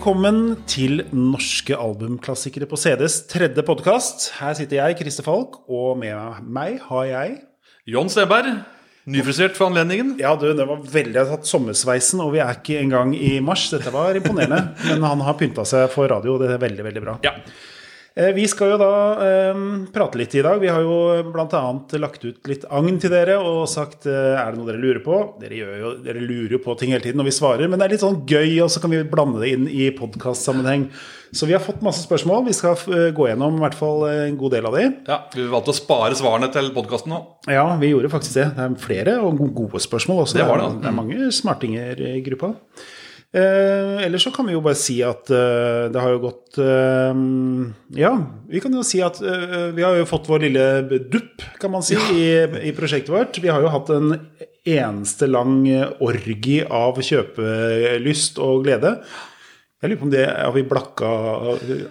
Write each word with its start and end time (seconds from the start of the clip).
Velkommen 0.00 0.54
til 0.64 1.02
Norske 1.12 1.76
albumklassikere 1.76 2.64
på 2.64 2.78
CDs 2.80 3.18
tredje 3.28 3.60
podkast. 3.68 4.30
Her 4.38 4.54
sitter 4.56 4.78
jeg, 4.78 4.96
Christer 4.96 5.26
Falk, 5.26 5.58
og 5.68 5.98
med 6.00 6.38
meg 6.40 6.78
har 6.86 7.02
jeg 7.04 7.34
John 7.84 8.08
Stenberg, 8.08 8.62
nyfrisert 9.04 9.58
for 9.58 9.68
anledningen. 9.68 10.14
Ja, 10.16 10.30
du, 10.40 10.46
det 10.56 10.64
var 10.70 10.80
veldig 10.80 11.18
Jeg 11.18 11.28
har 11.28 11.36
tatt 11.36 11.50
sommersveisen, 11.50 12.22
og 12.24 12.32
vi 12.32 12.40
er 12.40 12.56
ikke 12.56 12.78
engang 12.80 13.12
i 13.12 13.34
mars. 13.44 13.66
Dette 13.74 13.92
var 13.92 14.16
imponerende. 14.16 14.70
Men 14.88 15.04
han 15.04 15.26
har 15.26 15.36
pynta 15.36 15.68
seg 15.68 15.84
for 15.92 16.08
radio, 16.08 16.38
og 16.38 16.46
det 16.46 16.54
er 16.54 16.64
veldig, 16.64 16.86
veldig 16.88 17.04
bra. 17.04 17.18
Ja. 17.28 17.34
Eh, 18.18 18.32
Vi 18.34 18.46
skal 18.50 18.72
jo 18.72 18.78
da 18.80 18.88
eh, 19.22 19.60
prate 19.94 20.18
litt 20.18 20.34
i 20.34 20.42
dag. 20.42 20.58
Vi 20.62 20.70
har 20.70 20.82
jo 20.82 20.96
bl.a. 21.30 21.60
lagt 22.02 22.24
ut 22.26 22.50
litt 22.50 22.64
agn 22.70 22.98
til 23.02 23.12
dere 23.12 23.36
og 23.38 23.68
sagt 23.70 24.08
eh, 24.10 24.34
er 24.34 24.50
det 24.50 24.58
noe 24.58 24.66
dere 24.70 24.82
lurer 24.82 25.02
på. 25.04 25.20
Dere, 25.40 25.60
jo, 25.60 25.92
dere 26.04 26.22
lurer 26.24 26.56
jo 26.56 26.62
på 26.64 26.74
ting 26.80 26.90
hele 26.94 27.04
tiden 27.04 27.20
når 27.22 27.30
vi 27.30 27.36
svarer, 27.38 27.70
men 27.70 27.78
det 27.80 27.86
er 27.86 27.94
litt 27.94 28.04
sånn 28.04 28.22
gøy, 28.28 28.56
og 28.64 28.70
så 28.74 28.82
kan 28.82 28.92
vi 28.94 29.02
blande 29.06 29.42
det 29.44 29.52
inn 29.54 29.68
i 29.70 29.88
podkastsammenheng. 29.94 30.88
Så 31.30 31.46
vi 31.46 31.54
har 31.54 31.62
fått 31.62 31.84
masse 31.86 32.02
spørsmål. 32.02 32.42
Vi 32.48 32.56
skal 32.58 32.74
eh, 32.90 33.10
gå 33.14 33.28
gjennom 33.30 33.60
i 33.60 33.62
hvert 33.62 33.78
fall 33.78 34.02
eh, 34.08 34.24
en 34.26 34.38
god 34.40 34.56
del 34.58 34.66
av 34.66 34.74
de. 34.78 34.86
ja. 35.06 35.20
Vi 35.36 35.46
valgte 35.50 35.70
å 35.70 35.78
spare 35.78 36.16
svarene 36.18 36.50
til 36.52 36.72
podkasten 36.74 37.14
nå. 37.14 37.20
Ja, 37.50 37.68
vi 37.78 37.92
gjorde 37.92 38.10
faktisk 38.10 38.40
det. 38.40 38.48
Det 38.56 38.64
er 38.66 38.80
flere 38.82 39.18
og 39.22 39.38
gode 39.54 39.78
spørsmål 39.82 40.24
også. 40.24 40.40
Det 40.40 40.48
var 40.48 40.58
det, 40.58 40.64
er, 40.66 40.72
altså. 40.72 40.82
det 40.82 40.90
er 40.90 40.98
mange 40.98 41.30
smartinger 41.36 42.02
i 42.10 42.16
gruppa. 42.26 42.56
Eh, 43.30 44.02
ellers 44.02 44.24
så 44.26 44.32
kan 44.34 44.48
vi 44.48 44.56
jo 44.56 44.62
bare 44.64 44.74
si 44.74 44.96
at 45.06 45.28
eh, 45.30 45.84
det 45.94 46.00
har 46.02 46.16
jo 46.16 46.22
gått 46.24 46.56
eh, 46.58 47.20
Ja, 47.94 48.10
vi 48.50 48.58
kan 48.58 48.74
jo 48.74 48.82
si 48.82 48.98
at 49.06 49.20
eh, 49.22 49.68
vi 49.76 49.84
har 49.86 49.94
jo 50.00 50.08
fått 50.10 50.26
vår 50.26 50.48
lille 50.48 50.64
dupp, 51.12 51.44
kan 51.62 51.70
man 51.70 51.84
si, 51.86 51.94
i, 51.94 52.26
i 52.66 52.74
prosjektet 52.74 53.14
vårt. 53.14 53.38
Vi 53.38 53.52
har 53.52 53.62
jo 53.62 53.70
hatt 53.70 53.92
en 53.94 54.16
eneste 54.66 55.30
lang 55.30 55.62
orgi 56.02 56.58
av 56.66 56.98
kjøpelyst 56.98 58.42
og 58.42 58.66
glede. 58.66 58.96
Jeg 59.80 59.92
lurer 59.92 60.00
på 60.02 60.08
om 60.10 60.12
det 60.12 60.26
har 60.26 60.52
vi 60.52 60.66
blakka 60.68 61.10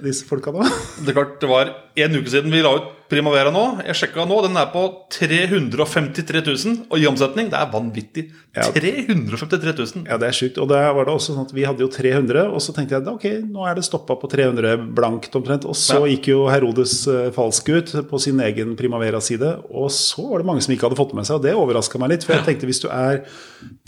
disse 0.04 0.28
folka 0.28 0.52
da? 0.54 0.68
Det 1.06 1.14
er 1.14 1.22
klart, 1.22 1.40
det 1.40 1.50
var 1.50 1.72
en 2.04 2.20
uke 2.20 2.36
siden 2.36 2.52
vi 2.52 2.68
la 2.68 2.76
ut 2.82 2.96
Primavera 3.10 3.50
nå. 3.54 3.64
Jeg 3.88 3.98
sjekka 4.04 4.26
nå, 4.30 4.36
den 4.46 4.58
er 4.62 4.68
på 4.74 4.84
353 5.16 6.42
000. 6.46 6.76
Og 6.94 7.02
i 7.02 7.08
omsetning, 7.10 7.50
det 7.50 7.58
er 7.58 7.72
vanvittig. 7.74 8.26
Ja. 8.58 8.68
353 8.74 9.74
000. 9.78 10.04
Ja, 10.10 10.18
det 10.22 10.30
er 10.30 10.36
sjukt. 10.38 10.60
Og 10.62 10.70
det 10.70 10.80
var 10.96 11.08
det 11.08 11.14
også 11.16 11.34
sånn 11.36 11.48
at 11.48 11.54
vi 11.56 11.66
hadde 11.66 11.82
jo 11.86 11.90
300, 11.94 12.48
og 12.54 12.62
så 12.62 12.74
tenkte 12.76 12.98
jeg 12.98 13.08
ok, 13.10 13.26
nå 13.50 13.66
er 13.70 13.78
det 13.80 13.86
stoppa 13.88 14.18
på 14.22 14.30
300 14.32 14.76
blankt 14.98 15.36
omtrent. 15.40 15.66
Og 15.70 15.78
så 15.78 16.00
Ja. 16.04 16.10
gikk 16.14 16.30
jo 16.32 16.44
Herodes 16.50 16.96
eh, 17.10 17.30
falsk 17.36 17.70
ut 17.74 17.94
på 18.10 18.20
sin 18.22 18.40
egen 18.46 18.76
Primavera-side, 18.80 19.56
og 19.74 19.90
så 19.94 20.28
var 20.30 20.44
det 20.44 20.50
mange 20.50 20.62
som 20.66 20.74
ikke 20.76 20.88
hadde 20.90 21.00
fått 21.00 21.16
med 21.18 21.26
seg, 21.30 21.40
og 21.40 21.46
det 21.48 21.56
overraska 21.58 22.02
meg 22.02 22.14
litt. 22.14 22.26
For 22.28 22.38
jeg 22.38 22.46
tenkte 22.48 22.70
hvis 22.70 22.82
du 22.86 22.90
er 22.94 23.24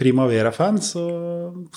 Primavera-fan, 0.01 0.81
så, 0.81 1.05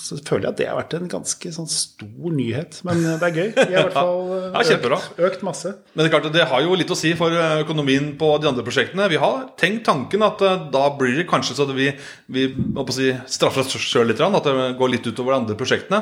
så 0.01 0.17
føler 0.25 0.47
jeg 0.49 0.53
at 0.53 0.59
det 0.61 0.67
har 0.71 0.79
vært 0.81 0.97
en 0.97 1.09
ganske 1.11 1.51
sånn 1.55 1.69
stor 1.69 2.33
nyhet. 2.33 2.81
Men 2.87 3.03
eh, 3.05 3.17
det 3.21 3.29
er 3.29 3.37
gøy. 3.37 3.49
Vi 3.55 3.75
har 3.77 3.85
i 3.85 3.87
hvert 3.89 3.97
fall 3.97 4.23
eh, 4.39 4.75
økt, 4.95 5.19
økt 5.29 5.45
masse. 5.45 5.75
Men 5.93 6.03
det 6.05 6.09
er 6.09 6.15
klart, 6.17 6.31
det 6.33 6.47
har 6.49 6.65
jo 6.65 6.77
litt 6.79 6.93
å 6.93 6.97
si 6.99 7.13
for 7.17 7.34
eh, 7.37 7.61
økonomien 7.63 8.11
på 8.19 8.29
de 8.41 8.49
andre 8.49 8.63
prosjektene. 8.65 9.09
Vi 9.11 9.19
har 9.21 9.49
tenkt 9.59 9.85
tanken 9.87 10.25
at 10.25 10.41
eh, 10.45 10.65
da 10.73 10.87
blir 10.97 11.17
det 11.19 11.27
kanskje 11.29 11.57
så 11.57 11.67
at 11.67 11.75
vi, 11.77 11.91
vi 12.31 12.47
si, 12.95 13.11
straffer 13.37 13.65
oss 13.65 13.77
sjøl 13.79 14.09
litt, 14.11 14.23
at 14.23 14.49
det 14.49 14.71
går 14.79 14.93
litt 14.93 15.07
utover 15.07 15.35
de 15.35 15.41
andre 15.43 15.59
prosjektene. 15.59 16.01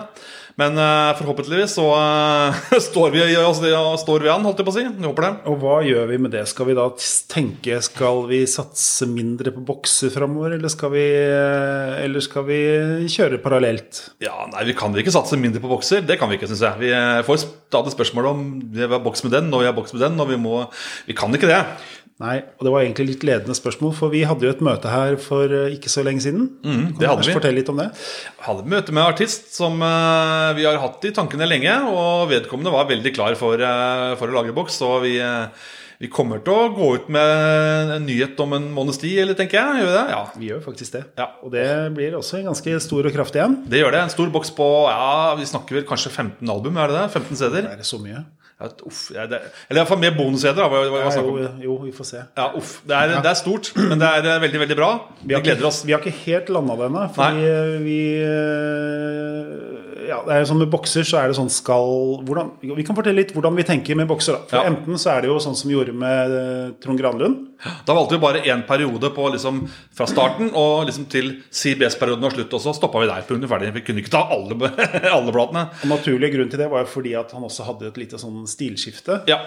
Men 0.62 0.76
uh, 0.78 1.16
forhåpentligvis 1.18 1.72
så 1.80 1.86
uh, 1.98 2.58
står, 2.88 3.10
vi, 3.16 3.24
i 3.34 3.38
oss- 3.42 3.58
står 4.04 4.22
vi 4.22 4.30
an, 4.30 4.44
holdt 4.46 4.60
jeg 4.62 4.68
på 4.68 4.74
å 4.74 4.76
si. 4.76 4.84
Jeg 4.86 5.08
håper 5.08 5.26
det. 5.26 5.32
Og 5.50 5.56
hva 5.64 5.80
gjør 5.82 6.12
vi 6.12 6.20
med 6.22 6.34
det? 6.36 6.44
Skal 6.52 6.68
vi 6.70 6.76
da 6.78 6.86
tenke 7.34 7.80
Skal 7.82 8.22
vi 8.30 8.44
satse 8.50 9.08
mindre 9.10 9.54
på 9.56 9.64
bokser 9.66 10.14
framover, 10.14 10.54
eller 10.60 10.70
skal 10.70 10.94
vi, 10.94 11.08
eh, 11.18 11.96
eller 12.04 12.22
skal 12.22 12.46
vi 12.52 12.60
kjøre 13.10 13.42
parallelt? 13.42 14.04
Ja, 14.22 14.36
nei, 14.54 14.68
Vi 14.70 14.78
kan 14.78 14.94
vel 14.94 15.02
ikke 15.02 15.16
satse 15.16 15.40
mindre 15.42 15.64
på 15.64 15.72
bokser. 15.74 16.06
Det 16.06 16.20
kan 16.22 16.30
vi 16.30 16.38
ikke, 16.38 16.52
syns 16.52 16.62
jeg. 16.68 16.84
Vi 16.86 16.94
får 17.26 17.42
stadig 17.48 17.96
spørsmål 17.96 18.30
om 18.36 18.46
vi 18.78 18.86
har 18.86 19.02
boks 19.02 19.26
med 19.26 19.34
den, 19.40 19.50
og 19.54 19.64
vi 19.66 19.72
har 19.72 19.74
boks 19.78 19.98
med 19.98 20.06
den, 20.06 20.22
og 20.22 20.30
vi 20.30 20.38
må 20.38 20.68
Vi 21.10 21.18
kan 21.18 21.34
ikke 21.34 21.50
det. 21.50 21.64
Nei, 22.24 22.38
og 22.56 22.64
det 22.64 22.72
var 22.72 22.86
egentlig 22.86 23.06
litt 23.10 23.24
ledende 23.28 23.56
spørsmål, 23.58 23.92
for 23.98 24.14
vi 24.14 24.22
hadde 24.24 24.46
jo 24.48 24.54
et 24.54 24.64
møte 24.64 24.88
her 24.88 25.18
for 25.20 25.52
eh, 25.52 25.74
ikke 25.76 25.92
så 25.92 26.06
lenge 26.08 26.24
siden. 26.24 26.46
Mm, 26.64 26.86
det 26.96 27.10
hadde 27.10 27.26
vi. 27.28 27.36
Fortell 27.36 27.58
litt 27.58 27.72
om 27.74 27.82
det. 27.82 27.90
Hadde 28.46 28.64
møte 28.72 28.96
med 28.96 29.04
en 29.04 29.10
artist 29.12 29.50
som 29.52 29.76
eh, 29.84 30.50
vi 30.56 30.64
har 30.64 30.80
hatt 30.80 31.04
i 31.04 31.12
tankene 31.16 31.50
lenge, 31.50 31.74
og 31.92 32.30
vedkommende 32.32 32.72
var 32.72 32.88
veldig 32.92 33.12
klar 33.18 33.36
for, 33.40 33.60
eh, 33.60 34.14
for 34.20 34.32
å 34.32 34.38
lage 34.38 34.56
boks. 34.56 34.78
Så 34.80 34.92
vi, 35.04 35.18
vi 36.00 36.12
kommer 36.14 36.40
til 36.46 36.56
å 36.56 36.70
gå 36.78 36.88
ut 36.96 37.10
med 37.12 37.92
en 37.98 38.08
nyhet 38.08 38.40
om 38.46 38.56
en 38.56 38.70
måneds 38.78 39.02
tid, 39.04 39.18
eller 39.26 39.36
tenker 39.40 39.60
jeg. 39.60 39.82
Gjør 39.84 39.92
vi 39.92 39.98
det? 39.98 40.06
Ja. 40.16 40.22
Vi 40.40 40.52
gjør 40.54 40.62
faktisk 40.70 40.96
det. 40.96 41.04
Ja. 41.20 41.28
Og 41.44 41.52
det 41.58 41.68
blir 41.98 42.16
også 42.22 42.40
en 42.40 42.48
ganske 42.54 42.78
stor 42.88 43.10
og 43.12 43.18
kraftig 43.18 43.44
en. 43.44 43.60
Det 43.68 43.84
gjør 43.84 43.98
det. 43.98 44.06
En 44.08 44.16
stor 44.16 44.32
boks 44.32 44.54
på 44.56 44.70
ja, 44.88 45.34
vi 45.42 45.50
snakker 45.52 45.82
vel 45.82 45.90
kanskje 45.92 46.14
15 46.14 46.56
album, 46.56 46.80
er 46.80 46.94
det 46.94 47.02
det? 47.02 47.06
15 47.20 47.42
steder. 47.44 47.68
Det 47.74 47.84
Er 47.84 47.92
så 47.92 48.00
mye? 48.00 48.24
Ja, 48.64 48.70
uff, 48.88 49.02
det, 49.12 49.40
eller 49.70 49.82
iallfall 49.82 50.00
med 50.00 50.16
bonus-CD-er. 50.18 50.56
da, 50.64 50.70
hva- 50.72 50.84
hva- 50.88 51.04
hva 51.04 51.14
jo, 51.20 51.50
jo, 51.68 51.78
vi 51.84 51.92
får 51.92 52.06
se. 52.14 52.22
Ja, 52.40 52.46
uff. 52.56 52.78
Det 52.88 52.96
er, 52.96 53.14
det 53.22 53.32
er 53.34 53.40
stort, 53.42 53.74
men 53.76 54.00
det 54.00 54.08
er 54.24 54.40
veldig, 54.40 54.60
veldig 54.64 54.78
bra. 54.80 54.92
Vi 55.24 55.36
gleder 55.44 55.68
oss. 55.68 55.82
Vi 55.86 55.92
har 55.92 56.00
ikke 56.00 56.16
helt 56.26 56.50
landa 56.56 56.78
det 56.80 56.88
ennå. 56.88 57.04
Fordi 57.18 57.52
vi 57.84 58.00
eh, 58.24 59.83
Ja, 60.08 60.20
det 60.28 60.36
er 60.36 60.46
sånn 60.50 60.60
med 60.62 60.70
bokser, 60.74 61.06
så 61.08 61.20
er 61.22 61.32
det 61.32 61.38
sånn 61.38 61.50
skal 61.54 62.22
hvordan, 62.28 62.52
Vi 62.62 62.84
kan 62.86 62.96
fortelle 62.98 63.22
litt 63.22 63.34
hvordan 63.36 63.56
vi 63.56 63.64
tenker 63.68 63.96
med 64.00 64.08
bokser. 64.10 64.34
da. 64.38 64.44
For 64.50 64.58
Ja. 64.58 64.70
Enten 64.72 65.00
så 65.02 65.12
er 65.16 65.22
det 65.22 65.30
jo 65.32 65.40
sånn 65.44 65.56
som 65.56 65.70
vi 65.70 65.76
gjorde 65.78 65.94
med 65.94 66.32
eh, 66.38 66.72
Trond 66.84 67.00
Granlund. 67.00 67.48
Da 67.88 67.94
valgte 67.96 68.18
vi 68.18 68.24
bare 68.26 68.42
én 68.44 68.66
periode 68.68 69.10
på 69.16 69.30
liksom 69.32 69.62
fra 69.96 70.06
starten 70.10 70.52
og 70.54 70.86
liksom 70.90 71.06
til 71.10 71.30
CBS-perioden 71.50 72.22
var 72.28 72.32
slutt. 72.36 72.54
Og 72.54 72.62
så 72.62 72.74
stoppa 72.76 73.00
vi 73.00 73.08
der. 73.08 73.24
Punktum 73.28 73.50
ferdig. 73.50 73.74
Vi 73.74 73.86
kunne 73.88 74.04
ikke 74.04 74.12
ta 74.18 74.26
alle, 74.30 74.58
alle 75.18 75.32
platene. 75.32 75.68
Og 75.84 75.90
naturlig 75.94 76.34
grunn 76.36 76.50
til 76.52 76.60
det 76.60 76.70
var 76.72 76.84
jo 76.84 76.92
fordi 76.92 77.14
at 77.16 77.32
han 77.32 77.44
også 77.48 77.64
hadde 77.70 77.88
et 77.94 77.98
lite 77.98 78.20
sånn 78.20 78.44
stilskifte. 78.50 79.22
Ja. 79.32 79.40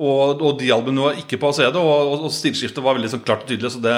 Og, 0.00 0.40
og 0.40 0.54
de 0.56 0.70
albumene 0.72 1.02
var 1.04 1.18
ikke 1.20 1.36
på 1.40 1.50
CD, 1.52 1.76
og, 1.76 2.14
og 2.24 2.30
stilskiftet 2.32 2.80
var 2.80 2.96
veldig 2.96 3.10
sånn 3.12 3.24
klart 3.26 3.42
og 3.44 3.50
tydelig. 3.50 3.74
Så 3.74 3.82
det, 3.84 3.96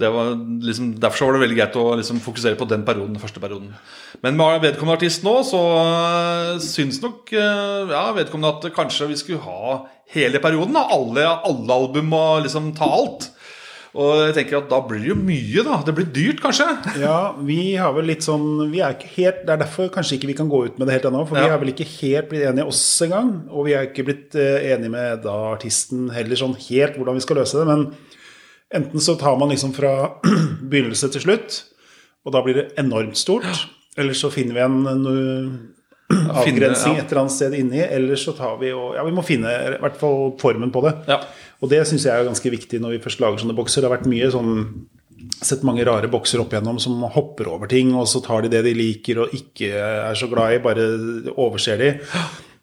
det 0.00 0.10
var 0.10 0.32
liksom, 0.66 0.88
Derfor 1.02 1.28
var 1.28 1.36
det 1.36 1.42
veldig 1.44 1.58
greit 1.60 1.78
å 1.78 1.84
liksom 2.00 2.18
fokusere 2.24 2.58
på 2.58 2.66
den 2.70 2.82
perioden. 2.86 3.14
den 3.14 3.22
første 3.22 3.42
perioden 3.42 3.70
Men 4.24 4.38
med 4.40 4.64
vedkommende 4.64 4.98
artist 4.98 5.22
nå, 5.26 5.36
så 5.46 5.62
øh, 5.84 6.50
syns 6.64 6.98
nok 7.04 7.30
øh, 7.30 7.94
ja, 7.94 8.08
vedkommende 8.16 8.56
at 8.56 8.74
kanskje 8.74 9.10
vi 9.12 9.20
skulle 9.20 9.46
ha 9.46 9.84
hele 10.16 10.42
perioden. 10.42 10.74
Da. 10.74 10.86
Alle, 10.96 11.28
alle 11.46 11.78
album 11.78 12.12
og 12.18 12.42
liksom 12.48 12.72
ta 12.74 12.90
alt. 12.98 13.30
Og 13.96 14.18
jeg 14.26 14.34
tenker 14.36 14.58
at 14.58 14.66
da 14.68 14.78
blir 14.84 15.00
det 15.00 15.08
jo 15.08 15.16
mye, 15.16 15.62
da. 15.64 15.78
Det 15.86 15.94
blir 15.96 16.08
dyrt, 16.12 16.40
kanskje. 16.44 16.66
Ja, 17.00 17.32
vi 17.48 17.74
har 17.80 17.94
vel 17.96 18.08
litt 18.10 18.24
sånn 18.26 18.44
vi 18.72 18.82
er 18.84 18.92
ikke 18.96 19.08
helt, 19.14 19.38
Det 19.46 19.54
er 19.54 19.62
derfor 19.62 19.88
kanskje 19.94 20.18
ikke 20.18 20.28
vi 20.28 20.36
kan 20.36 20.50
gå 20.52 20.60
ut 20.66 20.76
med 20.78 20.88
det 20.90 20.98
helt 20.98 21.08
ennå. 21.08 21.22
For 21.28 21.38
vi 21.38 21.46
Ja. 21.46 21.54
er 21.54 21.62
vel 21.62 21.72
ikke 21.72 21.88
helt 22.02 22.28
blitt 22.28 22.44
enige 22.50 22.66
oss 22.68 22.82
engang. 23.06 23.30
Og 23.50 23.64
vi 23.66 23.72
er 23.72 23.86
ikke 23.88 24.04
blitt 24.04 24.34
eh, 24.36 24.72
enige 24.74 24.90
med 24.92 25.22
da 25.24 25.36
artisten 25.54 26.10
heller 26.12 26.36
sånn 26.36 26.56
helt 26.68 26.96
hvordan 26.98 27.14
vi 27.16 27.24
skal 27.24 27.36
løse 27.40 27.56
det. 27.56 27.66
Men 27.66 27.86
enten 28.74 29.00
så 29.00 29.16
tar 29.18 29.38
man 29.40 29.48
liksom 29.48 29.72
fra 29.72 29.94
begynnelse 30.70 31.10
til 31.12 31.24
slutt, 31.24 31.62
og 32.26 32.32
da 32.36 32.42
blir 32.42 32.54
det 32.60 32.66
enormt 32.76 33.16
stort. 33.16 33.66
Eller 33.96 34.12
så 34.12 34.28
finner 34.30 34.54
vi 34.54 34.60
en, 34.60 34.86
en 34.86 35.70
avgrensing 36.36 36.96
ja. 36.98 37.02
et 37.02 37.10
eller 37.10 37.22
annet 37.24 37.32
sted 37.34 37.54
inni. 37.56 37.80
Eller 37.80 38.16
så 38.20 38.34
tar 38.36 38.58
vi 38.60 38.72
og 38.76 38.94
Ja, 38.98 39.04
vi 39.06 39.14
må 39.16 39.24
finne 39.26 39.48
i 39.48 39.78
hvert 39.80 39.96
fall 39.98 40.34
formen 40.40 40.70
på 40.74 40.82
det. 40.84 40.92
Ja. 41.08 41.20
Og 41.62 41.72
det 41.72 41.82
syns 41.88 42.04
jeg 42.06 42.12
er 42.12 42.28
ganske 42.28 42.52
viktig 42.52 42.80
når 42.82 42.96
vi 42.96 43.02
først 43.06 43.22
lager 43.22 43.42
sånne 43.42 43.56
bokser. 43.56 43.82
Det 43.82 43.90
har 43.90 43.96
vært 43.98 44.12
mye 44.12 44.30
sånn 44.34 44.54
Sett 45.42 45.64
mange 45.66 45.82
rare 45.84 46.06
bokser 46.12 46.38
opp 46.38 46.52
igjennom 46.52 46.76
som 46.78 47.00
hopper 47.10 47.48
over 47.50 47.66
ting, 47.68 47.88
og 47.98 48.04
så 48.06 48.20
tar 48.22 48.44
de 48.44 48.50
det 48.52 48.60
de 48.66 48.74
liker 48.76 49.18
og 49.24 49.32
ikke 49.34 49.72
er 49.74 50.14
så 50.16 50.28
glad 50.30 50.54
i, 50.54 50.60
bare 50.62 50.84
overser 51.32 51.80
de. 51.80 51.88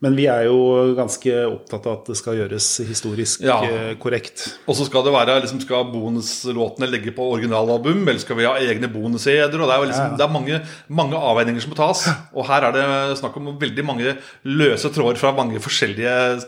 Men 0.04 0.18
vi 0.20 0.26
er 0.28 0.46
jo 0.50 0.58
ganske 0.98 1.32
opptatt 1.48 1.86
av 1.88 1.94
at 2.02 2.10
det 2.12 2.18
skal 2.20 2.36
gjøres 2.42 2.66
historisk 2.90 3.42
Ja. 3.46 3.62
eh, 3.64 3.94
korrekt. 3.96 4.42
Og 4.68 4.76
så 4.76 4.86
skal 4.90 5.04
det 5.06 5.14
være 5.16 5.38
liksom, 5.42 5.62
Skal 5.64 5.86
bonuslåtene 5.94 6.90
legge 6.92 7.14
på 7.16 7.24
originalalbum, 7.38 8.02
eller 8.08 8.20
skal 8.20 8.36
vi 8.36 8.44
ha 8.50 8.56
egne 8.60 8.90
bonus-CD-er? 8.92 9.48
og 9.62 9.68
Det 9.70 9.76
er 9.78 9.80
jo 9.80 9.88
liksom, 9.92 10.10
Ja, 10.12 10.18
det 10.20 10.26
er 10.28 10.34
mange, 10.34 10.60
mange 10.90 11.16
avveininger 11.16 11.62
som 11.64 11.72
må 11.72 11.78
tas. 11.80 12.04
Og 12.36 12.46
her 12.50 12.68
er 12.68 12.72
det 12.76 13.18
snakk 13.22 13.38
om 13.40 13.48
veldig 13.62 13.86
mange 13.88 14.18
løse 14.44 14.92
tråder 14.92 15.16
fra 15.22 15.32
mange 15.32 15.60
forskjellige 15.64 16.42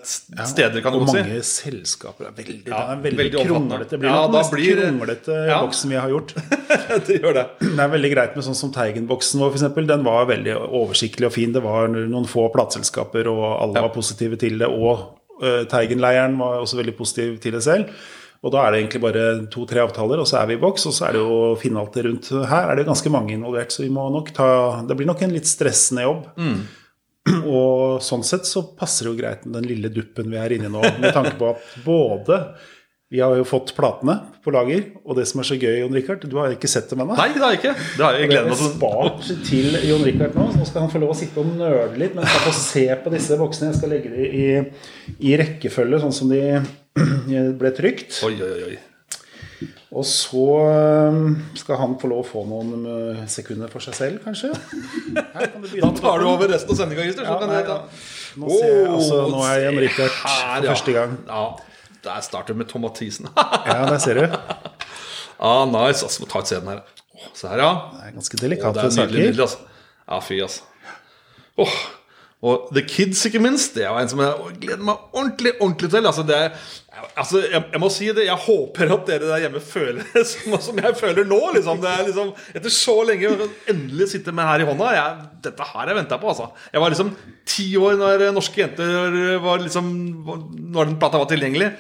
steder. 0.45 0.81
kan 0.81 0.91
du 0.91 1.00
Og 1.00 1.06
godt 1.07 1.15
si. 1.15 1.24
mange 1.24 1.41
selskaper. 1.44 2.25
Det 2.25 2.27
er 2.27 2.44
veldig, 2.44 2.68
Ja, 2.68 2.81
det 2.88 2.97
er 2.97 3.01
veldig, 3.07 3.19
veldig 3.24 3.45
kronglete. 3.47 4.00
Blir 4.00 4.09
Ja, 4.12 4.27
da 4.27 4.38
mest 4.39 4.51
blir- 4.51 4.75
kronglete 4.81 5.35
boksen 5.62 5.89
vi 5.89 5.95
har 5.95 6.09
gjort. 6.09 6.33
det 7.07 7.21
gjør 7.21 7.33
det. 7.39 7.45
Det 7.62 7.80
er 7.80 7.89
veldig 7.95 8.12
greit 8.13 8.35
med 8.35 8.44
sånn 8.44 8.56
som 8.56 8.71
Teigen-boksen 8.75 9.39
vår, 9.39 9.53
f.eks. 9.56 9.88
Den 9.88 10.03
var 10.03 10.25
veldig 10.27 10.56
oversiktlig 10.59 11.25
og 11.30 11.31
fin. 11.33 11.53
Det 11.53 11.63
var 11.63 11.88
noen 11.88 12.25
få 12.27 12.50
plateselskaper, 12.51 13.27
og 13.31 13.44
alle 13.63 13.83
var 13.86 13.94
positive 13.95 14.39
til 14.42 14.59
det. 14.62 14.69
Og 14.69 15.18
uh, 15.42 15.63
Teigen-leiren 15.71 16.38
var 16.39 16.62
også 16.62 16.80
veldig 16.81 16.95
positiv 16.97 17.36
til 17.44 17.57
det 17.57 17.63
selv. 17.65 17.92
Og 18.45 18.53
da 18.53 18.62
er 18.62 18.74
det 18.74 18.80
egentlig 18.83 19.01
bare 19.01 19.25
to-tre 19.50 19.81
avtaler, 19.81 20.21
og 20.21 20.27
så 20.30 20.38
er 20.42 20.50
vi 20.51 20.57
i 20.59 20.62
boks. 20.62 20.86
Og 20.89 20.94
så 20.94 21.07
er 21.07 21.15
det 21.15 21.21
jo 21.24 21.38
å 21.47 21.53
finne 21.57 21.81
alt 21.81 21.95
det 21.97 22.06
rundt. 22.06 22.31
Her 22.51 22.69
er 22.69 22.77
det 22.77 22.88
ganske 22.88 23.12
mange 23.13 23.33
involvert, 23.33 23.74
så 23.74 23.81
vi 23.81 23.94
må 23.94 24.06
nok 24.13 24.33
ta 24.38 24.50
Det 24.86 24.97
blir 24.97 25.09
nok 25.09 25.24
en 25.25 25.33
litt 25.33 25.50
stressende 25.50 26.06
jobb. 26.06 26.27
Og 27.57 28.03
sånn 28.06 28.25
sett 28.27 28.45
så 28.45 28.62
passer 28.77 29.07
det 29.07 29.13
jo 29.13 29.18
greit 29.18 29.47
med 29.47 29.57
den 29.57 29.69
lille 29.71 29.89
duppen 29.89 30.30
vi 30.30 30.38
er 30.38 30.53
inne 30.53 30.69
i 30.69 30.74
nå, 30.74 30.83
med 31.01 31.15
tanke 31.15 31.33
på 31.39 31.56
at 31.56 31.71
både 31.86 32.38
Vi 33.13 33.19
har 33.22 33.36
jo 33.38 33.44
fått 33.46 33.69
platene 33.78 34.16
på 34.42 34.50
lager, 34.54 34.88
og 35.06 35.19
det 35.19 35.28
som 35.30 35.42
er 35.42 35.46
så 35.46 35.56
gøy, 35.60 35.75
Jon 35.84 35.94
Rikard 35.94 36.24
Du 36.25 36.40
har 36.40 36.56
ikke 36.56 36.69
sett 36.69 36.90
dem 36.90 37.04
ennå. 37.04 37.13
Nei, 37.19 37.28
det 37.36 37.44
har 37.44 37.54
jeg 37.54 37.60
ikke. 37.60 37.74
Det 38.00 38.02
har 38.02 38.18
jeg 38.18 38.31
gledet 38.31 38.50
meg 38.50 38.57
til. 38.57 38.72
spart 38.74 39.28
til 39.46 39.78
Jon 39.92 40.06
Rikard 40.07 40.34
nå, 40.40 40.48
så 40.50 40.62
nå 40.62 40.66
skal 40.72 40.86
han 40.88 40.90
få 40.94 41.02
lov 41.04 41.13
å 41.13 41.18
sitte 41.19 41.44
og 41.44 41.52
nøle 41.54 42.00
litt 42.02 42.18
mens 42.18 42.34
han 42.34 42.44
får 42.48 42.57
se 42.57 42.88
på 43.04 43.13
disse 43.13 43.38
boksene. 43.38 43.69
Jeg 43.69 43.78
skal 43.78 43.94
legge 43.94 44.10
dem 44.10 44.25
i, 44.25 44.48
i 45.30 45.36
rekkefølge, 45.38 46.02
sånn 46.02 46.18
som 46.18 46.34
de 46.34 46.42
ble 47.62 47.74
trykt. 47.78 48.18
Oi, 48.25 48.34
oi, 48.42 48.72
oi. 48.72 48.81
Og 49.96 50.04
så 50.10 50.48
skal 51.62 51.80
han 51.80 51.94
få 52.02 52.10
lov 52.12 52.25
å 52.25 52.28
få 52.28 52.42
noen 52.50 52.90
øh, 52.90 53.22
sekunder 53.31 53.69
for 53.72 53.86
seg 53.86 53.96
selv, 53.96 54.18
kanskje. 54.25 54.50
Her 55.13 55.54
kan 55.54 55.62
du 55.62 55.69
Da 55.78 55.94
tar 56.02 56.19
du 56.19 56.28
over 56.34 56.50
resten 56.52 56.74
av 56.74 56.81
sendinga, 56.81 57.06
Christer. 57.06 57.30
Ja, 57.30 57.62
ja. 57.69 57.78
Nå 58.42 58.50
ser 58.52 58.74
jeg, 58.74 58.90
altså, 58.98 59.22
nå 59.31 59.46
er 59.46 59.63
Jon 59.69 59.80
Rikard 59.86 60.18
for 60.18 60.68
første 60.74 60.98
gang. 60.98 61.16
Ja, 61.30 61.46
Der 62.06 62.22
starter 62.22 62.54
vi 62.54 62.60
med 62.62 62.69
Tom 62.69 62.81
Mathisen. 62.86 63.28
Ja, 63.66 63.86
der 63.90 63.98
ser 63.98 64.13
du. 64.19 64.25
ah, 65.40 65.66
nice. 65.66 66.06
Altså, 66.06 66.22
må 66.22 66.30
ta 66.30 66.40
ut 66.44 66.50
scenen 66.50 66.69
her. 66.69 66.84
Oh, 67.16 67.28
se 67.34 67.50
her, 67.50 67.62
ja. 67.63 67.72
Det 67.96 68.07
er 68.07 68.16
ganske 68.19 68.40
delikate 68.42 68.80
er 68.80 68.84
nydelig, 68.84 68.98
saker. 69.00 69.19
nydelig, 69.19 69.46
altså. 69.48 69.57
Ja, 70.06 70.19
fy, 70.22 70.40
altså. 70.46 70.62
Åh, 71.57 71.78
og 72.43 72.67
The 72.75 72.83
Kids, 72.83 73.23
ikke 73.25 73.39
minst. 73.41 73.73
Det 73.77 73.85
er 73.87 73.95
en 73.95 74.09
som 74.11 74.19
jeg 74.21 74.57
gleder 74.61 74.83
meg 74.83 75.15
ordentlig 75.15 75.53
ordentlig 75.63 75.89
til. 75.93 76.05
Altså, 76.05 76.25
det 76.27 76.39
altså, 77.15 77.41
jeg, 77.47 77.61
jeg 77.71 77.81
må 77.81 77.89
si 77.93 78.09
det, 78.11 78.27
jeg 78.27 78.43
håper 78.45 78.91
at 78.93 79.07
dere 79.07 79.29
der 79.29 79.43
hjemme 79.45 79.61
føler 79.63 80.03
det 80.13 80.25
som, 80.29 80.57
som 80.61 80.81
jeg 80.83 80.97
føler 80.99 81.27
nå. 81.27 81.39
Liksom. 81.55 81.81
Det 81.81 81.91
er 81.91 82.05
liksom, 82.09 82.33
etter 82.59 82.75
så 82.75 82.97
lenge 83.07 83.33
endelig 83.71 84.11
sitte 84.11 84.35
med 84.35 84.49
her 84.49 84.61
i 84.61 84.69
hånda. 84.69 84.91
Jeg, 84.97 85.27
dette 85.47 85.69
har 85.71 85.89
jeg 85.89 85.99
venta 86.01 86.19
på. 86.21 86.33
Altså. 86.33 86.51
Jeg 86.73 86.83
var 86.83 86.93
liksom 86.93 87.13
ti 87.55 87.69
år 87.81 87.99
når 88.01 88.27
Norske 88.35 88.61
jenter 88.61 89.37
var 89.43 89.61
liksom 89.61 89.91
Når 90.75 90.91
den 90.91 90.99
plata 90.99 91.21
var 91.21 91.31
tilgjengelig. 91.31 91.71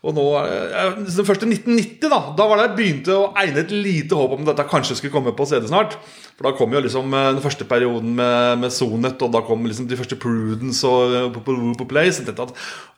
Og 0.00 0.14
nå, 0.16 0.22
eh, 0.40 0.94
Den 0.96 1.26
første 1.28 1.44
1990, 1.44 2.08
da 2.08 2.20
Da 2.36 2.46
var 2.48 2.56
det 2.56 2.68
jeg 2.68 2.76
begynte 2.78 3.16
å 3.16 3.32
egne 3.36 3.60
et 3.60 3.70
lite 3.74 4.16
håp 4.16 4.32
om 4.38 4.46
dette 4.48 4.64
kanskje 4.68 4.96
skulle 4.96 5.12
komme 5.12 5.34
på 5.36 5.46
CD 5.48 5.68
snart. 5.68 5.98
For 6.38 6.48
da 6.48 6.56
kom 6.56 6.72
jo 6.72 6.80
liksom 6.80 7.12
eh, 7.12 7.32
den 7.34 7.42
første 7.44 7.66
perioden 7.68 8.14
med, 8.16 8.62
med 8.62 8.72
Sonet, 8.72 9.20
og 9.20 9.34
da 9.34 9.42
kom 9.44 9.66
liksom 9.68 9.90
de 9.90 9.98
første 10.00 10.16
Prudence 10.16 10.88
og 10.88 11.12
eh, 11.12 11.26
Popol 11.34 11.58
på 11.76 11.88
Play. 11.90 12.08
Så 12.16 12.24
jeg 12.24 12.32
at 12.32 12.54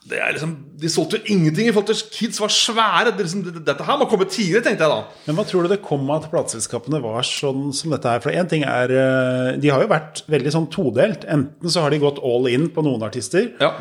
det 0.07 0.21
er 0.23 0.35
liksom, 0.35 0.53
De 0.79 0.91
solgte 0.91 1.19
jo 1.19 1.35
ingenting 1.35 1.67
i 1.67 1.73
forhold 1.75 1.91
til 1.91 2.05
Kids 2.15 2.39
var 2.43 2.55
svære. 2.55 3.11
Det, 3.17 3.27
liksom, 3.27 3.43
dette 3.67 3.87
her 3.89 3.99
må 3.99 4.07
komme 4.11 4.29
tidligere, 4.31 4.63
tenkte 4.69 4.87
jeg 4.87 4.95
da. 4.95 5.01
Men 5.27 5.39
hva 5.39 5.47
tror 5.49 5.67
du 5.67 5.73
det 5.75 5.81
kom 5.83 6.07
av 6.07 6.23
at 6.23 6.31
plateselskapene 6.31 7.03
var 7.03 7.27
sånn 7.27 7.73
som 7.75 7.95
dette 7.95 8.15
her? 8.15 8.23
For 8.23 8.31
én 8.31 8.47
ting 8.51 8.63
er 8.63 8.95
øh, 8.95 9.49
De 9.59 9.75
har 9.75 9.83
jo 9.83 9.91
vært 9.91 10.23
veldig 10.31 10.55
sånn 10.55 10.71
todelt. 10.71 11.27
Enten 11.27 11.75
så 11.75 11.83
har 11.83 11.91
de 11.91 12.03
gått 12.03 12.23
all 12.23 12.47
in 12.53 12.71
på 12.71 12.87
noen 12.87 13.03
artister, 13.11 13.51
Ja. 13.59 13.75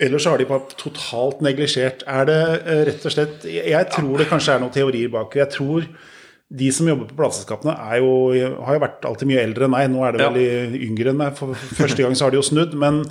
Eller 0.00 0.18
så 0.22 0.30
har 0.32 0.40
de 0.40 0.46
bare 0.48 0.70
totalt 0.80 1.42
neglisjert. 1.44 2.04
Er 2.08 2.24
det 2.28 2.38
eh, 2.64 2.84
rett 2.88 3.04
og 3.04 3.12
slett 3.12 3.44
Jeg 3.44 3.90
tror 3.92 4.16
det 4.20 4.28
kanskje 4.30 4.54
er 4.56 4.62
noen 4.62 4.72
teorier 4.74 5.12
bak. 5.12 5.34
Jeg 5.36 5.50
tror 5.52 5.84
de 6.50 6.70
som 6.74 6.88
jobber 6.88 7.06
på 7.06 7.14
plateselskapene, 7.20 7.74
jo, 8.00 8.14
har 8.66 8.74
jo 8.74 8.82
vært 8.82 9.04
alltid 9.06 9.28
mye 9.30 9.42
eldre 9.44 9.68
enn 9.68 9.74
meg. 9.76 9.90
Nå 9.92 10.00
er 10.08 10.16
det 10.16 10.24
Ja. 10.24 10.30
veldig 10.32 10.80
yngre 10.88 11.12
enn 11.12 11.20
meg. 11.20 11.36
For 11.38 11.54
første 11.54 12.02
gang 12.02 12.16
så 12.18 12.24
har 12.26 12.30
de 12.34 12.40
jo 12.40 12.46
snudd. 12.48 12.74
Men 12.74 13.04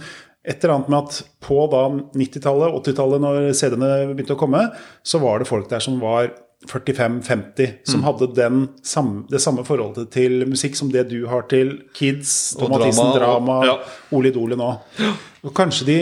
et 0.44 0.64
eller 0.64 0.76
annet 0.76 0.90
med 0.90 1.00
at 1.06 1.22
på 1.46 1.62
da 1.72 1.84
90-tallet, 2.20 2.74
80-tallet, 2.82 3.22
når 3.24 3.40
CD-ene 3.54 3.92
begynte 4.16 4.36
å 4.36 4.40
komme, 4.42 4.66
så 5.04 5.22
var 5.24 5.40
det 5.40 5.48
folk 5.48 5.70
der 5.72 5.80
som 5.84 6.00
var 6.04 6.32
45-50, 6.68 7.70
som 7.88 8.04
hadde 8.04 8.28
den 8.36 8.66
samme, 8.84 9.24
det 9.32 9.40
samme 9.40 9.64
forholdet 9.68 10.10
til 10.12 10.44
musikk 10.50 10.76
som 10.76 10.90
det 10.92 11.06
du 11.08 11.22
har 11.32 11.46
til 11.52 11.78
Kids, 11.96 12.58
Tom 12.60 12.74
Mathisen, 12.74 13.14
drama, 13.16 13.62
ja. 13.68 13.78
Ole 14.16 14.34
Idole 14.34 14.60
nå. 14.60 14.74
Og 15.48 15.54
kanskje 15.56 15.86
de 15.88 15.98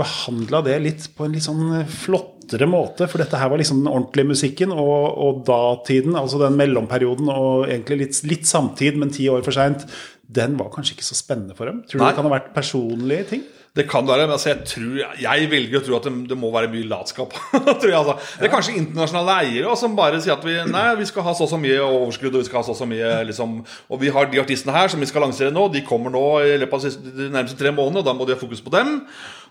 behandla 0.00 0.64
det 0.66 0.76
litt 0.82 1.04
på 1.14 1.28
en 1.28 1.36
litt 1.36 1.46
sånn 1.46 1.84
flottere 1.86 2.66
måte, 2.66 3.06
for 3.06 3.22
dette 3.22 3.38
her 3.38 3.52
var 3.52 3.62
liksom 3.62 3.84
den 3.84 3.92
ordentlige 3.92 4.32
musikken, 4.32 4.74
og, 4.74 5.04
og 5.14 5.44
datiden, 5.46 6.18
altså 6.18 6.40
den 6.42 6.58
mellomperioden, 6.58 7.30
og 7.30 7.68
egentlig 7.68 8.00
litt, 8.02 8.18
litt 8.26 8.50
samtid, 8.50 8.98
men 8.98 9.14
ti 9.14 9.30
år 9.30 9.46
for 9.46 9.54
seint, 9.54 9.86
den 10.26 10.58
var 10.58 10.72
kanskje 10.74 10.96
ikke 10.96 11.06
så 11.06 11.18
spennende 11.18 11.54
for 11.54 11.70
dem. 11.70 11.84
Tror 11.86 12.00
du 12.00 12.02
Nei. 12.02 12.10
det 12.10 12.18
kan 12.18 12.26
ha 12.26 12.34
vært 12.34 12.50
personlige 12.56 13.30
ting? 13.30 13.46
Det 13.78 13.84
kan 13.86 14.02
være, 14.08 14.24
men 14.26 14.34
altså 14.34 14.48
jeg, 14.50 14.64
tror, 14.66 14.96
jeg 15.22 15.44
velger 15.52 15.78
å 15.78 15.82
tro 15.86 15.94
at 16.00 16.06
det, 16.08 16.12
det 16.32 16.36
må 16.38 16.48
være 16.50 16.70
mye 16.72 16.88
latskap. 16.90 17.36
tror 17.80 17.86
jeg, 17.86 17.94
altså. 18.00 18.16
Det 18.40 18.48
er 18.48 18.52
kanskje 18.54 18.74
internasjonale 18.80 19.36
eiere 19.44 19.76
som 19.78 19.94
bare 19.98 20.18
sier 20.24 20.34
at 20.34 20.42
vi, 20.46 20.56
nei, 20.72 20.86
vi 20.98 21.06
skal 21.06 21.22
ha 21.28 21.34
så 21.38 21.46
og 21.46 21.52
så 21.52 21.60
mye 21.62 21.76
overskudd. 21.86 22.34
Og 22.34 22.42
vi 22.42 22.48
skal 22.50 22.58
ha 22.60 22.66
så 22.66 22.74
og 22.74 22.80
så 22.80 22.88
mye 22.90 23.12
liksom, 23.28 23.60
Og 23.94 24.00
vi 24.02 24.10
har 24.14 24.26
de 24.32 24.40
artistene 24.42 24.74
her 24.74 24.90
som 24.90 24.98
vi 25.02 25.06
skal 25.06 25.22
lansere 25.22 25.54
nå. 25.54 25.68
De 25.70 25.84
kommer 25.86 26.10
nå 26.14 26.24
i 26.42 26.56
løpet 26.64 26.88
av 26.90 27.14
de 27.20 27.28
nærmeste 27.30 27.58
tre 27.60 27.70
månedene, 27.76 28.02
og 28.02 28.08
da 28.10 28.16
må 28.18 28.26
de 28.26 28.34
ha 28.34 28.40
fokus 28.42 28.64
på 28.66 28.74
dem. 28.74 28.96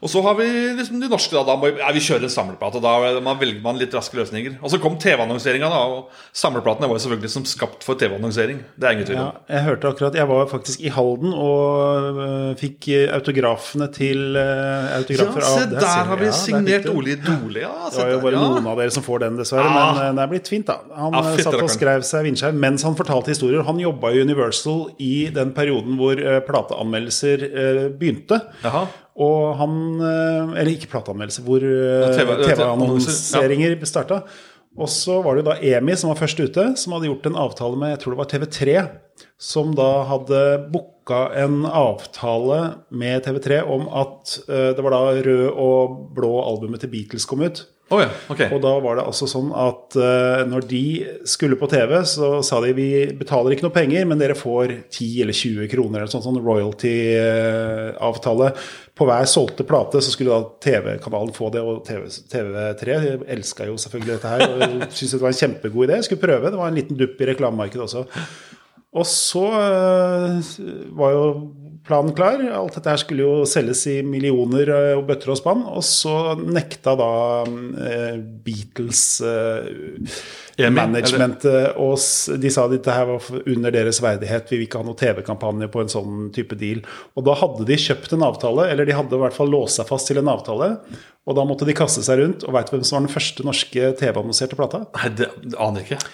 Og 0.04 0.12
så 0.12 0.22
har 0.24 0.36
vi 0.40 0.46
liksom 0.78 1.00
de 1.02 1.10
norske. 1.12 1.34
Da, 1.36 1.46
da 1.48 1.56
må 1.60 1.70
vi, 1.72 1.80
ja, 1.80 1.90
vi 1.96 2.04
kjører 2.04 2.28
en 2.28 2.36
samleplate. 2.36 2.84
Da 2.84 2.94
man 3.24 3.40
velger 3.40 3.64
man 3.64 3.80
litt 3.80 3.96
raske 3.96 4.20
løsninger. 4.20 4.60
Og 4.60 4.72
så 4.76 4.80
kom 4.84 5.00
TV-annonseringa, 5.00 5.72
da. 5.72 5.82
Og 5.96 6.36
samleplatene 6.44 6.88
var 6.92 7.00
jo 7.00 7.06
selvfølgelig 7.08 7.34
som 7.38 7.48
skapt 7.48 7.88
for 7.88 8.00
TV-annonsering. 8.00 8.60
Det 8.76 8.88
er 8.92 8.96
ingen 9.00 9.08
tvil 9.10 9.20
Ja, 9.20 9.26
om. 9.32 9.42
jeg 9.56 9.66
hørte 9.68 9.92
akkurat 9.94 10.16
Jeg 10.20 10.28
var 10.32 10.48
faktisk 10.52 10.84
i 10.84 10.92
Halden 10.96 11.32
og 11.36 12.20
øh, 12.28 12.54
fikk 12.60 12.88
autografene 13.16 13.88
til 13.96 14.09
øh, 14.10 14.40
Ja, 14.40 14.98
autografer 14.98 15.46
se 15.46 15.64
av 15.64 15.74
der 15.74 16.04
har 16.10 16.20
vi 16.20 16.26
Ja, 16.26 16.36
signert. 16.36 16.88
Ole 16.92 17.16
Idole, 17.16 17.64
ja. 17.64 17.72
Det 17.90 18.00
var 18.02 18.12
jo 18.12 18.20
bare 18.24 18.38
ja. 18.38 18.44
noen 18.44 18.70
av 18.72 18.82
dere 18.82 18.94
som 18.96 19.06
får 19.06 19.24
den, 19.26 19.40
dessverre. 19.40 19.66
Ja. 19.66 19.86
Men 19.94 20.02
eh, 20.04 20.14
det 20.18 20.24
er 20.26 20.32
blitt 20.34 20.52
fint, 20.52 20.68
da. 20.70 20.80
Han 20.98 21.18
ja, 21.18 21.24
eh, 21.32 21.42
satt 21.46 21.58
og 21.60 21.72
skrev 21.74 22.06
seg 22.08 22.28
vindskjerm 22.28 22.60
mens 22.66 22.86
han 22.88 22.98
fortalte 23.00 23.34
historier. 23.34 23.66
Han 23.68 23.82
jobba 23.82 24.14
i 24.16 24.24
Universal 24.26 24.86
i 25.04 25.14
den 25.36 25.54
perioden 25.58 26.00
hvor 26.00 26.20
eh, 26.20 26.40
plateanmeldelser 26.48 27.46
eh, 27.50 27.82
begynte. 28.00 28.42
Aha. 28.68 28.86
Og 29.20 29.58
han 29.60 29.76
eh, 30.00 30.54
Eller 30.62 30.74
ikke 30.76 30.94
plateanmeldelser, 30.94 31.44
hvor 31.48 31.66
eh, 31.66 32.08
TV 32.16 32.38
TV-annonseringer 32.46 33.78
starta. 33.90 34.24
Og 34.80 34.90
så 34.92 35.20
var 35.26 35.36
det 35.36 35.44
jo 35.44 35.50
da 35.50 35.60
EMI 35.66 35.96
som 35.98 36.12
var 36.12 36.20
først 36.22 36.40
ute, 36.40 36.66
som 36.80 36.94
hadde 36.96 37.10
gjort 37.10 37.28
en 37.28 37.40
avtale 37.42 37.80
med 37.80 37.96
jeg 37.96 38.04
tror 38.04 38.14
det 38.14 38.20
var 38.22 38.30
TV3, 38.32 38.76
som 39.40 39.72
da 39.76 40.04
hadde 40.10 40.44
booka 40.74 41.30
en 41.40 41.64
avtale 41.66 42.60
med 42.92 43.24
TV3 43.26 43.62
om 43.64 43.88
at 43.88 44.40
uh, 44.52 44.72
det 44.76 44.84
var 44.84 44.96
da 44.96 45.04
rød 45.26 45.50
og 45.56 46.00
blå 46.16 46.34
albumet 46.44 46.84
til 46.84 46.92
Beatles 46.92 47.28
kom 47.30 47.42
ut. 47.48 47.64
Oh 47.90 47.98
ja, 48.04 48.10
okay. 48.30 48.52
Og 48.54 48.60
da 48.62 48.76
var 48.84 49.00
det 49.00 49.04
altså 49.10 49.26
sånn 49.26 49.48
at 49.58 49.96
uh, 49.98 50.46
når 50.46 50.62
de 50.70 50.84
skulle 51.26 51.58
på 51.58 51.66
TV, 51.72 51.96
så 52.06 52.44
sa 52.46 52.60
de 52.62 52.70
vi 52.78 53.10
betaler 53.18 53.56
ikke 53.56 53.66
noe 53.66 53.74
penger, 53.74 54.06
men 54.06 54.20
dere 54.22 54.36
får 54.38 54.76
10 54.92 55.24
eller 55.24 55.34
20 55.34 55.66
kroner 55.72 56.04
eller 56.04 56.12
sånn, 56.14 56.22
sånn 56.28 56.38
royalty-avtale. 56.44 58.52
På 58.94 59.08
hver 59.10 59.26
solgte 59.32 59.66
plate 59.66 60.04
så 60.06 60.14
skulle 60.14 60.36
da 60.36 60.46
TV-kanalen 60.62 61.34
få 61.34 61.50
det, 61.56 61.64
og 61.66 61.82
TV, 61.88 62.06
TV3 62.30 63.00
elska 63.40 63.66
jo 63.72 63.80
selvfølgelig 63.82 64.20
dette 64.20 64.34
her 64.36 64.42
og 64.46 64.62
syntes 64.94 65.16
det 65.16 65.24
var 65.24 65.34
en 65.34 65.42
kjempegod 65.42 65.84
idé. 65.88 65.96
Skulle 66.06 66.26
prøve. 66.28 66.54
Det 66.54 66.62
var 66.62 66.70
en 66.70 66.78
liten 66.78 67.00
dupp 67.00 67.18
i 67.18 67.30
reklamemarkedet 67.32 67.88
også. 67.88 68.02
Og 68.98 69.06
så 69.06 69.46
eh, 69.54 70.54
var 70.98 71.12
jo 71.14 71.26
planen 71.86 72.14
klar. 72.18 72.42
Alt 72.42 72.76
dette 72.78 72.90
her 72.90 73.02
skulle 73.02 73.26
jo 73.26 73.48
selges 73.50 73.84
i 73.90 74.00
millioner 74.06 74.72
eh, 74.74 74.94
og 74.98 75.04
bøtter 75.10 75.30
og 75.30 75.38
spann. 75.38 75.62
Og 75.70 75.84
så 75.86 76.34
nekta 76.42 76.96
da 76.98 77.10
eh, 77.46 78.16
Beatles 78.18 79.04
management 80.60 81.46
og 81.80 82.02
de 82.42 82.50
sa 82.52 82.66
at 82.66 82.74
dette 82.74 82.96
her 82.96 83.06
var 83.12 83.28
under 83.46 83.76
deres 83.78 84.02
verdighet. 84.04 84.50
Vi 84.50 84.58
vil 84.58 84.66
ikke 84.66 84.82
ha 84.82 84.88
noen 84.88 84.98
TV-kampanje 85.00 85.70
på 85.72 85.84
en 85.84 85.94
sånn 85.94 86.32
type 86.36 86.58
deal. 86.60 86.82
Og 87.14 87.28
da 87.30 87.38
hadde 87.38 87.68
de 87.70 87.78
kjøpt 87.80 88.18
en 88.18 88.26
avtale, 88.26 88.72
eller 88.74 88.90
de 88.90 88.98
hadde 88.98 89.16
i 89.16 89.22
hvert 89.22 89.38
fall 89.38 89.54
låst 89.54 89.78
seg 89.80 89.88
fast 89.92 90.10
til 90.10 90.20
en 90.24 90.34
avtale. 90.34 90.74
Og 91.30 91.38
da 91.38 91.46
måtte 91.46 91.68
de 91.70 91.78
kaste 91.78 92.02
seg 92.04 92.24
rundt. 92.24 92.48
Og 92.48 92.58
veit 92.58 92.74
du 92.74 92.74
hvem 92.74 92.82
som 92.82 92.98
var 92.98 93.06
den 93.06 93.14
første 93.14 93.46
norske 93.46 93.94
TV-annonserte 94.02 94.58
plata? 94.58 94.88
Nei, 94.98 95.14
det 95.22 95.30
aner 95.62 95.86
jeg 95.86 95.92
ikke. 95.92 96.10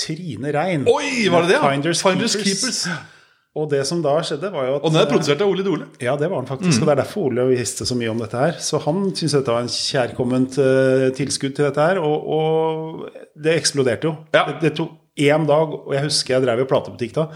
Trine 0.00 0.52
Rein. 0.56 0.86
Oi, 0.88 1.28
var 1.32 1.46
det 1.46 1.56
det? 1.56 1.62
Finders, 1.64 2.02
Finders 2.04 2.36
Keepers. 2.38 2.84
Keepers. 2.84 3.18
Og 3.58 3.66
det 3.72 3.80
som 3.88 3.98
da 4.02 4.12
skjedde, 4.22 4.46
var 4.54 4.68
jo 4.68 4.74
at 4.78 4.84
Og 4.86 4.92
den 4.94 5.00
er 5.00 5.08
produsert 5.10 5.40
av 5.42 5.50
Ole 5.50 5.64
Dole. 5.66 5.88
Ja, 5.98 6.14
det 6.18 6.28
var 6.30 6.38
han 6.38 6.46
faktisk. 6.46 6.80
Og 6.80 6.86
det 6.86 6.92
er 6.94 7.00
derfor 7.02 7.26
Ole 7.26 7.48
visste 7.50 7.86
så 7.88 7.96
mye 7.98 8.12
om 8.12 8.20
dette 8.22 8.38
her. 8.38 8.60
Så 8.62 8.78
han 8.84 9.08
syntes 9.10 9.34
dette 9.40 9.50
var 9.56 9.64
en 9.64 9.72
kjærkomment 9.74 10.58
eh, 10.62 11.08
tilskudd 11.18 11.56
til 11.56 11.66
dette 11.66 11.86
her. 11.88 11.98
Og, 11.98 12.28
og 12.36 13.32
det 13.34 13.56
eksploderte 13.58 14.06
jo. 14.06 14.14
Ja. 14.36 14.44
Det, 14.52 14.60
det 14.62 14.76
tok 14.78 14.94
én 15.18 15.48
dag, 15.50 15.74
og 15.80 15.90
jeg 15.96 16.06
husker 16.06 16.36
jeg 16.36 16.46
drev 16.46 16.62
i 16.62 16.68
platebutikk 16.70 17.16
da. 17.18 17.26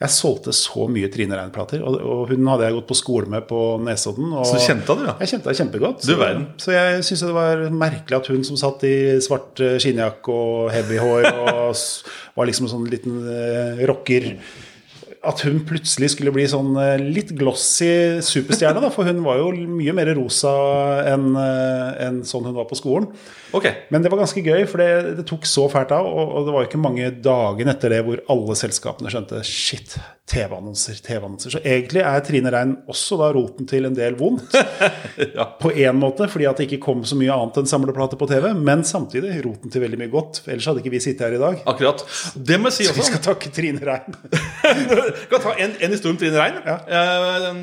Jeg 0.00 0.12
solgte 0.14 0.52
så 0.56 0.86
mye 0.88 1.10
Trine 1.12 1.36
Rein-plater, 1.36 1.82
og, 1.84 1.98
og 2.00 2.30
hun 2.30 2.46
hadde 2.48 2.64
jeg 2.64 2.76
gått 2.78 2.86
på 2.88 2.96
skole 2.96 3.28
med 3.28 3.44
på 3.50 3.58
Nesodden. 3.84 4.30
Så 4.48 4.56
du 4.56 4.64
kjente 4.64 4.94
henne, 4.96 5.10
ja? 5.10 5.16
Jeg 5.20 5.34
kjente 5.34 5.50
henne 5.50 5.58
kjempegodt. 5.58 6.06
Du 6.08 6.14
verden. 6.14 6.46
Så 6.62 6.72
jeg 6.72 7.02
syns 7.04 7.26
det 7.26 7.34
var 7.36 7.66
merkelig 7.68 8.16
at 8.16 8.30
hun 8.32 8.46
som 8.48 8.56
satt 8.56 8.86
i 8.88 8.94
svart 9.20 9.60
eh, 9.60 9.76
skinnjakke 9.82 10.32
og 10.32 10.72
heavy 10.72 11.02
hår 11.02 11.28
og 11.28 11.84
var 12.38 12.48
liksom 12.48 12.64
en 12.64 12.72
sånn 12.72 12.88
liten 12.88 13.20
uh, 13.28 13.84
rocker 13.90 14.30
at 15.20 15.42
hun 15.44 15.58
plutselig 15.68 16.14
skulle 16.14 16.32
bli 16.32 16.46
sånn 16.48 16.72
eh, 16.80 17.02
litt 17.02 17.34
glossy 17.36 18.20
superstjerne. 18.24 18.80
Da, 18.80 18.88
for 18.94 19.08
hun 19.08 19.20
var 19.24 19.40
jo 19.42 19.50
mye 19.52 19.94
mer 19.96 20.12
rosa 20.16 20.52
enn 21.10 21.34
en 21.36 22.22
sånn 22.26 22.48
hun 22.48 22.56
var 22.56 22.68
på 22.70 22.78
skolen. 22.78 23.10
Okay. 23.52 23.86
Men 23.90 24.04
det 24.04 24.12
var 24.12 24.22
ganske 24.22 24.42
gøy, 24.44 24.64
for 24.70 24.80
det, 24.80 25.16
det 25.18 25.26
tok 25.28 25.44
så 25.48 25.66
fælt 25.72 25.92
av. 25.94 26.06
Og, 26.08 26.36
og 26.38 26.46
det 26.46 26.54
var 26.54 26.64
jo 26.64 26.70
ikke 26.70 26.82
mange 26.82 27.10
dagene 27.24 27.74
etter 27.74 27.92
det 27.92 28.00
hvor 28.06 28.22
alle 28.32 28.56
selskapene 28.58 29.12
skjønte 29.12 29.42
shit, 29.46 29.96
TV-annonser, 30.30 31.00
TV-annonser. 31.04 31.56
Så 31.56 31.62
egentlig 31.66 32.04
er 32.06 32.24
Trine 32.24 32.52
Rein 32.54 32.76
også 32.90 33.18
da 33.20 33.30
roten 33.34 33.68
til 33.70 33.88
en 33.88 33.96
del 33.98 34.18
vondt. 34.20 34.56
Ja. 35.36 35.44
På 35.60 35.68
én 35.70 35.98
måte, 36.00 36.26
fordi 36.30 36.46
at 36.48 36.58
det 36.58 36.64
ikke 36.66 36.80
kom 36.82 37.02
så 37.06 37.14
mye 37.18 37.32
annet 37.34 37.58
enn 37.60 37.68
samleplater 37.68 38.18
på 38.18 38.26
TV. 38.30 38.48
Men 38.56 38.82
samtidig 38.88 39.34
roten 39.44 39.72
til 39.72 39.82
veldig 39.84 39.98
mye 40.00 40.10
godt. 40.12 40.40
Ellers 40.46 40.66
hadde 40.70 40.82
ikke 40.82 40.92
vi 40.94 41.00
sittet 41.02 41.26
her 41.26 41.36
i 41.36 41.40
dag. 41.40 41.60
Akkurat. 41.70 42.02
Det 42.34 42.58
må 42.60 42.70
jeg 42.70 42.78
si 42.78 42.88
Så 42.88 42.96
vi 42.96 43.06
skal 43.06 43.22
takke 43.24 43.52
Trine 43.54 43.84
Rein. 43.84 44.16
kan 45.30 45.40
ta 45.44 45.54
en, 45.58 45.76
en 45.80 45.90
historie 45.94 46.14
om 46.16 46.20
Trine 46.20 46.38
Rein. 46.40 46.60
Ja. 46.66 47.54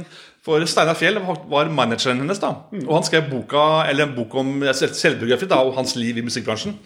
For 0.47 0.63
Steinar 0.69 0.95
Fjell 0.95 1.17
var 1.51 1.67
manageren 1.75 2.21
hennes, 2.23 2.39
da. 2.39 2.53
Og 2.85 2.93
han 2.95 3.03
skrev 3.03 3.25
boka, 3.27 3.63
eller 3.89 4.07
en 4.07 4.13
bok 4.15 4.35
om 4.39 4.61
selv- 4.71 4.95
selvbiografi 4.95 5.49
og 5.51 5.73
hans 5.75 5.95
liv 5.99 6.17
i 6.17 6.23
musikkbransjen. 6.23 6.77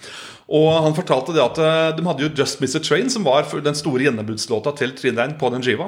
Og 0.51 0.69
han 0.83 0.95
fortalte 0.97 1.33
det 1.35 1.43
at 1.43 1.59
eh, 1.63 1.89
de 1.95 2.05
hadde 2.07 2.25
jo 2.25 2.31
Just 2.41 2.59
Miss 2.63 2.75
a 2.75 2.81
Train, 2.83 3.09
som 3.11 3.23
var 3.27 3.47
den 3.63 3.77
store 3.77 4.03
gjennombruddslåta 4.07 4.73
til 4.79 4.95
Trine 4.97 5.21
Rein 5.21 5.37
på 5.39 5.51
den 5.53 5.63
skiva. 5.63 5.87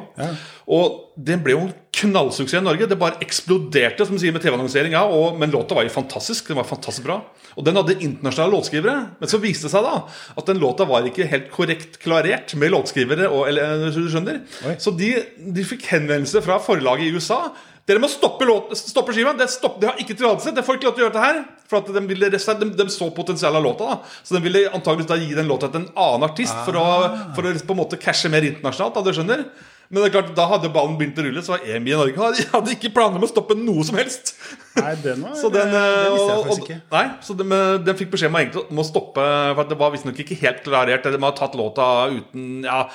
Og 0.72 1.00
den 1.20 1.44
ble 1.44 1.56
jo 1.56 1.66
en 1.66 1.74
knallsuksess 1.94 2.62
i 2.62 2.64
Norge. 2.64 2.88
Det 2.90 2.98
bare 3.00 3.20
eksploderte 3.24 4.08
som 4.08 4.20
sier 4.20 4.34
med 4.34 4.44
TV-annonsering. 4.44 4.96
Ja, 4.96 5.04
men 5.38 5.52
låta 5.54 5.76
var 5.78 5.86
jo 5.86 5.94
fantastisk. 5.94 6.48
Den 6.50 6.62
var 6.62 6.70
fantastisk 6.70 7.06
bra. 7.06 7.20
Og 7.60 7.68
den 7.68 7.78
hadde 7.78 7.98
internasjonale 8.00 8.56
låtskrivere. 8.56 8.96
Men 9.20 9.32
så 9.32 9.42
viste 9.44 9.68
det 9.68 9.74
seg 9.76 9.86
da 9.86 10.00
at 10.08 10.50
den 10.50 10.62
låta 10.64 10.88
var 10.90 11.06
ikke 11.08 11.28
helt 11.30 11.52
korrekt 11.54 12.00
klarert 12.04 12.56
med 12.60 12.74
låtskrivere. 12.74 13.28
Og, 13.30 13.46
eller, 13.52 13.90
du 13.94 14.08
skjønner 14.10 14.42
Så 14.82 14.96
de, 14.98 15.14
de 15.38 15.68
fikk 15.68 15.86
henvendelse 15.92 16.42
fra 16.46 16.60
forlaget 16.64 17.10
i 17.10 17.14
USA. 17.14 17.44
Dere 17.84 18.00
må 18.00 18.08
stoppe, 18.08 18.46
låten, 18.48 18.78
stoppe 18.80 19.12
skiva. 19.12 19.34
Det, 19.36 19.50
stopp, 19.52 19.76
det 19.82 19.90
har 19.90 19.98
ikke 20.00 20.16
tillatelse. 20.16 20.54
Det 20.56 20.64
får 20.64 20.78
ikke 20.78 20.88
lov 20.88 20.96
til 20.96 21.04
å 21.04 21.06
gjøre 21.10 21.16
det 21.18 21.24
her. 21.26 21.42
For 21.68 21.84
de, 21.84 22.04
ville, 22.08 22.30
de, 22.32 22.70
de 22.80 22.86
så 22.94 23.10
potensialet 23.12 23.60
av 23.60 23.66
låta. 23.66 23.90
da 23.92 24.24
Så 24.24 24.38
de 24.38 24.42
ville 24.46 24.62
antakeligvis 24.70 25.10
da 25.10 25.18
gi 25.20 25.36
den 25.36 25.50
låta 25.52 25.68
til 25.74 25.82
en 25.84 25.90
annen 26.00 26.24
artist 26.30 26.56
for, 26.64 26.80
å, 26.80 26.88
for 27.36 27.50
å 27.50 27.54
på 27.60 27.76
en 27.76 27.82
måte 27.82 28.00
cashe 28.00 28.32
mer 28.32 28.48
internasjonalt. 28.48 28.96
Da, 28.96 29.04
du 29.04 29.12
skjønner 29.18 29.44
Men 29.90 30.00
det 30.00 30.08
er 30.08 30.14
klart, 30.16 30.32
da 30.38 30.46
hadde 30.54 30.72
ballen 30.74 30.96
begynt 30.98 31.20
å 31.20 31.26
rulle, 31.28 31.44
så 31.44 31.58
var 31.58 31.66
EMI 31.76 31.92
i 31.92 31.98
Norge 32.00 32.22
hadde, 32.24 32.46
hadde 32.56 32.72
ikke 32.78 32.94
planer 32.96 33.20
om 33.20 33.28
å 33.28 33.30
stoppe 33.30 33.58
noe 33.60 33.84
som 33.86 34.00
helst. 34.00 34.32
Nei, 34.80 34.96
den 35.04 35.20
var 35.28 35.36
Så 35.38 35.52
den, 35.54 35.68
det 35.76 35.84
det 35.84 36.14
visste 36.16 36.30
jeg 36.32 36.38
og- 36.40 36.48
faktisk 36.48 36.64
ikke. 36.70 36.80
Nei, 36.96 37.04
så 37.28 37.36
den, 37.38 37.54
de 37.84 37.98
fikk 38.00 38.14
beskjed 38.16 38.32
om 38.32 38.64
om 38.72 38.80
å 38.82 38.88
stoppe 38.88 39.28
For 39.60 39.70
det 39.70 39.78
var 39.84 39.92
visstnok 39.94 40.24
ikke 40.24 40.40
helt 40.40 40.64
klarert. 40.66 41.04
De 41.04 41.20
har 41.28 41.36
tatt 41.38 41.60
låta 41.60 41.92
uten 42.16 42.64
Ja, 42.64 42.86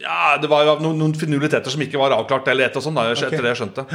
ja 0.00 0.36
det 0.42 0.50
var 0.50 0.64
jo 0.66 0.78
noen, 0.82 0.98
noen 0.98 1.14
finurligheter 1.18 1.70
som 1.70 1.82
ikke 1.84 2.00
var 2.00 2.16
avklart, 2.16 2.48
eller 2.50 2.66
et 2.70 2.76
og 2.80 2.82
sånt, 2.82 2.96
da, 2.98 3.10
etter 3.14 3.42
det 3.42 3.52
jeg 3.54 3.62
skjønte. 3.64 3.86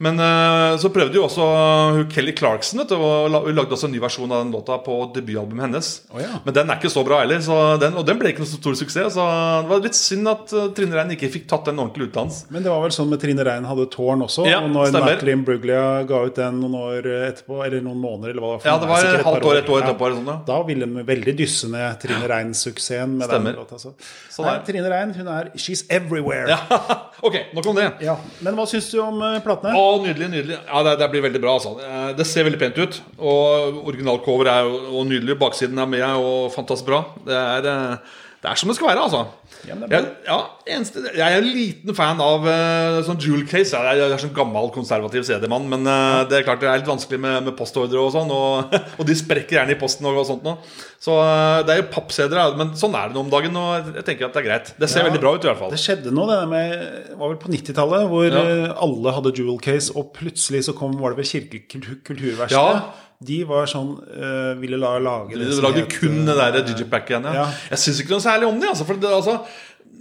Men 0.00 0.16
uh, 0.16 0.78
så 0.80 0.88
prøvde 0.88 1.12
jo 1.18 1.26
også 1.26 1.44
hun 1.92 2.06
Kelly 2.08 2.32
Clarkson 2.32 2.78
vet 2.80 2.88
du, 2.88 2.94
og 2.96 3.26
la- 3.28 3.42
hun 3.44 3.52
lagde 3.52 3.74
også 3.76 3.84
en 3.84 3.92
ny 3.92 3.98
versjon 4.00 4.30
av 4.32 4.38
den 4.46 4.52
låta 4.54 4.78
på 4.80 4.94
debutalbumet 5.12 5.66
hennes. 5.66 5.90
Oh, 6.08 6.20
ja. 6.22 6.38
Men 6.46 6.54
den 6.56 6.70
er 6.72 6.78
ikke 6.80 6.88
så 6.88 7.02
bra 7.04 7.18
heller, 7.20 7.42
så 7.44 7.56
den, 7.82 7.98
og 8.00 8.06
den 8.08 8.16
ble 8.16 8.30
ikke 8.32 8.40
noe 8.40 8.48
så 8.48 8.56
stor 8.56 8.78
suksess. 8.80 9.12
Så 9.18 9.26
det 9.60 9.68
var 9.68 9.82
litt 9.84 9.98
synd 9.98 10.30
at 10.32 10.54
uh, 10.56 10.70
Trine 10.72 10.96
Rein 10.96 11.12
ikke 11.12 11.28
fikk 11.34 11.44
tatt 11.52 11.68
den 11.68 11.82
ordentlig 11.84 12.08
utenlands. 12.08 12.38
Men 12.48 12.64
det 12.64 12.72
var 12.72 12.80
vel 12.86 12.94
sånn 12.96 13.10
med 13.12 13.20
Trine 13.20 13.44
Rein 13.44 13.68
hadde 13.68 13.86
tårn 13.92 14.24
også. 14.24 14.46
Ja, 14.48 14.62
og 14.64 14.72
når. 14.72 14.88
Natalie 14.96 15.36
Bruglia 15.50 15.84
ga 16.08 16.22
ut 16.30 16.40
den 16.40 16.62
noen 16.64 16.78
år 16.80 17.10
etterpå, 17.28 17.60
eller 17.68 17.84
noen 17.84 18.00
måneder, 18.00 18.32
eller 18.32 18.46
hva 18.46 18.54
det 18.54 18.56
var. 18.56 18.64
for 18.64 18.72
Ja, 18.72 18.78
det 18.80 18.90
var 18.94 19.10
et 19.10 19.28
halvt 19.28 19.50
år, 19.52 19.60
et 19.60 19.68
år 19.76 19.84
etterpå. 19.84 20.08
eller 20.08 20.20
sånt, 20.22 20.32
ja. 20.32 20.38
Da 20.48 20.58
ville 20.70 20.88
de 20.88 21.04
veldig 21.12 21.36
dysse 21.44 21.68
ned 21.76 22.00
Trine 22.00 22.32
Rein-suksessen 22.32 23.18
med 23.20 23.28
Stemmer. 23.28 23.52
den 23.52 23.60
låta. 23.66 23.76
Så. 23.84 23.92
Sånn 24.32 24.48
Nei. 24.48 24.56
Trine 24.64 24.88
Rein, 24.96 25.12
hun 25.20 25.29
er 25.32 25.50
She's 25.60 25.82
everywhere. 25.92 26.46
Ja. 26.50 26.58
ok, 27.26 27.36
nok 27.56 27.66
om 27.72 27.78
det. 27.78 27.86
Ja. 28.04 28.16
Men 28.44 28.56
hva 28.58 28.66
syns 28.70 28.88
du 28.92 28.98
om 29.04 29.20
eh, 29.26 29.38
platene? 29.44 29.74
Å, 29.76 29.98
nydelig, 30.04 30.28
nydelig. 30.32 30.58
Ja, 30.66 30.82
det, 30.86 30.96
det 31.02 31.10
blir 31.12 31.24
veldig 31.28 31.42
bra. 31.44 31.56
Altså. 31.58 31.74
Eh, 31.84 32.10
Det 32.18 32.26
ser 32.28 32.46
veldig 32.48 32.60
pent 32.62 32.80
ut. 32.80 33.00
Og 33.18 33.80
originalcover 33.92 34.50
er 34.52 34.68
jo 34.70 35.04
nydelig. 35.08 35.38
Baksiden 35.40 35.78
er 35.80 35.90
med 35.90 36.06
og 36.16 36.50
fantastisk 36.54 36.88
bra. 36.90 37.02
Det 37.26 37.36
er, 37.36 37.70
eh, 37.70 38.18
det 38.40 38.50
er 38.52 38.60
som 38.60 38.72
det 38.72 38.76
skal 38.78 38.92
være, 38.92 39.06
altså. 39.08 39.26
Ja, 39.68 39.76
Jeg, 39.90 40.06
ja, 40.26 40.36
eneste, 40.72 41.02
jeg 41.12 41.20
er 41.20 41.42
en 41.42 41.48
liten 41.52 41.96
fan 41.96 42.20
av 42.24 42.46
uh, 42.46 43.00
sånn 43.06 43.18
jewel 43.20 43.42
case. 43.48 43.76
Jeg 43.76 44.00
jeg 44.00 44.14
er 44.14 44.22
sånn 44.22 44.32
gammel, 44.36 44.70
konservativ 44.74 45.26
CD-mann. 45.28 45.66
Men 45.70 45.84
uh, 45.88 46.22
det 46.30 46.38
er 46.38 46.46
klart 46.46 46.62
det 46.62 46.70
er 46.70 46.80
litt 46.80 46.88
vanskelig 46.90 47.20
med, 47.20 47.48
med 47.48 47.56
postordre 47.58 48.00
og 48.00 48.12
sånn. 48.14 48.32
Og, 48.32 48.72
og 48.98 49.08
de 49.08 49.16
sprekker 49.18 49.58
gjerne 49.58 49.76
i 49.76 49.80
posten 49.80 50.08
og 50.08 50.22
sånt 50.28 50.46
nå. 50.46 50.56
Så 51.02 51.18
uh, 51.18 51.60
det 51.66 51.74
er 51.74 51.82
jo 51.82 51.90
pappceder, 51.92 52.40
ja, 52.40 52.56
men 52.56 52.72
sånn 52.80 52.96
er 52.96 53.10
det 53.10 53.18
nå 53.18 53.26
om 53.26 53.34
dagen. 53.34 53.60
Og 53.60 53.92
jeg 54.00 54.06
tenker 54.08 54.30
at 54.30 54.38
det 54.38 54.42
er 54.44 54.48
greit. 54.48 54.72
Det 54.80 54.90
ser 54.90 55.04
Ja. 55.04 55.10
veldig 55.10 55.22
bra 55.26 55.34
ut 55.36 55.44
i 55.44 55.50
hvert 55.50 55.60
fall. 55.60 55.74
Det 55.74 55.82
skjedde 55.82 56.14
noe, 56.16 56.30
det 56.30 56.40
der 56.40 56.50
med 56.54 57.14
var 57.20 57.34
vel 57.34 57.40
på 57.44 57.52
90-tallet, 57.52 58.08
hvor 58.10 58.40
alle 58.86 59.14
hadde 59.18 59.36
jewel 59.36 59.60
case, 59.62 59.92
og 59.96 60.12
plutselig 60.16 60.66
så 60.68 60.76
kom, 60.76 60.96
var 61.00 61.14
det 61.14 61.22
vel 61.22 61.30
Kirkekulturverkstedet. 61.30 62.50
Ja. 62.56 63.08
De 63.20 63.42
var 63.44 63.66
sånn 63.68 63.90
øh, 64.00 64.54
Ville 64.62 64.78
la, 64.80 64.94
lage 65.02 65.36
det 65.36 65.50
De 65.50 65.60
lagde 65.60 65.82
kun 65.92 66.22
det 66.24 66.36
der 66.38 66.54
digipacket 66.54 66.70
digipack 66.70 67.10
igjen. 67.12 67.26
Ja. 67.28 67.42
ja. 67.42 67.48
Jeg 67.74 67.82
syns 67.82 68.00
ikke 68.00 68.14
noe 68.14 68.24
særlig 68.24 68.48
om 68.48 68.60
det. 68.62 68.70
Altså, 68.72 68.86
for 68.88 69.02
det, 69.02 69.10
altså, 69.12 69.34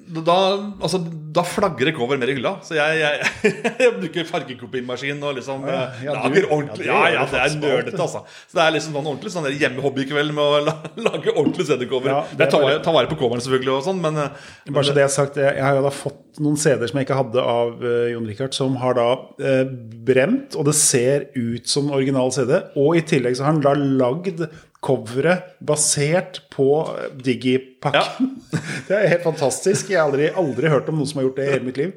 da, 0.10 0.36
altså, 0.82 1.00
da 1.34 1.44
flagrer 1.46 1.94
cover 1.94 2.18
mer 2.18 2.32
i 2.32 2.36
hylla. 2.38 2.56
Så 2.66 2.74
jeg, 2.78 2.98
jeg, 2.98 3.50
jeg 3.84 3.92
bruker 4.00 4.26
fargekopimaskin 4.30 5.22
og 5.22 5.36
liksom 5.38 5.68
Ja, 5.70 5.82
ja, 6.02 6.16
lager 6.18 6.46
du- 6.48 6.54
ordentlig 6.56 6.88
ja, 6.88 7.02
Ja, 7.14 7.26
det 7.30 7.42
er 7.44 7.58
nerdete, 7.62 8.00
altså. 8.02 8.24
Så 8.50 8.58
det 8.58 8.64
er 8.66 8.76
liksom 8.76 8.96
sånn 8.98 9.10
ordentlig 9.12 9.34
sånn 9.36 9.50
hjemmehobbykveld 9.54 10.34
med 10.36 10.44
å 10.44 10.64
lage 11.10 11.36
ordentlig 11.36 11.68
CD-cover. 11.70 12.14
Ja, 12.14 12.24
det 12.32 12.48
jeg 12.48 12.56
tar, 12.56 12.80
tar 12.88 12.98
vare 12.98 13.12
på 13.12 13.20
coveren 13.22 13.44
selvfølgelig 13.46 13.76
og 13.76 13.86
sånn, 13.86 14.02
men 14.04 14.18
eh, 14.24 14.48
Bare 14.74 14.90
så 14.90 14.96
det 14.98 15.06
er 15.06 15.14
sagt, 15.14 15.38
jeg, 15.42 15.54
jeg 15.60 15.66
har 15.68 15.78
jo 15.78 15.86
da 15.86 15.94
fått 15.94 16.42
noen 16.42 16.58
CD-er 16.60 16.90
som 16.90 17.00
jeg 17.02 17.08
ikke 17.08 17.20
hadde 17.20 17.44
av 17.52 17.84
uh, 17.84 18.08
Jon 18.14 18.28
Richard, 18.30 18.56
som 18.56 18.78
har 18.82 18.98
da 18.98 19.08
uh, 19.44 19.64
brent, 20.08 20.58
og 20.58 20.66
det 20.70 20.76
ser 20.80 21.28
ut 21.36 21.70
som 21.70 21.92
original 21.96 22.32
CD. 22.34 22.56
Og 22.80 22.98
i 22.98 23.04
tillegg 23.06 23.38
så 23.38 23.46
har 23.46 23.54
han 23.54 23.64
da 23.66 23.76
lagd 23.78 24.46
coveret 24.80 25.58
basert 25.60 26.40
på 26.54 26.66
eh, 26.88 27.10
Digi-pakken. 27.20 28.30
det 28.88 28.96
er 28.96 29.10
helt 29.12 29.26
fantastisk. 29.26 29.90
Jeg 29.92 30.00
har 30.00 30.08
aldri, 30.08 30.30
aldri 30.40 30.72
hørt 30.72 30.88
om 30.92 30.96
noen 31.02 31.10
som 31.10 31.20
har 31.20 31.26
gjort 31.28 31.40
det 31.42 31.48
i 31.48 31.52
hele 31.52 31.68
mitt 31.68 31.80
liv. 31.82 31.90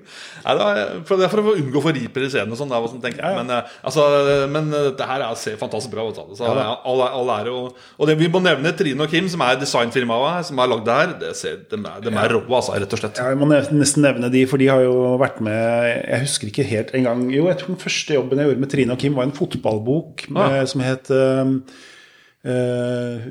Nei, 0.43 0.55
det, 0.59 0.67
er, 0.67 0.97
for, 1.07 1.21
det 1.21 1.29
er 1.29 1.31
for 1.31 1.53
å 1.53 1.55
unngå 1.61 1.83
forriper 1.85 2.27
i 2.27 2.31
scenen 2.33 2.57
og 2.57 2.59
sånn. 2.59 2.75
sånn. 2.91 3.07
Ja, 3.15 3.31
ja. 3.31 3.37
Men, 3.39 3.53
eh, 3.55 3.77
altså, 3.87 4.07
men 4.51 4.73
eh, 4.75 4.89
det 4.99 5.07
her 5.13 5.23
er, 5.29 5.39
ser 5.39 5.61
fantastisk 5.61 5.95
bra 5.95 6.09
ut. 6.09 6.19
altså. 6.25 6.41
Så, 6.41 6.49
Ja, 6.49 6.57
ja, 6.59 6.75
all, 6.91 7.05
all 7.07 7.31
ære. 7.37 7.55
Og, 7.55 7.79
og 8.03 8.11
det, 8.11 8.19
vi 8.19 8.31
må 8.35 8.43
nevne 8.43 8.75
Trine 8.79 9.07
og 9.07 9.15
Kim, 9.15 9.31
som 9.31 9.47
er 9.47 9.63
designfirmaet 9.63 10.51
som 10.51 10.59
har 10.65 10.73
lagd 10.75 10.85
det 10.91 10.99
her. 10.99 11.15
Det 11.23 11.33
ser, 11.39 11.63
de 11.71 11.79
er, 11.79 12.03
de 12.03 12.11
er 12.11 12.35
rå, 12.35 12.43
altså, 12.51 12.75
rett 12.83 12.99
og 12.99 13.05
slett. 13.05 13.23
Ja, 13.23 13.31
Jeg 13.31 13.39
må 13.39 13.51
nesten 13.53 14.03
nevne 14.03 14.33
de, 14.35 14.43
for 14.51 14.59
de 14.59 14.73
har 14.73 14.83
jo 14.83 15.15
vært 15.23 15.39
med 15.45 15.63
Jeg 16.03 16.25
husker 16.25 16.51
ikke 16.51 16.65
helt 16.67 16.91
engang 16.97 17.25
Jo, 17.31 17.47
jeg 17.51 17.61
tror 17.61 17.73
den 17.75 17.81
første 17.81 18.15
jobben 18.17 18.41
jeg 18.41 18.49
gjorde 18.49 18.63
med 18.65 18.71
Trine 18.73 18.95
og 18.97 19.01
Kim, 19.03 19.15
var 19.15 19.29
en 19.29 19.35
fotballbok 19.37 20.27
med, 20.35 20.59
som 20.71 20.83
het 20.83 21.11
eh, 21.15 21.57
eh, 22.45 23.27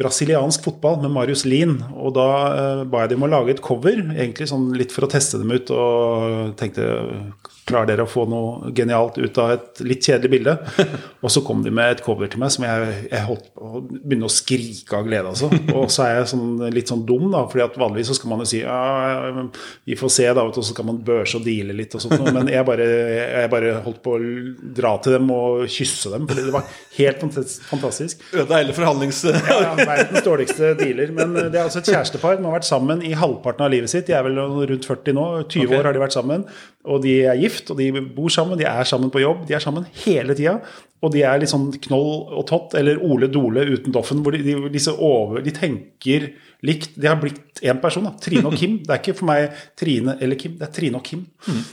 Brasiliansk 0.00 0.64
fotball 0.64 1.00
med 1.04 1.14
Marius 1.14 1.44
Lien. 1.44 1.78
Og 1.94 2.14
da 2.18 2.28
eh, 2.50 2.82
ba 2.90 3.04
jeg 3.04 3.14
dem 3.14 3.26
å 3.26 3.30
lage 3.30 3.56
et 3.56 3.64
cover, 3.64 4.02
egentlig 4.14 4.50
sånn 4.50 4.70
litt 4.78 4.94
for 4.94 5.06
å 5.06 5.12
teste 5.12 5.40
dem 5.40 5.54
ut. 5.54 5.72
Og 5.74 6.54
tenkte 6.60 6.90
klarer 7.70 7.92
dere 7.92 8.04
å 8.06 8.10
få 8.10 8.24
noe 8.28 8.72
genialt 8.76 9.18
ut 9.20 9.38
av 9.40 9.54
et 9.54 9.82
litt 9.86 10.06
kjedelig 10.06 10.32
bilde? 10.32 10.56
Og 11.24 11.32
så 11.32 11.42
kom 11.46 11.62
de 11.64 11.72
med 11.74 11.94
et 11.94 12.02
cover 12.04 12.30
til 12.30 12.42
meg 12.42 12.52
som 12.54 12.66
jeg, 12.66 12.94
jeg 13.10 13.26
holdt 13.28 13.50
på 13.54 13.70
å 13.70 13.82
begynne 13.84 14.28
å 14.28 14.32
skrike 14.32 14.98
av 14.98 15.06
glede. 15.06 15.32
Altså. 15.32 15.50
Og 15.74 15.90
så 15.92 16.06
er 16.06 16.16
jeg 16.18 16.30
sånn, 16.32 16.64
litt 16.74 16.90
sånn 16.90 17.04
dum, 17.06 17.28
da, 17.32 17.44
fordi 17.50 17.64
at 17.66 17.78
vanligvis 17.80 18.10
så 18.12 18.18
skal 18.18 18.32
man 18.32 18.42
jo 18.44 18.48
si 18.50 18.62
ja, 18.62 18.80
vi 19.86 19.98
får 19.98 20.14
se, 20.16 20.26
da, 20.36 20.44
og 20.46 20.56
så 20.56 20.64
skal 20.66 20.88
man 20.88 21.00
børse 21.04 21.38
og 21.38 21.46
deale 21.46 21.76
litt 21.76 21.94
og 21.96 22.04
sånt. 22.04 22.24
Men 22.34 22.50
jeg 22.50 22.66
bare, 22.66 22.88
jeg 23.36 23.52
bare 23.52 23.76
holdt 23.84 24.02
på 24.04 24.16
å 24.16 24.20
dra 24.80 24.96
til 25.02 25.18
dem 25.18 25.30
og 25.34 25.66
kysse 25.70 26.12
dem, 26.14 26.26
fordi 26.30 26.46
det 26.48 26.56
var 26.56 26.66
helt 26.96 27.24
fantastisk. 27.68 28.24
Ødela 28.40 28.60
hele 28.62 28.74
forhandlings... 28.76 29.22
Ja, 29.28 29.56
ja, 29.62 29.72
verdens 29.78 30.24
dårligste 30.26 30.74
dealer. 30.78 31.12
Men 31.16 31.34
det 31.38 31.54
er 31.54 31.64
altså 31.66 31.82
et 31.82 31.90
kjærestepar. 31.92 32.38
De 32.38 32.46
har 32.48 32.56
vært 32.58 32.68
sammen 32.68 33.04
i 33.06 33.14
halvparten 33.16 33.66
av 33.66 33.72
livet 33.72 33.92
sitt. 33.92 34.06
De 34.08 34.16
er 34.16 34.26
vel 34.26 34.38
rundt 34.40 34.88
40 34.88 35.16
nå. 35.16 35.26
20 35.46 35.66
okay. 35.66 35.78
år 35.78 35.88
har 35.88 35.96
de 35.96 36.02
vært 36.02 36.16
sammen. 36.16 36.44
Og 36.90 37.02
de 37.04 37.16
er 37.30 37.40
gift, 37.40 37.72
og 37.72 37.80
de 37.80 37.90
bor 38.16 38.32
sammen. 38.32 38.58
De 38.60 38.68
er 38.68 38.88
sammen 38.88 39.12
på 39.12 39.22
jobb. 39.22 39.44
De 39.48 39.56
er 39.56 39.64
sammen 39.64 39.88
hele 40.04 40.36
tida. 40.38 40.58
Og 41.00 41.14
de 41.14 41.24
er 41.24 41.40
litt 41.40 41.52
sånn 41.52 41.70
knoll 41.88 42.12
og 42.36 42.44
tott, 42.48 42.76
eller 42.76 43.00
Ole 43.04 43.30
Dole 43.32 43.64
uten 43.70 43.94
Doffen. 43.94 44.24
Hvor 44.24 44.36
de, 44.36 44.42
de, 44.44 44.56
disse 44.72 44.92
over, 44.96 45.40
de 45.44 45.54
tenker 45.56 46.30
likt. 46.66 46.96
De 47.00 47.08
har 47.08 47.18
blitt 47.20 47.60
én 47.62 47.80
person, 47.82 48.06
da. 48.08 48.14
Trine 48.22 48.46
og 48.48 48.56
Kim. 48.58 48.78
Det 48.86 48.94
er 48.94 49.02
ikke 49.02 49.16
for 49.18 49.28
meg 49.30 49.60
Trine 49.78 50.16
eller 50.20 50.38
Kim, 50.40 50.56
det 50.58 50.66
er 50.68 50.72
Trine 50.74 51.00
og 51.00 51.04
Kim. 51.06 51.26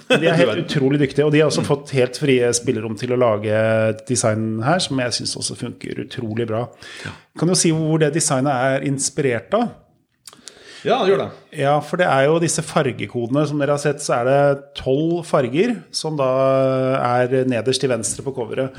Men 0.10 0.22
de 0.22 0.29
er 0.29 0.39
helt 0.41 0.62
utrolig 0.65 1.01
dyktige, 1.01 1.25
og 1.27 1.34
de 1.34 1.41
har 1.41 1.51
også 1.51 1.65
fått 1.67 1.96
helt 1.98 2.20
frie 2.20 2.51
spillerom 2.56 2.98
til 3.00 3.15
å 3.15 3.20
lage 3.20 3.58
design 4.08 4.62
her, 4.65 4.79
som 4.84 5.00
jeg 5.03 5.17
syns 5.20 5.36
også 5.39 5.58
funker 5.60 6.06
utrolig 6.06 6.48
bra. 6.50 6.65
Kan 7.39 7.51
jo 7.51 7.58
si 7.58 7.74
hvor 7.75 8.01
det 8.03 8.13
designet 8.15 8.53
er 8.53 8.88
inspirert 8.89 9.53
av. 9.58 9.70
Ja, 10.86 11.01
det 11.01 11.12
gjør 11.12 11.24
det. 11.24 11.29
Ja, 11.58 11.74
for 11.84 12.00
det 12.00 12.08
er 12.08 12.27
jo 12.27 12.38
disse 12.41 12.63
fargekodene. 12.63 13.44
Som 13.50 13.60
dere 13.62 13.75
har 13.75 13.82
sett, 13.82 14.03
så 14.03 14.20
er 14.20 14.29
det 14.29 14.70
tolv 14.77 15.24
farger 15.27 15.74
som 15.96 16.20
da 16.20 16.29
er 17.00 17.50
nederst 17.50 17.84
til 17.84 17.91
venstre 17.91 18.24
på 18.25 18.36
coveret. 18.36 18.77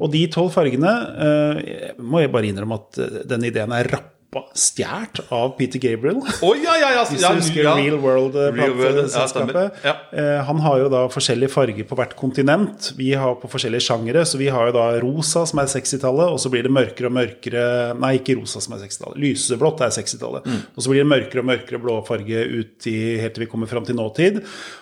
Og 0.00 0.12
de 0.14 0.22
tolv 0.32 0.54
fargene 0.54 0.92
eh, 1.26 1.90
må 2.00 2.22
jeg 2.22 2.32
bare 2.32 2.48
innrømme 2.48 2.78
at 2.80 3.00
eh, 3.02 3.20
den 3.28 3.44
ideen 3.50 3.74
er 3.76 3.90
rapp 3.92 4.16
stjålet 4.54 5.20
av 5.32 5.52
Peter 5.58 5.78
Gabriel. 5.78 6.20
Oh, 6.42 6.56
ja, 6.58 6.76
ja, 6.78 6.90
ja, 6.94 7.04
Hvis 7.08 7.22
ja, 7.22 7.32
du 7.32 7.40
husker. 7.40 7.64
Real 7.64 7.98
World-plateselskapet. 7.98 9.80
Ja. 9.84 9.94
Eh, 10.12 10.38
han 10.46 10.60
har 10.64 10.78
jo 10.84 10.88
da 10.92 11.02
forskjellige 11.10 11.50
farger 11.52 11.88
på 11.88 11.98
hvert 11.98 12.14
kontinent. 12.18 12.92
Vi 12.98 13.12
har 13.18 13.34
på 13.40 13.50
forskjellige 13.50 13.88
sjangere. 13.88 14.24
Så 14.28 14.38
vi 14.40 14.50
har 14.52 14.70
jo 14.70 14.76
da 14.76 14.86
rosa, 15.02 15.44
som 15.48 15.62
er 15.62 15.70
60-tallet, 15.70 16.30
og 16.30 16.38
så 16.42 16.52
blir 16.52 16.66
det 16.66 16.74
mørkere 16.74 17.10
og 17.10 17.16
mørkere 17.18 17.64
Nei, 18.00 18.14
ikke 18.20 18.38
rosa, 18.38 18.62
som 18.62 18.76
er 18.76 18.84
60-tallet. 18.84 19.20
Lyseblått 19.20 19.82
er 19.86 19.94
60-tallet. 19.98 20.46
Mm. 20.46 20.60
Og 20.74 20.84
så 20.84 20.92
blir 20.92 21.02
det 21.02 21.10
mørkere 21.10 21.44
og 21.44 21.50
mørkere 21.50 21.82
blå 21.82 21.98
farge 22.06 22.44
ut 22.46 22.90
i, 22.90 22.98
helt 23.20 23.36
til 23.36 23.46
vi 23.46 23.50
kommer 23.50 23.70
fram 23.70 23.88
til 23.88 23.98
nåtid. 23.98 24.40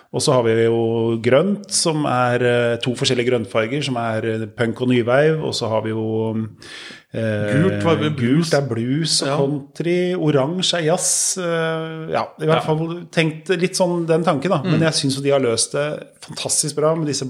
Og 0.09 0.23
så 0.25 0.33
har 0.33 0.41
vi 0.47 0.55
jo 0.65 1.19
grønt, 1.21 1.67
som 1.69 2.01
er 2.09 2.41
eh, 2.49 2.77
to 2.81 2.95
forskjellige 2.97 3.29
grønnfarger, 3.29 3.83
som 3.85 3.99
er 4.01 4.25
eh, 4.25 4.45
punk 4.57 4.79
og 4.81 4.89
nyveiv. 4.89 5.43
Og 5.45 5.53
så 5.53 5.69
har 5.69 5.83
vi 5.85 5.91
jo 5.93 6.05
eh, 7.13 7.61
Gult 7.61 7.85
var 7.85 7.99
blues. 8.01 8.49
Gult 8.49 8.55
er 8.57 8.65
blues 8.71 9.19
og 9.21 9.27
Ja. 9.29 9.35
country. 9.37 9.97
Oransje 10.17 10.79
er 10.79 10.87
jazz. 10.89 11.37
eh, 11.37 12.09
ja, 12.15 12.23
i 12.41 12.49
hvert 12.49 12.65
fall 12.65 13.05
tenkt 13.13 13.49
litt 13.61 13.77
sånn 13.77 14.07
den 14.09 14.25
tanken, 14.25 14.49
da. 14.49 14.63
Men 14.65 14.81
jeg 14.81 14.97
syns 14.97 15.19
jo 15.19 15.21
de 15.25 15.29
har 15.35 15.45
løst 15.45 15.73
det 15.77 15.87
fantastisk 16.25 16.75
bra 16.81 16.95
med 16.97 17.07
disse 17.07 17.29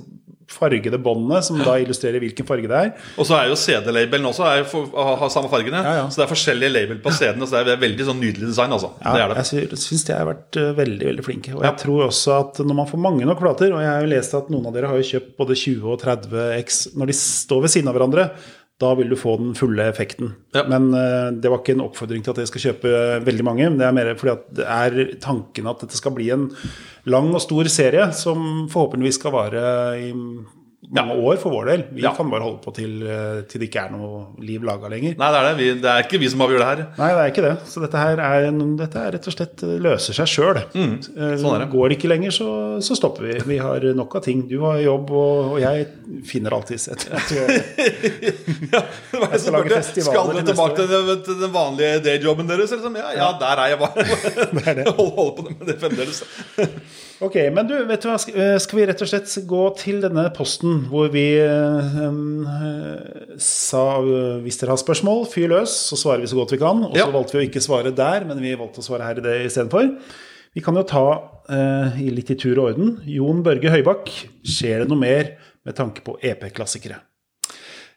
fargede 0.50 0.98
båndene, 1.01 1.41
som 1.46 1.60
da 1.62 1.75
illustrerer 1.82 2.22
hvilken 2.24 2.48
farge 2.48 2.70
det 2.70 2.79
er. 2.79 2.91
Og 3.22 3.27
så 3.29 3.38
er 3.38 3.50
jo 3.51 3.58
CD-labelen 3.60 4.25
også 4.29 4.48
er 4.50 4.63
for, 4.70 4.89
har 4.96 5.29
samme 5.34 5.51
fargene. 5.51 5.82
Ja, 5.86 5.94
ja. 6.01 6.06
Så 6.10 6.22
det 6.22 6.25
er 6.25 6.32
forskjellige 6.34 6.74
label 6.74 7.01
på 7.03 7.13
CD-ene. 7.13 7.48
Så 7.48 7.60
det 7.60 7.75
er 7.75 7.82
veldig 7.84 8.08
sånn 8.10 8.22
nydelig 8.22 8.50
design. 8.50 8.74
altså 8.75 8.91
Ja, 9.03 9.13
Det 9.13 9.24
er 9.24 9.34
det. 9.34 9.46
Jeg 9.46 9.82
syns 9.86 10.06
de 10.08 10.15
har 10.18 10.29
vært 10.29 10.60
eh, 10.60 10.72
veldig 10.79 11.10
veldig 11.12 11.25
flinke. 11.27 11.56
Og 11.58 11.65
jeg 11.68 11.79
tror 11.84 12.08
også 12.10 12.38
at 12.39 12.62
når 12.65 12.79
man 12.82 12.89
får 12.89 13.03
mange 13.06 13.27
nok 13.29 13.44
plater, 13.44 13.75
og 13.75 13.84
jeg 13.84 13.91
har 13.94 14.06
jo 14.06 14.13
lest 14.15 14.38
at 14.39 14.50
noen 14.53 14.70
av 14.72 14.75
dere 14.75 14.89
har 14.91 15.01
jo 15.01 15.10
kjøpt 15.13 15.36
både 15.39 15.60
20 15.63 15.94
og 15.94 16.00
30 16.03 16.48
X 16.63 16.79
Når 16.98 17.12
de 17.12 17.18
står 17.20 17.62
ved 17.65 17.75
siden 17.75 17.91
av 17.91 17.98
hverandre, 18.00 18.29
da 18.79 18.93
vil 18.95 19.09
du 19.12 19.17
få 19.19 19.36
den 19.41 19.55
fulle 19.59 19.83
effekten. 19.91 20.31
Ja. 20.55 20.63
Men 20.71 20.93
eh, 20.95 21.31
det 21.36 21.51
var 21.51 21.59
ikke 21.59 21.75
en 21.75 21.83
oppfordring 21.83 22.24
til 22.24 22.31
at 22.31 22.43
jeg 22.43 22.51
skal 22.51 22.63
kjøpe 22.67 22.93
veldig 23.27 23.45
mange. 23.45 23.65
Men 23.67 23.79
det 23.81 23.88
er 23.89 23.98
mer 23.98 24.13
fordi 24.19 24.36
at 24.38 24.45
det 24.55 24.67
er 24.67 25.17
tanken 25.24 25.67
at 25.67 25.83
dette 25.83 26.00
skal 26.00 26.15
bli 26.15 26.29
en 26.36 26.48
lang 27.09 27.33
og 27.33 27.43
stor 27.43 27.67
serie 27.71 28.07
som 28.15 28.69
forhåpentligvis 28.71 29.19
skal 29.19 29.36
vare 29.36 29.65
i 30.00 30.13
mange 30.95 31.12
år 31.19 31.36
for 31.41 31.51
vår 31.51 31.65
del. 31.67 31.81
Vi 31.91 32.01
Ja. 32.01 32.13
kan 32.15 32.29
bare 32.31 32.41
holde 32.41 32.62
på 32.63 32.71
til, 32.74 33.01
eh, 33.03 33.41
til 33.51 33.59
det 33.62 33.67
ikke 33.69 33.81
er 33.86 33.91
noe 33.91 34.27
liv 34.41 34.63
laga 34.63 34.88
lenger. 34.89 35.17
Nei, 35.19 35.27
det 35.31 35.39
er 35.39 35.43
det. 35.50 35.57
Vi, 35.59 35.81
det 35.81 35.89
er 35.91 36.03
ikke 36.05 36.19
vi 36.21 36.29
som 36.31 36.39
avgjør 36.45 36.59
det 36.63 36.69
her. 36.69 36.79
Nei, 36.98 37.09
det 37.13 37.19
er 37.25 37.31
ikke 37.33 37.43
det. 37.45 37.55
Så 37.67 37.81
dette 37.83 37.98
her 38.00 38.17
er, 38.24 38.51
dette 38.79 38.95
er 38.95 39.12
rett 39.17 39.27
og 39.27 39.33
slett 39.36 39.63
eh, 39.67 39.75
løser 39.83 40.13
seg 40.15 40.27
sjøl. 40.31 40.62
sånn 40.71 41.53
er 41.55 41.59
det. 41.65 41.69
Går 41.74 41.89
det 41.89 41.98
ikke 42.00 42.09
lenger, 42.13 42.31
så, 42.31 42.50
så 42.81 42.95
stopper 42.98 43.27
vi. 43.27 43.36
Vi 43.53 43.57
har 43.59 43.79
nok 43.93 44.15
av 44.15 44.24
ting. 44.24 44.48
Du 44.48 44.62
har 44.63 44.79
jobb, 44.79 45.12
og, 45.12 45.51
og 45.53 45.59
jeg 45.62 45.88
finner 46.25 46.55
alltid 46.55 46.79
et 46.95 47.05
Jeg 49.19 49.39
skal 49.41 49.53
lage 49.55 49.75
festivaler 49.75 50.15
Skal 50.15 50.31
dere 50.31 50.39
neste 50.39 50.48
tilbake 50.53 50.88
til, 50.89 51.12
til 51.27 51.38
den 51.43 51.53
vanlige 51.53 52.00
dayjobben 52.05 52.48
deres? 52.50 52.71
Liksom? 52.71 52.95
Ja, 53.00 53.12
ja, 53.17 53.29
der 53.41 53.63
er 53.65 53.74
jeg 53.74 53.79
bare. 53.83 54.07
er 54.69 54.79
det. 54.79 54.88
Hold, 55.00 55.12
hold 55.19 55.31
på 55.38 55.45
med 55.50 55.67
det 55.69 55.77
fremdeles. 55.81 56.24
Ok, 57.19 57.36
men 57.51 57.67
du, 57.67 57.75
vet 57.89 58.03
du 58.03 58.07
hva? 58.09 58.15
Eh, 58.31 58.55
skal 58.63 58.79
vi 58.79 58.86
rett 58.88 59.01
og 59.03 59.09
slett 59.12 59.33
gå 59.50 59.63
til 59.79 60.00
denne 60.05 60.24
posten 60.36 60.68
hvor 60.89 61.09
vi 61.13 61.25
eh, 61.41 63.38
sa 63.41 63.83
hvis 64.43 64.59
dere 64.61 64.73
har 64.75 64.81
spørsmål, 64.81 65.25
fyr 65.31 65.49
løs, 65.51 65.73
så 65.89 65.97
svarer 65.99 66.23
vi 66.23 66.29
så 66.31 66.39
godt 66.39 66.53
vi 66.55 66.61
kan. 66.61 66.83
Og 66.88 66.93
så 66.95 67.01
Ja. 67.03 67.11
valgte 67.11 67.38
vi 67.38 67.43
å 67.43 67.49
ikke 67.49 67.63
svare 67.63 67.91
der, 67.95 68.25
men 68.25 68.39
vi 68.41 68.55
valgte 68.55 68.81
å 68.81 68.88
svare 68.88 69.03
her 69.07 69.17
i 69.17 69.25
det 69.25 69.35
istedenfor. 69.47 69.91
Vi 70.55 70.61
kan 70.65 70.75
jo 70.75 70.83
ta 70.83 71.05
eh, 71.49 71.99
litt 72.11 72.29
i 72.31 72.35
tur 72.35 72.57
og 72.59 72.73
orden. 72.73 73.01
Jon 73.05 73.43
Børge 73.43 73.69
Høybakk, 73.73 74.09
skjer 74.45 74.79
det 74.83 74.89
noe 74.89 74.99
mer 74.99 75.35
med 75.65 75.75
tanke 75.75 76.01
på 76.05 76.17
EP-klassikere? 76.21 76.99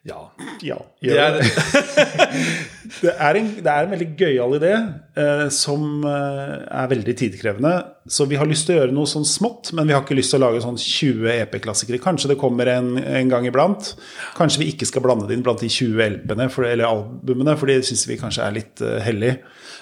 Ja. 0.05 0.33
Ja. 0.67 0.77
Det 1.01 1.15
er, 1.15 1.37
Det 3.03 3.13
er 3.15 3.37
en, 3.39 3.47
det 3.63 3.71
er 3.71 3.87
en 3.87 3.93
veldig 3.95 4.07
gøyal 4.19 4.57
idé 4.59 4.71
eh, 4.75 5.45
som 5.55 6.03
eh, 6.07 6.57
er 6.67 6.91
veldig 6.91 7.15
tidkrevende. 7.19 7.71
Så 8.11 8.27
vi 8.31 8.37
har 8.39 8.49
lyst 8.51 8.67
til 8.69 8.77
å 8.77 8.81
gjøre 8.83 8.95
noe 8.97 9.09
sånn 9.11 9.27
smått, 9.27 9.71
men 9.79 9.87
vi 9.89 9.95
har 9.97 10.03
ikke 10.05 10.17
lyst 10.19 10.35
til 10.35 10.41
å 10.43 10.45
lage 10.49 10.61
sånn 10.65 10.79
20 10.81 11.31
EP-klassikere. 11.37 12.03
Kanskje 12.03 12.33
det 12.35 12.39
kommer 12.43 12.69
en, 12.75 12.93
en 12.99 13.31
gang 13.33 13.47
iblant. 13.49 13.93
Kanskje 14.37 14.65
vi 14.65 14.71
ikke 14.75 14.91
skal 14.91 15.07
blande 15.07 15.29
det 15.31 15.39
inn 15.39 15.47
blant 15.47 15.63
de 15.63 15.71
20 15.73 16.03
LP-ene 16.19 16.51
eller 16.73 16.87
albumene, 16.91 17.57
for 17.59 17.71
det 17.71 17.81
syns 17.89 18.05
vi 18.11 18.19
kanskje 18.21 18.47
er 18.47 18.59
litt 18.59 18.83
eh, 18.85 18.99
hellig. 19.07 19.37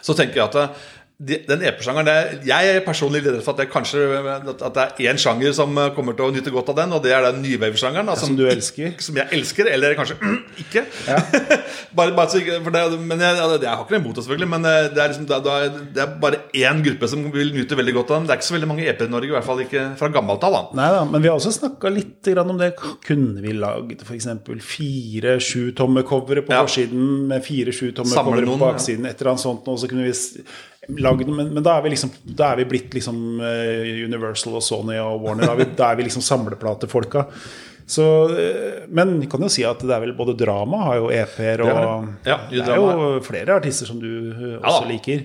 så 0.05 0.15
tenker 0.17 0.41
jeg 0.43 0.49
at 0.51 0.57
de- 0.61 0.69
den 1.21 1.61
EP-sjangeren 1.69 2.09
er- 2.09 2.39
Jeg 2.49 2.77
er 2.77 2.81
personlig 2.81 3.21
redd 3.27 3.43
for 3.45 3.53
at 3.53 3.59
det 3.61 3.67
kanskje 3.71 4.01
at 4.49 4.75
det 4.75 4.85
er 5.07 5.13
én 5.13 5.19
sjanger 5.21 5.53
som 5.53 5.75
kommer 5.95 6.15
til 6.17 6.25
å 6.25 6.33
nyte 6.33 6.51
godt 6.51 6.71
av 6.73 6.77
den, 6.77 6.93
og 6.97 7.03
det 7.05 7.13
er 7.13 7.27
den 7.31 7.43
nywave-sjangeren. 7.45 8.07
da, 8.07 8.15
Som 8.17 8.37
du 8.37 8.47
elsker. 8.49 8.95
Som 8.99 9.17
jeg 9.17 9.29
elsker, 9.37 9.69
eller 9.69 9.95
kanskje 9.95 10.17
mm, 10.17 10.39
ikke. 10.65 10.85
bare, 11.99 12.15
bare, 12.17 12.29
for 12.65 12.71
det, 12.73 13.01
men 13.05 13.21
jeg, 13.21 13.37
jeg 13.37 13.69
har 13.69 13.85
ikke 13.85 13.99
noe 13.99 14.01
imot 14.01 14.17
det, 14.17 14.25
selvfølgelig, 14.25 14.49
men 14.49 14.65
eh, 14.65 14.89
det 14.95 15.03
er, 15.05 15.13
liksom, 15.13 15.27
det, 15.29 15.93
det 15.95 16.05
er 16.07 16.17
bare 16.25 16.41
én 16.57 16.83
gruppe 16.87 17.09
som 17.13 17.29
vil 17.37 17.53
nyte 17.53 17.77
veldig 17.77 17.95
godt 17.99 18.11
av 18.15 18.17
den. 18.21 18.27
Det 18.31 18.35
er 18.35 18.41
ikke 18.41 18.49
så 18.51 18.57
veldig 18.57 18.71
mange 18.73 18.89
EP-er 18.89 19.11
i 19.11 19.15
Norge, 19.15 19.29
i 19.29 19.37
hvert 19.37 19.49
fall 19.51 19.61
ikke 19.67 19.85
fra 20.01 20.09
gammelt 20.17 20.49
av. 20.49 20.59
men 21.13 21.21
vi 21.23 21.29
har 21.29 21.37
også 21.37 21.53
snakka 21.59 21.93
litt 21.93 22.33
grann 22.33 22.51
om 22.57 22.59
det. 22.61 22.73
Kunne 23.05 23.45
vi 23.45 23.53
lagd 23.53 24.01
f.eks. 24.09 24.29
fire 24.65 25.37
sju-tommer-covere 25.39 26.47
på 26.49 26.57
Ja. 26.57 26.65
forsiden 26.65 27.29
med 27.29 27.45
fire 27.45 27.73
sju-tommer-covere 27.77 28.47
på 28.49 28.59
baksiden? 28.65 29.05
ja. 29.05 29.11
Et 29.13 29.21
eller 29.21 29.35
annet 29.35 29.45
sånt, 29.45 29.69
og 29.69 29.79
så 29.79 29.89
kunne 29.91 30.09
vi 30.09 30.15
lagd 30.89 31.29
men, 31.29 31.51
men 31.55 31.65
da 31.65 31.77
er 31.77 31.85
vi 31.85 31.93
liksom 31.93 32.13
Da 32.25 32.53
er 32.53 32.63
vi 32.63 32.69
blitt 32.71 32.95
liksom 32.97 33.41
eh, 33.45 34.05
Universal 34.07 34.57
og 34.57 34.65
Sony 34.65 34.97
og 35.01 35.21
Warner. 35.25 35.47
Da 35.47 35.53
er 35.53 35.61
vi, 35.61 35.69
da 35.77 35.91
er 35.91 35.99
vi 36.01 36.07
liksom 36.09 36.25
samleplatefolka. 36.25 37.27
Så, 37.91 38.07
eh, 38.39 38.81
men 38.89 39.17
vi 39.21 39.29
kan 39.31 39.43
jo 39.43 39.51
si 39.53 39.65
at 39.67 39.83
det 39.83 39.93
er 39.93 40.05
vel 40.05 40.15
både 40.19 40.37
drama 40.39 40.85
har 40.87 41.01
jo 41.01 41.11
EP-er, 41.15 41.65
og 41.67 41.71
det. 42.23 42.31
Ja, 42.31 42.39
det 42.53 42.67
er 42.69 42.79
jo 42.79 43.09
flere 43.27 43.59
artister 43.59 43.91
som 43.91 44.01
du 44.03 44.11
også 44.63 44.85
Ja 44.85 44.91
liker. 44.93 45.25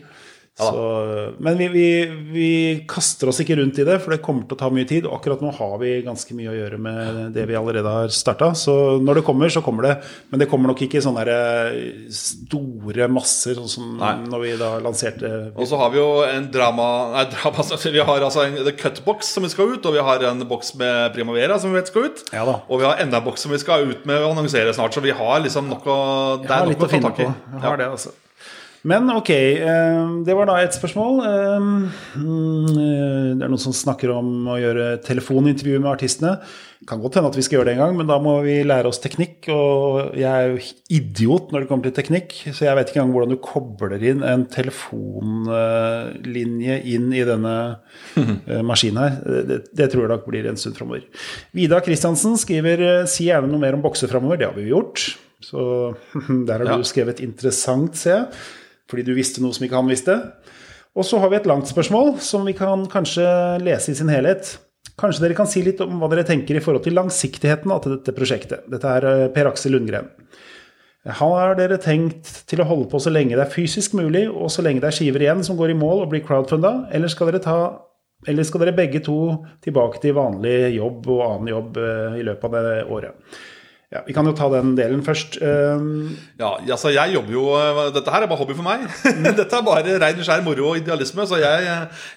Ja. 0.56 0.70
Så, 0.72 1.36
men 1.44 1.58
vi, 1.60 1.68
vi, 1.68 1.88
vi 2.32 2.50
kaster 2.88 3.28
oss 3.28 3.41
ikke 3.44 3.58
rundt 3.60 3.76
i 3.82 3.84
det, 3.84 3.98
for 4.00 4.13
det 4.15 4.22
kommer 4.24 4.46
til 4.48 4.56
å 4.56 4.60
ta 4.62 4.70
mye 4.72 4.88
tid. 4.88 5.04
Og 5.10 5.18
akkurat 5.18 5.41
nå 5.44 5.52
har 5.58 5.74
vi 5.82 5.89
ganske 6.06 6.38
mye 6.38 6.54
å 6.54 6.56
gjøre 6.56 6.80
med 6.80 7.20
det 7.36 7.44
vi 7.50 7.58
allerede 7.60 7.91
har 7.91 8.13
starta. 8.15 8.54
Så 8.56 8.76
når 9.04 9.20
det 9.20 9.26
kommer, 9.28 9.52
så 9.52 9.60
kommer 9.65 9.89
det. 9.89 9.94
Men 10.32 10.39
det 10.39 10.48
kommer 10.52 10.72
nok 10.72 10.80
ikke 10.86 11.02
i 11.02 11.04
sånne 11.04 11.26
store 12.15 13.10
masser, 13.12 13.60
sånn 13.60 13.72
som 13.74 13.91
Nei. 14.00 14.13
når 14.32 14.46
vi 14.46 14.54
da 14.60 14.72
lanserte 14.84 15.32
Og 15.60 15.68
så 15.68 15.80
har 15.82 15.91
vi 15.94 16.00
jo 16.00 16.10
en 16.24 16.48
drama 16.54 16.88
Nei, 17.18 17.26
drama 17.34 17.65
Vi 17.96 18.04
har 18.08 18.26
altså 18.30 18.46
en 18.48 18.58
Cut-box 18.80 19.36
som 19.36 19.44
vi 19.46 19.52
skal 19.52 19.76
ut, 19.76 19.86
og 19.86 19.96
vi 19.96 20.04
har 20.08 20.24
en 20.32 20.44
boks 20.48 20.76
med 20.80 21.12
Primavera 21.15 21.60
som 21.60 21.74
vi 21.74 21.82
vet 21.82 21.91
skal 21.91 22.08
ut. 22.10 22.24
Ja. 22.32 22.46
Og 22.48 22.80
vi 22.80 22.88
har 22.88 23.02
enda 23.04 23.20
en 23.20 23.28
boks 23.28 23.44
som 23.44 23.52
vi 23.52 23.60
skal 23.62 23.89
ut 23.91 24.08
med 24.08 24.24
og 24.24 24.32
annonsere 24.38 24.72
snart, 24.76 24.96
så 24.96 25.04
vi 25.04 25.13
har 25.15 25.44
liksom 25.44 25.68
nok 25.72 25.84
å 25.88 25.98
Det 26.44 26.52
er 26.52 26.70
nok 26.72 26.80
å 26.80 26.88
ta 26.88 26.94
finne 26.96 27.12
tak 27.12 27.20
i. 27.20 27.28
på. 27.28 27.58
Jeg 27.60 27.68
har 27.68 27.82
det, 27.82 27.91
altså. 27.98 28.22
Men 28.86 29.08
ok, 29.10 29.30
eh, 29.34 30.21
det 30.28 30.36
var 30.38 30.45
da 30.45 30.60
et 30.62 30.76
spørsmål. 30.78 31.15
Eh, 31.26 31.58
mm, 32.21 32.69
eh, 32.69 33.34
Det 33.36 33.43
er 33.43 33.50
noen 33.50 33.58
som 33.63 33.74
snakker 33.74 34.12
om 34.13 34.45
å 34.54 34.60
gjøre 34.62 35.00
telefonintervju 35.02 35.80
med 35.82 35.89
artistene. 35.95 36.36
Kan 36.86 37.02
godt 37.02 37.15
hende 37.17 37.30
at 37.32 37.38
vi 37.39 37.41
skal 37.41 37.58
gjøre 37.58 37.65
det 37.71 37.76
en 37.76 37.82
gang, 37.82 37.95
men 37.98 38.06
da 38.12 38.19
må 38.21 38.36
vi 38.45 38.60
lære 38.67 38.86
oss 38.91 39.00
teknikk. 39.02 39.48
Og 39.50 40.13
jeg 40.19 40.30
er 40.30 40.45
jo 40.52 40.58
idiot 41.00 41.50
når 41.52 41.60
det 41.63 41.67
kommer 41.71 41.84
til 41.88 41.95
teknikk, 41.98 42.30
så 42.54 42.62
jeg 42.67 42.76
vet 42.78 42.88
ikke 42.91 43.00
engang 43.02 43.15
hvordan 43.15 43.34
du 43.34 43.39
kobler 43.41 44.02
inn 44.12 44.21
en 44.24 44.45
telefonlinje 44.54 46.76
inn 46.93 47.08
i 47.15 47.24
denne 47.26 47.56
maskinen 48.69 49.02
her. 49.02 49.13
Det, 49.50 49.58
det 49.74 49.88
tror 49.91 50.02
jeg 50.06 50.13
nok 50.13 50.28
blir 50.30 50.45
en 50.52 50.58
stund 50.62 50.76
framover. 50.78 51.02
Vidar 51.58 51.82
Kristiansen 51.86 52.38
skriver 52.38 52.78
si 53.10 53.24
gjerne 53.32 53.50
noe 53.50 53.62
mer 53.65 53.74
om 53.80 53.84
bokser 53.86 54.08
framover. 54.12 54.38
Det 54.43 54.48
har 54.52 54.58
vi 54.60 54.67
jo 54.69 54.76
gjort. 54.78 54.98
Så 55.41 55.60
der 56.48 56.58
har 56.62 56.65
Ja. 56.69 56.78
du 56.78 56.84
skrevet 56.88 57.19
'interessant', 57.19 57.95
ser 57.98 58.15
jeg. 58.17 58.26
Fordi 58.89 59.06
du 59.08 59.15
visste 59.17 59.41
noe 59.43 59.56
som 59.56 59.65
ikke 59.65 59.80
han 59.80 59.89
visste. 59.89 60.19
Og 60.95 61.04
så 61.08 61.19
har 61.19 61.32
vi 61.32 61.39
et 61.39 61.50
langt 61.50 61.67
spørsmål 61.67 62.15
som 62.24 62.45
vi 62.48 62.56
kan 62.56 62.86
kanskje 62.91 63.26
lese 63.63 63.91
i 63.91 63.98
sin 63.98 64.12
helhet. 64.12 64.56
Kanskje 64.95 65.26
dere 65.26 65.36
kan 65.36 65.50
si 65.50 65.63
litt 65.65 65.82
om 65.84 65.98
hva 66.00 66.08
dere 66.12 66.24
tenker 66.28 66.56
i 66.56 66.63
forhold 66.63 66.86
til 66.86 66.95
langsiktigheten 66.95 67.74
til 67.84 67.98
dette 67.98 68.15
prosjektet. 68.15 68.67
Dette 68.71 68.93
er 69.00 69.08
eh, 69.10 69.26
Per 69.36 69.50
Aksel 69.50 69.76
Lundgren. 69.76 70.08
Har 71.19 71.54
dere 71.60 71.78
tenkt 71.78 72.32
til 72.50 72.63
å 72.63 72.65
holde 72.65 72.88
på 72.89 73.02
så 73.02 73.12
lenge 73.13 73.36
det 73.36 73.43
er 73.43 73.52
fysisk 73.54 73.93
mulig, 73.98 74.24
og 74.32 74.48
så 74.50 74.63
lenge 74.65 74.82
det 74.82 74.89
er 74.89 74.95
skiver 74.95 75.21
igjen 75.21 75.43
som 75.45 75.60
går 75.60 75.76
i 75.76 75.78
mål 75.78 76.06
og 76.06 76.13
blir 76.13 76.24
crowdfunda, 76.26 76.88
eller 76.95 77.12
skal 77.12 77.30
dere 77.30 77.43
ta 77.43 77.58
eller 78.26 78.48
skal 78.48 78.63
dere 78.63 78.74
begge 78.74 79.04
to 79.06 79.17
tilbake 79.62 80.00
til 80.02 80.15
vanlig 80.17 80.71
jobb 80.78 81.12
og 81.13 81.26
annen 81.28 81.52
jobb 81.52 81.78
eh, 81.78 82.15
i 82.21 82.26
løpet 82.26 82.48
av 82.48 82.65
det 82.65 82.80
året? 82.95 83.36
Ja, 83.93 84.02
Vi 84.08 84.13
kan 84.15 84.26
jo 84.26 84.34
ta 84.36 84.48
den 84.50 84.74
delen 84.78 85.04
først. 85.06 85.38
Um, 85.41 86.15
Ja, 86.39 86.56
altså 86.74 86.89
jeg 86.89 87.13
jobber 87.13 87.32
jo 87.32 87.43
Dette 87.93 88.12
her 88.12 88.26
er 88.26 88.28
bare 88.28 88.39
hobby 88.39 88.56
for 88.58 88.65
meg. 88.65 88.88
dette 89.39 89.56
er 89.56 89.65
bare 89.65 89.98
rein 90.02 90.21
skjær 90.26 90.43
moro 90.45 90.71
og 90.71 90.80
idealisme. 90.80 91.26
Så 91.30 91.38
jeg, 91.39 91.67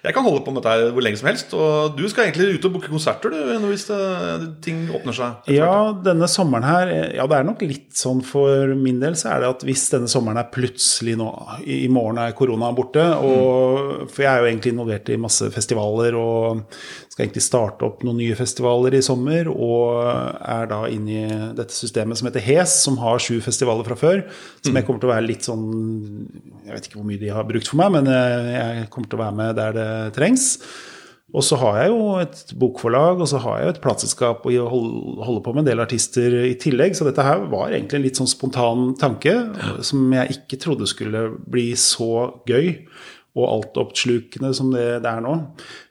jeg 0.05 0.17
kan 0.17 0.25
holde 0.27 0.43
på 0.47 0.55
med 0.55 0.65
dette 0.65 0.93
hvor 0.97 1.05
lenge 1.05 1.21
som 1.21 1.29
helst. 1.31 1.53
Og 1.55 1.99
du 1.99 2.07
skal 2.09 2.29
egentlig 2.29 2.57
ut 2.57 2.69
og 2.69 2.75
booke 2.79 2.91
konserter 2.93 3.35
du, 3.35 3.67
hvis 3.69 3.85
det, 3.91 4.01
ting 4.65 4.87
åpner 4.95 5.17
seg. 5.17 5.53
Ja, 5.53 5.93
denne 6.05 6.29
sommeren 6.31 6.67
her 6.67 6.93
Ja, 7.19 7.27
det 7.29 7.37
er 7.39 7.47
nok 7.47 7.63
litt 7.67 7.93
sånn 7.99 8.23
for 8.25 8.73
min 8.79 9.01
del 9.03 9.17
så 9.19 9.35
er 9.35 9.45
det 9.45 9.53
at 9.53 9.65
hvis 9.67 9.85
denne 9.93 10.09
sommeren 10.11 10.41
er 10.41 10.49
plutselig 10.53 11.17
nå 11.19 11.29
I 11.69 11.87
morgen 11.93 12.21
er 12.23 12.35
korona 12.39 12.71
borte, 12.77 13.05
og 13.19 14.09
For 14.13 14.25
jeg 14.25 14.31
er 14.33 14.43
jo 14.43 14.51
egentlig 14.51 14.75
involvert 14.75 15.13
i 15.13 15.21
masse 15.21 15.51
festivaler 15.53 16.17
og 16.19 16.65
skal 17.19 17.27
egentlig 17.27 17.43
starte 17.43 17.83
opp 17.83 18.05
noen 18.07 18.21
nye 18.21 18.35
festivaler 18.39 18.95
i 18.95 19.03
sommer, 19.03 19.49
og 19.51 20.05
er 20.39 20.69
da 20.71 20.85
inne 20.87 21.15
i 21.17 21.39
dette 21.59 21.75
systemet 21.75 22.21
som 22.21 22.29
heter 22.29 22.45
HES, 22.45 22.77
som 22.85 22.99
har 23.03 23.19
sju 23.19 23.41
festivaler 23.43 23.83
fra 23.89 23.97
før. 23.99 24.23
Som 24.63 24.79
jeg 24.79 24.87
kommer 24.87 25.03
til 25.03 25.11
å 25.11 25.17
være 25.17 25.27
litt 25.27 25.49
sånn 25.49 25.65
Jeg 26.63 26.77
vet 26.77 26.87
ikke 26.87 27.01
hvor 27.01 27.09
mye 27.09 27.19
de 27.19 27.33
har 27.35 27.49
brukt 27.49 27.67
for 27.67 27.81
meg, 27.81 27.91
men 27.97 28.07
jeg 28.13 28.87
kommer 28.95 29.11
til 29.11 29.19
å 29.19 29.25
være 29.25 29.39
med 29.41 29.59
der 29.59 29.75
det 29.75 29.89
trengs. 30.15 30.47
Og 31.35 31.43
så 31.45 31.59
har 31.61 31.81
jeg 31.81 31.91
jo 31.91 32.07
et 32.23 32.55
bokforlag, 32.61 33.19
og 33.19 33.29
så 33.33 33.43
har 33.43 33.59
jeg 33.59 33.67
jo 33.67 33.75
et 33.75 33.83
plateselskap 33.83 34.47
og 34.47 34.71
holder 34.71 35.43
på 35.43 35.57
med 35.57 35.65
en 35.65 35.71
del 35.73 35.83
artister 35.83 36.39
i 36.47 36.55
tillegg. 36.61 36.95
Så 36.95 37.09
dette 37.09 37.27
her 37.27 37.43
var 37.51 37.75
egentlig 37.75 37.99
en 37.99 38.07
litt 38.07 38.23
sånn 38.23 38.31
spontan 38.31 38.95
tanke 39.01 39.35
som 39.85 40.07
jeg 40.15 40.39
ikke 40.39 40.63
trodde 40.63 40.87
skulle 40.89 41.33
bli 41.51 41.73
så 41.75 42.29
gøy 42.49 42.77
og 43.39 43.45
altoppslukende 43.51 44.55
som 44.57 44.71
det, 44.73 44.87
det 45.03 45.11
er 45.11 45.23
nå. 45.25 45.37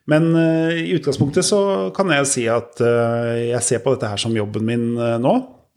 Men 0.07 0.31
uh, 0.35 0.71
i 0.71 0.95
utgangspunktet 0.95 1.45
så 1.45 1.59
kan 1.95 2.11
jeg 2.15 2.31
si 2.31 2.47
at 2.51 2.79
uh, 2.79 3.35
jeg 3.35 3.63
ser 3.65 3.83
på 3.83 3.95
dette 3.95 4.09
her 4.13 4.21
som 4.21 4.35
jobben 4.35 4.65
min 4.67 4.89
uh, 4.95 5.17
nå. 5.21 5.35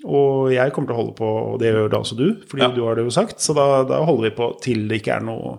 Og 0.08 0.48
jeg 0.54 0.72
kommer 0.72 0.88
til 0.88 0.96
å 0.96 1.00
holde 1.02 1.16
på, 1.18 1.30
og 1.52 1.56
det 1.60 1.74
gjør 1.74 1.90
da 1.92 1.98
også 2.00 2.16
du, 2.16 2.28
fordi 2.48 2.64
ja. 2.64 2.70
du 2.72 2.84
har 2.86 2.96
det 2.96 3.04
jo 3.04 3.12
sagt. 3.12 3.42
Så 3.44 3.52
da, 3.56 3.82
da 3.88 4.00
holder 4.06 4.30
vi 4.30 4.36
på 4.38 4.52
til 4.64 4.86
det 4.88 5.02
ikke 5.02 5.18
er 5.18 5.26
noe 5.26 5.58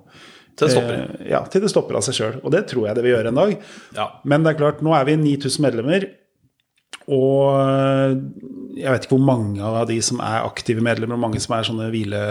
til 0.58 0.68
det 0.68 0.74
stopper. 0.76 0.98
Eh, 0.98 1.28
ja, 1.32 1.44
til 1.50 1.64
det 1.64 1.72
stopper 1.72 2.00
av 2.00 2.06
seg 2.06 2.18
sjøl. 2.18 2.40
Og 2.42 2.54
det 2.54 2.66
tror 2.72 2.88
jeg 2.88 2.98
det 2.98 3.06
vil 3.06 3.16
gjøre 3.16 3.32
en 3.32 3.40
dag. 3.42 3.54
Ja. 3.98 4.08
Men 4.28 4.46
det 4.46 4.54
er 4.54 4.60
klart, 4.64 4.82
nå 4.86 4.96
er 4.98 5.08
vi 5.08 5.18
9000 5.20 5.66
medlemmer. 5.66 6.08
Og 7.12 7.58
eh, 7.58 8.16
jeg 8.82 8.94
vet 8.94 9.06
ikke 9.06 9.18
hvor 9.18 9.26
mange 9.30 9.66
av 9.66 9.84
de 9.90 9.98
som 10.06 10.22
er 10.24 10.46
aktive 10.46 10.84
medlemmer, 10.86 11.18
og 11.18 11.26
mange 11.26 11.42
som 11.44 11.56
er 11.58 11.68
sånne 11.68 11.90
hvile... 11.94 12.22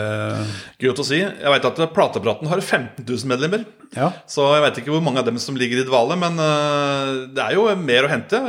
Gøy 0.81 0.93
å 0.93 1.07
si. 1.07 1.21
Jeg 1.23 1.55
vet 1.55 1.71
at 1.71 1.85
Platepraten 1.95 2.51
har 2.51 2.63
15 2.63 3.05
000 3.05 3.31
medlemmer. 3.31 3.67
Ja. 3.97 4.13
Så 4.31 4.45
jeg 4.55 4.63
vet 4.65 4.81
ikke 4.81 4.95
hvor 4.95 5.03
mange 5.03 5.23
av 5.23 5.27
dem 5.27 5.39
som 5.43 5.57
ligger 5.59 5.83
i 5.83 5.87
dvale, 5.87 6.17
men 6.21 6.39
uh, 6.39 7.27
det 7.35 7.43
er 7.43 7.57
jo 7.57 7.67
mer 7.81 8.07
å 8.07 8.13
hente. 8.13 8.41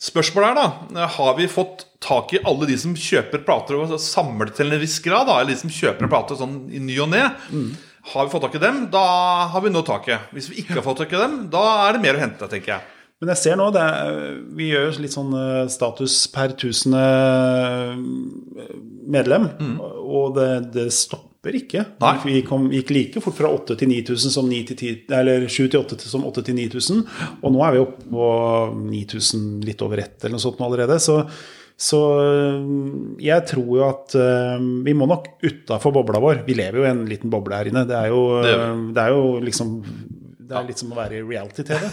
Spørsmålet 0.00 0.50
er 0.50 0.58
da, 0.96 1.08
har 1.18 1.34
vi 1.36 1.50
fått 1.50 1.84
tak 2.00 2.32
i 2.32 2.40
alle 2.48 2.68
de 2.70 2.78
som 2.80 2.96
kjøper 2.96 3.44
plater 3.44 3.76
og 3.76 3.92
samler 4.00 4.52
til 4.56 4.72
en 4.72 4.80
viss 4.80 4.96
grad? 5.04 5.28
da, 5.28 5.40
Eller 5.40 5.52
de 5.52 5.60
som 5.60 5.72
kjøper 5.72 6.08
plater 6.08 6.40
sånn 6.40 6.62
i 6.72 6.80
ny 6.80 6.96
og 7.04 7.10
ne? 7.12 7.26
Mm. 7.52 7.74
Har 8.14 8.24
vi 8.24 8.32
fått 8.32 8.46
tak 8.46 8.56
i 8.56 8.62
dem, 8.62 8.86
da 8.92 9.04
har 9.52 9.60
vi 9.60 9.72
nå 9.72 9.82
taket. 9.84 10.32
Hvis 10.32 10.48
vi 10.48 10.62
ikke 10.62 10.78
har 10.78 10.86
fått 10.86 11.02
tak 11.02 11.12
i 11.12 11.20
dem, 11.20 11.36
da 11.52 11.64
er 11.84 11.94
det 11.94 12.04
mer 12.06 12.16
å 12.16 12.22
hente, 12.22 12.48
tenker 12.48 12.78
jeg. 12.78 12.96
Men 13.20 13.34
jeg 13.34 13.40
ser 13.42 13.58
nå, 13.60 13.66
er, 13.76 14.38
vi 14.56 14.70
gjør 14.70 14.96
litt 15.04 15.12
sånn 15.12 15.34
eh, 15.36 15.66
status 15.68 16.22
per 16.32 16.54
tusende 16.56 17.02
eh, 18.64 18.70
medlem, 19.12 19.50
mm. 19.60 19.74
og 20.00 20.38
det, 20.38 20.48
det, 20.72 20.86
stopper 20.96 21.28
ikke. 21.48 21.84
Nei. 22.02 22.16
Vi 22.24 22.40
kom, 22.44 22.66
gikk 22.72 22.90
like 22.92 23.22
fort 23.24 23.38
fra 23.38 23.48
8 23.48 23.78
til 23.80 23.88
9000 23.88 24.34
som 24.34 24.48
9 24.50 24.58
til 24.68 24.76
10, 24.76 24.90
eller 25.16 25.46
7 25.48 25.70
til 25.72 25.80
8 25.80 25.96
som 26.04 26.26
8 26.28 26.44
til 26.50 26.58
9000, 26.58 27.00
og 27.40 27.54
nå 27.54 27.64
er 27.64 27.72
vi 27.76 27.80
oppe 27.86 28.04
på 28.12 28.26
9000 28.76 29.64
litt 29.64 29.80
over 29.86 30.04
ett 30.04 30.20
eller 30.20 30.36
noe 30.36 30.44
sånt 30.44 30.60
allerede. 30.60 31.00
så 31.00 31.22
så 31.80 31.98
øh, 32.20 32.64
jeg 33.24 33.40
tror 33.48 33.68
jo 33.78 33.84
at 33.86 34.12
uh, 34.20 34.60
vi 34.84 34.92
må 34.92 35.06
nok 35.08 35.30
utafor 35.40 35.94
bobla 35.94 36.20
vår. 36.20 36.42
Vi 36.44 36.52
lever 36.52 36.76
jo 36.76 36.84
i 36.84 36.90
en 36.90 37.06
liten 37.08 37.32
boble 37.32 37.56
her 37.56 37.70
inne. 37.70 37.86
Det 37.88 37.96
er 37.96 38.10
jo, 38.12 38.18
det 38.44 38.50
er, 38.52 38.64
øh, 38.66 38.82
det 38.92 39.00
er 39.00 39.14
jo 39.16 39.22
liksom 39.40 39.78
det 40.50 40.58
er 40.58 40.66
litt 40.66 40.80
som 40.82 40.90
å 40.90 40.98
være 40.98 41.20
i 41.20 41.22
reality-TV. 41.22 41.84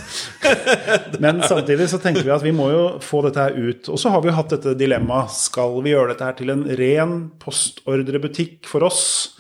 Men 1.24 1.44
samtidig 1.46 1.88
så 1.92 2.02
tenker 2.02 2.26
vi 2.26 2.34
at 2.34 2.44
vi 2.44 2.56
må 2.58 2.72
jo 2.74 2.84
få 3.06 3.22
dette 3.28 3.44
her 3.46 3.54
ut. 3.54 3.88
Og 3.94 4.02
så 4.02 4.10
har 4.10 4.24
vi 4.24 4.32
jo 4.32 4.36
hatt 4.36 4.56
dette 4.56 4.74
dilemmaet. 4.80 5.36
Skal 5.38 5.78
vi 5.86 5.94
gjøre 5.94 6.16
dette 6.16 6.26
her 6.26 6.38
til 6.40 6.52
en 6.52 6.64
ren 6.80 7.14
postordrebutikk 7.40 8.66
for 8.68 8.88
oss? 8.90 9.37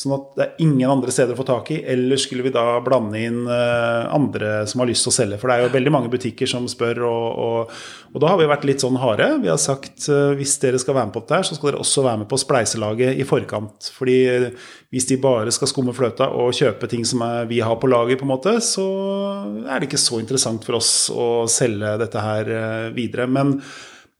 Sånn 0.00 0.14
at 0.16 0.28
det 0.38 0.44
er 0.46 0.62
ingen 0.64 0.88
andre 0.88 1.12
steder 1.12 1.36
å 1.36 1.38
få 1.42 1.44
tak 1.44 1.70
i. 1.74 1.80
Eller 1.92 2.20
skulle 2.20 2.44
vi 2.46 2.52
da 2.54 2.78
blande 2.84 3.20
inn 3.20 3.42
uh, 3.44 4.08
andre 4.14 4.62
som 4.70 4.80
har 4.80 4.88
lyst 4.88 5.04
til 5.04 5.12
å 5.12 5.16
selge? 5.18 5.38
For 5.40 5.50
det 5.50 5.56
er 5.58 5.66
jo 5.66 5.74
veldig 5.74 5.92
mange 5.92 6.12
butikker 6.12 6.48
som 6.48 6.68
spør, 6.70 7.02
og, 7.04 7.26
og, 7.44 7.74
og 8.14 8.24
da 8.24 8.30
har 8.32 8.40
vi 8.40 8.48
vært 8.48 8.64
litt 8.70 8.84
sånn 8.84 8.96
harde. 9.02 9.28
Vi 9.42 9.50
har 9.52 9.60
sagt 9.60 10.08
uh, 10.08 10.32
hvis 10.38 10.56
dere 10.62 10.80
skal 10.80 10.96
være 10.96 11.10
med 11.10 11.16
på 11.18 11.24
dette, 11.26 11.42
så 11.50 11.58
skal 11.58 11.72
dere 11.72 11.84
også 11.84 12.06
være 12.06 12.22
med 12.22 12.30
på 12.30 12.40
spleiselaget 12.40 13.20
i 13.20 13.28
forkant. 13.28 13.90
Fordi 13.98 14.16
uh, 14.46 14.72
hvis 14.94 15.10
de 15.12 15.20
bare 15.20 15.52
skal 15.54 15.70
skumme 15.70 15.94
fløta 15.96 16.30
og 16.32 16.56
kjøpe 16.56 16.88
ting 16.90 17.04
som 17.08 17.26
er, 17.26 17.44
vi 17.50 17.60
har 17.60 17.76
på 17.82 17.90
lager, 17.90 18.16
på 18.20 18.28
en 18.28 18.32
måte, 18.32 18.56
så 18.64 18.88
er 19.66 19.76
det 19.76 19.90
ikke 19.90 20.00
så 20.00 20.22
interessant 20.22 20.64
for 20.64 20.80
oss 20.80 20.92
å 21.12 21.30
selge 21.50 21.98
dette 22.00 22.24
her 22.24 22.54
videre. 22.96 23.28
Men 23.30 23.58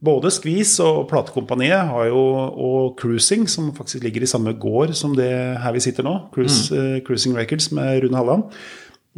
både 0.05 0.33
Skvis 0.33 0.75
og 0.85 1.03
platekompaniet 1.11 1.91
har 1.91 2.07
jo, 2.09 2.21
og 2.51 3.01
Cruising, 3.01 3.47
som 3.51 3.73
faktisk 3.77 4.05
ligger 4.05 4.25
i 4.25 4.31
samme 4.31 4.55
gård 4.57 4.95
som 4.97 5.17
det 5.17 5.31
her 5.61 5.75
vi 5.77 5.83
sitter 5.85 6.07
nå, 6.07 6.15
Cruise, 6.35 6.71
mm. 6.73 6.79
uh, 6.97 7.01
Cruising 7.07 7.37
Records 7.37 7.71
med 7.77 8.01
Rune 8.05 8.17
Halland, 8.17 8.49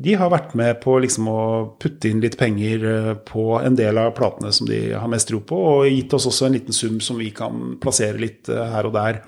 de 0.03 0.14
har 0.16 0.31
vært 0.33 0.55
med 0.57 0.79
på 0.81 0.95
liksom 1.05 1.29
å 1.29 1.42
putte 1.81 2.09
inn 2.09 2.23
litt 2.23 2.38
penger 2.40 2.85
eh, 2.88 3.11
på 3.29 3.59
en 3.59 3.77
del 3.77 3.99
av 4.01 4.14
platene 4.16 4.49
som 4.55 4.64
de 4.68 4.79
har 4.97 5.11
mest 5.12 5.29
tro 5.29 5.42
på, 5.45 5.59
og 5.75 5.88
gitt 5.90 6.14
oss 6.16 6.31
også 6.31 6.49
en 6.49 6.57
liten 6.57 6.77
sum 6.77 6.97
som 7.05 7.21
vi 7.21 7.29
kan 7.37 7.77
plassere 7.83 8.21
litt 8.21 8.49
uh, 8.49 8.64
her 8.73 8.88
og 8.88 8.97
der. 8.97 9.21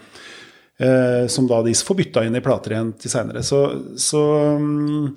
Uh, 0.81 1.29
som 1.31 1.47
da 1.47 1.61
de 1.62 1.75
får 1.77 1.99
bytta 2.01 2.25
inn 2.27 2.35
i 2.35 2.43
plater 2.43 2.75
igjen 2.75 2.95
til 2.99 3.12
seinere. 3.12 3.45
Så, 3.47 3.61
så 4.01 4.23
um, 4.57 5.12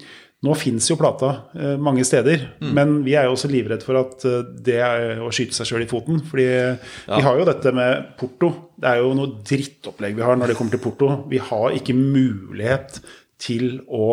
nå 0.46 0.54
fins 0.54 0.86
jo 0.92 0.98
plata 1.00 1.30
eh, 1.58 1.76
mange 1.82 2.04
steder, 2.06 2.44
mm. 2.62 2.74
men 2.78 2.92
vi 3.06 3.16
er 3.18 3.26
jo 3.26 3.34
også 3.34 3.50
livredd 3.50 3.82
for 3.86 3.98
at 4.04 4.26
eh, 4.30 4.44
det 4.68 4.76
er 4.86 5.22
å 5.26 5.32
skyte 5.34 5.58
seg 5.58 5.72
sjøl 5.72 5.86
i 5.86 5.90
foten. 5.90 6.20
Fordi 6.30 6.46
ja. 6.48 6.76
vi 7.10 7.24
har 7.26 7.40
jo 7.40 7.48
dette 7.48 7.74
med 7.76 8.12
porto. 8.20 8.52
Det 8.78 8.92
er 8.92 9.02
jo 9.02 9.16
noe 9.18 9.40
drittopplegg 9.42 10.20
vi 10.20 10.26
har 10.28 10.38
når 10.38 10.54
det 10.54 10.60
kommer 10.60 10.76
til 10.76 10.84
porto. 10.84 11.10
Vi 11.32 11.42
har 11.42 11.78
ikke 11.80 11.98
mulighet 11.98 13.02
til 13.42 13.80
å 13.90 14.12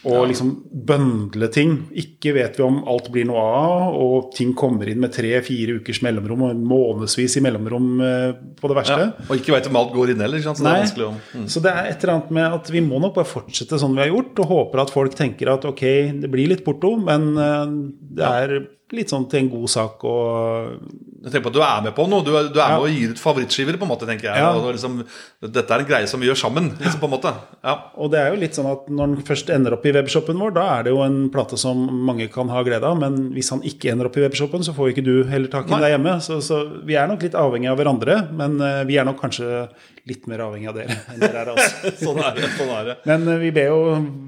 og 0.00 0.14
ja. 0.14 0.22
liksom 0.30 0.52
bøndle 0.88 1.50
ting. 1.52 1.74
Ikke 2.00 2.32
vet 2.36 2.56
vi 2.56 2.64
om 2.64 2.78
alt 2.88 3.10
blir 3.12 3.26
noe 3.28 3.42
av, 3.42 3.98
og 4.00 4.30
ting 4.36 4.54
kommer 4.56 4.88
inn 4.88 5.02
med 5.02 5.12
tre-fire 5.12 5.76
ukers 5.80 6.00
mellomrom 6.06 6.46
og 6.48 6.62
månedsvis 6.70 7.36
i 7.36 7.44
mellomrom 7.44 7.90
eh, 8.06 8.32
på 8.56 8.70
det 8.70 8.78
verste. 8.78 8.98
Ja, 9.02 9.28
og 9.28 9.36
ikke 9.36 9.54
vet 9.56 9.68
om 9.68 9.78
alt 9.82 9.92
går 9.92 10.14
inn 10.14 10.24
heller. 10.24 10.40
Så, 10.40 10.56
Nei. 10.64 10.78
Det 10.88 11.10
mm. 11.10 11.46
så 11.52 11.62
det 11.64 11.74
er 11.74 11.90
et 11.90 12.00
eller 12.00 12.16
annet 12.16 12.34
med 12.40 12.58
at 12.60 12.72
vi 12.72 12.84
må 12.84 13.02
nok 13.02 13.18
bare 13.18 13.28
fortsette 13.28 13.80
sånn 13.80 13.96
vi 13.98 14.06
har 14.06 14.12
gjort, 14.14 14.40
og 14.40 14.54
håper 14.54 14.84
at 14.86 14.94
folk 14.94 15.16
tenker 15.18 15.52
at 15.52 15.68
ok, 15.68 15.86
det 16.24 16.32
blir 16.32 16.48
litt 16.54 16.64
porto, 16.64 16.94
men 17.00 17.32
eh, 17.36 17.76
det 18.16 18.30
er 18.30 18.56
litt 18.96 19.12
sånn 19.12 19.28
til 19.30 19.44
en 19.44 19.52
god 19.52 19.70
sak 19.72 20.04
og 20.08 21.10
jeg 21.20 21.34
tenker 21.34 21.44
på 21.44 21.50
at 21.50 21.56
Du 21.56 21.60
er 21.60 21.82
med 21.84 21.92
på 21.96 22.06
noe. 22.08 22.24
Du 22.24 22.30
er, 22.32 22.48
du 22.48 22.56
er 22.56 22.62
ja. 22.72 22.76
med 22.78 22.86
å 22.86 22.88
gi 22.88 23.08
ut 23.12 23.20
favorittskiver, 23.20 23.76
på 23.76 23.84
en 23.84 23.90
måte, 23.92 24.06
tenker 24.08 24.30
jeg. 24.30 24.40
Ja. 24.40 24.54
Liksom, 24.56 25.02
dette 25.44 25.76
er 25.76 25.82
en 25.82 25.88
greie 25.88 26.08
som 26.08 26.22
vi 26.22 26.30
gjør 26.30 26.38
sammen. 26.40 26.70
Liksom, 26.78 27.00
på 27.02 27.10
en 27.10 27.12
måte. 27.12 27.32
Ja. 27.60 27.74
Og 28.00 28.08
det 28.14 28.22
er 28.22 28.32
jo 28.32 28.40
litt 28.40 28.56
sånn 28.56 28.70
at 28.70 28.88
Når 28.88 29.12
den 29.12 29.26
først 29.28 29.52
ender 29.52 29.76
opp 29.76 29.84
i 29.84 29.92
webshopen 29.92 30.40
vår, 30.40 30.54
da 30.56 30.64
er 30.78 30.86
det 30.86 30.94
jo 30.94 31.02
en 31.04 31.18
plate 31.32 31.58
som 31.60 31.82
mange 32.08 32.30
kan 32.32 32.48
ha 32.52 32.64
glede 32.64 32.88
av. 32.88 32.96
Men 33.02 33.34
hvis 33.34 33.52
han 33.52 33.60
ikke 33.66 33.92
ender 33.92 34.08
opp 34.08 34.16
i 34.16 34.24
webshopen, 34.24 34.64
så 34.64 34.72
får 34.76 34.94
ikke 34.94 35.04
du 35.04 35.14
heller 35.28 35.52
tak 35.52 35.68
i 35.68 35.74
den 35.74 35.84
der 35.84 35.94
hjemme. 35.98 36.16
Så, 36.24 36.40
så, 36.44 36.62
vi 36.88 36.96
er 36.96 37.10
nok 37.10 37.26
litt 37.26 37.36
avhengig 37.36 37.68
av 37.68 37.76
hverandre, 37.80 38.16
men 38.36 38.56
uh, 38.62 38.80
vi 38.88 38.96
er 38.96 39.08
nok 39.08 39.20
kanskje 39.20 39.66
litt 40.08 40.24
mer 40.30 40.40
avhengig 40.46 40.70
av 40.70 40.78
dere 40.78 40.94
enn 41.12 41.20
dere 41.20 41.42
er 41.42 41.50
av 41.52 41.60
oss. 41.60 41.74
sånn, 42.00 42.18
er 42.24 42.38
det, 42.38 42.48
sånn 42.56 42.72
er 42.78 42.88
det. 42.88 42.96
Men 43.10 43.28
uh, 43.28 43.36
vi 43.42 43.52
ber 43.60 43.68
jo 43.68 43.82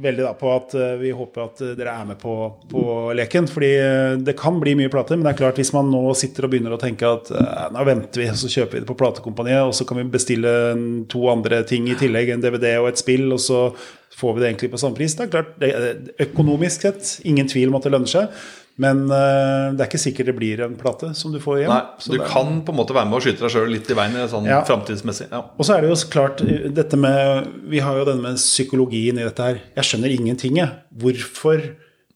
veldig 0.05 0.27
da 0.29 0.35
på 0.37 0.53
at 0.53 0.77
uh, 0.77 0.85
vi 1.01 1.15
håper 1.17 1.47
at 1.47 1.65
dere 1.81 1.97
er 1.97 2.13
med 2.13 2.21
på, 2.21 2.37
på 2.69 2.85
leken. 3.17 3.49
Fordi 3.49 3.73
det 4.29 4.37
kan 4.37 4.52
bli 4.61 4.75
mye 4.79 4.91
plater, 4.93 5.17
men 5.17 5.27
det 5.27 5.33
er 5.33 5.41
klart 5.41 5.61
hvis 5.61 5.73
man 5.75 5.89
nå 5.93 6.03
sitter 6.19 6.47
og 6.47 6.53
begynner 6.53 6.75
å 6.77 6.81
tenke 6.81 7.09
at 7.09 7.31
nå 7.73 7.87
venter 7.89 8.25
vi, 8.25 8.29
så 8.37 8.51
kjøper 8.51 8.77
vi 8.77 8.83
det 8.85 8.91
på 8.91 8.99
platekompaniet, 9.01 9.65
og 9.69 9.75
så 9.77 9.87
kan 9.89 10.01
vi 10.01 10.09
bestille 10.13 10.53
to 11.13 11.27
andre 11.33 11.63
ting 11.69 11.89
i 11.91 11.99
tillegg, 11.99 12.33
en 12.35 12.45
DVD 12.45 12.77
og 12.81 12.91
et 12.93 13.03
spill, 13.03 13.29
og 13.35 13.41
så 13.43 13.69
får 14.19 14.35
vi 14.35 14.43
det 14.43 14.51
egentlig 14.51 14.73
på 14.73 14.81
samme 14.83 14.99
pris. 14.99 15.15
Det 15.17 15.27
er 15.27 15.33
klart, 15.33 15.55
det 15.61 15.71
er 15.73 16.27
økonomisk 16.27 16.89
sett, 16.89 17.15
ingen 17.29 17.49
tvil 17.51 17.73
om 17.73 17.79
at 17.79 17.89
det 17.89 17.95
lønner 17.95 18.13
seg. 18.13 18.43
Men 18.81 19.05
uh, 19.11 19.75
det 19.77 19.85
er 19.85 19.89
ikke 19.89 20.01
sikkert 20.01 20.31
det 20.31 20.35
blir 20.39 20.63
en 20.65 20.79
plate 20.81 21.11
som 21.17 21.33
du 21.35 21.37
får 21.43 21.63
hjem. 21.63 21.73
Nei, 21.73 22.15
Du 22.15 22.17
kan 22.25 22.63
på 22.65 22.73
en 22.73 22.79
måte 22.79 22.97
være 22.97 23.11
med 23.11 23.19
og 23.19 23.25
skyte 23.27 23.45
deg 23.45 23.53
sjøl 23.53 23.69
litt 23.69 23.91
i 23.93 23.97
veien 23.99 24.17
sånn 24.33 24.49
ja. 24.49 24.63
framtidsmessig. 24.69 25.29
Ja. 25.29 25.43
Og 25.59 25.69
så 25.69 25.77
er 25.77 25.85
det 25.85 25.93
jo 25.93 25.99
klart 26.13 26.41
dette 26.73 27.01
med 27.01 27.51
Vi 27.69 27.83
har 27.85 28.01
jo 28.01 28.07
denne 28.09 28.33
med 28.33 28.41
psykologien 28.41 29.21
i 29.21 29.27
dette 29.27 29.51
her. 29.51 29.61
Jeg 29.77 29.91
skjønner 29.91 30.17
ingenting, 30.17 30.57
jeg. 30.63 30.73
Hvorfor 31.03 31.61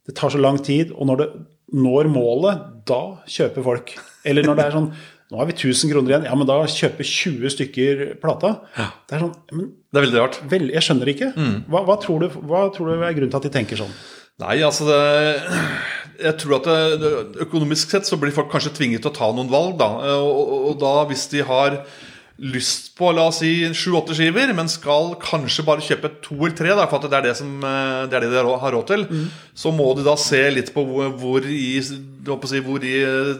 det 0.06 0.14
tar 0.16 0.32
så 0.32 0.40
lang 0.40 0.58
tid. 0.64 0.94
Og 0.96 1.10
når 1.10 1.22
det 1.22 1.28
når 1.74 2.10
målet, 2.12 2.64
da 2.86 3.02
kjøper 3.30 3.64
folk. 3.66 3.94
Eller 4.26 4.46
når 4.46 4.58
det 4.58 4.66
er 4.66 4.74
sånn 4.76 4.90
nå 5.26 5.40
har 5.40 5.48
vi 5.48 5.56
1000 5.56 5.90
kroner 5.90 6.12
igjen. 6.12 6.26
Ja, 6.28 6.34
men 6.38 6.46
da 6.46 6.60
kjøper 6.70 7.06
20 7.06 7.50
stykker 7.56 8.02
plata. 8.22 8.52
Ja. 8.76 8.92
Det 9.08 9.16
er 9.16 9.24
sånn 9.24 9.32
men, 9.58 9.72
Det 9.90 9.98
er 9.98 10.04
veldig 10.04 10.20
rart. 10.22 10.38
Vel, 10.52 10.68
jeg 10.70 10.86
skjønner 10.86 11.10
ikke. 11.10 11.32
Mm. 11.34 11.56
Hva, 11.72 11.82
hva, 11.88 11.96
tror 12.02 12.22
du, 12.22 12.36
hva, 12.46 12.60
tror 12.74 12.92
du, 12.92 12.94
er 12.94 13.16
grunnen 13.16 13.32
til 13.32 13.40
at 13.40 13.48
de 13.48 13.50
tenker 13.56 13.80
sånn? 13.80 13.96
Nei, 14.44 14.60
altså 14.62 14.86
det, 14.86 15.00
Jeg 16.20 16.38
tror 16.42 16.58
at 16.60 16.68
det, 17.02 17.10
økonomisk 17.42 17.90
sett 17.90 18.06
så 18.06 18.20
blir 18.20 18.34
folk 18.36 18.52
kanskje 18.52 18.74
tvinget 18.76 19.02
til 19.02 19.10
å 19.10 19.16
ta 19.16 19.32
noen 19.34 19.50
valg, 19.50 19.74
da. 19.80 19.88
Og, 20.20 20.30
og, 20.44 20.68
og 20.70 20.78
da, 20.84 20.94
hvis 21.10 21.26
de 21.34 21.42
har 21.48 21.80
lyst 22.38 22.90
på 22.98 23.08
la 23.16 23.28
oss 23.30 23.38
si 23.40 23.50
sju-åtte 23.72 24.12
skiver, 24.16 24.50
men 24.56 24.68
skal 24.68 25.14
kanskje 25.22 25.64
bare 25.64 25.84
kjøpe 25.84 26.10
to 26.24 26.36
eller 26.36 26.56
tre, 26.58 26.74
da, 26.76 26.84
for 26.90 27.00
at 27.00 27.08
det 27.08 27.16
er 27.16 27.24
det, 27.30 27.36
som, 27.38 27.54
eh, 27.64 28.02
det, 28.10 28.18
er 28.18 28.26
det 28.26 28.32
de 28.34 28.42
har 28.60 28.74
råd 28.76 28.86
til, 28.90 29.06
Mm. 29.08 29.30
så 29.56 29.72
må 29.72 29.94
du 29.96 30.02
da 30.04 30.16
se 30.20 30.42
litt 30.52 30.72
på 30.74 30.84
hvor, 30.84 31.08
hvor, 31.16 31.40
i, 31.48 31.80
si, 31.80 32.60
hvor 32.60 32.84
i 32.84 32.94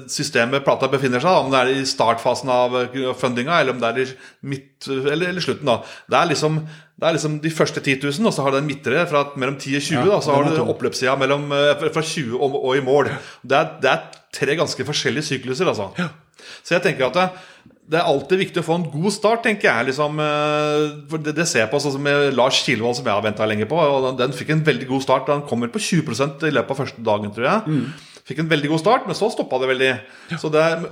systemet 0.09 0.65
plata 0.65 0.89
befinner 0.89 1.21
seg. 1.21 1.29
da, 1.29 1.45
Om 1.45 1.51
det 1.53 1.61
er 1.61 1.73
i 1.75 1.85
startfasen 1.85 2.49
av 2.49 2.77
eh, 2.83 3.13
fundinga, 3.15 3.61
eller 3.61 3.77
om 3.77 3.81
det 3.81 3.91
er 3.93 4.01
i 4.01 4.07
midt, 4.49 4.89
eller, 4.89 5.29
eller 5.29 5.45
slutten. 5.45 5.67
da. 5.69 5.83
Det 6.09 6.17
er 6.21 6.33
liksom 6.33 6.61
det 6.97 7.05
er 7.05 7.13
liksom 7.13 7.35
de 7.45 7.51
første 7.53 7.81
10 7.85 7.99
000, 8.09 8.27
og 8.27 8.33
så 8.33 8.41
har 8.41 8.55
du 8.55 8.57
den 8.57 8.69
midtre 8.71 9.03
fra 9.11 9.27
mellom 9.37 9.59
10 9.61 9.75
og 9.77 9.83
20. 9.85 9.97
Ja, 9.99 10.05
da, 10.15 10.21
så 10.25 10.33
har 10.33 10.47
du 10.49 10.63
oppløpssida 10.65 11.19
mellom, 11.21 11.51
eh, 11.53 11.91
fra 11.93 12.01
20 12.01 12.39
og, 12.41 12.57
og 12.57 12.73
i 12.79 12.81
mål. 12.81 13.11
Det 13.45 13.59
er, 13.59 13.75
det 13.83 13.91
er 13.93 14.07
tre 14.33 14.57
ganske 14.57 14.87
forskjellige 14.89 15.29
sykluser, 15.29 15.69
altså. 15.69 15.91
Så 16.65 16.73
jeg 16.79 16.83
tenker 16.87 17.11
at 17.11 17.37
det, 17.87 18.01
er 18.01 18.09
alltid 18.11 18.41
viktig 18.43 18.63
å 18.63 18.67
få 18.67 18.79
en 18.81 18.89
god 18.91 19.15
start, 19.15 19.45
tenker 19.47 19.69
jeg. 19.69 19.89
liksom 19.91 20.19
eh, 20.23 20.87
for 21.11 21.23
Det, 21.23 21.37
det 21.37 21.47
ser 21.49 21.65
jeg 21.65 21.71
på 21.73 21.81
sånn 21.83 21.95
som 21.99 22.11
Lars 22.35 22.59
Kilevold, 22.67 22.99
som 22.99 23.07
jeg 23.07 23.15
har 23.15 23.25
venta 23.25 23.47
lenge 23.49 23.69
på. 23.71 23.79
og 23.79 24.11
den, 24.11 24.21
den 24.25 24.37
fikk 24.37 24.53
en 24.55 24.67
veldig 24.67 24.91
god 24.91 25.07
start. 25.07 25.33
Han 25.33 25.47
kommer 25.47 25.73
på 25.73 25.83
20% 25.83 26.49
i 26.49 26.55
løpet 26.55 26.75
av 26.75 26.83
første 26.83 27.07
dagen, 27.07 27.33
tror 27.35 27.51
jeg. 27.51 27.81
Fikk 28.27 28.43
en 28.43 28.51
veldig 28.51 28.73
god 28.73 28.83
start, 28.83 29.05
men 29.07 29.15
så 29.15 29.29
stoppa 29.31 29.61
det 29.63 29.71
veldig. 29.71 29.93
Så 30.43 30.51
det 30.51 30.63
er, 30.67 30.89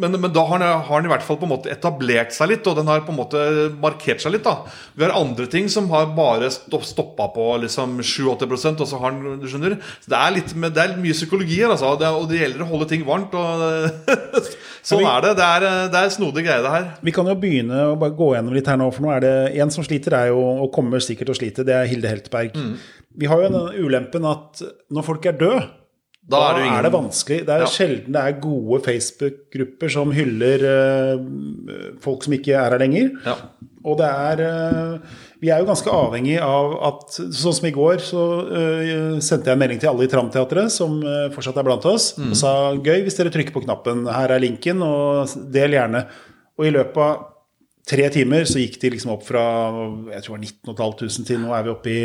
men, 0.00 0.16
men 0.20 0.32
da 0.34 0.44
har 0.48 0.60
den, 0.62 0.84
har 0.88 1.02
den 1.02 1.08
i 1.08 1.12
hvert 1.12 1.24
fall 1.26 1.38
på 1.40 1.46
en 1.48 1.52
måte 1.54 1.70
etablert 1.72 2.34
seg 2.36 2.50
litt, 2.52 2.66
og 2.68 2.78
den 2.78 2.88
har 2.90 3.04
på 3.06 3.14
en 3.14 3.18
måte 3.18 3.42
markert 3.82 4.22
seg 4.22 4.34
litt. 4.34 4.46
da 4.46 4.66
Vi 4.96 5.04
har 5.04 5.14
andre 5.16 5.48
ting 5.50 5.70
som 5.72 5.88
har 5.92 6.10
bare 6.16 6.50
stoppa 6.52 7.28
på 7.34 7.48
liksom 7.64 7.98
7-8% 8.00 8.84
og 8.84 8.90
så 8.90 9.00
har 9.02 9.16
den 9.16 9.40
du 9.42 9.48
skjønner 9.50 9.78
Så 10.02 10.12
det 10.12 10.20
er 10.20 10.34
litt 10.36 10.54
det 10.66 10.82
er 10.82 10.96
mye 11.00 11.16
psykologi 11.16 11.60
her, 11.62 11.72
altså. 11.74 11.94
Det, 12.00 12.10
og 12.10 12.28
det 12.30 12.40
gjelder 12.42 12.64
å 12.64 12.70
holde 12.70 12.88
ting 12.90 13.06
varmt. 13.06 13.34
Og 13.36 14.20
sånn 14.90 15.06
er 15.06 15.24
det. 15.24 15.32
Det 15.38 15.46
er, 15.46 15.66
det 15.92 16.02
er 16.02 16.14
snodig 16.14 16.46
greie, 16.46 16.64
det 16.64 16.74
her. 16.74 16.90
Vi 17.06 17.14
kan 17.16 17.28
jo 17.30 17.38
begynne 17.40 17.88
å 17.92 17.96
bare 18.00 18.16
gå 18.16 18.32
gjennom 18.34 18.56
litt 18.56 18.68
her 18.70 18.80
nå, 18.80 18.90
for 18.94 19.06
nå 19.06 19.14
er 19.16 19.24
det 19.24 19.34
en 19.62 19.72
som 19.74 19.86
sliter, 19.86 20.18
er 20.18 20.30
jo, 20.32 20.42
og 20.66 20.70
kommer 20.74 21.02
sikkert 21.04 21.30
til 21.30 21.36
å 21.36 21.40
slite, 21.40 21.66
det 21.66 21.76
er 21.76 21.90
Hilde 21.90 22.12
Heltberg. 22.12 22.56
Mm. 22.56 22.76
Vi 23.16 23.28
har 23.30 23.40
jo 23.40 23.50
den 23.52 23.84
ulempen 23.86 24.28
at 24.28 24.62
når 24.92 25.06
folk 25.06 25.28
er 25.28 25.38
døde, 25.40 25.64
Da 26.28 26.40
er 26.50 26.56
det 26.58 26.62
ingen... 26.66 26.78
er, 26.78 26.82
det 26.82 26.92
vanskelig. 26.96 27.38
Det 27.46 27.52
er 27.54 27.60
Ja. 27.62 27.66
sjelden 27.70 28.12
det 28.16 28.22
er 28.22 28.40
gode 28.42 28.80
Facebook-grupper 28.82 29.92
som 29.94 30.10
hyller 30.16 30.64
uh, 30.66 31.20
folk 32.02 32.24
som 32.26 32.34
ikke 32.34 32.50
er 32.56 32.74
her 32.74 32.82
lenger. 32.82 33.12
Ja. 33.24 33.36
Og 33.86 34.00
det 34.00 34.08
er 34.10 34.42
uh, 34.42 34.98
Vi 35.40 35.50
er 35.52 35.60
jo 35.62 35.68
ganske 35.68 35.92
avhengig 35.92 36.40
av 36.42 36.74
at 36.88 37.14
Sånn 37.14 37.54
som 37.54 37.68
i 37.68 37.74
går, 37.76 38.02
så 38.02 38.24
uh, 38.48 39.20
sendte 39.22 39.52
jeg 39.52 39.54
en 39.54 39.62
melding 39.62 39.78
til 39.84 39.92
alle 39.92 40.08
i 40.08 40.10
Tramteatret, 40.10 40.72
som 40.74 40.98
fortsatt 41.36 41.60
er 41.62 41.68
blant 41.68 41.86
oss, 41.86 42.08
Mm. 42.18 42.32
og 42.32 42.36
sa 42.42 42.52
gøy 42.74 43.04
hvis 43.06 43.18
dere 43.20 43.30
trykker 43.30 43.54
på 43.54 43.62
knappen. 43.68 44.06
Her 44.10 44.34
er 44.34 44.42
linken, 44.42 44.82
og 44.82 45.30
del 45.54 45.76
gjerne. 45.78 46.06
Og 46.58 46.66
i 46.66 46.74
løpet 46.74 46.96
av 47.06 47.26
tre 47.86 48.08
timer 48.10 48.42
så 48.50 48.58
gikk 48.58 48.80
de 48.82 48.90
liksom 48.96 49.12
opp 49.14 49.22
fra 49.28 49.44
jeg 50.10 50.24
tror 50.24 50.40
det 50.40 50.50
var 50.74 50.74
19 50.74 50.98
500 51.06 51.26
til 51.28 51.38
nå 51.44 51.52
er 51.54 51.62
vi 51.68 51.70
oppe 51.70 51.92
i 51.92 52.00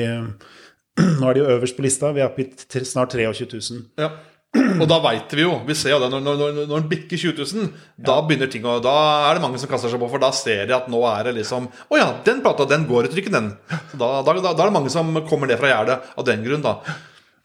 Nå 1.22 1.30
er 1.30 1.38
de 1.38 1.44
jo 1.44 1.54
øverst 1.56 1.78
på 1.78 1.86
lista. 1.86 2.12
Vi 2.16 2.22
er 2.24 2.30
oppe 2.30 2.46
i 2.46 2.86
snart 2.88 3.16
23 3.18 3.48
000. 3.54 3.88
Ja. 4.02 4.12
Og 4.52 4.84
da 4.90 4.98
veit 5.00 5.32
vi 5.32 5.46
jo, 5.46 5.54
vi 5.64 5.76
ser 5.80 5.94
jo 5.94 6.00
det, 6.02 6.10
når, 6.12 6.24
når, 6.26 6.58
når 6.68 6.74
den 6.74 6.88
bikker 6.92 7.20
20 7.20 7.38
000, 7.40 7.70
da 8.04 8.18
begynner 8.28 8.50
ting 8.52 8.66
å 8.68 8.82
Da 8.84 8.96
er 9.30 9.38
det 9.38 9.44
mange 9.46 9.62
som 9.62 9.70
kaster 9.72 9.88
seg 9.88 10.02
på, 10.02 10.10
for 10.12 10.20
da 10.20 10.28
ser 10.36 10.66
de 10.68 10.76
at 10.76 10.90
nå 10.92 11.00
er 11.08 11.30
det 11.30 11.38
liksom 11.38 11.70
Å 11.72 12.00
ja, 12.00 12.10
den 12.26 12.42
plata, 12.44 12.68
den 12.68 12.84
går 12.90 13.08
i 13.08 13.14
trykken, 13.14 13.38
den. 13.38 13.48
Da, 13.96 14.10
da, 14.28 14.36
da, 14.36 14.52
er 14.52 14.60
det 14.66 14.76
mange 14.76 14.92
som 14.92 15.16
kommer 15.30 15.48
ned 15.48 15.62
fra 15.62 15.72
gjerdet 15.72 16.12
av 16.20 16.28
den 16.28 16.44
grunn, 16.44 16.66
da. 16.66 16.76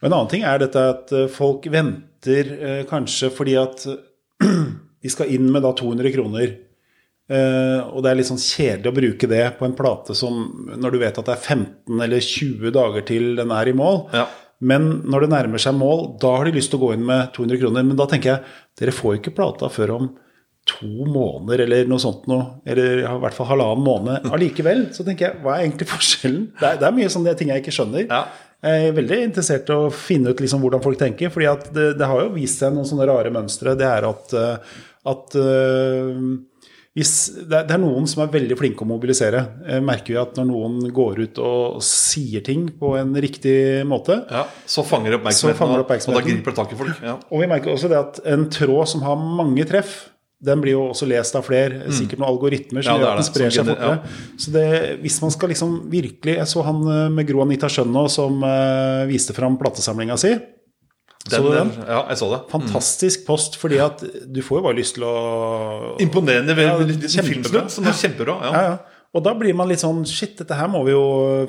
En 0.03 0.11
annen 0.11 0.29
ting 0.33 0.43
er 0.45 0.59
dette 0.61 0.83
at 0.91 1.15
eh, 1.15 1.29
folk 1.31 1.63
venter 1.73 2.51
eh, 2.57 2.81
kanskje 2.89 3.31
fordi 3.33 3.55
at 3.57 3.87
de 4.43 5.13
skal 5.13 5.31
inn 5.31 5.47
med 5.53 5.63
da 5.63 5.71
200 5.79 6.11
kroner. 6.13 6.57
Eh, 7.27 7.79
og 7.91 8.03
det 8.03 8.11
er 8.11 8.19
litt 8.21 8.29
sånn 8.29 8.39
kjedelig 8.39 8.91
å 8.91 8.95
bruke 8.95 9.27
det 9.27 9.43
på 9.59 9.67
en 9.67 9.75
plate 9.75 10.15
som 10.15 10.37
når 10.79 10.93
du 10.93 10.99
vet 11.01 11.17
at 11.19 11.27
det 11.27 11.33
er 11.35 11.41
15 11.57 12.03
eller 12.05 12.23
20 12.23 12.75
dager 12.77 13.07
til 13.09 13.33
den 13.39 13.51
er 13.51 13.71
i 13.71 13.75
mål. 13.75 14.05
Ja. 14.15 14.27
Men 14.57 14.87
når 15.05 15.25
det 15.25 15.33
nærmer 15.35 15.61
seg 15.61 15.75
mål, 15.77 16.07
da 16.21 16.31
har 16.39 16.47
de 16.47 16.55
lyst 16.55 16.71
til 16.73 16.79
å 16.79 16.87
gå 16.87 16.95
inn 16.95 17.05
med 17.05 17.29
200 17.35 17.59
kroner. 17.61 17.85
Men 17.85 17.99
da 17.99 18.07
tenker 18.09 18.33
jeg 18.33 18.55
dere 18.79 18.95
får 18.95 19.19
ikke 19.19 19.35
plata 19.37 19.69
før 19.69 19.93
om 19.97 20.07
to 20.67 21.05
måneder 21.07 21.63
eller 21.63 21.87
noe 21.87 22.01
sånt 22.01 22.25
noe. 22.31 22.57
Eller 22.67 23.03
i 23.03 23.13
hvert 23.21 23.37
fall 23.37 23.51
halvannen 23.51 23.85
måned. 23.85 24.27
Allikevel 24.35 24.87
så 24.95 25.05
tenker 25.07 25.29
jeg, 25.29 25.43
hva 25.43 25.57
er 25.57 25.67
egentlig 25.67 25.89
forskjellen? 25.91 26.49
Det 26.57 26.71
er, 26.71 26.81
det 26.81 26.89
er 26.89 26.97
mye 26.97 27.13
sånne 27.13 27.37
ting 27.39 27.53
jeg 27.53 27.63
ikke 27.63 27.75
skjønner. 27.75 28.07
Ja. 28.07 28.25
Jeg 28.67 28.87
er 28.87 28.97
veldig 28.97 29.17
interessert 29.21 29.67
i 29.69 29.75
å 29.75 29.91
finne 29.93 30.31
ut 30.33 30.39
liksom 30.41 30.63
hvordan 30.63 30.81
folk 30.81 30.97
tenker. 30.97 31.29
fordi 31.29 31.51
det, 31.75 31.91
det 31.99 32.09
har 32.09 32.23
jo 32.23 32.33
vist 32.33 32.63
seg 32.63 32.73
noen 32.73 32.87
sånne 32.89 33.05
rare 33.05 33.31
mønstre. 33.35 33.75
Det 33.77 33.85
er 33.85 34.07
at, 34.09 34.33
eh, 34.33 34.77
at 35.13 35.37
hvis, 35.37 36.15
det, 36.97 37.59
er, 37.69 37.77
noen 37.81 38.07
som 38.09 38.23
er 38.23 38.31
veldig 38.33 38.57
flinke 38.57 38.81
å 38.81 38.89
mobilisere. 38.89 39.43
Jeg 39.69 39.83
merker 39.85 40.15
vi 40.15 40.19
at 40.21 40.39
når 40.39 40.47
noen 40.49 40.91
går 40.95 41.21
ut 41.27 41.41
og 41.45 41.79
sier 41.85 42.41
ting 42.45 42.67
på 42.79 42.95
en 42.97 43.13
riktig 43.21 43.85
måte 43.85 44.23
Ja, 44.31 44.47
Så 44.65 44.81
fanger 44.87 45.13
det 45.13 45.19
oppmerksomheten, 45.19 45.53
Så 45.53 45.61
fanger 45.61 45.77
det 45.83 46.07
og- 46.07 46.15
da 46.15 46.21
griper 46.25 46.51
det 46.51 46.55
tak 46.55 46.73
i 46.73 46.79
folk. 46.79 47.03
Ja. 47.03 47.17
Og 47.29 47.41
vi 47.41 47.47
merker 47.47 47.73
også 47.73 47.89
det 47.89 47.97
at 47.97 48.19
en 48.25 48.49
tråd 48.49 48.87
som 48.87 49.01
har 49.01 49.15
mange 49.15 49.65
treff, 49.69 50.09
den 50.41 50.61
blir 50.61 50.71
jo 50.73 50.89
også 50.89 51.07
lest 51.07 51.35
av 51.35 51.45
flere. 51.45 51.89
Sikkert 51.91 52.19
noen 52.19 52.29
algoritmer 52.29 52.83
som 52.83 52.93
Mm. 52.93 52.99
Ja, 52.99 53.01
det 53.01 53.05
gjør 53.05 53.11
at 53.11 53.17
den 53.17 53.33
sprer 53.33 53.51
seg 53.51 53.65
fortere. 53.65 53.99
Så 54.37 54.51
det, 54.51 55.01
hvis 55.01 55.21
man 55.21 55.31
skal 55.31 55.49
liksom 55.49 55.89
virkelig 55.89 56.35
Jeg 56.37 56.47
så 56.47 56.63
han 56.63 56.81
eh, 56.87 57.09
med 57.09 57.27
Gro 57.27 57.41
Anita 57.41 57.67
Schjønn 57.67 57.91
nå, 57.91 58.09
som 58.09 58.43
uh, 58.43 59.05
viste 59.07 59.33
fram 59.33 59.57
platesamlinga 59.57 60.17
si. 60.17 60.37
Så 61.31 61.41
du 61.43 61.49
den? 61.51 61.71
Ja, 61.83 62.01
jeg 62.11 62.19
så 62.21 62.29
det. 62.31 62.39
Fantastisk 62.51 63.25
post, 63.27 63.57
fordi 63.59 63.79
at 63.83 64.03
du 64.25 64.39
får 64.45 64.61
jo 64.61 64.67
bare 64.69 64.77
lyst 64.77 64.97
til 64.97 65.07
å 65.07 65.15
Imponerende 66.03 66.55
ja, 66.55 66.77
filmsnutt, 67.25 67.73
som 67.73 67.87
er 67.89 67.97
kjempebra. 67.97 68.37
Ja. 68.47 68.53
ja, 68.53 68.63
ja. 68.71 68.96
Og 69.17 69.23
da 69.25 69.33
blir 69.37 69.55
man 69.57 69.69
litt 69.69 69.81
sånn 69.81 70.03
Shit, 70.07 70.35
dette 70.37 70.55
her 70.55 70.69
må 70.69 70.83
vi 70.85 70.93
jo 70.93 71.03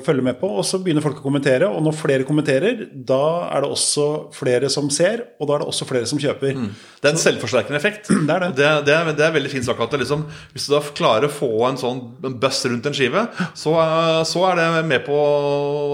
følge 0.05 0.25
med 0.25 0.39
på. 0.41 0.49
Og 0.59 0.65
så 0.65 0.79
begynner 0.81 1.05
folk 1.05 1.19
å 1.21 1.25
kommentere, 1.25 1.69
og 1.69 1.83
når 1.85 1.97
flere 1.99 2.25
kommenterer, 2.27 2.87
da 2.91 3.21
er 3.53 3.63
det 3.63 3.69
også 3.75 4.07
flere 4.35 4.71
som 4.73 4.89
ser, 4.93 5.21
og 5.37 5.49
da 5.49 5.55
er 5.55 5.63
det 5.63 5.69
også 5.69 5.87
flere 5.89 6.09
som 6.09 6.21
kjøper. 6.21 6.57
Det 6.99 7.07
er 7.07 7.13
en 7.13 7.21
selvforsterkende 7.21 7.77
effekt. 7.79 8.09
Det 8.29 8.33
er 8.35 8.43
det. 8.43 8.49
Det, 8.57 8.69
det, 8.87 8.93
er, 8.95 9.11
det 9.17 9.23
er 9.25 9.33
veldig 9.33 9.51
fint 9.51 9.65
sagt 9.65 9.81
at 9.81 9.93
liksom, 9.97 10.25
Hvis 10.53 10.67
du 10.67 10.73
da 10.73 10.81
klarer 10.97 11.29
å 11.29 11.31
få 11.33 11.49
en 11.69 11.79
sånn 11.79 12.01
buss 12.41 12.59
rundt 12.69 12.89
en 12.89 12.95
skive, 12.95 13.23
så, 13.57 13.73
så 14.27 14.43
er 14.49 14.59
det 14.59 14.67
med 14.89 15.05
på 15.05 15.19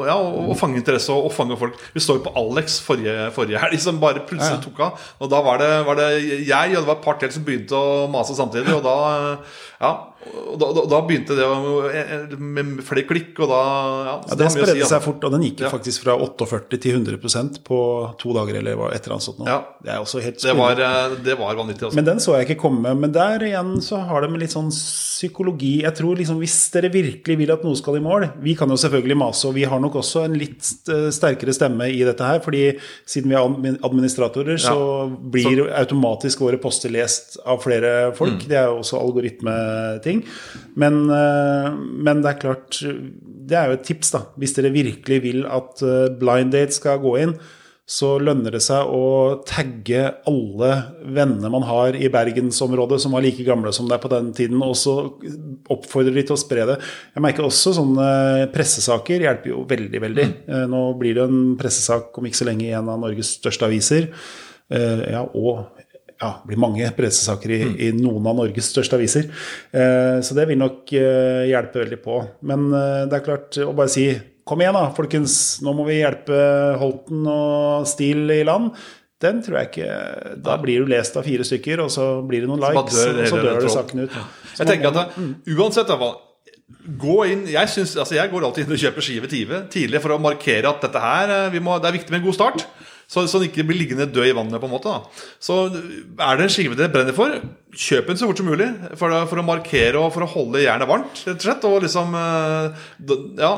ja, 0.07 0.15
å, 0.15 0.47
å 0.51 0.57
fange 0.57 0.79
interesse 0.79 1.13
og, 1.13 1.29
og 1.29 1.35
fange 1.35 1.57
folk. 1.59 1.77
Vi 1.93 2.03
så 2.03 2.17
jo 2.17 2.25
på 2.25 2.33
Alex 2.39 2.79
forrige, 2.85 3.29
forrige 3.35 3.61
helg, 3.61 3.79
som 3.83 4.01
bare 4.01 4.23
plutselig 4.25 4.55
Ja, 4.55 4.59
ja. 4.59 4.63
tok 4.65 4.81
av. 4.87 5.05
Og 5.21 5.31
da 5.31 5.41
var 5.45 5.61
det, 5.61 5.71
var 5.87 5.99
det 5.99 6.09
jeg 6.47 6.75
og 6.75 6.81
det 6.81 6.89
var 6.89 6.99
et 6.99 7.05
par 7.05 7.21
til 7.21 7.33
som 7.35 7.45
begynte 7.47 7.77
å 7.79 8.05
mase 8.11 8.35
samtidig. 8.37 8.73
Og 8.75 8.83
da, 8.85 8.97
ja, 9.85 9.93
og 10.25 10.55
da, 10.57 10.67
da, 10.73 10.83
da 10.89 10.99
begynte 11.05 11.35
det 11.37 12.37
med 12.41 12.79
flere 12.85 13.03
klikk, 13.05 13.37
og 13.45 13.49
da 13.51 13.59
ja, 14.07 14.13
Ja, 14.31 14.37
det 14.39 14.47
spredde 14.53 14.73
si, 14.73 14.79
altså. 14.81 14.89
seg 14.95 15.03
fort, 15.05 15.25
og 15.27 15.33
den 15.35 15.43
gikk 15.45 15.59
Ja. 15.61 15.69
faktisk 15.69 16.01
fra 16.01 16.15
48 16.17 16.79
til 16.81 16.95
100% 16.97 17.59
på 17.67 17.77
to 18.17 18.33
dager, 18.33 18.57
eller 18.57 18.73
et 18.89 19.05
eller 19.05 19.15
annet 19.19 19.27
sånt. 19.27 19.43
Ja. 19.45 19.59
Det 19.85 19.91
er 19.93 19.99
også 20.01 20.23
helt 20.23 20.41
Det 20.41 20.55
var, 20.57 20.81
eh, 20.81 21.15
det 21.23 21.37
var 21.37 21.53
vanvittig. 21.59 21.85
Også. 21.89 21.95
Men 21.99 22.05
den 22.09 22.17
så 22.23 22.33
jeg 22.39 22.47
ikke 22.49 22.61
komme. 22.63 22.95
Men 22.97 23.11
der 23.13 23.45
igjen 23.45 23.75
så 23.85 23.99
har 24.07 24.21
det 24.25 24.31
med 24.31 24.41
litt 24.41 24.55
sånn 24.55 24.71
psykologi 24.73 25.81
Jeg 25.83 25.93
tror 25.95 26.17
liksom 26.17 26.39
hvis 26.41 26.57
dere 26.73 26.89
virkelig 26.91 27.37
vil 27.37 27.51
at 27.53 27.63
noe 27.63 27.75
skal 27.77 27.97
i 27.97 28.03
mål 28.03 28.25
Vi 28.41 28.55
kan 28.57 28.69
jo 28.69 28.75
selvfølgelig 28.75 29.17
mase, 29.17 29.45
og 29.47 29.53
vi 29.55 29.63
har 29.69 29.79
nok 29.79 29.93
også 30.01 30.25
en 30.25 30.33
litt 30.37 30.61
sterkere 30.65 31.53
stemme 31.53 31.87
i 31.91 32.01
dette 32.03 32.25
her. 32.25 32.39
fordi 32.39 32.77
siden 33.05 33.29
vi 33.29 33.35
er 33.35 33.77
administratorer, 33.85 34.57
så 34.57 35.07
blir 35.31 35.67
så. 35.67 35.69
automatisk 35.85 36.39
våre 36.39 36.57
poster 36.61 36.89
lest 36.89 37.37
av 37.45 37.61
flere 37.61 38.13
folk. 38.15 38.41
Mm. 38.41 38.47
Det 38.49 38.57
er 38.57 38.65
jo 38.71 38.79
også 38.81 38.99
algoritmeting. 39.75 40.25
Men, 40.75 41.09
eh, 41.09 41.71
men 41.75 42.21
det 42.21 42.29
er 42.31 42.41
klart 42.41 42.81
Det 43.45 43.53
er 43.55 43.67
jo 43.67 43.73
et 43.77 43.85
tips, 43.85 44.11
da. 44.11 44.25
Hvis 44.37 44.55
dere 44.55 44.73
virkelig 44.73 45.21
vil 45.21 45.45
at 45.45 45.81
eh, 45.83 46.09
blind 46.17 46.51
date 46.51 46.73
skal 46.73 46.99
gå 46.99 47.19
inn, 47.21 47.35
så 47.85 48.17
lønner 48.17 48.49
det 48.49 48.63
seg 48.65 48.89
å 48.89 49.43
tagge 49.45 50.15
alle 50.25 50.69
vennene 51.05 51.51
man 51.53 51.61
har 51.61 51.93
i 51.93 52.09
bergensområdet 52.09 52.97
som 53.03 53.13
var 53.13 53.21
like 53.21 53.45
gamle 53.45 53.69
som 53.71 53.85
deg 53.85 54.01
på 54.01 54.09
den 54.09 54.31
tiden, 54.33 54.63
og 54.65 54.73
så 54.73 55.13
oppfordre 55.69 56.15
de 56.15 56.23
til 56.25 56.33
å 56.33 56.41
spre 56.41 56.65
det. 56.65 56.79
Jeg 57.13 57.21
merker 57.21 57.45
også 57.45 57.75
sånne 57.77 58.49
pressesaker 58.49 59.21
hjelper 59.21 59.53
jo 59.53 59.61
veldig, 59.69 60.01
veldig. 60.01 60.27
Eh, 60.49 60.65
Nå 60.65 60.81
blir 60.97 61.19
det 61.19 61.27
en 61.29 61.53
pressesak 61.61 62.17
om 62.17 62.25
ikke 62.25 62.41
så 62.41 62.49
lenge 62.49 62.65
i 62.65 62.73
en 62.73 62.89
av 62.89 62.97
Norges 63.05 63.35
største 63.37 63.69
aviser. 63.69 64.09
Ja, 64.65 65.19
og 65.21 65.67
ja, 66.21 66.29
det 66.41 66.47
blir 66.47 66.59
mange 66.63 66.87
pressesaker 66.95 67.51
i, 67.51 67.59
i 67.87 67.91
noen 67.95 68.25
av 68.31 68.37
Norges 68.39 68.69
største 68.71 68.95
aviser. 68.95 69.25
Eh, 69.75 70.21
Så 70.23 70.35
det 70.37 70.45
vil 70.47 70.57
nok 70.61 70.93
eh, 70.95 71.45
hjelpe 71.51 71.81
veldig 71.83 71.99
på. 72.05 72.19
Men 72.47 72.69
eh, 72.73 73.01
det 73.11 73.19
er 73.19 73.25
klart 73.25 73.59
å 73.65 73.73
bare 73.75 73.91
si 73.91 74.07
Kom 74.45 74.61
igjen, 74.61 74.75
da, 74.77 74.91
folkens. 74.93 75.35
Nå 75.65 75.71
må 75.73 75.87
vi 75.87 75.95
hjelpe 76.03 76.35
Holten 76.77 77.23
og 77.25 77.87
Steele 77.89 78.35
i 78.43 78.43
land. 78.45 78.67
Den 79.23 79.39
tror 79.41 79.57
jeg 79.57 79.71
ikke 79.71 80.35
Da 80.45 80.57
blir 80.61 80.83
du 80.83 80.91
lest 80.91 81.15
av 81.17 81.25
fire 81.25 81.41
stykker, 81.47 81.81
og 81.81 81.89
så 81.89 82.05
blir 82.29 82.43
det 82.43 82.49
noen 82.51 82.61
likes, 82.61 82.93
dør 82.93 83.23
og 83.23 83.31
så 83.31 83.39
dør 83.41 83.57
det 83.65 83.71
saken 83.73 84.03
ut. 84.05 84.19
Så 84.53 84.61
Jeg 84.61 84.69
tenker 84.69 84.91
at 84.91 84.99
det, 85.17 85.25
uansett 85.57 85.89
hva- 85.97 86.13
Gå 86.85 87.15
inn, 87.29 87.43
jeg, 87.49 87.69
synes, 87.69 87.91
altså 88.01 88.15
jeg 88.17 88.29
går 88.31 88.45
alltid 88.47 88.65
inn 88.65 88.73
og 88.73 88.79
kjøper 88.81 89.03
skive 89.05 89.27
tidlig, 89.69 89.99
for 90.01 90.13
å 90.15 90.21
markere 90.21 90.69
at 90.69 90.81
dette 90.85 91.01
her, 91.01 91.29
eh, 91.33 91.49
vi 91.53 91.59
må, 91.61 91.75
det 91.81 91.89
er 91.89 91.97
viktig 91.97 92.13
med 92.13 92.21
en 92.21 92.25
god 92.25 92.37
start. 92.37 92.63
Så, 93.07 93.21
så 93.29 93.37
den 93.39 93.49
ikke 93.51 93.63
blir 93.69 93.77
liggende 93.77 94.07
død 94.09 94.25
i 94.31 94.33
vannet. 94.35 94.57
på 94.61 94.65
en 94.65 94.73
måte 94.73 94.89
da. 94.89 95.23
Så 95.39 95.57
er 95.69 96.39
det 96.39 96.47
en 96.47 96.53
skive 96.55 96.75
dere 96.79 96.89
brenner 96.93 97.13
for, 97.13 97.35
kjøp 97.75 98.07
den 98.09 98.17
så 98.17 98.29
fort 98.29 98.39
som 98.41 98.47
mulig. 98.49 98.67
For, 98.97 99.13
å- 99.13 99.25
for 99.29 99.41
å 99.41 99.45
markere 99.45 99.99
og 100.01 100.09
for 100.15 100.25
å 100.25 100.29
holde 100.31 100.63
jernet 100.63 100.89
varmt, 100.89 101.21
rett 101.27 101.37
og 101.37 101.45
slett. 101.45 101.67
Og 101.69 101.83
liksom 101.85 102.15
eh, 102.17 102.87
Ja, 103.41 103.51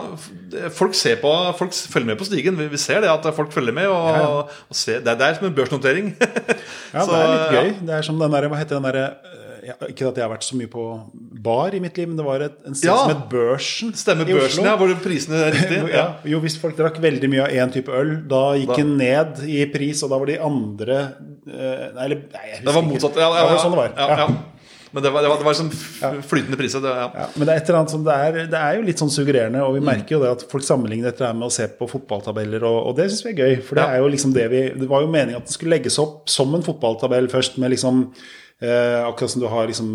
folk 0.76 0.96
ser 0.98 1.20
på 1.22 1.32
Folk 1.58 1.72
følger 1.74 2.12
med 2.12 2.20
på 2.20 2.28
stigen. 2.28 2.58
Vi, 2.60 2.68
vi 2.74 2.82
ser 2.82 3.02
det 3.06 3.10
at 3.14 3.28
folk 3.38 3.54
følger 3.56 3.76
med. 3.78 3.88
Og, 3.88 4.10
Ja, 4.18 4.28
og 4.68 4.76
ser, 4.76 5.00
det, 5.06 5.14
er- 5.16 5.20
det 5.24 5.28
er 5.32 5.40
som 5.40 5.48
en 5.52 5.58
børsnotering. 5.58 6.14
Ja, 6.94 7.04
Så, 7.04 7.12
det 7.12 7.18
er 7.20 7.32
litt 7.34 7.52
ja. 7.56 7.62
gøy. 7.62 7.74
Det 7.88 7.98
er 7.98 8.06
som 8.08 8.20
den 8.20 8.32
der, 8.36 8.48
hva 8.52 8.58
heter 8.60 8.80
den 8.80 8.86
derre 8.88 9.06
ja, 9.08 9.47
Ikke 9.90 10.08
at 10.08 10.16
jeg 10.18 10.24
har 10.24 10.32
vært 10.32 10.46
så 10.48 10.56
mye 10.60 10.70
på 10.72 10.84
bar 11.44 11.76
i 11.76 11.80
mitt 11.84 11.98
liv, 12.00 12.08
men 12.08 12.18
det 12.20 12.26
var 12.26 12.42
et, 12.46 12.58
en 12.66 12.76
sted 12.78 12.88
Ja. 12.90 12.98
som 13.04 13.10
het 13.14 13.26
Børsen 13.32 13.94
Stemmer 13.98 14.26
børsen, 14.30 14.64
ja, 14.66 14.76
hvor 14.80 14.94
prisene 15.04 15.36
er 15.48 15.52
riktig. 15.56 15.80
ja. 16.00 16.06
Jo, 16.26 16.40
hvis 16.44 16.58
folk 16.62 16.78
drakk 16.78 17.00
veldig 17.04 17.30
mye 17.34 17.46
av 17.48 17.56
én 17.56 17.74
type 17.74 17.90
øl, 17.92 18.14
da 18.32 18.44
gikk 18.60 18.76
den 18.80 18.98
ned 18.98 19.42
i 19.48 19.66
pris, 19.74 20.04
og 20.04 20.10
da 20.14 20.18
var 20.22 20.26
de 20.32 20.38
andre 20.40 21.00
eh, 21.48 21.88
Nei, 21.96 22.06
eller 22.06 22.22
nei, 22.22 22.46
jeg 22.50 22.60
husker 22.60 22.70
Det 22.70 22.78
var 22.80 22.88
motsatt. 22.92 23.18
Ja, 23.20 23.28
ja, 23.28 23.34
Det 23.34 23.42
ja, 23.44 23.50
var 23.56 23.66
sånn 23.66 23.76
det 23.76 23.84
var. 23.86 23.98
Ja, 23.98 24.22
Ja. 24.26 24.30
Men 24.96 25.04
det 25.04 25.10
var, 25.12 25.22
det 25.22 25.28
var, 25.30 25.38
det 25.42 25.46
var 25.46 25.56
sånn 25.58 25.70
flytende 26.24 26.56
priser. 26.58 26.80
Det, 26.82 26.88
ja. 26.96 27.08
Ja, 27.12 27.26
men 27.36 27.44
det 27.46 27.52
er 27.54 27.60
et 27.60 27.68
eller 27.70 27.80
annet 27.82 27.92
som 27.92 28.06
det 28.08 28.14
er, 28.24 28.38
det 28.54 28.60
er 28.62 28.78
jo 28.78 28.86
litt 28.88 29.02
sånn 29.02 29.12
suggererende, 29.12 29.60
og 29.68 29.74
vi 29.76 29.82
Mm. 29.82 29.90
merker 29.92 30.16
jo 30.16 30.20
det 30.24 30.30
at 30.32 30.46
folk 30.50 30.64
sammenligner 30.64 31.12
dette 31.12 31.28
med 31.36 31.44
å 31.50 31.52
se 31.52 31.68
på 31.68 31.90
fotballtabeller, 31.92 32.64
og, 32.64 32.78
og 32.88 32.96
det 32.96 33.10
syns 33.12 33.26
vi 33.28 33.34
er 33.34 33.42
gøy. 33.44 33.56
For 33.68 33.76
det 33.76 33.84
er 33.84 33.98
jo 34.00 34.08
liksom 34.16 34.32
det 34.34 34.46
vi 34.50 34.62
Det 34.80 34.88
var 34.88 35.04
jo 35.04 35.12
meningen 35.12 35.42
at 35.42 35.46
det 35.46 35.54
skulle 35.58 35.76
legges 35.76 36.00
opp 36.00 36.32
som 36.32 36.56
en 36.56 36.64
fotballtabell 36.64 37.28
først, 37.28 37.60
med 37.60 37.76
liksom 37.76 38.06
eh, 38.62 39.06
Akkurat 39.08 39.32
som 39.32 39.42
du 39.42 39.48
har 39.52 39.68
liksom 39.70 39.90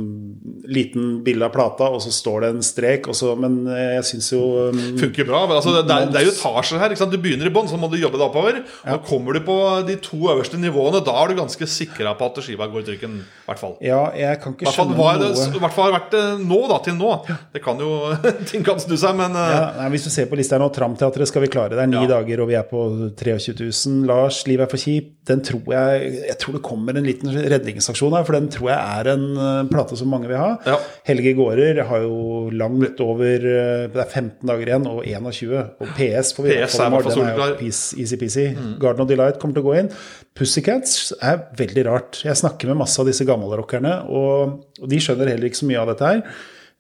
liten 0.69 1.23
bilde 1.25 1.45
av 1.47 1.53
plata, 1.55 1.89
og 1.91 2.03
så 2.05 2.13
står 2.15 2.45
det 2.45 2.51
en 2.55 2.63
strek, 2.65 3.09
og 3.11 3.17
så 3.19 3.33
Men 3.39 3.67
eh, 3.67 3.97
jeg 3.99 4.05
syns 4.13 4.31
jo 4.33 4.43
um, 4.71 4.81
Funker 5.01 5.27
bra. 5.29 5.43
men 5.49 5.57
Altså, 5.59 5.75
det, 5.83 5.83
er, 5.91 6.11
det 6.13 6.21
er 6.21 6.27
jo 6.29 6.35
etasjer 6.35 6.83
her. 6.83 6.95
Du 7.13 7.19
begynner 7.19 7.49
i 7.51 7.53
bånn, 7.55 7.69
så 7.71 7.79
må 7.81 7.91
du 7.91 7.99
jobbe 8.01 8.19
deg 8.21 8.27
oppover. 8.29 8.61
Og 8.95 9.07
kommer 9.09 9.37
du 9.37 9.43
på 9.47 9.57
de 9.89 9.97
to 10.03 10.21
øverste 10.33 10.61
nivåene, 10.61 11.03
da 11.05 11.17
er 11.23 11.33
du 11.33 11.41
ganske 11.43 11.67
sikra 11.69 12.15
på 12.19 12.29
at 12.31 12.41
skiva 12.45 12.69
går 12.71 12.85
i 12.85 12.89
trykken. 12.93 13.19
I 13.23 13.49
hvert 13.51 13.61
fall. 13.63 13.75
Ja, 13.85 14.03
jeg 14.17 14.39
kan 14.43 14.55
ikke 14.57 14.71
skjønne 14.73 14.97
noe 14.97 15.33
I 15.33 15.63
hvert 15.63 15.75
fall 15.77 15.89
har 15.91 15.97
vært 15.99 16.15
det 16.15 16.25
nå, 16.47 16.61
da, 16.71 16.79
til 16.87 16.97
nå. 17.01 17.11
Det 17.53 17.63
kan 17.65 17.81
jo 17.83 17.91
Ting 18.51 18.65
kan 18.67 18.81
snu 18.83 18.95
seg, 18.99 19.17
men 19.19 19.35
eh, 19.39 19.51
Ja, 19.53 19.65
nei, 19.83 19.89
hvis 19.97 20.07
du 20.07 20.13
ser 20.15 20.29
på 20.31 20.39
lista 20.39 20.57
her 20.57 20.63
nå, 20.65 20.71
Tramteatret 20.75 21.31
skal 21.31 21.45
vi 21.47 21.51
klare. 21.53 21.75
Det 21.77 21.83
er 21.85 21.91
ni 21.91 21.99
Ja. 22.03 22.07
dager, 22.17 22.43
og 22.45 22.51
vi 22.51 22.57
er 22.59 22.67
på 22.69 22.85
23 23.19 23.57
000. 23.59 24.07
Lars, 24.09 24.43
livet 24.49 24.67
er 24.67 24.73
for 24.73 24.81
kjipt. 24.83 25.13
Den 25.29 25.43
tror 25.47 25.69
jeg 25.71 26.09
Jeg 26.29 26.39
tror 26.43 26.57
det 26.57 26.63
kommer 26.67 26.97
en 26.99 27.07
liten 27.07 27.31
redningsaksjon 27.31 28.15
her, 28.17 28.25
for 28.27 28.35
den 28.39 28.49
tror 28.55 28.69
jeg 28.71 28.79
er 29.01 29.09
en 29.13 29.25
eh, 29.37 29.63
plate 29.71 29.97
som 29.99 30.11
mange 30.13 30.29
vil 30.31 30.39
ha. 30.41 30.51
Ja. 30.69 30.77
Helge 31.09 31.33
Gårder 31.39 31.81
har 31.89 32.05
jo 32.05 32.49
langt 32.55 33.01
over 33.05 33.47
eh, 33.49 33.89
Det 33.93 34.01
er 34.05 34.09
15 34.09 34.47
dager 34.49 34.71
igjen, 34.71 34.87
og 34.91 35.03
21. 35.09 35.53
Og 35.83 35.93
PS 35.99 36.33
får 36.37 36.47
vi 36.47 36.55
PS 36.61 36.79
er 36.81 36.97
Den 37.09 37.27
er 37.33 37.43
jo 37.43 37.71
easy-peasy. 38.05 38.47
Garden 38.83 39.05
of 39.05 39.11
Delight 39.11 39.41
kommer 39.43 39.57
til 39.59 39.65
å 39.65 39.71
gå 39.71 39.77
inn. 39.83 39.91
Pussycats 40.39 41.13
er 41.21 41.43
veldig 41.59 41.87
rart. 41.91 42.23
Jeg 42.25 42.39
snakker 42.41 42.71
med 42.73 42.81
masse 42.85 43.01
av 43.03 43.09
disse 43.11 43.27
gammelrockerne, 43.29 43.99
og, 44.09 44.59
og 44.81 44.91
de 44.93 45.01
skjønner 45.03 45.33
heller 45.35 45.51
ikke 45.51 45.61
så 45.65 45.69
mye 45.71 45.83
av 45.83 45.93
dette 45.93 46.13
her. 46.15 46.25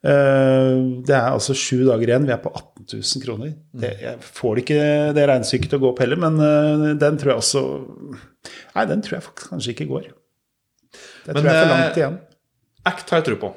Eh, 0.02 0.78
Det 1.06 1.14
er 1.18 1.28
altså 1.34 1.54
sju 1.58 1.84
dager 1.88 2.08
igjen. 2.14 2.26
Vi 2.30 2.34
er 2.34 2.40
på 2.42 2.50
18 2.54 2.88
000 2.96 3.26
kroner. 3.26 3.52
Det, 3.74 3.92
jeg 4.02 4.16
får 4.40 4.54
det 4.58 4.64
ikke 4.66 4.80
det 5.18 5.28
regnestykket 5.30 5.70
til 5.74 5.78
å 5.80 5.84
gå 5.86 5.92
opp 5.92 6.02
heller, 6.04 6.22
men 6.28 6.40
den 7.00 7.20
tror 7.20 7.34
jeg 7.36 7.42
også 7.44 7.64
Nei, 8.72 8.84
den 8.88 9.02
tror 9.04 9.18
jeg 9.18 9.24
faktisk 9.28 9.52
kanskje 9.52 9.72
ikke 9.76 9.86
går. 9.92 10.06
Det 11.24 11.34
Men, 11.34 11.42
tror 11.42 11.52
jeg 11.52 11.56
er 11.56 11.64
for 11.68 11.74
langt 11.76 11.96
igjen. 12.02 12.18
Act 12.90 13.10
har 13.10 13.20
jeg 13.22 13.26
tro 13.30 13.36
på. 13.44 13.50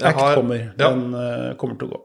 Jeg 0.00 0.08
Act 0.10 0.20
har- 0.20 0.34
kommer. 0.40 0.60
Ja. 0.78 0.90
Den 0.90 1.14
eh, 1.14 1.54
kommer 1.60 1.78
til 1.78 1.88
å 1.88 1.92
gå. 1.94 2.00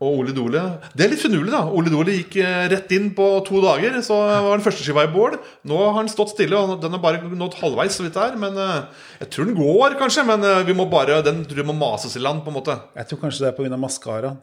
Og 0.00 0.14
Ole 0.22 0.32
Dole 0.32 0.60
Det 0.96 1.04
er 1.04 1.10
litt 1.12 1.20
finurlig, 1.20 1.50
da. 1.52 1.60
Ole 1.76 1.90
Dole 1.92 2.12
gikk 2.16 2.36
eh, 2.40 2.68
rett 2.72 2.90
inn 2.96 3.10
på 3.14 3.26
to 3.44 3.60
dager. 3.60 3.98
Så 4.02 4.16
var 4.16 4.56
den 4.56 4.64
første 4.64 4.82
skiva 4.82 5.04
i 5.04 5.12
bål. 5.12 5.36
Nå 5.68 5.76
har 5.92 6.00
den 6.02 6.08
stått 6.08 6.32
stille, 6.32 6.56
og 6.56 6.80
den 6.80 6.90
har 6.96 7.02
bare 7.04 7.20
nådd 7.28 7.58
halvveis. 7.60 7.98
så 7.98 8.02
vidt 8.06 8.14
det 8.16 8.22
er 8.32 8.36
Men 8.40 8.56
eh, 8.56 8.82
jeg 9.20 9.30
tror 9.30 9.44
den 9.50 9.58
går, 9.60 9.98
kanskje. 10.00 10.24
Men 10.26 10.40
vi 10.66 10.72
må 10.74 10.88
bare, 10.90 11.22
den 11.22 11.44
tror 11.44 11.56
jeg 11.62 11.66
må 11.68 11.76
mases 11.76 12.16
i 12.16 12.20
land, 12.24 12.42
på 12.44 12.48
en 12.48 12.56
måte. 12.62 12.78
Jeg 12.96 13.06
tror 13.08 13.20
kanskje 13.26 13.44
det 13.44 13.52
er 13.52 13.58
pga. 13.60 13.76
maskara. 13.76 14.36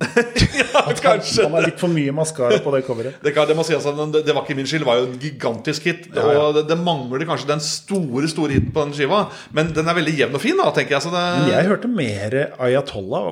Ja, 0.00 0.80
kanskje 0.96 1.44
Han 1.44 1.52
har 1.58 1.66
litt 1.66 1.80
for 1.80 1.92
mye 1.92 2.12
maskara 2.16 2.56
på 2.64 2.72
det 2.72 2.80
coveret. 2.86 3.18
det, 3.24 3.32
kan, 3.36 3.48
det 3.50 3.56
sies 3.68 3.84
at 3.86 3.98
det, 4.14 4.22
det 4.24 4.34
var 4.36 4.46
ikke 4.46 4.56
min 4.56 4.68
skyld. 4.68 4.80
Det 4.84 4.88
var 4.88 5.00
jo 5.00 5.08
en 5.10 5.18
gigantisk 5.20 5.88
hit. 5.90 6.06
Og 6.16 6.54
det, 6.56 6.62
det 6.70 6.78
mangler 6.80 7.24
kanskje 7.28 7.50
den 7.50 7.60
store 7.64 8.30
store 8.32 8.56
hiten 8.56 8.72
på 8.72 8.84
den 8.86 8.94
skiva. 8.96 9.26
Men 9.56 9.72
den 9.76 9.90
er 9.92 9.98
veldig 10.00 10.14
jevn 10.22 10.38
og 10.38 10.44
fin, 10.44 10.56
da, 10.60 10.70
tenker 10.76 10.96
jeg. 10.96 11.04
Så 11.04 11.12
det, 11.14 11.24
jeg 11.52 11.68
hørte 11.68 11.90
mer 11.92 12.38
Ayatollah. 12.56 13.28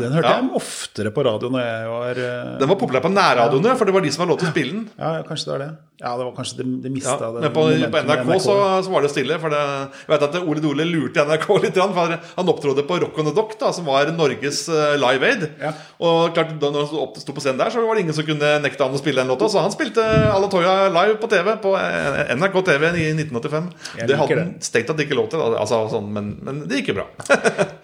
Den 0.00 0.16
hørte 0.18 0.26
Ja. 0.28 0.38
jeg 0.40 0.50
oftere 0.58 1.12
på 1.14 1.22
radio 1.28 1.52
når 1.54 1.62
jeg 1.68 1.92
var 1.94 2.22
eh, 2.24 2.54
Den 2.64 2.72
var 2.72 2.80
populær 2.82 3.04
på 3.06 3.12
nærradioene, 3.14 3.76
for 3.78 3.86
det 3.88 3.94
var 3.94 4.02
de 4.06 4.10
som 4.14 4.24
hadde 4.24 4.34
lov 4.34 4.40
til 4.42 4.50
å 4.50 4.54
spille 4.56 4.74
den. 4.74 4.88
Ja, 4.98 5.12
ja, 5.20 5.26
kanskje 5.28 5.46
det 5.48 5.54
var 5.54 5.64
det. 5.66 5.70
Ja, 5.98 6.12
det 6.14 6.24
var 6.28 6.34
kanskje 6.36 6.60
det, 6.60 6.64
det 6.84 6.90
mista 6.94 7.16
Ja, 7.18 7.30
det 7.34 7.40
men 7.42 7.52
på, 7.54 7.62
på 7.90 8.00
NRK, 8.06 8.20
NRK 8.28 8.42
så, 8.44 8.54
så 8.86 8.92
var 8.92 9.02
det 9.02 9.10
stille. 9.10 9.38
For 9.42 9.50
det, 9.50 9.62
jeg 10.04 10.12
vet 10.12 10.24
at 10.28 10.36
Ole 10.40 10.62
Dole 10.62 10.86
lurte 10.86 11.24
NRK 11.26 11.48
litt. 11.64 11.80
For 11.80 12.12
han 12.14 12.52
opptrådte 12.52 12.84
på 12.86 13.00
Rock 13.02 13.18
on 13.18 13.26
the 13.30 13.34
Dock, 13.34 13.56
da, 13.58 13.72
som 13.74 13.88
var 13.90 14.12
Norges 14.14 14.60
eh, 14.70 14.94
Live 15.00 15.32
Aid. 15.32 15.46
Ja. 15.58 15.72
Og 15.98 16.36
klart, 16.36 16.54
da 16.62 16.70
han 16.70 16.86
sto 17.18 17.34
på 17.34 17.42
scenen 17.42 17.58
der, 17.58 17.74
så 17.74 17.82
var 17.82 17.98
det 17.98 18.06
ingen 18.06 18.16
som 18.16 18.26
kunne 18.28 18.54
nekte 18.62 18.86
han 18.86 18.94
å 18.94 19.02
spille 19.02 19.24
den 19.24 19.32
låta. 19.32 19.50
Så 19.50 19.64
han 19.64 19.74
spilte 19.74 20.06
Alatoya 20.30 20.76
live 20.94 21.18
på 21.18 21.32
TV 21.34 21.54
på 21.66 21.74
eh, 21.80 22.34
NRK 22.38 22.58
TV 22.70 22.90
i 22.92 23.08
1985. 23.16 23.70
Det 23.98 24.20
hadde 24.22 24.34
det. 24.36 24.42
han 24.44 24.52
strengt 24.62 24.92
tatt 24.92 25.02
ikke 25.02 25.18
lov 25.18 25.32
til, 25.34 25.42
altså, 25.48 25.82
sånn, 25.90 26.12
men, 26.14 26.36
men 26.46 26.62
det 26.70 26.82
gikk 26.82 26.94
jo 26.94 27.00
bra. 27.02 27.10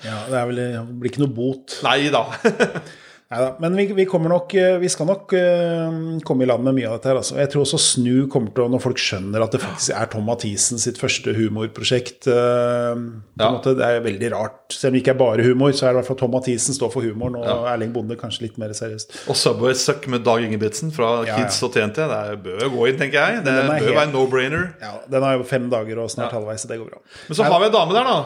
Ja, 0.05 0.19
det, 0.29 0.41
vel, 0.51 0.59
det 0.61 0.83
blir 1.01 1.11
ikke 1.11 1.23
noe 1.25 1.33
bot. 1.35 1.81
Nei 1.83 2.13
da. 2.13 2.29
Neida, 3.33 3.55
men 3.59 3.75
vi, 3.77 3.87
vi 3.97 4.05
kommer 4.05 4.29
nok 4.29 4.53
eh, 4.55 4.75
Vi 4.83 4.89
skal 4.93 5.07
nok 5.09 5.33
uh, 5.33 6.19
komme 6.29 6.45
i 6.45 6.47
land 6.47 6.63
med 6.67 6.75
mye 6.77 6.91
av 6.91 6.99
dette 6.99 7.09
her. 7.09 7.17
Altså. 7.23 7.39
Jeg 7.41 7.49
tror 7.55 7.63
også 7.65 7.79
Snu 7.81 8.27
kommer 8.31 8.53
til 8.55 8.67
å 8.67 8.69
Når 8.75 8.83
folk 8.85 9.01
skjønner 9.01 9.43
at 9.47 9.55
det 9.57 9.63
faktisk 9.63 9.95
er 9.97 10.11
Tom 10.13 10.27
Mathisen 10.29 10.79
sitt 10.83 11.01
første 11.01 11.33
humorprosjekt 11.35 12.29
uh, 12.29 12.93
på 12.95 13.41
Ja. 13.41 13.49
måte, 13.57 13.73
Det 13.79 13.89
er 13.89 14.05
veldig 14.05 14.31
rart. 14.37 14.61
Selv 14.77 14.93
om 14.93 14.99
det 14.99 15.03
ikke 15.03 15.15
er 15.17 15.19
bare 15.25 15.47
humor, 15.49 15.73
så 15.73 15.87
er 15.89 15.89
det 15.89 15.97
i 15.97 15.99
hvert 16.03 16.11
fall 16.13 16.21
Tom 16.21 16.35
Mathisen 16.37 16.77
står 16.77 16.93
for 16.93 17.09
humoren, 17.09 17.41
og 17.41 17.49
Ja. 17.49 17.57
Erling 17.73 17.97
Bonde 17.97 18.21
kanskje 18.21 18.45
litt 18.47 18.61
mer 18.61 18.77
seriøst. 18.77 19.17
Og 19.33 19.41
Subway 19.41 19.73
Suck 19.81 20.07
med 20.13 20.23
Dag 20.29 20.45
Ingebrigtsen 20.45 20.93
fra 20.95 21.25
Ja. 21.27 21.41
Kids 21.41 21.63
og 21.65 21.73
TNT. 21.75 22.05
Det 22.05 22.21
er- 22.21 22.37
bør 22.45 22.69
gå 22.77 22.89
inn, 22.93 23.01
tenker 23.01 23.19
jeg. 23.25 23.43
Det 23.49 23.57
bør 23.57 23.73
helt- 23.81 23.99
være 24.03 24.13
no-brainer. 24.13 24.69
Ja, 24.85 24.95
Den 25.11 25.23
har 25.23 25.39
jo 25.41 25.45
fem 25.49 25.71
dager 25.73 25.99
og 26.05 26.11
snart 26.13 26.33
halvveis, 26.37 26.61
så 26.63 26.69
det 26.69 26.79
går 26.79 26.91
bra. 26.93 26.99
Men 27.29 27.37
så 27.41 27.45
har 27.49 27.61
vi 27.61 27.67
en 27.73 27.73
dame 27.81 27.93
der, 27.95 28.05
da. 28.05 28.23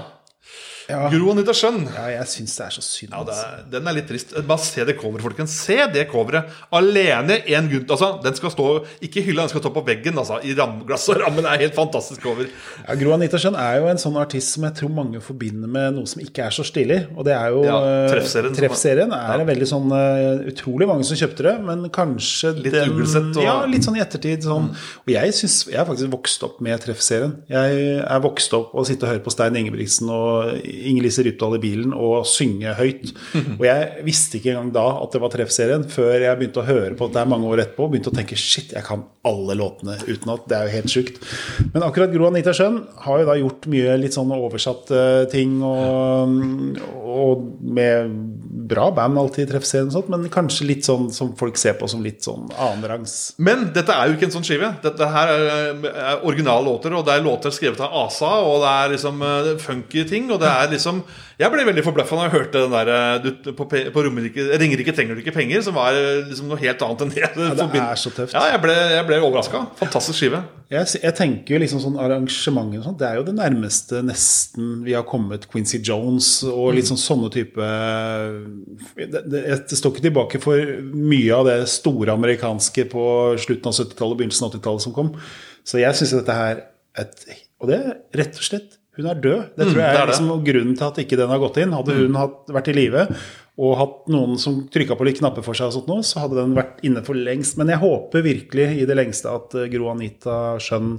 Ja, 0.89 1.09
Gro 1.13 1.33
Anita 1.35 1.53
Skjønn. 1.53 1.83
ja 1.93 2.07
jeg 2.15 2.27
syns 2.33 2.55
det 2.57 2.65
er 2.67 2.71
så 2.79 2.83
synd. 2.85 3.11
Ja, 3.13 3.19
altså. 3.21 3.45
er, 3.59 3.65
Den 3.75 3.87
er 3.91 3.93
litt 3.99 4.07
trist. 4.09 4.31
Bare 4.49 4.59
se 4.65 4.85
det 4.89 4.95
coveret, 4.97 5.23
folkens. 5.27 5.53
Se 5.67 5.77
det 5.93 6.07
coveret. 6.09 6.49
Alene 6.73 7.37
en 7.47 7.69
gutt. 7.69 7.91
Altså, 7.93 8.09
den 8.25 8.35
skal 8.39 8.51
stå 8.55 8.69
Ikke 9.05 9.21
i 9.21 9.25
hylla, 9.27 9.43
den 9.45 9.53
skal 9.53 9.61
stå 9.65 9.73
på 9.75 9.83
veggen. 9.87 10.17
Altså, 10.19 10.39
I 10.49 10.55
ramglass 10.59 11.09
og 11.13 11.21
rammen. 11.21 11.45
Det 11.45 11.53
er 11.53 11.63
helt 11.67 11.77
fantastisk 11.77 12.23
cover. 12.25 12.49
Ja, 12.87 12.97
Gro 13.01 13.13
Anita 13.19 13.37
Skjønn 13.41 13.59
er 13.61 13.81
jo 13.83 13.91
en 13.93 14.01
sånn 14.01 14.17
artist 14.21 14.55
som 14.57 14.65
jeg 14.65 14.75
tror 14.81 14.95
mange 14.97 15.21
forbinder 15.25 15.69
med 15.69 15.99
noe 15.99 16.09
som 16.09 16.23
ikke 16.25 16.47
er 16.49 16.57
så 16.57 16.65
stilig. 16.67 17.03
Og 17.17 17.25
det 17.29 17.37
er 17.37 17.53
jo 17.53 17.65
Ja, 17.69 17.79
Treffserien 18.15 18.57
Treffserien 18.57 19.13
er 19.13 19.39
Ja. 19.43 19.45
veldig 19.53 19.69
sånn 19.69 19.93
eh, 19.93 20.49
Utrolig 20.53 20.89
mange 20.89 21.05
som 21.05 21.17
kjøpte 21.21 21.45
det, 21.51 21.55
men 21.69 21.85
kanskje 21.91 22.55
Litt 22.63 22.73
uglesett 22.89 23.37
og- 23.37 23.43
Ja, 23.45 23.59
litt 23.67 23.83
sånn 23.85 23.97
i 23.97 24.01
ettertid. 24.01 24.43
Sånn. 24.49 24.71
Og 24.73 25.09
jeg 25.13 25.33
synes, 25.37 25.67
jeg 25.69 25.77
har 25.77 25.85
faktisk 25.87 26.09
vokst 26.11 26.43
opp 26.49 26.61
med 26.65 26.81
Treffserien. 26.81 27.37
Jeg 27.49 28.01
er 28.09 28.21
vokst 28.25 28.53
opp 28.57 28.75
og 28.75 28.87
sitter 28.87 29.07
og 29.07 29.13
hører 29.13 29.25
på 29.25 29.33
Stein 29.33 29.55
Ingebrigtsen 29.59 30.09
og 30.09 30.55
Inger-Lise 30.91 31.25
Rypdal 31.27 31.59
i 31.59 31.63
bilen 31.63 31.95
og 31.97 32.27
synge 32.29 32.75
høyt. 32.79 33.13
Og 33.59 33.65
jeg 33.67 34.07
visste 34.07 34.39
ikke 34.39 34.55
engang 34.55 34.73
da 34.77 34.87
at 35.03 35.15
det 35.15 35.23
var 35.23 35.35
Treffserien, 35.35 35.87
før 35.91 36.17
jeg 36.23 36.41
begynte 36.41 36.63
å 36.63 36.69
høre 36.69 36.95
på 36.99 37.11
dette 37.11 37.29
mange 37.29 37.51
år 37.51 37.65
etterpå 37.65 37.89
begynte 37.91 38.13
å 38.13 38.19
tenke 38.19 38.39
shit, 38.39 38.75
jeg 38.77 38.87
kan 38.87 39.05
alle 39.29 39.57
låtene 39.59 39.99
utenat. 40.07 40.47
Det 40.49 40.57
er 40.57 40.69
jo 40.69 40.77
helt 40.77 40.93
sjukt. 40.93 41.21
Men 41.75 41.85
akkurat 41.87 42.13
Gro 42.15 42.29
Anita 42.31 42.55
Skjønn 42.57 42.81
har 43.05 43.23
jo 43.23 43.29
da 43.29 43.37
gjort 43.39 43.69
mye 43.73 43.97
litt 44.01 44.17
sånn 44.17 44.33
oversatte 44.35 45.03
ting 45.33 45.59
og, 45.65 46.37
og 47.09 47.49
med 47.61 48.15
bra 48.69 48.89
band 48.95 49.19
alltid 49.21 49.47
i 49.47 49.51
Treffserien 49.53 49.89
og 49.91 49.97
sånt, 49.97 50.11
men 50.13 50.29
kanskje 50.33 50.69
litt 50.69 50.87
sånn 50.89 51.09
som 51.15 51.33
folk 51.39 51.59
ser 51.61 51.77
på 51.79 51.89
som 51.91 52.03
litt 52.05 52.25
sånn 52.27 52.49
annenrangs. 52.53 53.17
Men 53.41 53.69
dette 53.75 53.95
er 53.95 54.09
jo 54.09 54.19
ikke 54.19 54.29
en 54.29 54.35
sånn 54.39 54.47
skive. 54.47 54.71
Dette 54.85 55.09
her 55.13 55.33
er, 55.35 55.83
er 55.89 56.43
låter, 56.65 56.95
og 56.95 57.07
det 57.07 57.17
er 57.17 57.25
låter 57.25 57.55
skrevet 57.55 57.81
av 57.85 57.95
Asa, 58.05 58.33
og 58.45 58.63
det 58.65 58.73
er 58.73 58.93
liksom 58.95 59.23
eh, 59.25 59.51
funky 59.63 60.05
ting, 60.09 60.29
og 60.33 60.41
det 60.43 60.51
er 60.51 60.68
liksom 60.73 61.01
Jeg 61.39 61.53
ble 61.53 61.65
veldig 61.69 61.85
forbløffa 61.87 62.19
da 62.19 62.27
jeg 62.27 62.35
hørte 62.35 62.63
den 62.65 62.75
der 62.75 62.91
eh, 62.95 63.25
du, 63.25 63.51
på, 63.57 63.67
på 63.69 64.05
Romerike 64.07 64.47
'Ringer 64.59 64.83
ikke, 64.83 64.95
trenger 64.97 65.19
du 65.19 65.23
ikke 65.23 65.35
penger', 65.37 65.65
som 65.67 65.77
var 65.77 65.97
eh, 65.97 66.25
liksom 66.29 66.51
noe 66.51 66.61
helt 66.61 66.85
annet 66.87 67.05
enn 67.05 67.13
det. 67.15 67.25
Ja, 67.25 67.31
det 67.35 67.83
er 67.83 68.01
så 68.01 68.13
tøft. 68.15 68.37
Ja, 68.37 68.45
jeg 68.53 68.63
ble, 68.65 68.77
jeg 68.95 69.09
ble 69.09 69.21
overraska. 69.23 69.65
Fantastisk 69.81 70.21
skive. 70.21 70.43
Jeg, 70.69 70.85
jeg 71.01 71.15
tenker 71.17 71.63
liksom 71.63 71.81
sånn 71.81 71.97
arrangementer 72.01 72.83
og 72.83 72.89
sånt, 72.91 72.99
det 73.01 73.09
er 73.09 73.21
jo 73.21 73.25
det 73.25 73.37
nærmeste 73.39 74.03
nesten 74.05 74.83
vi 74.85 74.93
har 74.93 75.07
kommet 75.09 75.47
Quincy 75.49 75.81
Jones 75.81 76.43
og 76.45 76.75
litt 76.77 76.91
sånn 76.91 77.01
sånne 77.01 77.31
type 77.33 77.69
det, 78.99 79.23
det, 79.25 79.43
det 79.71 79.79
står 79.79 79.95
ikke 79.95 80.05
tilbake 80.11 80.41
for 80.43 80.75
mye 80.93 81.33
av 81.33 81.49
det 81.49 81.59
store 81.73 82.13
amerikanske 82.19 82.85
på 82.93 83.05
slutten 83.41 83.71
av 83.71 83.79
70-tallet, 83.79 84.19
begynnelsen 84.21 84.49
av 84.49 84.59
80-tallet 84.59 84.85
som 84.85 84.97
kom. 84.97 85.15
Så 85.69 85.81
jeg 85.81 85.97
syns 85.97 86.15
dette 86.19 86.37
her 86.37 86.65
et, 86.99 87.25
Og 87.63 87.71
det 87.71 87.79
er 87.79 87.97
rett 88.21 88.39
og 88.39 88.45
slett 88.47 88.78
Hun 88.99 89.07
er 89.07 89.21
død. 89.23 89.43
Det 89.55 89.69
tror 89.69 89.77
Mm, 89.79 89.85
jeg 89.85 89.95
det 89.95 90.01
er 90.03 90.11
liksom 90.11 90.31
grunnen 90.49 90.79
til 90.79 90.89
at 90.89 90.97
ikke 91.05 91.19
den 91.21 91.31
har 91.31 91.39
gått 91.39 91.61
inn. 91.63 91.77
Hadde 91.77 91.95
hun 91.95 92.17
hatt, 92.19 92.41
vært 92.51 92.73
i 92.73 92.75
live 92.75 93.05
og 93.59 93.73
hatt 93.75 94.11
noen 94.15 94.37
som 94.39 94.61
trykka 94.71 94.95
på 94.95 95.07
litt 95.07 95.19
knapper 95.19 95.43
for 95.43 95.59
seg, 95.59 95.67
og 95.67 95.75
sånt 95.75 95.89
nå, 95.91 95.97
så 96.07 96.21
hadde 96.23 96.37
den 96.39 96.53
vært 96.55 96.79
inne 96.87 97.03
for 97.07 97.19
lengst. 97.19 97.57
Men 97.59 97.73
jeg 97.73 97.83
håper 97.83 98.23
virkelig 98.23 98.67
i 98.83 98.85
det 98.87 98.95
lengste 98.99 99.33
at 99.35 99.57
eh, 99.59 99.67
Gro 99.73 99.89
Anita 99.91 100.37
Skjønn 100.63 100.93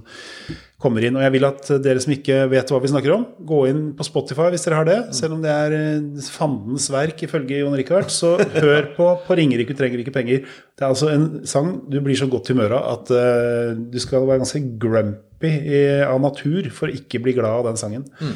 kommer 0.80 1.04
inn. 1.04 1.16
Og 1.16 1.24
jeg 1.24 1.34
vil 1.36 1.48
at 1.48 1.72
dere 1.84 2.04
som 2.04 2.16
ikke 2.16 2.42
vet 2.52 2.72
hva 2.72 2.82
vi 2.84 2.92
snakker 2.92 3.16
om, 3.16 3.24
gå 3.48 3.62
inn 3.72 3.82
på 3.96 4.08
Spotify 4.08 4.50
hvis 4.52 4.68
dere 4.68 4.80
har 4.82 4.90
det. 4.90 5.00
Selv 5.16 5.38
om 5.38 5.44
det 5.44 5.54
er 5.56 5.78
eh, 5.78 6.28
fandens 6.36 6.90
verk 6.92 7.24
ifølge 7.28 7.62
Jon 7.62 7.80
Rikard, 7.80 8.12
så 8.12 8.36
hør 8.40 8.92
på 8.98 9.08
på 9.28 9.40
'Ringerike 9.40 9.76
trenger 9.80 10.04
ikke 10.04 10.16
penger'. 10.20 10.44
Det 10.76 10.84
er 10.84 10.92
altså 10.92 11.12
en 11.16 11.48
sang 11.48 11.74
du 11.88 12.00
blir 12.04 12.20
så 12.20 12.28
godt 12.32 12.52
humør 12.52 12.76
av 12.80 12.92
at 12.98 13.12
uh, 13.12 13.72
du 13.76 14.00
skal 14.00 14.28
være 14.28 14.44
ganske 14.44 14.64
grumpy 14.80 15.29
i, 15.47 15.79
av 16.04 16.19
natur 16.23 16.67
for 16.73 16.90
å 16.90 17.00
ikke 17.00 17.21
bli 17.23 17.37
glad 17.37 17.62
av 17.62 17.69
den 17.69 17.79
sangen. 17.79 18.04
Mm. 18.19 18.35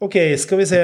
Ok, 0.00 0.14
skal 0.40 0.56
vi 0.62 0.64
se. 0.64 0.78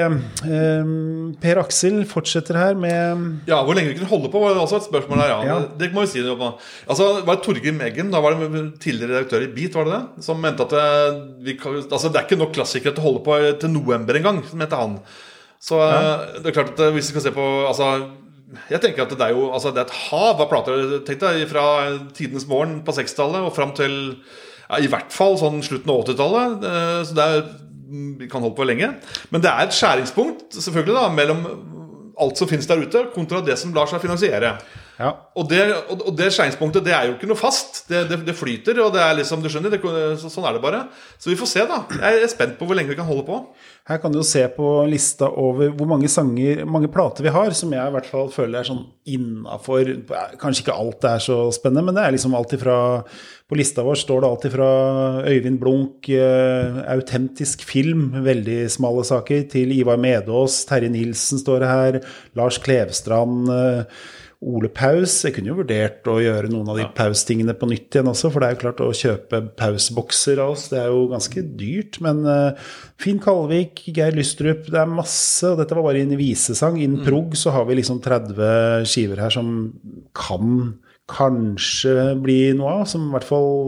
Um, 0.45 1.31
per 1.41 1.57
Aksel 1.57 2.03
fortsetter 2.05 2.59
her 2.59 2.75
med 2.77 3.47
Ja, 3.49 3.63
Hvor 3.65 3.73
lenge 3.73 3.89
vi 3.89 3.95
kunne 3.97 4.11
holde 4.11 4.29
på, 4.29 4.41
var 4.43 4.53
det 4.53 4.61
også 4.61 4.77
et 4.77 4.85
spørsmål 4.85 5.23
her. 5.23 5.31
Ja. 5.31 5.39
ja. 5.47 5.55
Det 5.79 5.89
må 5.95 6.03
vi 6.05 6.11
si. 6.11 6.21
noe 6.21 6.51
Altså, 6.85 7.07
det 7.17 7.23
var 7.25 7.39
Torgeir 7.41 7.73
Meggen, 7.73 8.11
da 8.13 8.21
var 8.21 8.37
det 8.37 8.61
tidligere 8.83 9.15
redaktør 9.15 9.47
i 9.47 9.49
Beat, 9.55 9.73
var 9.73 9.89
det 9.89 9.95
det? 9.95 10.27
Som 10.27 10.45
mente 10.45 10.67
at 10.69 10.77
eh, 10.77 11.17
vi, 11.47 11.57
altså, 11.65 12.11
det 12.11 12.21
er 12.21 12.29
ikke 12.29 12.37
nok 12.43 12.53
klassikere 12.59 12.93
til 12.93 13.01
å 13.01 13.07
holde 13.07 13.25
på 13.25 13.39
til 13.63 13.73
november 13.73 14.21
engang, 14.21 14.43
mente 14.53 14.83
han. 14.83 14.99
Så 15.65 15.81
ja. 15.81 15.97
Eh, 15.97 16.39
det 16.43 16.51
er 16.51 16.59
klart 16.59 16.75
at 16.75 16.85
eh, 16.85 16.93
hvis 16.93 17.09
vi 17.09 17.17
skal 17.17 17.25
se 17.25 17.33
på 17.33 17.47
altså, 17.65 17.89
jeg 18.69 18.83
tenker 18.83 19.07
at 19.07 19.17
det 19.17 19.25
er 19.25 19.33
jo 19.33 19.49
altså, 19.49 19.73
det 19.73 19.81
er 19.81 19.89
et 19.89 20.01
hav 20.11 20.45
av 20.45 20.51
plater 20.51 20.99
tenk 21.07 21.25
deg, 21.25 21.47
fra 21.49 21.65
tidenes 22.13 22.45
morgen 22.45 22.83
på 22.85 22.93
60-tallet 22.95 23.49
og 23.49 23.55
fram 23.57 23.73
til 23.81 23.97
ja, 24.67 24.81
i 24.83 24.91
hvert 24.91 25.13
fall 25.15 25.37
sånn 25.39 25.63
slutten 25.65 25.93
av 25.93 26.03
80-tallet. 26.03 26.67
Så 27.07 27.17
det 27.17 27.25
er 27.25 27.47
vi 27.87 28.27
kan 28.27 28.43
holde 28.43 28.57
på 28.57 28.65
lenge. 28.67 28.89
Men 29.31 29.43
det 29.43 29.51
er 29.51 29.67
et 29.67 29.75
skjæringspunkt 29.75 30.57
selvfølgelig 30.57 30.97
da, 30.97 31.05
mellom 31.13 31.45
alt 32.19 32.39
som 32.39 32.49
finnes 32.49 32.67
der 32.67 32.81
ute, 32.83 33.05
kontra 33.13 33.43
det 33.45 33.57
som 33.61 33.73
lar 33.75 33.89
seg 33.89 34.01
finansiere. 34.03 34.55
Ja. 34.97 35.11
Og, 35.37 35.45
det, 35.45 35.61
og 35.93 36.09
det 36.17 36.31
skjæringspunktet 36.33 36.85
det 36.87 36.93
er 36.97 37.05
jo 37.05 37.15
ikke 37.15 37.29
noe 37.29 37.37
fast. 37.37 37.83
Det, 37.89 38.07
det, 38.09 38.17
det 38.25 38.33
flyter, 38.37 38.79
og 38.81 38.95
det 38.95 39.03
er 39.03 39.17
liksom, 39.19 39.43
du 39.43 39.49
skjønner, 39.51 39.77
så, 40.17 40.31
sånn 40.33 40.47
er 40.49 40.57
det 40.57 40.63
bare. 40.63 40.83
Så 41.21 41.29
vi 41.29 41.37
får 41.37 41.51
se, 41.51 41.65
da. 41.69 41.83
Jeg 42.01 42.23
er 42.23 42.31
spent 42.31 42.57
på 42.57 42.65
hvor 42.65 42.77
lenge 42.77 42.89
vi 42.89 42.97
kan 42.97 43.07
holde 43.07 43.25
på. 43.27 43.37
Her 43.87 44.01
kan 44.03 44.11
du 44.11 44.19
jo 44.19 44.25
se 44.27 44.41
på 44.51 44.71
lista 44.89 45.29
over 45.29 45.69
hvor 45.77 45.87
mange 45.93 46.09
sanger, 46.11 46.65
mange 46.67 46.89
plater 46.91 47.23
vi 47.23 47.31
har, 47.31 47.53
som 47.55 47.71
jeg 47.71 47.87
i 47.87 47.93
hvert 47.93 48.09
fall 48.09 48.33
føler 48.33 48.59
er 48.59 48.67
sånn 48.67 48.83
innafor 49.07 49.93
Kanskje 50.41 50.65
ikke 50.65 50.75
alt 50.75 51.05
er 51.07 51.21
så 51.23 51.37
spennende, 51.55 51.85
men 51.87 51.95
det 51.95 52.03
er 52.03 52.17
liksom 52.17 52.35
alt 52.35 52.51
ifra 52.57 52.75
På 53.47 53.55
lista 53.55 53.85
vår 53.87 54.01
står 54.01 54.25
det 54.25 54.27
alt 54.33 54.47
ifra 54.49 54.67
Øyvind 55.29 55.61
Blunk, 55.61 56.09
uh, 56.11 56.81
autentisk 56.91 57.63
film, 57.69 58.09
veldig 58.25 58.65
smale 58.73 59.05
saker, 59.07 59.45
til 59.53 59.71
Ivar 59.77 60.01
Medås, 60.01 60.65
Terje 60.67 60.91
Nilsen 60.91 61.39
står 61.39 61.63
det 61.63 61.71
her, 61.71 62.01
Lars 62.35 62.59
Klevstrand. 62.59 63.47
Uh, 63.47 64.25
Ole 64.37 64.69
Paus. 64.69 65.15
Jeg 65.25 65.33
kunne 65.33 65.49
jo 65.49 65.57
vurdert 65.57 66.05
å 66.11 66.19
gjøre 66.21 66.51
noen 66.51 66.69
av 66.69 66.77
de 66.77 66.83
ja. 66.85 66.91
Paus-tingene 66.93 67.55
på 67.57 67.69
nytt 67.71 67.95
igjen 67.95 68.09
også, 68.11 68.29
for 68.33 68.43
det 68.43 68.49
er 68.49 68.55
jo 68.55 68.61
klart 68.65 68.83
å 68.85 68.89
kjøpe 68.93 69.41
Paus-bokser 69.57 70.41
av 70.43 70.53
oss, 70.53 70.67
det 70.69 70.81
er 70.81 70.91
jo 70.93 71.07
ganske 71.09 71.43
dyrt. 71.57 71.97
Men 72.05 72.21
uh, 72.27 72.67
Finn 73.01 73.21
Kalvik, 73.23 73.81
Geir 73.89 74.17
Lystrup, 74.17 74.67
det 74.69 74.81
er 74.81 74.91
masse. 74.91 75.41
Og 75.49 75.57
dette 75.61 75.77
var 75.77 75.87
bare 75.89 76.03
en 76.05 76.17
visesang. 76.19 76.77
Innen 76.77 77.01
mm. 77.01 77.07
prog 77.07 77.37
så 77.39 77.55
har 77.55 77.65
vi 77.69 77.79
liksom 77.79 78.01
30 78.05 78.85
skiver 78.89 79.25
her 79.25 79.33
som 79.33 79.55
kan 80.17 80.77
kanskje 81.07 82.13
bli 82.19 82.39
noe 82.57 82.81
av, 82.81 82.87
som 82.89 83.07
i 83.07 83.13
hvert 83.15 83.27
fall 83.27 83.61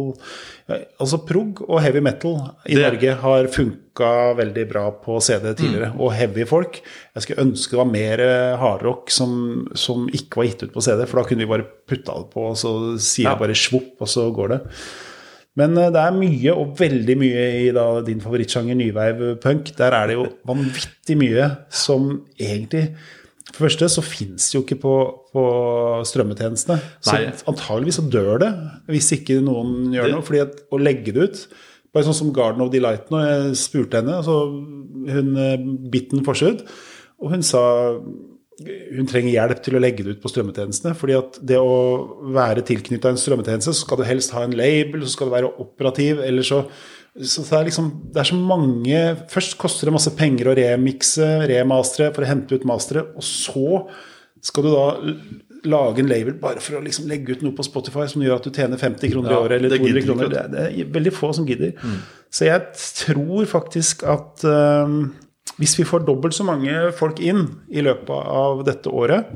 Altså 1.02 1.18
prog 1.26 1.64
og 1.66 1.80
heavy 1.82 1.98
metal 2.06 2.36
i 2.70 2.76
det. 2.78 2.84
Norge 2.84 3.14
har 3.24 3.48
funka 3.50 4.10
veldig 4.38 4.66
bra 4.70 4.84
på 5.02 5.16
CD 5.26 5.48
tidligere. 5.58 5.88
Mm. 5.96 6.04
Og 6.06 6.14
heavy 6.14 6.46
folk. 6.46 6.78
Jeg 7.18 7.26
skulle 7.26 7.46
ønske 7.48 7.74
det 7.74 7.80
var 7.80 7.90
mer 7.90 8.22
eh, 8.22 8.54
hardrock 8.62 9.10
som, 9.10 9.32
som 9.74 10.06
ikke 10.14 10.44
var 10.44 10.50
gitt 10.52 10.68
ut 10.68 10.76
på 10.76 10.84
CD, 10.86 11.02
for 11.10 11.24
da 11.24 11.26
kunne 11.26 11.42
vi 11.42 11.50
bare 11.50 11.66
putta 11.90 12.20
det 12.22 12.30
på, 12.36 12.52
og 12.52 12.60
så 12.62 12.74
sier 13.02 13.32
ja. 13.32 13.34
jeg 13.34 13.42
bare 13.42 13.58
svopp, 13.58 13.96
og 13.98 14.12
så 14.14 14.28
går 14.36 14.54
det. 14.54 14.60
Men 15.58 15.74
eh, 15.82 15.90
det 15.96 16.04
er 16.06 16.20
mye, 16.22 16.54
og 16.54 16.76
veldig 16.80 17.18
mye, 17.24 17.46
i 17.64 17.72
da, 17.76 17.88
din 18.06 18.22
favorittsjanger 18.24 18.78
nyveiv 18.78 19.24
punk. 19.42 19.74
Der 19.80 19.98
er 19.98 20.12
det 20.12 20.20
jo 20.20 20.28
vanvittig 20.54 21.18
mye 21.18 21.50
som 21.74 22.12
egentlig 22.38 22.92
for 23.60 23.68
det 23.68 23.74
første 23.74 23.90
så 23.92 24.04
fins 24.06 24.46
jo 24.54 24.62
ikke 24.64 24.78
på, 24.80 24.94
på 25.36 25.42
strømmetjenestene. 26.08 26.78
Så 27.04 27.18
Nei. 27.18 27.34
antageligvis 27.52 28.00
så 28.00 28.06
dør 28.08 28.40
det 28.40 28.52
hvis 28.88 29.12
ikke 29.18 29.42
noen 29.44 29.92
gjør 29.92 30.08
det. 30.08 30.14
noe. 30.16 30.26
fordi 30.30 30.42
at 30.46 30.62
å 30.72 30.80
legge 30.80 31.16
det 31.16 31.28
ut 31.28 31.44
Bare 31.90 32.06
sånn 32.06 32.14
som 32.14 32.28
Garden 32.30 32.62
of 32.62 32.68
Delight 32.70 33.08
nå. 33.10 33.18
Jeg 33.26 33.54
spurte 33.58 33.98
henne, 33.98 34.20
altså 34.20 34.44
hun 35.10 35.32
eh, 35.42 35.64
Bitten 35.90 36.22
Forsud, 36.22 36.60
og 37.18 37.32
hun 37.34 37.42
sa 37.42 37.64
hun 38.60 39.08
trenger 39.08 39.32
hjelp 39.32 39.62
til 39.64 39.78
å 39.78 39.82
legge 39.82 40.04
det 40.06 40.14
ut 40.14 40.22
på 40.22 40.30
strømmetjenestene. 40.30 40.94
fordi 41.00 41.16
at 41.18 41.40
det 41.50 41.58
å 41.58 42.30
være 42.36 42.66
tilknytta 42.68 43.14
en 43.14 43.20
strømmetjeneste, 43.20 43.74
så 43.74 43.86
skal 43.88 44.02
du 44.02 44.06
helst 44.06 44.36
ha 44.36 44.44
en 44.46 44.54
label, 44.54 45.02
så 45.06 45.16
skal 45.16 45.30
du 45.30 45.36
være 45.38 45.52
operativ. 45.64 46.22
eller 46.22 46.46
så 46.46 46.66
så 47.18 47.44
det 47.44 47.58
er 47.58 47.68
liksom 47.68 47.88
Det 48.14 48.20
er 48.22 48.28
så 48.30 48.38
mange 48.38 49.00
Først 49.32 49.56
koster 49.60 49.90
det 49.90 49.96
masse 49.96 50.12
penger 50.16 50.52
å 50.52 50.56
remikse, 50.58 51.26
remastre 51.50 52.12
for 52.16 52.24
å 52.24 52.30
hente 52.30 52.56
ut 52.56 52.68
masteret, 52.70 53.16
og 53.18 53.26
så 53.26 53.86
skal 54.46 54.66
du 54.66 54.70
da 54.72 54.86
lage 55.68 56.00
en 56.00 56.08
label 56.08 56.38
bare 56.40 56.62
for 56.64 56.78
å 56.78 56.84
liksom 56.84 57.10
legge 57.10 57.36
ut 57.36 57.42
noe 57.44 57.56
på 57.58 57.66
Spotify 57.68 58.06
som 58.08 58.24
gjør 58.24 58.38
at 58.38 58.46
du 58.48 58.56
tjener 58.56 58.80
50 58.80 59.12
kroner 59.12 59.34
ja, 59.34 59.40
i 59.40 59.48
året 59.48 59.58
eller 59.60 59.74
200 59.76 60.06
kroner. 60.06 60.30
Det, 60.32 60.44
det, 60.54 60.68
er 60.70 60.94
veldig 60.96 61.12
få 61.16 61.32
som 61.36 61.48
gidder. 61.50 61.74
Mm. 61.76 61.98
Så 62.32 62.48
jeg 62.48 62.86
tror 63.02 63.50
faktisk 63.50 64.06
at 64.08 64.46
um, 64.48 65.02
hvis 65.60 65.76
vi 65.80 65.88
får 65.88 66.06
dobbelt 66.08 66.38
så 66.38 66.46
mange 66.48 66.94
folk 66.96 67.20
inn 67.20 67.44
i 67.68 67.84
løpet 67.84 68.32
av 68.40 68.64
dette 68.68 68.92
året, 68.96 69.34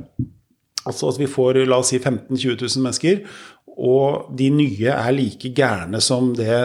altså 0.87 1.11
at 1.11 1.19
vi 1.19 1.27
får 1.31 1.63
la 1.67 1.81
oss 1.83 1.91
si 1.91 1.99
15 1.99 2.31
000-20 2.31 2.63
000 2.63 2.85
mennesker, 2.85 3.23
og 3.73 4.27
de 4.37 4.49
nye 4.53 4.91
er 4.93 5.15
like 5.15 5.49
gærne 5.57 5.97
som 6.03 6.29
det 6.37 6.57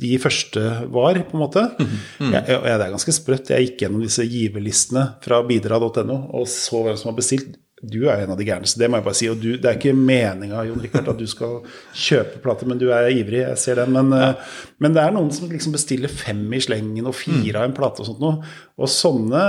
de 0.00 0.14
første 0.20 0.62
var, 0.92 1.18
på 1.28 1.36
en 1.36 1.42
måte. 1.42 1.64
Mm. 1.76 2.32
jeg, 2.32 2.46
det 2.46 2.72
er 2.72 2.94
ganske 2.94 3.14
sprøtt. 3.14 3.52
Jeg 3.52 3.68
gikk 3.68 3.84
gjennom 3.84 4.04
disse 4.04 4.24
giverlistene 4.24 5.04
fra 5.24 5.42
bidra.no 5.44 6.16
og 6.32 6.48
så 6.50 6.80
hvem 6.86 6.96
som 7.00 7.12
har 7.12 7.18
bestilt. 7.18 7.58
Du 7.84 8.06
er 8.08 8.22
en 8.22 8.32
av 8.32 8.38
de 8.40 8.46
gærneste, 8.48 8.78
det 8.80 8.88
må 8.88 8.96
jeg 8.96 9.04
bare 9.04 9.18
si. 9.18 9.28
Og 9.28 9.42
du, 9.42 9.50
det 9.60 9.68
er 9.68 9.76
ikke 9.76 9.92
meninga 9.92 10.62
at 11.02 11.10
du 11.18 11.26
skal 11.28 11.58
kjøpe 11.92 12.40
plater, 12.44 12.70
men 12.70 12.80
du 12.80 12.86
er 12.96 13.10
ivrig, 13.12 13.42
jeg 13.42 13.60
ser 13.60 13.82
den. 13.82 13.92
Men, 13.98 14.14
ja. 14.16 14.30
Eh, 14.30 14.62
men 14.80 14.96
det 14.96 15.02
er 15.02 15.12
noen 15.12 15.28
som 15.36 15.50
liksom 15.52 15.74
bestiller 15.76 16.12
fem 16.12 16.46
i 16.56 16.62
slengen 16.64 17.10
og 17.10 17.16
fire 17.18 17.60
av 17.60 17.68
en 17.68 17.76
plate 17.76 18.00
og 18.00 18.08
sånt 18.08 18.24
noe. 18.24 18.54
Og 18.80 18.88
sånne 18.88 19.42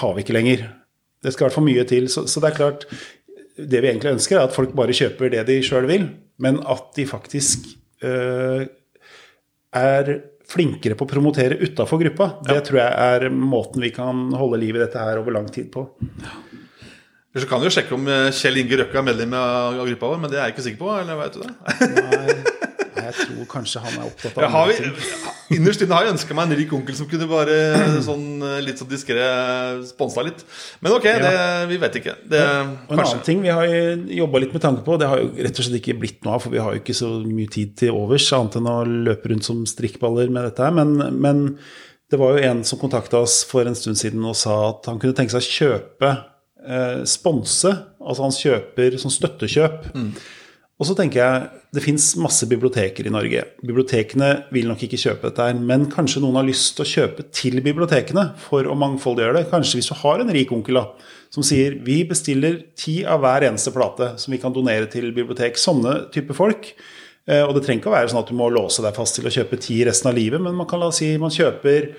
har 0.00 0.16
vi 0.16 0.24
ikke 0.24 0.38
lenger. 0.38 0.64
Det 1.24 1.34
skal 1.34 1.44
i 1.44 1.46
hvert 1.48 1.58
fall 1.58 1.68
mye 1.68 1.84
til. 1.88 2.08
Så, 2.12 2.24
så 2.32 2.40
det 2.40 2.50
er 2.50 2.58
klart, 2.62 2.88
det 3.56 3.80
vi 3.80 3.90
egentlig 3.90 4.14
ønsker, 4.16 4.38
er 4.38 4.48
at 4.48 4.54
folk 4.54 4.74
bare 4.76 4.94
kjøper 4.96 5.32
det 5.32 5.44
de 5.48 5.58
sjøl 5.64 5.88
vil, 5.90 6.08
men 6.42 6.58
at 6.66 6.88
de 6.96 7.06
faktisk 7.06 7.68
uh, 8.04 8.64
er 9.74 10.10
flinkere 10.50 10.96
på 10.98 11.06
å 11.06 11.10
promotere 11.10 11.58
utafor 11.62 12.02
gruppa. 12.02 12.34
Det 12.44 12.58
tror 12.66 12.80
jeg 12.82 13.06
er 13.14 13.30
måten 13.32 13.84
vi 13.84 13.92
kan 13.94 14.26
holde 14.36 14.60
liv 14.60 14.76
i 14.76 14.82
dette 14.82 15.00
her 15.00 15.22
over 15.22 15.34
lang 15.38 15.48
tid 15.52 15.70
på. 15.72 15.86
Så 17.34 17.48
kan 17.50 17.58
du 17.58 17.66
jo 17.66 17.72
sjekke 17.74 17.96
om 17.96 18.04
eh, 18.06 18.28
Kjell 18.36 18.60
Inge 18.60 18.76
Røkke 18.78 19.00
er 19.00 19.06
medlem 19.08 19.32
av 19.34 19.80
gruppa 19.80 20.12
vår, 20.12 20.20
men 20.22 20.30
det 20.30 20.38
er 20.38 20.44
jeg 20.44 20.54
ikke 20.54 20.66
sikker 20.68 20.82
på. 20.84 20.92
eller 21.00 21.18
vet 21.18 21.38
du 21.38 21.42
det? 21.42 21.54
Nei 22.12 22.52
jeg 23.14 23.28
tror 23.30 23.46
kanskje 23.50 23.80
han 23.84 23.96
er 23.98 24.06
opptatt 24.08 24.38
av 24.42 24.50
har 24.50 24.72
Innerst 25.54 25.82
inne 25.84 25.96
har 25.96 26.06
jeg 26.06 26.14
ønska 26.14 26.34
meg 26.36 26.48
en 26.48 26.58
rik 26.58 26.72
onkel 26.74 26.96
som 26.98 27.08
kunne 27.08 27.28
bare 27.30 27.56
sånn, 28.08 28.26
litt 28.64 28.80
sånn 28.80 28.90
diskré 28.90 29.24
sponsa 29.86 30.24
litt. 30.24 30.40
Men 30.82 30.96
ok, 30.96 31.08
det, 31.22 31.32
vi 31.70 31.78
vet 31.82 31.98
ikke. 32.00 32.16
Det, 32.32 32.40
en 32.40 32.96
annen 32.96 33.24
ting 33.26 33.42
vi 33.44 33.52
har 33.52 33.68
jobba 34.18 34.42
litt 34.42 34.54
med 34.56 34.64
tanke 34.64 34.84
på, 34.86 34.96
det 35.00 35.08
har 35.10 35.20
jo 35.20 35.30
rett 35.36 35.60
og 35.60 35.68
slett 35.68 35.80
ikke 35.82 35.98
blitt 36.00 36.22
noe 36.24 36.38
av, 36.38 36.44
for 36.44 36.54
vi 36.54 36.62
har 36.64 36.74
jo 36.74 36.82
ikke 36.82 36.96
så 36.96 37.10
mye 37.22 37.50
tid 37.52 37.74
til 37.80 37.94
overs, 37.94 38.30
annet 38.36 38.58
enn 38.60 38.70
å 38.72 38.78
løpe 39.08 39.30
rundt 39.32 39.46
som 39.46 39.64
strikkballer 39.68 40.32
med 40.32 40.48
dette 40.48 40.64
her. 40.64 40.74
Men, 40.80 40.96
men 41.20 41.44
det 42.10 42.20
var 42.20 42.34
jo 42.34 42.46
en 42.48 42.62
som 42.66 42.80
kontakta 42.80 43.20
oss 43.24 43.42
for 43.48 43.68
en 43.68 43.76
stund 43.78 44.00
siden 44.00 44.24
og 44.24 44.38
sa 44.38 44.56
at 44.70 44.88
han 44.90 45.02
kunne 45.02 45.16
tenke 45.16 45.36
seg 45.36 45.44
å 45.44 45.58
kjøpe 45.58 46.14
eh, 46.14 47.04
sponse. 47.10 47.76
Altså 48.00 48.26
han 48.26 48.38
kjøper 48.40 48.98
som 49.02 49.12
støttekjøp. 49.12 49.92
Mm 49.92 50.08
og 50.84 50.90
så 50.90 50.96
tenker 50.98 51.20
jeg 51.22 51.60
det 51.72 51.82
fins 51.82 52.10
masse 52.20 52.44
biblioteker 52.44 53.06
i 53.08 53.12
Norge. 53.12 53.40
Bibliotekene 53.64 54.28
vil 54.52 54.68
nok 54.68 54.82
ikke 54.84 55.00
kjøpe 55.00 55.30
dette, 55.30 55.46
her, 55.48 55.56
men 55.56 55.86
kanskje 55.90 56.20
noen 56.20 56.36
har 56.36 56.44
lyst 56.44 56.74
til 56.76 56.84
å 56.84 56.90
kjøpe 56.90 57.24
til 57.32 57.56
bibliotekene 57.64 58.26
for 58.42 58.68
å 58.68 58.76
mangfoldiggjøre 58.76 59.38
det. 59.38 59.48
Kanskje 59.48 59.80
hvis 59.80 59.88
du 59.88 59.96
har 60.02 60.20
en 60.20 60.32
rik 60.36 60.52
onkel 60.52 60.76
da, 60.76 60.84
som 61.32 61.46
sier 61.46 61.78
vi 61.86 62.02
bestiller 62.06 62.60
ti 62.76 62.98
av 63.08 63.24
hver 63.24 63.48
eneste 63.48 63.72
plate 63.72 64.12
som 64.20 64.36
vi 64.36 64.42
kan 64.42 64.52
donere 64.52 64.90
til 64.92 65.08
bibliotek. 65.16 65.56
Sånne 65.58 66.02
type 66.14 66.36
folk. 66.36 66.74
Eh, 67.24 67.40
og 67.40 67.56
det 67.56 67.64
trenger 67.64 67.80
ikke 67.80 67.94
å 67.94 67.96
være 67.96 68.12
sånn 68.12 68.20
at 68.20 68.30
du 68.30 68.36
må 68.36 68.50
låse 68.52 68.84
deg 68.84 69.00
fast 69.00 69.16
til 69.16 69.30
å 69.30 69.32
kjøpe 69.32 69.58
ti 69.64 69.80
resten 69.88 70.12
av 70.12 70.18
livet, 70.20 70.44
men 70.44 70.60
man 70.60 70.68
kan 70.68 70.84
la 70.84 70.92
oss 70.92 71.00
si 71.00 71.14
man 71.18 71.32
kjøper 71.32 71.94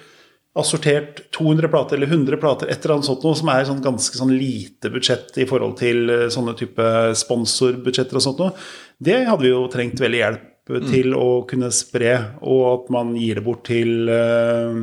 assortert 0.55 1.19
200 1.35 1.67
plater 1.67 1.97
eller 1.97 2.07
100 2.07 2.39
plater, 2.39 2.69
et 2.71 2.79
eller 2.79 2.95
annet 2.95 3.09
sånt 3.09 3.25
noe, 3.27 3.35
som 3.35 3.51
er 3.51 3.65
sånn 3.67 3.81
ganske 3.83 4.19
sånn 4.19 4.33
lite 4.35 4.91
budsjett 4.93 5.35
i 5.43 5.47
forhold 5.49 5.75
til 5.81 6.11
eh, 6.11 6.27
sånne 6.31 6.55
type 6.59 6.91
sponsorbudsjetter 7.19 8.19
og 8.19 8.23
sånt 8.23 8.43
noe, 8.43 8.67
det 9.03 9.25
hadde 9.27 9.43
vi 9.43 9.51
jo 9.51 9.65
trengt 9.71 9.99
veldig 9.99 10.21
hjelp 10.21 10.71
mm. 10.71 10.87
til 10.87 11.17
å 11.19 11.27
kunne 11.49 11.71
spre, 11.75 12.13
og 12.47 12.63
at 12.71 12.93
man 12.95 13.11
gir 13.19 13.41
det 13.41 13.45
bort 13.45 13.65
til 13.67 14.07
uh, 14.07 14.79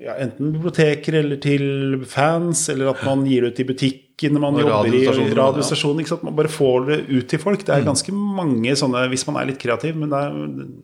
ja, 0.00 0.14
enten 0.20 0.52
biblioteker 0.52 1.16
eller 1.20 1.38
til 1.42 2.02
fans, 2.08 2.66
eller 2.72 2.92
at 2.92 3.02
man 3.06 3.24
gir 3.28 3.46
det 3.46 3.54
ut 3.54 3.62
i 3.62 3.66
butikkene 3.70 4.40
man 4.42 4.58
Og 4.58 4.64
jobber 4.64 4.96
i 4.96 5.26
radiostasjonen. 5.36 6.06
Sant? 6.08 6.24
Man 6.26 6.36
bare 6.36 6.52
får 6.52 6.86
det 6.88 6.98
ut 7.10 7.26
til 7.30 7.40
folk. 7.42 7.64
Det 7.66 7.74
er 7.74 7.86
ganske 7.86 8.14
mange 8.14 8.76
sånne, 8.78 9.06
hvis 9.12 9.26
man 9.28 9.40
er 9.40 9.50
litt 9.50 9.60
kreativ, 9.62 9.96
men 10.00 10.12
der 10.12 10.36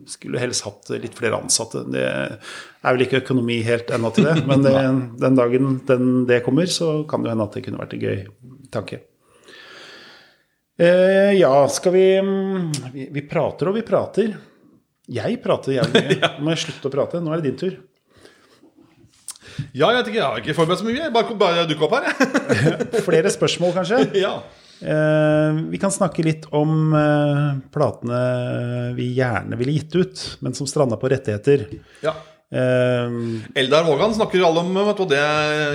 skulle 0.09 0.41
helst 0.41 0.65
hatt 0.67 0.93
litt 0.97 1.17
flere 1.17 1.39
ansatte. 1.41 1.85
Det 1.93 2.03
er 2.05 2.89
vel 2.89 3.05
ikke 3.05 3.21
økonomi 3.23 3.61
helt 3.65 3.93
ennå 3.93 4.13
til 4.15 4.29
det, 4.29 4.35
men 4.49 4.65
det, 4.65 4.75
den 5.25 5.39
dagen 5.39 5.79
den, 5.89 6.11
det 6.29 6.43
kommer, 6.45 6.69
så 6.69 7.01
kan 7.09 7.25
det 7.25 7.33
hende 7.33 7.49
at 7.49 7.57
det 7.57 7.65
kunne 7.67 7.81
vært 7.81 7.97
en 7.97 8.05
gøy 8.05 8.23
tanke. 8.73 9.03
Eh, 10.81 11.33
ja, 11.37 11.53
skal 11.69 11.93
vi, 11.93 12.07
vi 12.93 13.09
Vi 13.13 13.25
prater 13.29 13.69
og 13.69 13.77
vi 13.77 13.85
prater. 13.85 14.37
Jeg 15.13 15.41
prater 15.43 15.77
jævlig 15.77 16.05
mye. 16.07 16.29
Nå 16.37 16.45
må 16.45 16.53
jeg 16.55 16.63
slutte 16.65 16.89
å 16.89 16.93
prate. 16.93 17.21
Nå 17.21 17.33
er 17.33 17.41
det 17.41 17.51
din 17.51 17.59
tur. 17.59 17.81
Ja, 19.73 19.91
jeg, 19.93 20.03
ikke, 20.07 20.17
jeg 20.19 20.25
har 20.25 20.41
ikke 20.41 20.55
forberedt 20.57 20.81
så 20.83 20.87
mye. 20.87 20.99
Jeg 21.01 21.13
bare, 21.15 21.37
bare 21.39 21.63
dukka 21.69 21.87
opp 21.87 21.95
her, 21.99 22.09
jeg. 22.09 23.03
Flere 23.07 23.31
spørsmål, 23.33 23.73
kanskje? 23.77 24.03
ja. 24.25 24.35
Eh, 24.83 25.61
vi 25.71 25.79
kan 25.79 25.93
snakke 25.95 26.25
litt 26.25 26.45
om 26.51 26.91
eh, 26.97 27.49
platene 27.71 28.19
vi 28.97 29.11
gjerne 29.15 29.55
ville 29.59 29.77
gitt 29.77 29.95
ut, 29.95 30.23
men 30.43 30.53
som 30.57 30.67
stranda 30.67 30.97
på 30.99 31.11
rettigheter. 31.13 31.67
ja. 32.03 32.15
Eh, 32.53 33.09
Eldar 33.57 33.81
Vågan 33.87 34.11
snakker 34.13 34.43
alle 34.45 34.61
om 34.61 34.75
vet 34.77 34.99
du, 34.99 35.07
det, 35.09 35.21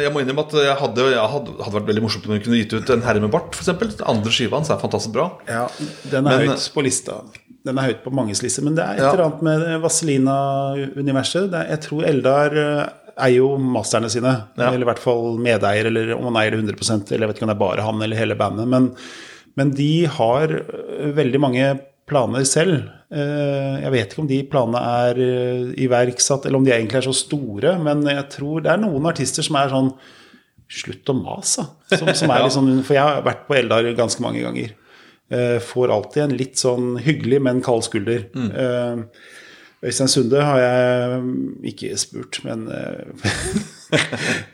Jeg 0.05 0.13
må 0.15 0.21
innrømme 0.23 0.45
at 0.47 0.53
jeg 0.63 0.77
hadde, 0.79 1.07
jeg 1.11 1.25
hadde, 1.33 1.55
hadde 1.59 1.75
vært 1.75 1.89
veldig 1.89 2.05
morsomt 2.05 2.29
om 2.29 2.37
vi 2.37 2.43
kunne 2.45 2.61
gitt 2.61 2.77
ut 2.77 2.93
En 2.95 3.03
herre 3.03 3.19
med 3.25 3.33
bart, 3.35 3.57
f.eks. 3.59 3.97
Andre 4.07 4.31
skiva 4.31 4.61
hans 4.61 4.71
er 4.71 4.79
fantastisk 4.79 5.17
bra. 5.17 5.25
ja, 5.51 5.65
den 6.13 6.29
er 6.31 6.45
Men- 6.45 6.53
høyt 6.53 6.69
på 6.77 6.85
lista. 6.87 7.17
Den 7.67 7.81
er 7.83 7.89
høyt 7.91 8.05
på 8.05 8.13
manges 8.15 8.45
liste. 8.47 8.63
Men 8.63 8.77
det 8.79 8.85
er 8.87 9.01
et 9.01 9.09
eller 9.09 9.25
annet 9.27 9.43
med 9.49 9.83
Vazelina-universet. 9.83 11.51
Er- 11.53 11.69
Jeg 11.75 11.81
tror 11.89 12.07
Eldar 12.07 12.55
eh, 12.57 12.87
eier 13.25 13.41
jo 13.43 13.49
masterne 13.61 14.09
sine. 14.13 14.33
Ja. 14.59 14.69
Eller 14.71 14.87
i 14.87 14.89
hvert 14.91 15.03
fall 15.03 15.39
medeier, 15.43 15.89
eller 15.91 16.15
om 16.17 16.29
han 16.31 16.39
eier 16.43 16.55
det 16.57 16.63
100 16.65 17.13
Eller 17.13 17.27
jeg 17.27 17.33
vet 17.33 17.39
ikke 17.41 17.47
om 17.49 17.53
det 17.53 17.57
er 17.59 17.65
bare 17.67 17.87
han 17.87 18.03
eller 18.07 18.17
hele 18.21 18.37
bandet. 18.39 18.69
Men, 18.71 18.91
men 19.59 19.73
de 19.79 19.91
har 20.19 20.55
øh, 20.59 21.11
veldig 21.17 21.41
mange 21.43 21.69
planer 22.09 22.45
selv. 22.49 22.87
Eh, 23.13 23.75
Jeg 23.83 23.93
vet 23.93 24.13
ikke 24.15 24.23
om 24.23 24.29
de 24.31 24.39
planene 24.49 24.81
er 25.05 25.19
øh, 25.21 25.75
iverksatt, 25.77 26.47
eller 26.47 26.57
om 26.61 26.65
de 26.65 26.73
egentlig 26.73 27.03
er 27.03 27.09
så 27.11 27.17
store. 27.17 27.75
Men 27.85 28.07
jeg 28.09 28.29
tror 28.37 28.63
det 28.65 28.73
er 28.73 28.81
noen 28.81 29.11
artister 29.11 29.45
som 29.47 29.59
er 29.61 29.75
sånn 29.75 29.93
Slutt 30.69 31.09
å 31.09 31.15
mase. 31.17 31.63
Som, 31.97 32.11
som 32.13 32.29
er 32.35 32.43
sånn, 32.53 32.67
for 32.85 32.93
jeg 32.93 33.01
har 33.07 33.23
vært 33.25 33.47
på 33.49 33.55
Eldar 33.57 33.87
ganske 33.97 34.21
mange 34.21 34.43
ganger. 34.45 34.75
Eh, 35.33 35.55
Får 35.65 35.89
alltid 35.95 36.23
en 36.27 36.35
litt 36.37 36.61
sånn 36.61 36.91
hyggelig, 37.01 37.39
men 37.47 37.63
kald 37.65 37.87
skulder. 37.87 38.27
Eh, 38.37 39.01
Øystein 39.85 40.09
Sunde 40.11 40.41
har 40.43 40.59
jeg 40.59 41.21
mm, 41.23 41.65
ikke 41.71 41.93
spurt, 42.01 42.41
men 42.45 42.65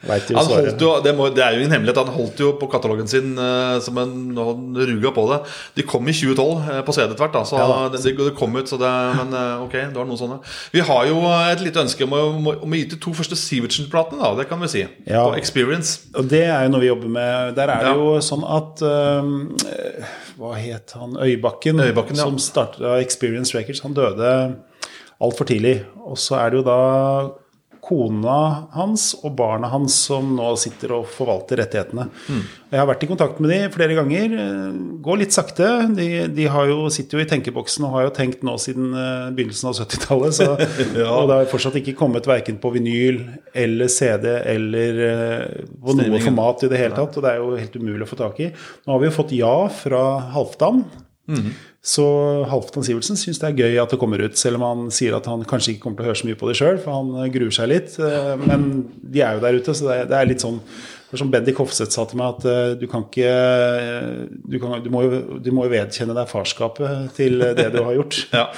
veit 0.04 0.28
jo 0.30 0.36
svaret. 0.44 0.76
jo, 0.80 0.90
det, 1.02 1.14
må, 1.16 1.26
det 1.34 1.42
er 1.42 1.54
jo 1.56 1.62
ingen 1.62 1.72
hemmelighet, 1.74 1.96
han 2.04 2.12
holdt 2.14 2.40
jo 2.42 2.50
på 2.60 2.68
katalogen 2.70 3.08
sin 3.10 3.32
eh, 3.40 3.78
som 3.82 3.96
en 4.02 4.12
han 4.36 4.66
ruga 4.78 5.10
på 5.16 5.24
det. 5.32 5.38
De 5.78 5.86
kom 5.88 6.06
i 6.10 6.14
2012 6.14 6.68
eh, 6.74 6.82
på 6.86 6.94
CD 6.94 7.06
etter 7.14 7.24
hvert, 7.24 7.38
så 7.48 7.58
Ja 7.58 7.88
det, 7.94 8.02
det 8.04 8.34
kom 8.38 8.54
ut. 8.58 8.68
Så 8.70 8.78
det, 8.80 8.90
men 9.18 9.32
ok, 9.64 9.74
det 9.90 9.96
var 9.96 10.06
noen 10.10 10.20
sånne. 10.20 10.38
Vi 10.74 10.84
har 10.86 11.08
jo 11.08 11.22
et 11.50 11.64
lite 11.64 11.82
ønske 11.82 12.06
om 12.06 12.14
å, 12.18 12.20
om 12.36 12.52
å- 12.52 12.78
gi 12.78 12.84
til 12.92 13.00
to 13.06 13.14
første 13.16 13.38
Sivertsen-platene, 13.38 14.20
da. 14.22 14.34
Det 14.42 14.46
kan 14.50 14.60
vi 14.62 14.68
si. 14.74 14.84
Ja. 15.08 15.24
På 15.24 15.38
Experience. 15.40 16.04
Og 16.18 16.28
det 16.30 16.44
er 16.50 16.66
jo 16.66 16.74
noe 16.74 16.84
vi 16.84 16.90
jobber 16.92 17.10
med. 17.16 17.56
Der 17.58 17.72
er 17.74 17.82
det 17.88 17.94
Ja. 17.94 17.96
jo 17.96 18.20
sånn 18.24 18.44
at 18.44 18.84
øhm, 18.84 19.34
eh, 19.72 20.04
Hva 20.38 20.52
het 20.58 20.94
han? 20.98 21.16
Øybakken, 21.16 21.80
Øybakken, 21.80 22.16
som 22.18 22.38
starta 22.42 22.96
Experience 23.00 23.56
Records. 23.56 23.80
Han 23.86 23.94
døde 23.96 24.30
altfor 25.24 25.48
tidlig. 25.48 25.78
Og 26.04 26.20
så 26.20 26.38
er 26.40 26.52
det 26.52 26.62
jo 26.62 26.66
da 26.68 26.80
kona 27.84 28.36
hans 28.74 29.10
og 29.20 29.34
barna 29.36 29.68
hans 29.72 29.96
som 30.06 30.32
nå 30.36 30.52
sitter 30.60 30.94
og 30.96 31.08
forvalter 31.12 31.60
rettighetene. 31.60 32.06
Mm. 32.08 32.42
Jeg 32.72 32.80
har 32.80 32.88
vært 32.88 33.04
i 33.04 33.08
kontakt 33.10 33.40
med 33.42 33.52
de 33.52 33.58
flere 33.74 33.96
ganger. 33.98 34.36
Går 35.04 35.20
litt 35.20 35.36
sakte. 35.36 35.68
De, 35.94 36.08
de 36.34 36.46
har 36.50 36.70
jo, 36.70 36.88
sitter 36.92 37.18
jo 37.20 37.24
i 37.24 37.28
tenkeboksen 37.30 37.86
og 37.86 37.94
har 37.98 38.06
jo 38.08 38.14
tenkt 38.16 38.42
nå 38.46 38.56
siden 38.62 38.88
eh, 38.98 39.28
begynnelsen 39.36 39.70
av 39.70 39.78
70-tallet. 39.82 40.42
Ja. 40.94 41.08
Og 41.10 41.28
det 41.28 41.36
har 41.36 41.48
fortsatt 41.50 41.76
ikke 41.78 41.94
kommet 41.98 42.26
verken 42.28 42.56
på 42.62 42.70
vinyl 42.74 43.20
eller 43.56 43.90
CD 43.92 44.26
eller 44.30 45.00
eh, 45.06 45.62
på 45.82 45.94
noe 45.98 46.20
format 46.22 46.64
i 46.66 46.70
det 46.70 46.80
hele 46.80 46.96
tatt. 46.96 47.18
Og 47.18 47.24
det 47.24 47.32
er 47.32 47.42
jo 47.42 47.54
helt 47.58 47.78
umulig 47.78 48.06
å 48.06 48.10
få 48.10 48.18
tak 48.20 48.40
i. 48.42 48.50
Nå 48.84 48.94
har 48.94 49.02
vi 49.02 49.10
jo 49.10 49.16
fått 49.18 49.34
ja 49.36 49.54
fra 49.74 50.04
Halvdan. 50.34 50.84
Så 51.84 52.04
Halvdan 52.48 52.84
Sivertsen 52.84 53.16
syns 53.16 53.38
det 53.40 53.48
er 53.50 53.58
gøy 53.60 53.78
at 53.82 53.90
det 53.92 53.98
kommer 54.00 54.20
ut, 54.24 54.36
selv 54.40 54.56
om 54.56 54.64
han 54.66 54.90
sier 54.92 55.16
at 55.16 55.26
han 55.28 55.44
kanskje 55.48 55.74
ikke 55.74 55.82
kommer 55.84 55.98
til 56.00 56.04
å 56.04 56.08
høre 56.10 56.20
så 56.20 56.28
mye 56.28 56.38
på 56.40 56.48
det 56.50 56.56
sjøl, 56.60 56.78
for 56.84 56.96
han 56.96 57.32
gruer 57.32 57.52
seg 57.56 57.68
litt. 57.72 57.96
Eh, 58.00 58.34
Men 58.44 58.66
de 59.00 59.20
er 59.24 59.34
jo 59.38 59.44
der 59.44 59.58
ute, 59.60 59.74
så 59.76 59.88
det 60.08 60.16
er 60.16 60.28
litt 60.28 60.44
sånn 60.44 60.60
det 61.14 61.20
er 61.20 61.22
som 61.22 61.30
Bendik 61.30 61.60
Hofseth 61.62 61.94
sa 61.94 62.04
til 62.10 62.18
meg, 62.18 62.34
at 62.34 62.46
eh, 62.50 62.72
du 62.80 62.84
kan 62.90 63.04
ikke 63.06 63.28
eh, 63.30 64.24
du, 64.50 64.56
kan, 64.58 64.80
du, 64.82 64.88
må 64.90 65.04
jo, 65.06 65.20
du 65.38 65.50
må 65.54 65.68
jo 65.68 65.72
vedkjenne 65.72 66.16
deg 66.16 66.26
farskapet 66.30 67.12
til 67.16 67.38
det 67.54 67.68
du 67.74 67.80
har 67.86 67.94
gjort. 68.00 68.18
Ja. 68.34 68.48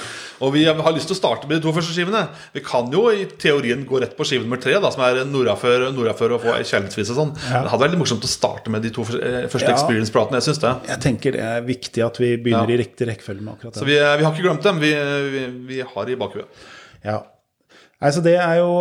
Og 0.45 0.53
vi 0.55 0.63
har 0.69 0.93
lyst 0.97 1.09
til 1.11 1.17
å 1.17 1.19
starte 1.19 1.49
med 1.49 1.59
de 1.59 1.65
to 1.67 1.73
første 1.77 1.93
skivene. 1.93 2.23
Vi 2.55 2.63
kan 2.65 2.89
jo 2.93 3.07
i 3.13 3.27
teorien 3.41 3.85
gå 3.89 4.01
rett 4.03 4.17
på 4.17 4.25
skive 4.29 4.45
nummer 4.45 4.61
tre, 4.61 4.75
da, 4.81 4.91
som 4.93 5.05
er 5.05 5.23
nordafør 5.29 5.87
Norafør 5.97 6.35
og 6.37 6.43
få 6.45 6.57
kjærlighetsvis 6.59 7.13
og 7.15 7.21
sånn. 7.21 7.33
Ja. 7.47 7.63
Det 7.65 7.73
hadde 7.73 7.83
vært 7.85 7.95
litt 7.95 8.03
morsomt 8.03 8.25
å 8.27 8.31
starte 8.33 8.73
med 8.73 8.85
de 8.85 8.93
to 8.97 9.05
første 9.05 9.23
eh, 9.23 9.47
Ja. 9.67 9.73
Experience-platene. 9.77 10.41
Jeg 10.41 10.49
synes 10.49 10.61
det. 10.65 10.73
Jeg 10.91 11.03
tenker 11.05 11.37
det 11.37 11.45
er 11.45 11.65
viktig 11.67 12.05
at 12.09 12.21
vi 12.23 12.33
begynner 12.41 12.73
Ja. 12.73 12.77
i 12.77 12.83
riktig 12.83 13.09
rekkefølge 13.13 13.45
med 13.45 13.57
akkurat 13.57 13.77
Så 13.81 13.85
det. 13.85 13.93
vi, 13.93 13.97
vi 14.01 14.27
har 14.29 14.33
ikke 14.33 14.47
glemt 14.49 14.67
dem. 14.69 14.81
Vi, 14.83 14.93
vi, 15.37 15.47
vi 15.73 15.81
har 15.93 16.13
i 16.13 16.19
bakhuet. 16.21 16.67
Ja. 17.05 17.21
Nei, 17.97 18.11
så 18.13 18.21
Det 18.25 18.35
er 18.37 18.59
jo 18.61 18.73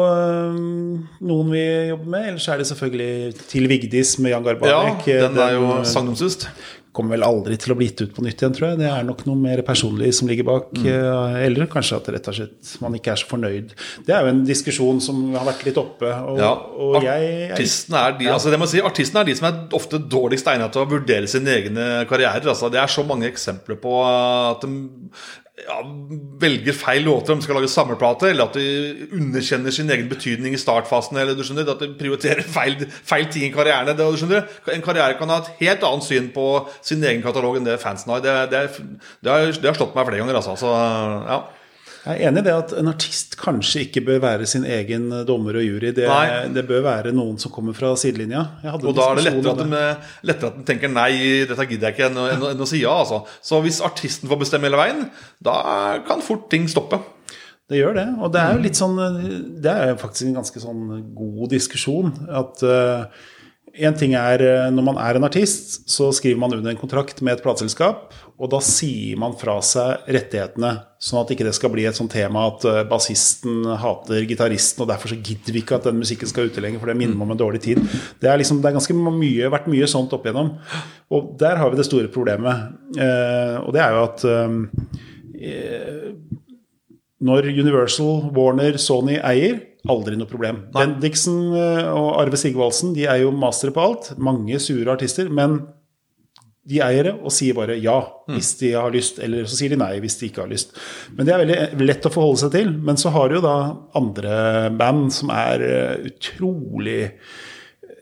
noen 1.23 1.51
vi 1.53 1.65
jobber 1.91 2.09
med. 2.17 2.31
Ellers 2.33 2.47
er 2.51 2.59
det 2.61 2.69
selvfølgelig 2.71 3.45
Til 3.47 3.69
Vigdis 3.71 4.17
med 4.19 4.33
Jan 4.35 4.49
Ja, 4.67 4.81
den 5.05 5.37
er 5.39 5.53
jo 5.55 5.69
Den, 5.77 5.85
sagnomsust. 5.87 6.49
kommer 6.95 7.17
vel 7.17 7.25
aldri 7.27 7.57
til 7.59 7.73
å 7.73 7.75
bli 7.75 7.89
gitt 7.89 8.05
ut 8.05 8.13
på 8.15 8.23
nytt 8.23 8.39
igjen, 8.39 8.53
tror 8.55 8.69
jeg. 8.69 8.77
Det 8.79 8.87
er 8.87 9.03
nok 9.03 9.25
noe 9.27 9.35
mer 9.35 9.59
personlig 9.67 10.13
som 10.15 10.29
ligger 10.31 10.45
bak. 10.47 10.69
Mm. 10.79 10.85
eh, 10.87 11.39
Eller 11.43 11.67
kanskje 11.67 11.97
at 11.99 12.07
rett 12.15 12.27
og 12.31 12.37
slett 12.37 12.75
man 12.83 12.95
ikke 12.95 13.11
er 13.11 13.19
så 13.19 13.27
fornøyd. 13.33 13.73
Det 14.07 14.15
er 14.15 14.23
jo 14.23 14.31
en 14.31 14.43
diskusjon 14.47 15.01
som 15.03 15.21
har 15.35 15.47
vært 15.47 15.65
litt 15.67 15.79
oppe. 15.79 16.07
Og, 16.07 16.39
Ja, 16.39 16.53
og 16.55 16.99
jeg, 17.03 17.51
Artisten 17.51 17.95
Artistene 17.95 17.99
er, 17.99 18.17
de, 18.19 18.29
altså 18.31 18.51
det 18.53 18.59
må 18.59 18.67
si, 18.71 18.79
artistene 18.79 19.23
er 19.25 19.31
de 19.31 19.35
som 19.39 19.49
er 19.49 19.75
ofte 19.75 19.99
dårligst 19.99 20.47
egnet 20.53 20.71
til 20.75 20.83
å 20.85 20.91
vurdere 20.91 21.27
sine 21.31 21.55
egne 21.59 21.89
karrierer. 22.07 22.47
Altså 22.51 22.71
det 22.71 22.79
er 22.79 22.87
så 22.87 23.03
mange 23.07 23.27
eksempler 23.27 23.79
på 23.79 23.99
at 24.07 24.63
de 24.63 24.71
ja, 25.63 25.77
velger 26.41 26.75
feil 26.75 27.05
låter 27.07 27.33
om 27.33 27.39
de 27.39 27.45
skal 27.45 27.55
lage 27.55 27.69
samleplate, 27.71 28.27
eller 28.29 28.49
at 28.49 28.57
de 28.59 29.07
underkjenner 29.15 29.71
sin 29.71 29.89
egen 29.89 30.09
betydning 30.11 30.55
i 30.55 30.59
startfasen. 30.59 31.17
Eller 31.21 31.37
du 31.37 31.43
skjønner, 31.47 31.69
At 31.71 31.79
de 31.79 31.93
prioriterer 31.95 32.43
feil, 32.57 32.75
feil 33.07 33.29
ting 33.31 33.47
i 33.47 33.53
karrieren. 33.55 33.87
Det, 33.87 33.97
du 33.97 34.19
skjønner, 34.19 34.49
en 34.73 34.85
karriere 34.85 35.17
kan 35.19 35.31
ha 35.31 35.39
et 35.41 35.53
helt 35.63 35.85
annet 35.87 36.07
syn 36.07 36.31
på 36.35 36.47
sin 36.81 37.03
egen 37.03 37.23
katalog 37.23 37.59
enn 37.59 37.67
det 37.67 37.79
fansen 37.81 38.11
har. 38.11 38.23
Det, 38.25 38.35
det, 38.51 38.65
det, 39.23 39.31
har, 39.31 39.47
har 39.47 39.79
slått 39.79 39.95
meg 39.95 40.09
flere 40.09 40.23
ganger. 40.23 40.41
Altså. 40.41 40.57
Så, 40.59 40.73
ja. 41.29 41.39
Jeg 42.05 42.19
er 42.21 42.29
enig 42.29 42.43
i 42.43 42.45
det 42.45 42.53
at 42.53 42.73
en 42.77 42.89
artist 42.91 43.33
kanskje 43.39 43.87
ikke 43.87 44.03
bør 44.05 44.19
være 44.21 44.45
sin 44.49 44.65
egen 44.69 45.07
dommer 45.25 45.57
og 45.57 45.65
jury. 45.65 45.89
Det, 45.97 46.05
det 46.53 46.63
bør 46.69 46.83
være 46.85 47.13
noen 47.15 47.39
som 47.41 47.53
kommer 47.53 47.73
fra 47.77 47.95
sidelinja. 47.97 48.43
Og 48.75 48.91
da 48.93 49.09
er 49.09 49.17
det 49.17 49.25
lettere 49.25 49.55
at, 49.55 49.63
de, 49.63 49.81
lettere 50.29 50.51
at 50.51 50.59
de 50.59 50.67
tenker 50.69 50.93
nei, 50.93 51.09
dette 51.49 51.65
gidder 51.65 51.89
jeg 51.89 51.97
ikke, 51.97 52.11
enn, 52.11 52.21
enn, 52.35 52.47
enn 52.53 52.61
å 52.61 52.69
si 52.69 52.83
ja. 52.83 52.93
Altså. 53.01 53.23
Så 53.41 53.61
hvis 53.65 53.81
artisten 53.85 54.29
får 54.29 54.43
bestemme 54.45 54.69
hele 54.69 54.79
veien, 54.79 55.07
da 55.43 55.57
kan 56.05 56.21
fort 56.25 56.45
ting 56.53 56.69
stoppe. 56.69 57.01
Det 57.65 57.81
gjør 57.81 57.97
det. 57.97 58.09
Og 58.21 58.29
det 58.35 58.43
er 58.43 58.53
jo 58.53 58.61
litt 58.61 58.77
sånn 58.77 58.99
Det 59.65 59.71
er 59.71 59.95
faktisk 59.97 60.27
en 60.27 60.37
ganske 60.37 60.61
sånn 60.61 60.83
god 61.17 61.47
diskusjon. 61.55 62.13
At 62.29 62.61
én 63.75 63.95
ting 63.97 64.15
er 64.17 64.43
eh, 64.43 64.67
når 64.73 64.87
man 64.89 64.99
er 65.01 65.17
en 65.17 65.27
artist, 65.27 65.81
så 65.91 66.11
skriver 66.15 66.39
man 66.41 66.53
under 66.55 66.71
en 66.71 66.79
kontrakt 66.79 67.21
med 67.25 67.35
et 67.35 67.43
plateselskap, 67.43 68.13
og 68.35 68.49
da 68.51 68.59
sier 68.63 69.15
man 69.19 69.31
fra 69.39 69.55
seg 69.63 70.09
rettighetene, 70.11 70.71
sånn 70.99 71.21
at 71.21 71.29
ikke 71.31 71.45
det 71.47 71.53
skal 71.55 71.71
bli 71.71 71.85
et 71.87 71.95
sånt 71.95 72.11
tema 72.11 72.47
at 72.49 72.65
eh, 72.67 72.81
bassisten 72.89 73.63
hater 73.79 74.25
gitaristen, 74.27 74.83
og 74.83 74.89
derfor 74.91 75.13
så 75.13 75.19
gidder 75.19 75.55
vi 75.55 75.61
ikke 75.63 75.77
at 75.79 75.87
den 75.87 76.01
musikken 76.01 76.27
skal 76.31 76.49
ute 76.51 76.63
lenger, 76.63 76.81
for 76.81 76.91
det 76.91 76.97
minner 76.99 77.23
om 77.23 77.31
en 77.31 77.39
dårlig 77.39 77.61
tid. 77.63 77.79
Det 78.19 78.27
er 78.27 78.41
liksom, 78.41 78.59
er 78.59 78.75
ganske 78.75 78.95
mye, 78.97 79.51
vært 79.53 79.69
mye 79.71 79.87
sånt 79.87 80.15
opp 80.17 80.27
igjennom. 80.27 80.51
Og 81.15 81.31
der 81.39 81.61
har 81.61 81.71
vi 81.71 81.79
det 81.79 81.87
store 81.87 82.11
problemet. 82.11 82.75
Eh, 82.99 83.55
og 83.61 83.71
det 83.75 83.85
er 83.85 83.95
jo 83.95 84.03
at 84.03 84.25
eh, 84.33 86.09
når 87.25 87.47
Universal, 87.55 88.33
Warner, 88.35 88.75
Sony 88.81 89.15
eier, 89.21 89.61
aldri 89.89 90.17
noe 90.17 90.29
problem. 90.29 90.65
Bendiksen 90.75 91.53
eh, 91.55 91.87
og 91.87 92.17
Arve 92.19 92.39
Sigvaldsen 92.39 92.95
de 92.97 93.07
er 93.07 93.23
jo 93.23 93.31
mastere 93.35 93.73
på 93.75 93.83
alt. 93.83 94.11
Mange 94.19 94.59
sure 94.59 94.91
artister. 94.91 95.29
Men 95.31 95.61
de 96.65 96.81
eier 96.81 97.09
det 97.09 97.13
og 97.19 97.33
sier 97.33 97.55
bare 97.57 97.77
ja 97.77 97.99
hvis 98.31 98.55
de 98.61 98.71
har 98.73 98.93
lyst, 98.93 99.19
eller 99.21 99.45
så 99.45 99.57
sier 99.59 99.75
de 99.75 99.79
nei 99.79 99.93
hvis 100.01 100.17
de 100.17 100.29
ikke 100.29 100.41
har 100.41 100.51
lyst. 100.51 100.73
Men 101.13 101.27
det 101.27 101.35
er 101.35 101.43
veldig 101.43 101.85
lett 101.85 102.07
å 102.09 102.13
forholde 102.13 102.41
seg 102.41 102.55
til. 102.55 102.71
Men 102.87 102.97
så 102.97 103.13
har 103.13 103.29
du 103.29 103.37
jo 103.37 103.45
da 103.45 103.57
andre 103.97 104.37
band 104.73 105.11
som 105.13 105.33
er 105.33 105.65
eh, 105.65 106.07
utrolig 106.09 107.03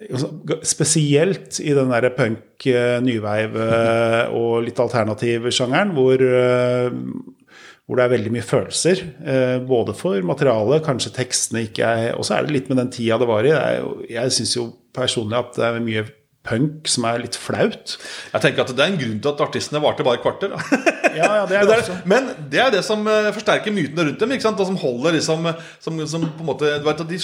altså, 0.08 0.32
Spesielt 0.68 1.60
i 1.64 1.76
den 1.76 1.92
derre 1.92 2.14
punk, 2.16 2.66
eh, 2.72 2.98
nyveiv 3.04 3.60
eh, 3.68 4.34
og 4.40 4.64
litt 4.64 4.80
alternativ 4.80 5.52
sjangeren, 5.52 5.92
hvor, 5.98 6.24
eh, 6.24 6.90
hvor 7.84 8.00
det 8.00 8.08
er 8.08 8.16
veldig 8.16 8.36
mye 8.38 8.48
følelser. 8.48 9.06
Eh, 9.28 9.60
både 9.68 9.96
for 10.00 10.24
materialet, 10.24 10.88
kanskje 10.88 11.16
tekstene 11.20 11.68
ikke 11.68 11.94
er 12.08 12.16
Og 12.16 12.24
så 12.24 12.38
er 12.38 12.48
det 12.48 12.56
litt 12.62 12.72
med 12.72 12.80
den 12.80 12.96
tida 12.96 13.20
det 13.20 13.28
var 13.28 13.44
i. 13.44 13.56
Jeg 14.08 14.40
syns 14.40 14.56
jo 14.56 14.70
personlig 14.96 15.42
at 15.44 15.58
det 15.60 15.68
er 15.68 15.84
mye 15.84 16.08
punk 16.44 16.90
som 16.92 17.06
er 17.08 17.22
litt 17.24 17.38
flaut. 17.40 17.96
Jeg 18.34 18.44
tenker 18.44 18.66
at 18.66 18.74
Det 18.76 18.84
er 18.84 18.92
en 18.92 19.00
grunn 19.00 19.20
til 19.24 19.32
at 19.32 19.44
artistene 19.46 19.82
varte 19.84 20.06
bare 20.06 20.20
kvarter. 20.24 20.56
ja, 21.20 21.30
ja, 21.40 21.44
det 21.48 21.60
er 21.60 21.70
det 21.70 21.78
også. 21.80 21.98
Men 22.10 22.32
det 22.52 22.60
er 22.60 22.74
det 22.74 22.84
som 22.86 23.06
eh, 23.08 23.32
forsterker 23.36 23.76
mytene 23.76 24.10
rundt 24.10 24.20
dem. 24.20 24.36
ikke 24.36 24.48
sant? 24.48 24.60
Og 24.60 24.70
som 24.70 24.80
holder 24.82 25.18
liksom 25.20 25.48
som, 25.80 26.04
som 26.10 26.28
på 26.28 26.44
en 26.44 26.52
måte, 26.52 26.74
du 26.80 26.90
vet, 26.90 27.06
at 27.06 27.14
de 27.14 27.22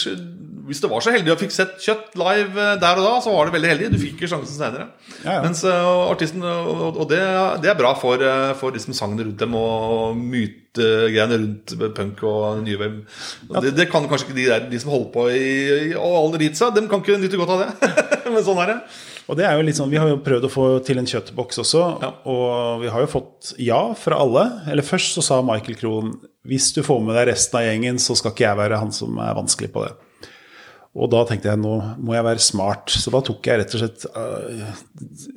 hvis 0.70 0.82
du 0.84 0.88
var 0.92 1.02
så 1.04 1.14
heldig 1.14 1.34
og 1.34 1.40
fikk 1.42 1.54
sett 1.54 1.80
kjøtt 1.82 2.14
live 2.20 2.54
eh, 2.54 2.76
der 2.82 3.02
og 3.02 3.08
da, 3.08 3.14
så 3.26 3.34
var 3.34 3.50
du 3.50 3.56
veldig 3.56 3.72
heldig. 3.72 3.90
Du 3.94 4.00
fikk 4.02 4.24
jo 4.24 4.30
sjansen 4.32 4.56
senere. 4.56 4.88
Ja, 5.24 5.40
ja. 5.40 5.42
Mens 5.44 5.64
uh, 5.66 6.06
artisten, 6.12 6.46
Og, 6.46 7.02
det, 7.10 7.20
det, 7.64 7.72
er 7.72 7.80
bra 7.80 7.96
for, 7.98 8.22
uh, 8.22 8.54
for 8.60 8.76
liksom 8.76 8.96
sangene 8.98 9.26
rundt 9.28 9.42
dem 9.42 9.58
og 9.58 10.18
mytegreiene 10.20 11.42
rundt 11.42 11.76
punk 11.98 12.24
og 12.30 12.70
web. 12.70 13.02
Ja. 13.50 13.64
Det, 13.66 13.76
det, 13.82 13.90
kan 13.92 14.08
kanskje 14.10 14.30
ikke 14.30 14.38
de 14.38 14.50
der 14.52 14.68
De 14.70 14.82
som 14.82 14.94
holder 14.94 15.12
på 15.16 15.28
i, 15.34 15.46
i 15.90 15.94
all 15.98 16.34
ritsa, 16.40 16.72
dem 16.76 16.90
kan 16.92 17.04
ikke 17.04 17.18
nyte 17.22 17.40
godt 17.42 17.56
av 17.58 17.66
det. 17.66 17.94
Men 18.34 18.46
sånn 18.46 18.62
er 18.64 18.76
det. 18.76 18.82
Og 19.30 19.38
det 19.38 19.46
er 19.46 19.58
jo 19.58 19.66
litt 19.66 19.78
sånn, 19.78 19.92
Vi 19.94 20.00
har 20.02 20.10
jo 20.10 20.22
prøvd 20.26 20.48
å 20.48 20.52
få 20.52 20.68
til 20.86 21.02
en 21.02 21.08
kjøttboks 21.10 21.62
også, 21.62 21.86
ja. 22.02 22.10
og 22.30 22.82
vi 22.82 22.90
har 22.90 23.04
jo 23.06 23.12
fått 23.12 23.54
ja 23.62 23.82
fra 23.98 24.18
alle. 24.24 24.46
Eller 24.72 24.86
først 24.86 25.18
så 25.18 25.26
sa 25.26 25.42
Michael 25.46 25.78
Krohn 25.78 26.16
hvis 26.50 26.72
du 26.74 26.82
får 26.86 27.02
med 27.04 27.18
deg 27.20 27.28
resten 27.30 27.60
av 27.60 27.66
gjengen, 27.68 28.00
så 28.02 28.16
skal 28.18 28.34
ikke 28.34 28.48
jeg 28.48 28.58
være 28.58 28.80
han 28.82 28.94
som 28.96 29.20
er 29.22 29.36
vanskelig 29.38 29.70
på 29.76 29.84
det. 29.86 29.92
Og 30.98 31.10
da 31.14 31.22
tenkte 31.28 31.52
jeg 31.52 31.62
nå 31.62 31.76
må 32.02 32.16
jeg 32.16 32.26
være 32.26 32.44
smart. 32.44 32.90
Så 32.90 33.14
da 33.14 33.22
tok 33.26 33.46
jeg 33.46 33.62
rett 33.62 33.78
og 33.78 33.84
slett 33.84 34.06
uh, 34.16 34.74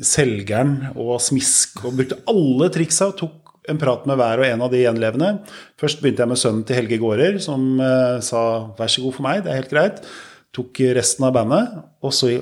selgeren 0.04 0.74
og 0.94 1.18
smisk 1.22 1.84
og 1.84 1.98
brukte 2.00 2.20
alle 2.30 2.70
triksa. 2.72 3.10
og 3.12 3.18
tok 3.20 3.38
en 3.70 3.78
prat 3.78 4.08
med 4.10 4.18
hver 4.18 4.42
og 4.42 4.48
en 4.48 4.64
av 4.64 4.72
de 4.72 4.82
gjenlevende. 4.82 5.30
Først 5.78 6.00
begynte 6.02 6.24
jeg 6.24 6.32
med 6.32 6.40
sønnen 6.40 6.64
til 6.66 6.80
Helge 6.80 6.98
Gårder, 6.98 7.38
som 7.44 7.78
uh, 7.78 8.18
sa 8.24 8.72
'vær 8.74 8.90
så 8.90 9.04
god 9.04 9.16
for 9.18 9.28
meg', 9.28 9.44
det 9.44 9.52
er 9.52 9.60
helt 9.60 9.74
greit. 9.74 10.04
Tok 10.52 10.80
resten 10.96 11.28
av 11.28 11.36
bandet. 11.36 11.82
Og 12.02 12.12
så 12.12 12.32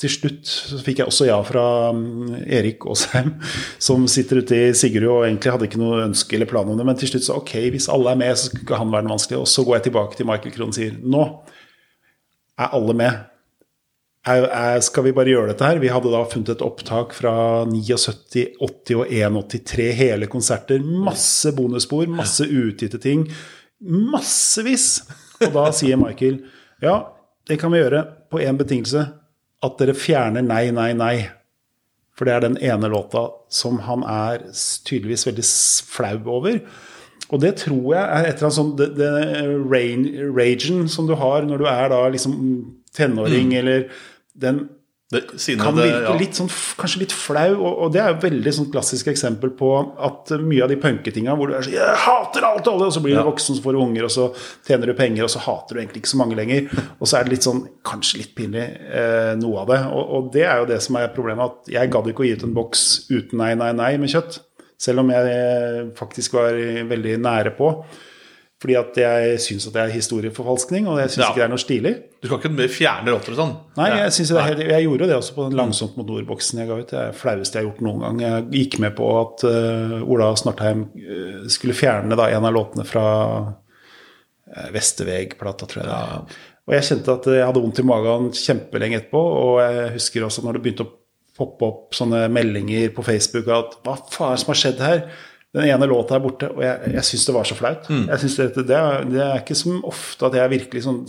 til 0.00 0.12
slutt 0.12 0.48
så 0.48 0.78
fikk 0.80 1.02
jeg 1.02 1.10
også 1.10 1.26
ja 1.28 1.36
fra 1.44 1.64
Erik 2.48 2.86
Aasheim, 2.88 3.34
som 3.78 4.06
sitter 4.08 4.40
ute 4.40 4.56
i 4.56 4.72
Sigrud 4.76 5.10
og 5.10 5.24
egentlig 5.26 5.52
hadde 5.52 5.68
ikke 5.68 5.80
noe 5.82 6.06
ønske 6.06 6.38
eller 6.38 6.48
plan 6.48 6.68
om 6.68 6.78
det. 6.78 6.86
Men 6.88 6.96
til 6.96 7.12
slutt 7.12 7.26
så 7.26 7.36
ok, 7.40 7.52
hvis 7.74 7.90
alle 7.92 8.14
er 8.14 8.20
med, 8.22 8.36
så 8.38 8.52
skal 8.52 8.80
han 8.80 8.92
være 8.92 9.04
den 9.06 9.12
vanskelige. 9.12 9.42
Og 9.42 9.50
så 9.50 9.64
går 9.66 9.76
jeg 9.76 9.88
tilbake 9.90 10.16
til 10.16 10.28
Michael 10.30 10.54
Krohn 10.54 10.72
og 10.72 10.78
sier 10.78 10.96
nå 11.02 11.26
er 12.60 12.76
alle 12.76 12.96
med? 12.96 13.26
Er, 14.28 14.44
er, 14.52 14.82
skal 14.84 15.06
vi 15.06 15.14
bare 15.16 15.32
gjøre 15.32 15.54
dette 15.54 15.64
her? 15.64 15.80
Vi 15.80 15.88
hadde 15.88 16.12
da 16.12 16.20
funnet 16.28 16.52
et 16.52 16.64
opptak 16.64 17.14
fra 17.16 17.32
79, 17.68 18.58
80 18.60 18.98
og 19.00 19.14
183. 19.16 19.86
Hele 19.96 20.28
konserter. 20.30 20.84
Masse 20.84 21.54
bonusspor, 21.56 22.04
masse 22.12 22.44
uutgitte 22.44 23.00
ting. 23.00 23.24
Massevis! 23.80 25.06
Og 25.40 25.54
da 25.54 25.70
sier 25.72 25.96
Michael 25.96 26.42
ja, 26.84 26.98
det 27.48 27.56
kan 27.60 27.72
vi 27.72 27.80
gjøre 27.80 28.04
på 28.32 28.40
én 28.44 28.60
betingelse. 28.60 29.06
At 29.64 29.80
dere 29.80 29.96
fjerner 29.96 30.44
Nei, 30.44 30.66
nei, 30.72 30.92
nei. 30.96 31.16
For 32.16 32.28
det 32.28 32.34
er 32.34 32.44
den 32.44 32.58
ene 32.60 32.88
låta 32.92 33.26
som 33.52 33.80
han 33.86 34.04
er 34.04 34.44
tydeligvis 34.84 35.26
veldig 35.28 35.44
flau 35.88 36.16
over. 36.36 36.60
Og 37.30 37.40
det 37.42 37.54
tror 37.62 37.94
jeg 37.94 38.02
er 38.02 38.26
et 38.26 38.36
eller 38.36 38.48
annet 38.48 38.58
sånn 38.58 38.74
det, 38.78 38.90
det 38.98 39.10
ragen 40.34 40.84
som 40.90 41.08
du 41.08 41.14
har 41.18 41.46
når 41.46 41.62
du 41.62 41.70
er 41.70 41.88
da 41.92 42.02
liksom 42.10 42.36
tenåring, 42.96 43.52
mm. 43.52 43.58
eller 43.60 43.88
den 44.40 44.64
det, 45.10 45.24
kan 45.58 45.74
virke 45.74 46.04
ja. 46.04 46.12
litt 46.14 46.38
sånn, 46.38 46.46
kanskje 46.78 47.00
litt 47.00 47.14
flau. 47.14 47.56
Og, 47.56 47.72
og 47.82 47.88
det 47.94 47.98
er 47.98 48.12
et 48.12 48.22
veldig 48.22 48.52
sånn 48.54 48.68
klassisk 48.70 49.08
eksempel 49.10 49.50
på 49.58 49.70
at 50.06 50.30
mye 50.38 50.62
av 50.62 50.70
de 50.70 50.76
punketinga 50.78 51.34
hvor 51.34 51.50
du 51.50 51.56
er 51.56 51.66
sånn 51.66 51.74
'Jeg 51.74 51.96
hater 52.04 52.46
alt 52.46 52.68
og 52.68 52.76
alle', 52.76 52.90
og 52.92 52.94
så 52.94 53.02
blir 53.02 53.16
du 53.16 53.18
ja. 53.18 53.26
voksen, 53.26 53.58
så 53.58 53.64
får 53.64 53.74
du 53.74 53.80
unger, 53.82 54.06
og 54.06 54.12
så 54.14 54.28
tjener 54.68 54.86
du 54.86 54.94
penger, 54.94 55.26
og 55.26 55.32
så 55.34 55.42
hater 55.42 55.74
du 55.74 55.80
egentlig 55.80 56.04
ikke 56.04 56.12
så 56.14 56.20
mange 56.22 56.38
lenger. 56.38 56.70
Og 57.00 57.08
så 57.08 57.16
er 57.16 57.24
det 57.24 57.32
litt 57.32 57.46
sånn, 57.46 57.62
kanskje 57.86 58.20
litt 58.20 58.34
pinlig, 58.36 58.66
eh, 58.92 59.32
noe 59.40 59.62
av 59.62 59.70
det. 59.72 59.80
Og, 59.88 60.04
og, 60.14 60.30
det 60.34 60.44
er 60.44 60.60
jo 60.60 60.68
det 60.68 60.78
som 60.84 60.98
er 61.00 61.10
problemet, 61.14 61.48
at 61.48 61.72
jeg 61.72 61.90
gadd 61.90 62.10
ikke 62.10 62.22
å 62.22 62.28
gi 62.28 62.34
ut 62.36 62.44
en 62.46 62.54
boks 62.54 62.82
uten 63.10 63.40
nei, 63.40 63.54
nei, 63.58 63.70
nei 63.72 63.94
med 63.98 64.12
kjøtt. 64.12 64.38
Selv 64.80 65.02
om 65.02 65.10
jeg 65.12 65.90
faktisk 65.98 66.38
var 66.38 66.56
veldig 66.88 67.18
nære 67.20 67.52
på. 67.58 67.74
Fordi 68.60 68.74
at 68.76 68.98
jeg 69.00 69.36
syns 69.40 69.64
at 69.70 69.72
det 69.72 69.80
er 69.80 69.92
historieforfalskning, 69.94 70.88
og 70.90 70.98
jeg 71.00 71.14
syns 71.14 71.22
ja. 71.22 71.28
ikke 71.30 71.40
det 71.40 71.44
er 71.46 71.52
noe 71.52 71.62
stilig. 71.62 71.92
Du 72.20 72.26
kan 72.28 72.42
ikke 72.42 72.66
fjerne 72.68 73.14
låter 73.14 73.32
og 73.32 73.38
sånn? 73.38 73.54
Nei, 73.78 73.86
jeg, 73.94 74.26
helt, 74.36 74.60
jeg, 74.66 74.84
gjorde 74.84 75.08
det 75.08 75.16
også 75.16 75.36
på 75.38 75.46
den 75.46 75.56
Langsomt 75.56 75.96
mot 75.96 76.10
nord-boksen 76.10 76.60
jeg 76.60 76.68
ga 76.68 76.76
ut. 76.76 76.90
Det 76.90 76.98
er 76.98 77.14
det 77.14 77.16
flaueste 77.16 77.56
jeg 77.56 77.64
har 77.64 77.70
gjort 77.70 77.80
noen 77.86 78.04
gang. 78.04 78.20
Jeg 78.26 78.44
gikk 78.58 78.76
med 78.84 78.92
på 78.98 79.08
at 79.16 79.46
uh, 79.48 79.96
Ola 80.04 80.28
Snortheim 80.36 80.84
uh, 80.92 81.40
skulle 81.48 81.78
fjerne 81.78 82.20
da, 82.20 82.28
en 82.36 82.50
av 82.50 82.56
låtene 82.58 82.84
fra 82.88 83.06
uh, 83.48 84.68
Vesterveg-plata, 84.76 85.70
tror 85.70 85.80
jeg. 85.80 85.88
Ja. 85.88 86.52
Og 86.68 86.76
jeg 86.76 86.88
kjente 86.90 87.16
at 87.16 87.32
jeg 87.32 87.48
hadde 87.48 87.64
vondt 87.64 87.80
i 87.80 87.88
magen 87.88 88.28
kjempelenge 88.36 89.00
etterpå, 89.00 89.24
og 89.40 89.54
jeg 89.64 89.94
husker 89.96 90.28
også 90.28 90.44
når 90.44 90.58
det 90.58 90.66
begynte 90.66 90.84
å 90.84 90.92
poppe 91.40 91.66
opp 91.66 91.96
sånne 91.96 92.26
meldinger 92.32 92.92
på 92.94 93.04
Facebook 93.06 93.50
at 93.56 93.78
hva 93.84 93.96
faen 94.12 94.34
er 94.34 94.38
det 94.38 94.44
som 94.44 94.52
har 94.52 94.60
skjedd 94.62 94.84
her? 94.84 95.02
Den 95.50 95.66
ene 95.66 95.86
låta 95.90 96.14
er 96.14 96.22
borte, 96.22 96.46
og 96.54 96.60
jeg, 96.62 96.92
jeg 96.94 97.02
syns 97.08 97.24
det 97.26 97.32
var 97.34 97.48
så 97.48 97.56
flaut. 97.58 97.88
Mm. 97.90 98.04
Jeg 98.06 98.22
synes 98.22 98.36
det, 98.38 98.44
det, 98.54 98.66
det, 99.10 99.22
er, 99.24 99.40
ikke 99.40 99.56
som 99.58 99.80
ofte 99.88 100.28
at 100.28 100.36
jeg 100.38 100.52
virkelig 100.52 100.84
sånn 100.84 101.00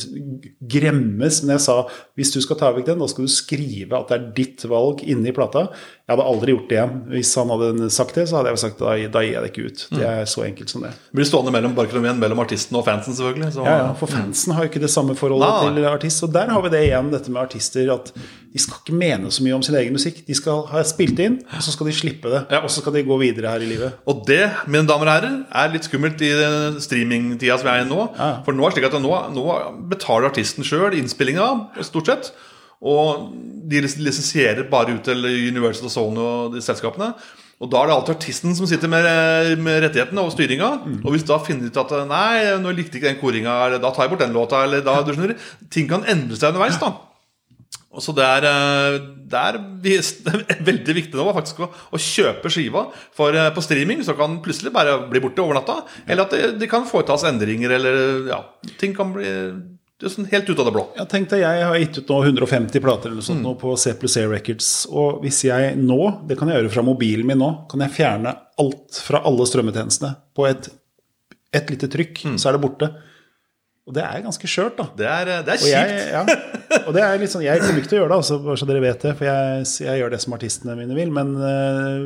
gremmes, 0.74 1.44
men 1.44 1.54
jeg 1.54 1.64
sa 1.68 1.76
hvis 2.18 2.34
du 2.34 2.39
skal 2.42 2.58
ta 2.58 2.72
vekk 2.74 2.88
den, 2.89 3.04
da 3.04 3.10
skal 3.12 3.28
du 3.28 3.34
skrive 3.34 4.00
at 4.00 4.10
det 4.10 4.18
er 4.18 4.26
ditt 4.39 4.66
valg 4.72 5.04
inni 5.06 5.34
plata. 5.38 5.68
Jeg 6.10 6.16
hadde 6.16 6.26
aldri 6.34 6.56
gjort 6.56 6.66
det 6.72 6.80
igjen. 6.80 6.98
Hvis 7.14 7.36
han 7.38 7.54
hadde 7.54 7.92
sagt 7.94 8.18
det, 8.18 8.26
så 8.32 8.39
hadde 8.39 8.56
jeg 8.56 8.64
sagt 8.66 8.82
da, 8.82 8.98
da 9.14 9.22
gir 9.24 9.36
jeg 9.38 9.46
det 9.46 9.54
ikke 9.54 9.70
ut. 9.70 9.86
Det 9.94 10.10
er 10.10 10.26
så 10.34 10.48
enkelt 10.48 10.74
som 10.74 10.88
det. 10.88 10.96
Det 10.98 11.22
blir 11.22 11.30
stående 11.30 11.54
mellom 11.54 11.78
barkelomien 11.78 12.20
mellom 12.26 12.42
artisten 12.42 12.82
og 12.82 12.88
fansen, 12.89 13.16
selvfølgelig. 13.16 13.54
Så. 13.60 13.70
Ja, 13.70 13.78
ja, 13.86 13.88
for 14.02 14.10
fansen 14.12 14.58
har 14.58 14.66
jo 14.66 14.74
ikke 14.74 14.82
det 14.82 14.92
samme 14.92 15.16
forholdet 15.22 15.54
Nei. 15.54 15.76
til 15.78 15.92
artist. 15.94 16.26
Og 16.26 16.34
der 16.34 16.50
har 16.50 16.66
vi 16.66 16.74
det 16.74 16.88
igjen, 16.89 17.14
dette 17.14 17.32
med 17.32 17.46
artister. 17.46 17.94
at 17.94 18.10
de 18.52 18.60
skal 18.60 18.82
ikke 18.82 18.98
mene 19.00 19.30
så 19.32 19.44
mye 19.46 19.56
om 19.56 19.62
sin 19.64 19.78
egen 19.80 19.96
musikk. 19.96 20.18
De 20.28 20.36
skal 20.36 20.66
ha 20.74 20.82
spilt 20.88 21.20
inn, 21.24 21.38
og 21.56 21.64
så 21.64 21.72
skal 21.72 21.88
de 21.88 21.94
slippe 21.96 22.32
det. 22.34 22.42
Ja. 22.52 22.60
Og 22.66 22.72
så 22.74 22.84
skal 22.84 22.98
de 22.98 23.06
gå 23.08 23.18
videre 23.22 23.54
her 23.54 23.64
i 23.64 23.70
livet. 23.70 24.02
Og 24.12 24.26
det, 24.28 24.30
mine 24.67 24.88
damer 24.89 25.07
og 25.09 25.13
herrer, 25.13 25.36
er 25.61 25.73
litt 25.73 25.88
skummelt 25.88 26.21
i 26.25 26.32
streamingtida 26.84 27.57
som 27.59 27.67
vi 27.67 27.73
er 27.73 27.84
i 27.84 27.89
nå. 27.89 28.05
Ja. 28.17 28.32
For 28.45 28.55
nå 28.55 28.65
er 28.65 28.73
det 28.73 28.79
slik 28.79 28.88
at 28.89 28.97
nå, 29.03 29.11
nå 29.36 29.45
betaler 29.91 30.29
artisten 30.29 30.67
sjøl 30.67 30.97
innspillinga, 30.99 31.47
stort 31.88 32.11
sett. 32.11 32.32
Og 32.82 33.29
de 33.69 33.84
lisensierer 33.86 34.65
bare 34.71 34.97
ut 34.97 35.05
til 35.05 35.21
Universal 35.21 35.88
og 35.89 35.93
Sony 35.93 36.21
og 36.23 36.55
de 36.55 36.63
selskapene. 36.65 37.11
Og 37.61 37.69
da 37.69 37.84
er 37.84 37.91
det 37.91 37.93
alltid 37.93 38.15
artisten 38.15 38.55
som 38.57 38.65
sitter 38.65 38.89
med, 38.89 39.05
med 39.61 39.84
rettighetene 39.84 40.23
og 40.25 40.34
styringa. 40.34 40.71
Mm. 40.82 40.97
Og 41.03 41.13
hvis 41.13 41.27
da 41.29 41.38
finner 41.45 41.69
ut 41.69 41.77
at 41.77 41.93
nei, 42.09 42.57
nå 42.57 42.73
likte 42.73 42.97
ikke 42.97 43.11
den 43.11 43.19
koringa, 43.21 43.53
eller 43.67 43.84
da 43.84 43.91
tar 43.93 44.07
jeg 44.07 44.15
bort 44.15 44.23
den 44.23 44.34
låta, 44.34 44.63
eller 44.65 44.82
da 44.86 44.97
du 45.05 45.13
skjønner, 45.13 45.38
Ting 45.69 45.86
kan 45.91 46.07
endre 46.09 46.39
seg 46.39 46.55
underveis, 46.55 46.82
da. 46.82 46.89
Så 48.00 48.14
det 48.16 48.24
er, 48.24 48.46
eh, 48.48 48.98
det 49.32 49.42
er, 49.42 49.60
veldig 50.64 50.96
viktig 50.96 51.20
nå 51.20 51.28
faktisk 51.36 51.60
å, 51.66 51.68
å 51.68 52.00
kjøpe 52.00 52.52
skiva. 52.54 52.86
For 53.18 53.36
eh, 53.36 53.52
på 53.56 53.64
streaming 53.66 54.06
så 54.08 54.16
kan 54.16 54.38
den 54.38 54.42
plutselig 54.46 54.72
bare 54.76 54.96
bli 55.12 55.24
borte 55.24 55.44
over 55.44 55.60
natta. 55.60 55.82
Eller 56.06 56.26
at 56.26 56.36
det, 56.36 56.56
det 56.62 56.72
kan 56.72 56.88
foretas 56.88 57.28
endringer, 57.28 57.76
eller 57.76 58.32
ja, 58.32 58.42
ting 58.80 58.96
kan 58.98 59.12
bli 59.16 59.30
sånn 60.10 60.26
helt 60.32 60.50
ut 60.50 60.58
av 60.58 60.66
det 60.66 60.74
blå. 60.74 60.84
Jeg 60.98 61.10
tenkte 61.12 61.38
jeg 61.42 61.66
har 61.68 61.78
gitt 61.78 62.00
ut 62.00 62.10
nå 62.10 62.20
150 62.26 62.82
plater 62.82 63.12
eller 63.12 63.26
sånt 63.26 63.42
mm. 63.42 63.46
nå 63.46 63.54
på 63.62 63.76
C 63.78 63.94
pluss 64.00 64.18
A 64.18 64.26
Records. 64.30 64.72
Og 64.89 65.22
hvis 65.26 65.44
jeg 65.46 65.76
nå, 65.78 66.00
det 66.30 66.39
kan 66.39 66.50
jeg 66.50 66.62
gjøre 66.62 66.74
fra 66.74 66.86
mobilen 66.86 67.28
min 67.30 67.42
nå, 67.42 67.52
kan 67.70 67.84
jeg 67.86 67.96
fjerne 68.00 68.34
alt 68.62 69.02
fra 69.06 69.22
alle 69.28 69.46
strømmetjenestene 69.50 70.16
på 70.38 70.48
et, 70.50 70.72
et 71.54 71.74
lite 71.74 71.92
trykk, 71.92 72.24
mm. 72.32 72.39
så 72.42 72.50
er 72.50 72.58
det 72.58 72.64
borte. 72.66 72.92
Og 73.89 73.95
det 73.95 74.03
er 74.05 74.21
ganske 74.21 74.45
skjørt, 74.45 74.75
da. 74.77 74.84
Det 74.93 75.07
er, 75.09 75.29
det 75.41 75.55
er 75.55 75.61
kjipt. 75.61 75.71
Og 75.73 76.11
ja, 76.13 76.82
og 76.86 76.93
det 76.93 77.01
er 77.01 77.15
litt 77.17 77.32
sånn, 77.34 77.41
jeg 77.41 77.63
kommer 77.63 77.82
ikke 77.82 77.89
til 77.89 77.97
å 77.97 78.01
gjøre 78.03 78.11
det, 78.11 78.17
altså, 78.21 78.36
bare 78.43 78.59
så 78.61 78.67
dere 78.69 78.82
vet 78.84 79.05
det. 79.07 79.13
For 79.17 79.25
jeg, 79.25 79.63
jeg, 79.88 80.01
gjør 80.01 80.11
det 80.13 80.19
som 80.21 80.36
artistene 80.38 80.75
mine 80.77 80.97
vil. 80.97 81.13
Men 81.15 81.32
uh, 81.34 82.03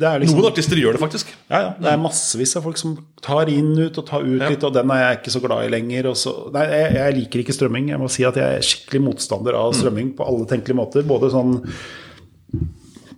det 0.00 0.08
er 0.08 0.22
liksom 0.22 0.40
Noen 0.40 0.48
artister 0.48 0.80
gjør 0.80 0.96
det 0.96 1.02
faktisk. 1.02 1.34
Ja, 1.50 1.60
ja. 1.66 1.74
Det 1.76 1.90
er 1.92 2.00
massevis 2.00 2.56
av 2.56 2.64
folk 2.64 2.80
som 2.80 2.94
tar 3.20 3.52
inn 3.52 3.74
ut 3.76 4.00
og 4.00 4.06
tar 4.08 4.24
ut 4.24 4.40
ja. 4.40 4.48
litt, 4.48 4.64
og 4.64 4.72
den 4.78 4.94
er 4.96 5.02
jeg 5.02 5.18
ikke 5.20 5.34
så 5.34 5.42
glad 5.44 5.66
i 5.66 5.72
lenger. 5.76 6.08
Så, 6.16 6.32
nei, 6.56 6.62
jeg, 6.72 6.94
jeg, 6.96 7.16
liker 7.18 7.42
ikke 7.44 7.56
strømming. 7.58 7.90
Jeg 7.92 8.00
må 8.00 8.08
si 8.16 8.24
at 8.24 8.40
jeg 8.40 8.60
er 8.62 8.68
skikkelig 8.70 9.02
motstander 9.10 9.58
av 9.60 9.74
mm. 9.74 9.80
strømming 9.82 10.14
på 10.16 10.28
alle 10.32 10.48
tenkelige 10.54 10.80
måter. 10.80 11.04
Både 11.10 11.30
sånn 11.34 11.58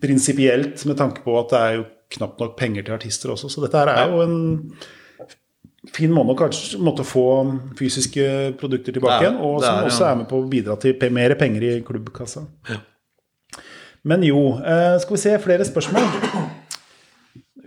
prinsipielt 0.02 0.82
med 0.90 0.98
tanke 0.98 1.22
på 1.22 1.38
at 1.38 1.54
det 1.54 1.62
er 1.62 1.78
jo 1.78 1.86
knapt 2.18 2.42
nok 2.42 2.58
penger 2.58 2.88
til 2.88 2.98
artister 2.98 3.30
også. 3.36 3.46
Så 3.46 3.62
dette 3.62 3.78
her 3.78 3.94
er 3.94 4.10
jo 4.10 4.26
en 4.26 4.42
fin 5.90 6.12
måte 6.14 6.34
å 6.34 6.38
kanskje 6.38 6.78
måtte 6.82 7.04
få 7.06 7.26
fysiske 7.78 8.24
produkter 8.60 8.94
tilbake 8.94 9.24
igjen, 9.24 9.38
og 9.42 9.60
som 9.64 9.80
er, 9.80 9.88
også 9.90 10.06
er 10.06 10.18
med 10.20 10.28
på 10.30 10.38
å 10.38 10.48
bidra 10.50 10.76
til 10.80 11.14
mer 11.14 11.34
penger 11.40 11.68
i 11.68 11.72
klubbkassa. 11.86 12.44
Ja. 12.70 12.78
Men 14.06 14.24
jo, 14.26 14.58
eh, 14.58 14.98
skal 15.02 15.16
vi 15.16 15.22
se 15.22 15.38
flere 15.42 15.66
spørsmål. 15.66 16.06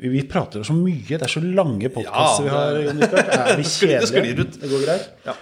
Vi 0.06 0.22
prater 0.28 0.64
så 0.68 0.76
mye, 0.76 1.08
det 1.08 1.24
er 1.24 1.32
så 1.32 1.42
lange 1.44 1.90
podkaster 1.92 2.48
ja, 2.48 2.64
vi 2.84 2.96
har. 3.00 3.52
Er 3.52 3.60
vi 3.60 3.68
kjedelige? 3.78 4.48
Det 4.60 4.72
går 4.72 4.84
greit? 4.84 5.12
Ja. 5.28 5.36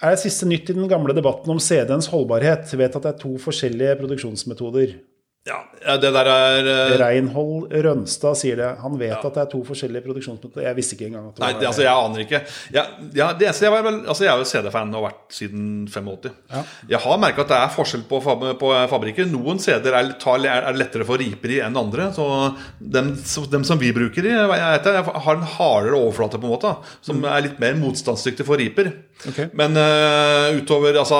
Er 0.00 0.14
det 0.14 0.22
siste 0.22 0.46
nytt 0.48 0.70
i 0.70 0.76
den 0.76 0.88
gamle 0.88 1.12
debatten 1.16 1.50
om 1.52 1.58
CD-ens 1.60 2.08
holdbarhet? 2.12 2.70
Vet 2.78 2.94
at 2.96 3.04
det 3.04 3.10
er 3.10 3.18
to 3.20 3.34
forskjellige 3.42 3.98
produksjonsmetoder. 4.00 4.94
Ja, 5.48 5.56
ja, 5.80 5.94
det 5.96 6.10
der 6.12 6.28
er 6.28 6.66
uh... 6.68 6.94
Reinhold 7.00 7.70
Rønstad 7.84 8.36
sier 8.36 8.58
det. 8.60 8.68
Han 8.82 8.98
vet 9.00 9.16
at 9.16 9.36
det 9.36 9.40
er 9.40 9.48
to 9.48 9.62
forskjellige 9.64 10.04
produksjonsmetoder. 10.04 10.66
Jeg 10.66 10.76
visste 10.76 10.98
ikke 10.98 11.06
engang 11.08 11.30
at 11.30 11.38
det 11.38 11.44
Nei, 11.44 11.52
var 11.54 11.62
det, 11.62 11.68
altså, 11.70 11.84
jeg 11.86 12.04
aner 12.04 12.24
ikke. 12.26 12.40
Jeg, 12.76 13.06
ja, 13.16 13.28
det 13.38 13.48
jeg, 13.48 13.72
var 13.72 13.86
vel, 13.86 14.00
altså, 14.04 14.26
jeg 14.26 14.32
er 14.34 14.42
jo 14.42 14.48
CD-fan 14.50 14.92
og 14.92 14.98
har 14.98 15.06
vært 15.06 15.38
siden 15.38 15.70
85. 15.88 16.34
Ja. 16.52 16.64
Jeg 16.92 17.02
har 17.06 17.22
merka 17.24 17.46
at 17.46 17.54
det 17.54 17.60
er 17.60 17.72
forskjell 17.78 18.04
på, 18.10 18.20
på 18.60 18.74
fabrikker. 18.92 19.30
Noen 19.32 19.62
CD-er 19.64 19.96
er, 20.02 20.12
er 20.50 20.76
lettere 20.76 21.08
for 21.08 21.20
riper 21.20 21.56
i 21.56 21.62
enn 21.64 21.80
andre. 21.80 22.10
Så 22.16 22.26
dem, 22.78 23.14
dem 23.54 23.64
som 23.66 23.80
vi 23.80 23.94
bruker 23.96 24.28
i, 24.28 24.36
jeg 24.36 24.52
vet, 24.52 24.90
det, 24.90 25.06
har 25.24 25.40
en 25.40 25.50
hardere 25.56 25.96
overflate, 26.02 26.40
på 26.40 26.50
en 26.50 26.56
måte. 26.58 26.74
Som 27.00 27.20
Som 27.20 27.26
er 27.28 27.44
litt 27.44 27.58
mer 27.60 27.76
motstandsdyktig 27.80 28.46
for 28.48 28.60
riper. 28.60 28.92
Okay. 29.28 29.50
Men 29.56 29.76
uh, 29.76 30.56
utover 30.56 30.96
altså, 30.96 31.18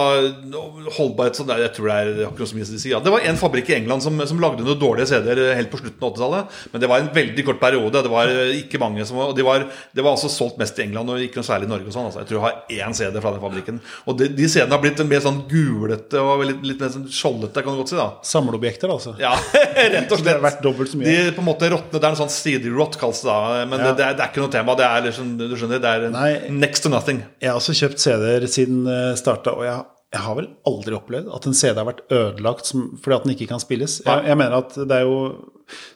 holdbarhet 0.97 1.37
sånn, 1.37 1.51
Jeg 1.61 1.73
tror 1.77 1.91
det 1.91 1.97
er 1.99 2.23
akkurat 2.31 2.49
som 2.49 2.61
de 2.61 2.68
sier. 2.71 2.95
Ja, 2.95 3.01
det 3.05 3.12
var 3.12 3.25
en 3.29 3.41
fabrikk 3.41 3.68
i 3.73 3.77
England 3.77 4.05
som, 4.05 4.09
som 4.26 4.40
lagde 4.42 4.64
noen 4.66 4.78
dårlige 4.80 5.06
CD-er 5.12 5.54
helt 5.58 5.70
på 5.72 5.78
slutten 5.80 6.02
av 6.06 6.11
80-tallet. 6.14 6.56
Men 6.72 6.80
det 6.82 6.88
var 6.90 7.02
en 7.04 7.11
veldig 7.14 7.44
kort 7.46 7.61
periode. 7.62 8.02
Det 8.06 8.11
var 8.12 8.32
eh, 8.32 8.54
ikke 8.62 8.80
mange 8.82 9.04
som 9.08 9.18
og 9.22 9.34
de 9.36 9.44
var, 9.46 9.66
Det 9.94 10.02
var 10.04 10.16
altså 10.16 10.30
solgt 10.32 10.58
mest 10.61 10.78
i 10.80 10.84
England 10.88 11.11
og 11.12 11.20
ikke 11.22 11.40
noe 11.40 11.46
særlig 11.46 11.68
i 11.68 11.72
Norge. 11.72 11.86
og 11.90 11.94
sånn, 11.94 12.08
altså. 12.11 12.22
Jeg 12.24 12.30
tror 12.30 12.38
jeg 12.40 12.46
har 12.48 12.88
én 12.88 12.96
CD 12.98 13.20
fra 13.22 13.32
den 13.36 13.44
fabrikken. 13.44 13.80
Og 14.11 14.18
de, 14.20 14.28
de 14.34 14.48
CD-ene 14.50 14.74
har 14.76 14.82
blitt 14.82 15.04
mer 15.06 15.22
sånn 15.24 15.42
gulete 15.50 16.20
og 16.24 16.44
litt, 16.48 16.62
litt 16.72 16.80
mer 16.82 16.92
sånn 16.94 17.06
skjoldete, 17.12 17.62
kan 17.64 17.76
du 17.76 17.82
godt 17.82 17.92
si. 17.94 17.98
da 18.00 18.08
Samleobjekter, 18.32 18.90
altså. 18.96 19.14
ja, 19.20 19.32
rett 19.94 20.11
og 20.11 20.18
slett. 20.18 20.26
Det 20.30 20.36
har 20.38 20.44
vært 20.48 20.62
dobbelt 20.64 20.90
så 20.92 21.00
mye. 21.00 21.14
De 21.28 21.36
på 21.36 21.44
en 21.44 21.48
måte 21.50 21.70
råtne, 21.72 21.98
Det 22.00 22.04
er 22.06 22.11
en 22.14 22.20
sånn 22.24 22.32
CD-rot, 22.34 22.98
kalles 23.00 23.22
det 23.24 23.30
da. 23.30 23.64
Men 23.70 23.78
Ja. 23.80 23.86
det, 23.90 23.94
det, 24.00 24.08
er, 24.11 24.18
det 24.18 24.24
er 24.26 24.32
ikke 24.34 24.44
noe 24.44 24.52
tema. 24.54 24.74
Det 24.78 24.86
er 24.88 25.06
liksom, 25.08 25.32
du 25.40 25.56
skjønner, 25.56 25.80
det 25.82 25.94
er 25.96 26.11
Nei. 26.14 26.32
next 26.50 26.84
to 26.86 26.92
nothing. 26.92 27.22
Jeg 27.40 27.50
har 27.52 27.58
også 27.61 27.76
kjøpt 27.78 28.02
CD-er 28.02 28.46
siden 28.50 28.84
det 28.86 29.00
starta, 29.20 29.52
og 29.56 29.64
jeg, 29.66 29.80
jeg 30.11 30.24
har 30.24 30.36
vel 30.40 30.48
aldri 30.66 30.96
opplevd 30.96 31.30
at 31.36 31.46
en 31.46 31.54
CD 31.54 31.78
har 31.78 31.86
vært 31.86 32.02
ødelagt 32.11 32.66
som, 32.66 32.88
fordi 32.98 33.16
at 33.16 33.26
den 33.26 33.34
ikke 33.36 33.46
kan 33.52 33.62
spilles. 33.62 34.00
Jeg, 34.02 34.24
jeg 34.26 34.38
mener 34.40 34.56
at 34.64 34.74
det 34.74 34.96
er 34.96 35.06
jo 35.06 35.18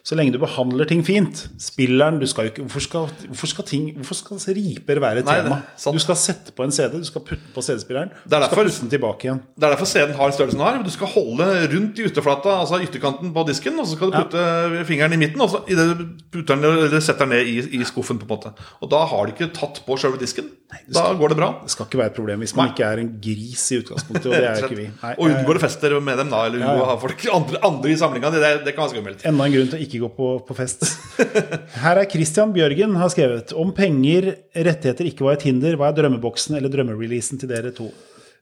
Så 0.05 0.17
lenge 0.17 0.33
du 0.35 0.39
behandler 0.41 0.87
ting 0.89 1.01
fint 1.05 1.45
Spilleren 1.61 2.19
du 2.21 2.27
skal 2.29 2.47
jo 2.47 2.53
ikke, 2.53 2.65
Hvorfor 2.65 2.83
skal, 2.85 3.07
hvorfor 3.29 3.51
skal, 3.51 3.67
ting, 3.69 3.87
hvorfor 3.97 4.17
skal 4.19 4.41
riper 4.55 4.99
være 5.01 5.23
et 5.23 5.29
Nei, 5.29 5.37
tema? 5.41 5.61
det. 5.75 5.93
Du 5.95 6.01
skal 6.03 6.19
sette 6.19 6.53
på 6.55 6.65
en 6.65 6.73
CD, 6.75 6.99
du 7.01 7.07
skal 7.07 7.23
putte 7.25 7.53
på 7.55 7.63
CD-spilleren, 7.65 8.11
er 8.11 8.43
du 8.43 8.47
skal 8.47 8.61
putte 8.61 8.81
den 8.83 8.91
tilbake 8.93 9.27
igjen. 9.27 9.41
Det 9.55 9.67
er 9.67 9.73
derfor 9.75 9.89
CD-en 9.89 10.19
har 10.19 10.35
størrelsen 10.35 10.59
den 10.61 10.67
har. 10.67 10.83
Du 10.85 10.93
skal 10.93 11.11
holde 11.15 11.47
rundt 11.73 11.99
i 11.99 12.05
ytterflata, 12.09 12.59
altså 12.61 12.81
ytterkanten 12.85 13.33
på 13.35 13.45
disken, 13.49 13.79
og 13.81 13.87
så 13.89 13.97
skal 13.97 14.11
du 14.13 14.19
putte 14.19 14.85
fingeren 14.89 15.15
i 15.17 15.21
midten, 15.21 15.41
og 15.41 15.49
så 15.53 15.63
i 15.65 15.75
du 15.75 16.05
putter 16.33 16.59
den, 16.59 16.65
eller 16.85 17.01
setter 17.03 17.25
den 17.25 17.35
ned 17.37 17.49
i, 17.49 17.57
i 17.79 17.83
skuffen. 17.87 18.19
på 18.21 18.27
en 18.27 18.35
måte 18.35 18.53
Og 18.81 18.89
da 18.91 19.01
har 19.09 19.25
du 19.25 19.33
ikke 19.33 19.51
tatt 19.55 19.81
på 19.87 19.97
sjølve 19.99 20.21
disken. 20.21 20.51
Da 20.91 21.07
går 21.17 21.33
det 21.33 21.37
bra. 21.39 21.49
Det 21.63 21.71
skal 21.73 21.87
ikke 21.89 22.01
være 22.01 22.11
et 22.13 22.17
problem 22.17 22.41
hvis 22.43 22.55
man 22.57 22.71
ikke 22.71 22.85
er 22.85 23.01
en 23.01 23.11
gris 23.23 23.65
i 23.71 23.81
utgangspunktet, 23.81 24.27
og 24.29 24.33
det 24.35 24.45
er 24.49 24.65
ikke 24.65 24.79
vi. 24.79 24.87
Nei, 25.01 25.13
og 25.15 25.29
unngår 25.29 25.55
unngår 25.55 25.61
fester 25.63 25.95
med 26.03 26.17
dem, 26.19 26.31
da. 26.33 26.45
Eller 26.47 26.59
Ja, 26.59 26.73
ja. 26.79 26.85
ha 26.89 26.95
folk 26.99 27.25
andre, 27.33 27.59
andre 27.63 27.91
i 27.91 27.97
samlinga. 27.99 28.31
Det, 28.33 28.51
det 28.65 28.73
kan 28.75 28.85
være 28.85 28.95
skummelt. 28.95 29.25
Enda 29.25 29.45
en 29.47 29.55
grunn 29.55 29.64
til 29.71 29.79
å 29.79 29.83
ikke 29.85 30.01
gå 30.05 30.09
på, 30.17 30.31
på 30.47 30.55
fest. 30.57 30.83
Her 31.83 32.01
er 32.01 32.09
Christian 32.11 32.51
Bjørgen 32.55 32.95
har 32.99 33.11
skrevet 33.13 33.53
om 33.57 33.71
penger, 33.75 34.31
rettigheter 34.55 35.07
ikke 35.09 35.25
var 35.27 35.37
et 35.39 35.45
hinder, 35.47 35.77
hva 35.79 35.89
er 35.91 35.97
drømmeboksen 36.01 36.57
eller 36.59 36.71
drømmereleasen 36.73 37.41
til 37.41 37.51
dere 37.51 37.71
to? 37.75 37.89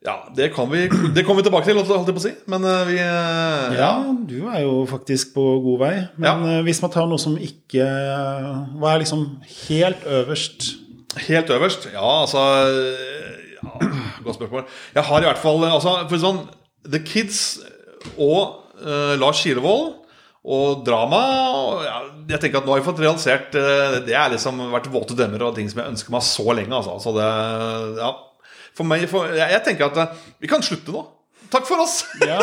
Ja, 0.03 0.17
det 0.35 0.49
kan 0.51 0.67
vi 0.67 0.81
Det 1.15 1.23
kommer 1.23 1.39
vi 1.39 1.45
tilbake 1.47 1.63
til, 1.69 1.77
holdt 1.79 2.09
jeg 2.11 2.15
på 2.17 2.19
å 2.19 2.23
si. 2.25 2.31
Men 2.51 2.65
eh, 2.67 2.81
vi 2.89 2.97
ja. 2.99 3.19
Ja, 3.77 3.91
du 4.27 4.49
er 4.51 4.65
jo 4.65 4.81
faktisk 4.89 5.31
på 5.37 5.45
god 5.63 5.79
vei. 5.79 5.93
Men 6.17 6.27
Ja. 6.27 6.57
eh, 6.57 6.63
hvis 6.67 6.81
man 6.83 6.91
tar 6.91 7.07
noe 7.07 7.21
som 7.23 7.37
ikke 7.39 7.85
Hva 8.81 8.91
er 8.97 8.99
liksom 9.05 9.23
helt 9.69 10.03
øverst? 10.03 10.73
Helt 11.29 11.53
øverst? 11.55 11.87
Ja, 11.93 12.03
altså 12.25 12.43
ja, 13.63 13.71
Godt 14.25 14.35
spørsmål. 14.41 14.65
Jeg 14.95 15.03
har 15.07 15.23
i 15.23 15.29
hvert 15.29 15.39
fall 15.39 15.63
altså, 15.69 15.95
for 16.09 16.19
sånn, 16.19 16.43
The 16.83 16.99
Kids 16.99 17.39
og 18.19 18.59
uh, 18.83 19.15
Lars 19.15 19.39
Kilevold 19.43 20.02
og 20.43 20.83
drama 20.83 21.19
ja, 21.85 21.97
Jeg 22.33 22.41
tenker 22.43 22.59
at 22.59 22.65
nå 22.67 22.73
har 22.73 22.81
jeg 22.81 22.87
fått 22.89 22.99
realisert 22.99 23.55
eh, 23.55 23.97
Det 24.03 24.15
har 24.17 24.31
liksom 24.33 24.59
vært 24.73 24.89
våte 24.91 25.15
drømmer 25.15 25.45
og 25.47 25.55
ting 25.55 25.69
som 25.71 25.79
jeg 25.79 25.93
ønsker 25.95 26.11
meg 26.11 26.25
så 26.27 26.45
lenge. 26.51 26.75
Altså. 26.75 26.97
Så 26.99 27.13
det, 27.15 27.27
ja. 28.01 28.09
For 28.75 28.89
meg, 28.89 29.05
for, 29.11 29.31
jeg, 29.31 29.47
jeg 29.55 29.63
tenker 29.69 29.87
at 29.87 30.01
eh, 30.03 30.25
vi 30.43 30.51
kan 30.51 30.65
slutte 30.65 30.95
nå. 30.95 31.05
Takk 31.53 31.67
for 31.69 31.83
oss! 31.83 31.99
Ja, 32.25 32.39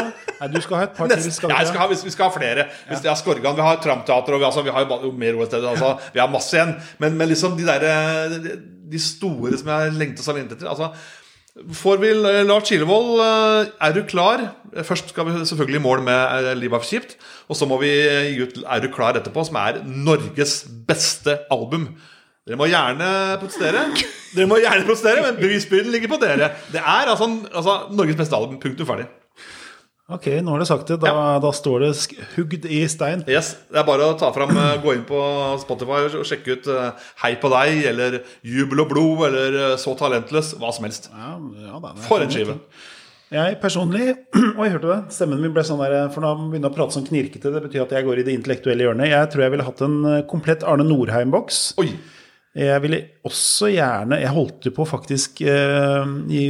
du 0.46 0.58
skal 0.62 0.78
ha 0.78 0.82
et 0.86 0.92
par 0.96 1.10
til. 1.10 1.24
Skal 1.34 1.50
ja, 1.50 1.60
skal 1.66 1.82
ha, 1.82 1.86
vi, 1.90 1.96
vi 2.06 2.12
skal 2.14 2.28
ha 2.28 2.34
flere. 2.34 2.66
Hvis 2.86 3.02
er 3.02 3.16
Skorgan, 3.18 3.56
vi 3.58 3.64
har 3.66 3.80
Tramteater, 3.82 4.36
og 4.36 4.42
vi, 4.42 4.46
altså, 4.46 4.62
vi 4.62 4.74
har 4.74 4.86
jo 4.86 5.10
mer 5.10 5.40
OSD. 5.40 5.56
Altså, 5.58 5.96
vi 6.14 6.22
har 6.22 6.30
masse 6.30 6.54
igjen. 6.54 6.76
Men, 7.02 7.16
men 7.18 7.32
liksom 7.32 7.56
de 7.58 7.66
der, 7.66 7.88
de, 8.30 8.54
de 8.92 9.00
store 9.02 9.58
som 9.58 9.72
jeg 9.74 9.96
lengter 9.98 10.24
så 10.26 10.36
lenge 10.36 10.54
etter 10.54 10.70
altså, 10.70 10.92
Får 11.58 11.98
vi 11.98 12.10
eh, 12.14 12.44
Lars 12.46 12.68
Kilevold, 12.68 13.18
eh, 13.24 13.72
er 13.82 13.94
du 13.94 14.04
klar? 14.06 14.44
Først 14.86 15.10
skal 15.10 15.26
vi 15.26 15.32
selvfølgelig 15.44 15.80
i 15.80 15.82
mål 15.82 16.04
med 16.06 16.46
eh, 16.46 16.52
Liv 16.56 16.72
er 16.72 16.78
for 16.78 16.86
kjipt. 16.86 17.16
Og 17.50 17.58
så 17.58 17.66
må 17.66 17.80
vi 17.82 17.90
gi 17.90 18.44
ut 18.44 18.60
Er 18.62 18.84
du 18.84 18.86
klar 18.94 19.18
etterpå, 19.18 19.44
som 19.48 19.58
er 19.58 19.80
Norges 19.84 20.62
beste 20.86 21.40
album. 21.50 21.88
Dere 22.46 22.58
må 22.58 22.70
gjerne 22.70 23.10
protestere, 23.42 23.82
Dere 24.36 24.46
må 24.46 24.60
gjerne 24.62 24.86
protestere, 24.86 25.24
men 25.26 25.40
bevisbyrden 25.42 25.90
ligger 25.92 26.14
på 26.14 26.20
dere. 26.22 26.52
Det 26.70 26.80
er 26.80 27.10
altså, 27.10 27.28
altså 27.50 27.80
Norges 27.98 28.20
beste 28.22 28.38
album. 28.38 28.60
Punktum 28.62 28.86
ferdig. 28.86 29.10
Ok, 30.10 30.26
nå 30.42 30.50
har 30.54 30.62
du 30.62 30.66
sagt 30.66 30.88
det. 30.90 30.98
Da, 31.04 31.12
da 31.42 31.50
står 31.54 31.84
det 31.84 31.90
hugd 32.34 32.66
i 32.66 32.80
stein. 32.90 33.22
Yes, 33.30 33.52
Det 33.70 33.78
er 33.78 33.86
bare 33.86 34.08
å 34.10 34.16
ta 34.18 34.32
fram, 34.34 34.50
eh, 34.58 34.78
gå 34.82 34.94
inn 34.96 35.04
på 35.06 35.20
Spotify 35.62 36.00
og 36.08 36.26
sjekke 36.26 36.56
ut 36.58 36.70
eh, 36.72 37.10
Hei 37.22 37.36
på 37.38 37.50
deg, 37.52 37.84
eller 37.92 38.18
Jubel 38.46 38.82
og 38.84 38.90
blod, 38.90 39.26
eller 39.30 39.58
eh, 39.72 39.76
Så 39.78 39.94
talentløs'. 39.98 40.56
Hva 40.58 40.72
som 40.74 40.88
helst. 40.88 41.10
Ja, 41.14 41.36
ja, 41.38 41.78
det 41.78 41.92
er 41.92 42.06
For 42.08 42.24
en 42.24 42.30
sånn, 42.30 42.36
skive. 42.36 42.58
Jeg 43.30 43.60
personlig 43.62 44.06
Oi, 44.60 44.66
hørte 44.66 44.86
du 44.88 44.90
det? 44.90 45.02
Stemmen 45.14 45.38
min 45.38 45.52
ble 45.54 45.62
sånn 45.62 45.78
der 45.78 46.08
For 46.10 46.24
nå 46.24 46.32
begynner 46.48 46.66
jeg 46.66 46.74
å 46.74 46.78
prate 46.80 46.98
sånn 46.98 47.06
knirkete, 47.06 47.54
det 47.54 47.62
betyr 47.68 47.84
at 47.86 47.94
jeg 47.94 48.08
går 48.08 48.22
i 48.22 48.24
det 48.26 48.34
intellektuelle 48.34 48.88
hjørnet. 48.88 49.12
Jeg 49.14 49.30
tror 49.30 49.46
jeg 49.46 49.54
ville 49.54 49.68
hatt 49.68 49.84
en 49.86 50.00
komplett 50.30 50.66
Arne 50.66 50.88
Norheim-boks. 50.90 51.68
Oi! 51.78 51.92
Jeg 52.58 52.82
ville 52.82 52.98
også 53.22 53.68
gjerne 53.70 54.16
Jeg 54.18 54.32
holdt 54.34 54.66
jo 54.66 54.72
på 54.74 54.82
faktisk 54.88 55.38
eh, 55.46 56.08
i 56.34 56.44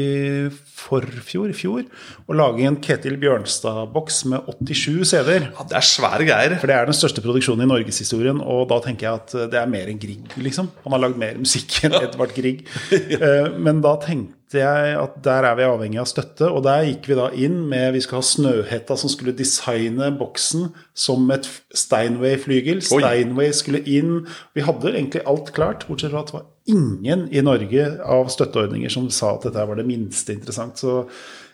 forfjor, 0.81 1.51
i 1.53 1.57
fjor, 1.57 1.83
å 2.25 2.37
lage 2.39 2.65
en 2.65 2.79
Ketil 2.81 3.19
Bjørnstad-boks 3.21 4.23
med 4.33 4.49
87 4.65 5.05
CD-er. 5.13 5.51
Ja, 5.53 5.67
det 5.69 5.77
er 5.77 5.85
svære 5.85 6.25
greier. 6.25 6.57
For 6.63 6.73
det 6.73 6.79
er 6.79 6.89
den 6.89 6.97
største 6.97 7.21
produksjonen 7.25 7.67
i 7.67 7.69
norgeshistorien, 7.69 8.41
og 8.41 8.65
da 8.73 8.81
tenker 8.87 9.11
jeg 9.11 9.21
at 9.21 9.37
det 9.53 9.61
er 9.61 9.69
mer 9.71 9.93
enn 9.93 10.01
Grieg, 10.01 10.33
liksom. 10.41 10.73
Han 10.87 10.97
har 10.97 11.05
lagd 11.05 11.21
mer 11.21 11.37
musikk 11.43 11.83
enn 11.85 11.99
Edvard 12.01 12.33
Grieg. 12.37 12.65
Eh, 12.97 13.53
Men 13.61 13.85
da 13.85 13.99
tenkte 14.01 14.40
jeg 14.59 14.95
at 14.99 15.19
der 15.23 15.47
er 15.47 15.59
vi 15.59 15.67
avhengig 15.69 16.01
av 16.03 16.09
støtte, 16.11 16.49
og 16.51 16.65
der 16.67 16.83
gikk 16.89 17.07
vi 17.07 17.19
da 17.19 17.29
inn 17.31 17.61
med 17.71 17.93
Vi 17.95 18.01
skulle 18.03 18.25
ha 18.25 18.27
Snøhetta 18.27 18.97
som 18.99 19.13
skulle 19.13 19.37
designe 19.39 20.11
boksen 20.19 20.73
som 20.93 21.31
et 21.31 21.47
Steinway-flygel. 21.71 22.83
Steinway 22.83 23.53
skulle 23.55 23.85
inn. 23.87 24.25
Vi 24.59 24.65
hadde 24.67 24.91
egentlig 24.97 25.23
alt 25.31 25.53
klart, 25.55 25.87
bortsett 25.87 26.11
fra 26.11 26.25
at 26.25 26.33
det 26.33 26.39
var 26.41 26.49
ingen 26.71 27.29
i 27.31 27.45
Norge 27.47 27.87
av 28.03 28.33
støtteordninger 28.35 28.91
som 28.91 29.07
sa 29.15 29.37
at 29.37 29.47
dette 29.47 29.69
var 29.71 29.79
det 29.79 29.87
minste 29.87 30.35
interessant. 30.35 30.83
Så 30.83 31.05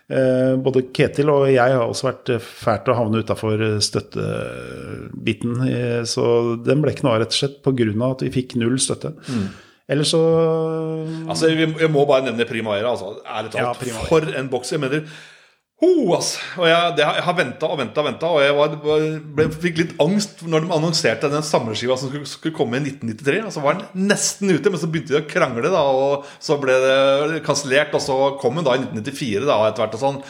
Eh, 0.07 0.53
både 0.63 0.85
Ketil 0.95 1.33
og 1.33 1.49
jeg 1.51 1.73
har 1.75 1.83
også 1.83 2.07
vært 2.07 2.31
eh, 2.31 2.43
fælt 2.43 2.87
å 2.93 2.95
havne 2.95 3.25
utafor 3.27 3.63
støttebiten. 3.83 5.57
Eh, 5.67 6.03
så 6.07 6.27
den 6.63 6.85
ble 6.85 6.95
ikke 6.95 7.09
noe 7.09 7.17
av, 7.17 7.25
rett 7.25 7.35
og 7.35 7.41
slett, 7.41 7.57
pga. 7.65 7.89
at 8.13 8.23
vi 8.23 8.35
fikk 8.37 8.55
null 8.61 8.79
støtte. 8.79 9.17
Ellers 9.89 10.11
så 10.11 10.21
Altså, 11.29 11.49
Jeg 11.55 11.91
må 11.95 12.05
bare 12.09 12.25
nevne 12.27 12.47
Primavera. 12.49 12.91
Altså, 12.97 13.17
ærlig 13.27 13.53
talt. 13.55 13.87
Ja, 13.87 14.05
For 14.11 14.27
en 14.39 14.49
boks. 14.51 14.73
Jeg 14.75 14.81
mener 14.83 15.05
ho, 15.77 15.89
ass. 16.17 16.39
Og 16.57 16.65
jeg, 16.67 16.95
det, 16.97 17.05
har- 17.05 17.19
jeg 17.19 17.25
har 17.27 17.35
venta 17.37 17.69
og 17.69 17.77
venta, 17.79 18.03
venta, 18.07 18.31
og 18.33 18.41
jeg 18.41 18.55
var, 18.57 18.77
ble, 19.37 19.45
fikk 19.53 19.77
litt 19.83 19.91
angst 20.01 20.41
når 20.49 20.65
de 20.65 20.71
annonserte 20.73 21.29
den 21.29 21.45
samleskiva 21.45 21.99
som 22.01 22.09
skulle, 22.09 22.27
skulle 22.31 22.57
komme 22.57 22.79
i 22.81 22.87
1993. 22.89 23.43
Og 23.45 23.53
så 23.53 23.61
var 23.67 23.77
den 23.83 24.09
nesten 24.09 24.55
ute, 24.57 24.73
men 24.73 24.81
så 24.81 24.89
begynte 24.89 25.13
de 25.13 25.21
å 25.21 25.29
krangle, 25.29 25.69
da, 25.75 25.83
og 25.85 26.25
så 26.41 26.57
ble 26.63 26.79
det 26.81 27.43
kansellert. 27.47 27.93
Og 27.95 28.01
så 28.07 28.17
kom 28.41 28.57
den 28.57 28.65
da 28.67 28.75
i 28.79 28.81
1994 28.87 29.45
da, 29.45 29.59
etter 29.69 29.85
hvert. 29.85 29.99
og 30.01 30.05
sånn 30.07 30.23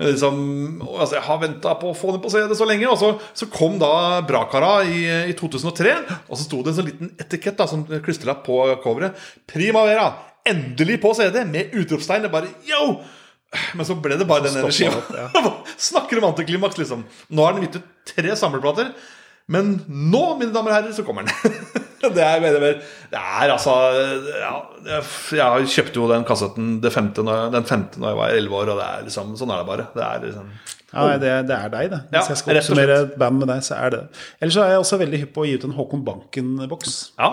Liksom, 0.00 0.38
altså, 0.82 1.16
jeg 1.18 1.24
har 1.28 1.40
venta 1.42 1.74
på 1.78 1.92
å 1.92 1.96
få 1.96 2.14
den 2.14 2.22
på 2.24 2.30
CD 2.32 2.54
så 2.58 2.66
lenge. 2.68 2.88
Og 2.90 2.98
så, 3.00 3.12
så 3.36 3.48
kom 3.52 3.78
da 3.82 4.20
Brakara 4.26 4.76
i, 4.86 5.04
i 5.30 5.34
2003. 5.38 5.96
Og 6.26 6.36
så 6.36 6.42
sto 6.46 6.62
det 6.62 6.72
en 6.72 6.78
sånn 6.80 6.88
liten 6.90 7.12
etikett 7.22 7.58
da, 7.60 7.68
som 7.70 7.84
klistra 8.04 8.36
på 8.46 8.60
coveret. 8.84 9.18
Primavera! 9.50 10.10
Endelig 10.44 10.98
på 11.02 11.14
CD! 11.16 11.44
Med 11.48 11.74
utropstegn. 11.78 12.30
Bare 12.32 12.50
yo! 12.68 12.96
Men 13.78 13.86
så 13.86 13.94
ble 14.02 14.18
det 14.18 14.26
bare 14.26 14.48
den 14.48 14.58
energien. 14.64 14.94
Ja. 15.14 15.28
Snakker 15.90 16.18
om 16.18 16.32
antiklimaks, 16.32 16.78
liksom. 16.80 17.04
Nå 17.30 17.46
har 17.46 17.54
den 17.54 17.68
gitt 17.68 17.78
ut 17.78 18.14
tre 18.16 18.34
samleplater. 18.38 18.90
Men 19.52 19.74
nå, 19.88 20.22
mine 20.40 20.54
damer 20.54 20.72
og 20.72 20.76
herrer, 20.78 20.92
så 20.96 21.04
kommer 21.04 21.26
den. 21.26 21.64
det 22.14 22.22
er 22.24 22.40
det 22.40 22.52
er, 22.52 22.78
det 23.12 23.20
er 23.20 23.50
altså 23.52 23.74
ja, 24.40 24.54
Jeg 25.36 25.68
kjøpte 25.72 26.00
jo 26.00 26.06
den 26.10 26.24
kassetten 26.28 26.78
det 26.84 26.92
femte 26.92 27.24
når, 27.24 27.50
den 27.52 27.66
femte 27.68 28.00
når 28.00 28.12
jeg 28.12 28.20
var 28.20 28.38
elleve 28.38 28.62
år, 28.62 28.72
og 28.72 28.80
det 28.80 28.86
er 28.86 29.04
liksom, 29.08 29.34
sånn 29.40 29.52
er 29.52 29.60
det 29.60 29.68
bare. 29.68 29.86
Det 29.96 30.06
er 30.06 30.24
liksom 30.24 30.48
Ja, 30.94 31.04
nei, 31.10 31.18
det, 31.20 31.34
det 31.50 31.58
er 31.58 31.74
deg, 31.74 31.92
det. 31.92 32.00
Hvis 32.08 32.16
Ja, 32.16 32.24
jeg 32.32 32.40
skal 32.40 32.62
oppsummere 32.62 32.98
et 33.04 33.18
band 33.20 33.42
med 33.42 33.52
deg, 33.52 33.66
så 33.66 33.76
er 33.76 33.92
det 33.92 34.00
det. 34.00 34.24
Ellers 34.40 34.58
er 34.62 34.72
jeg 34.72 34.86
også 34.86 35.00
veldig 35.04 35.22
hypp 35.24 35.36
på 35.36 35.44
å 35.44 35.46
gi 35.50 35.58
ut 35.58 35.68
en 35.68 35.76
Håkon 35.76 36.08
Banken-boks. 36.08 36.96
Ja. 37.20 37.30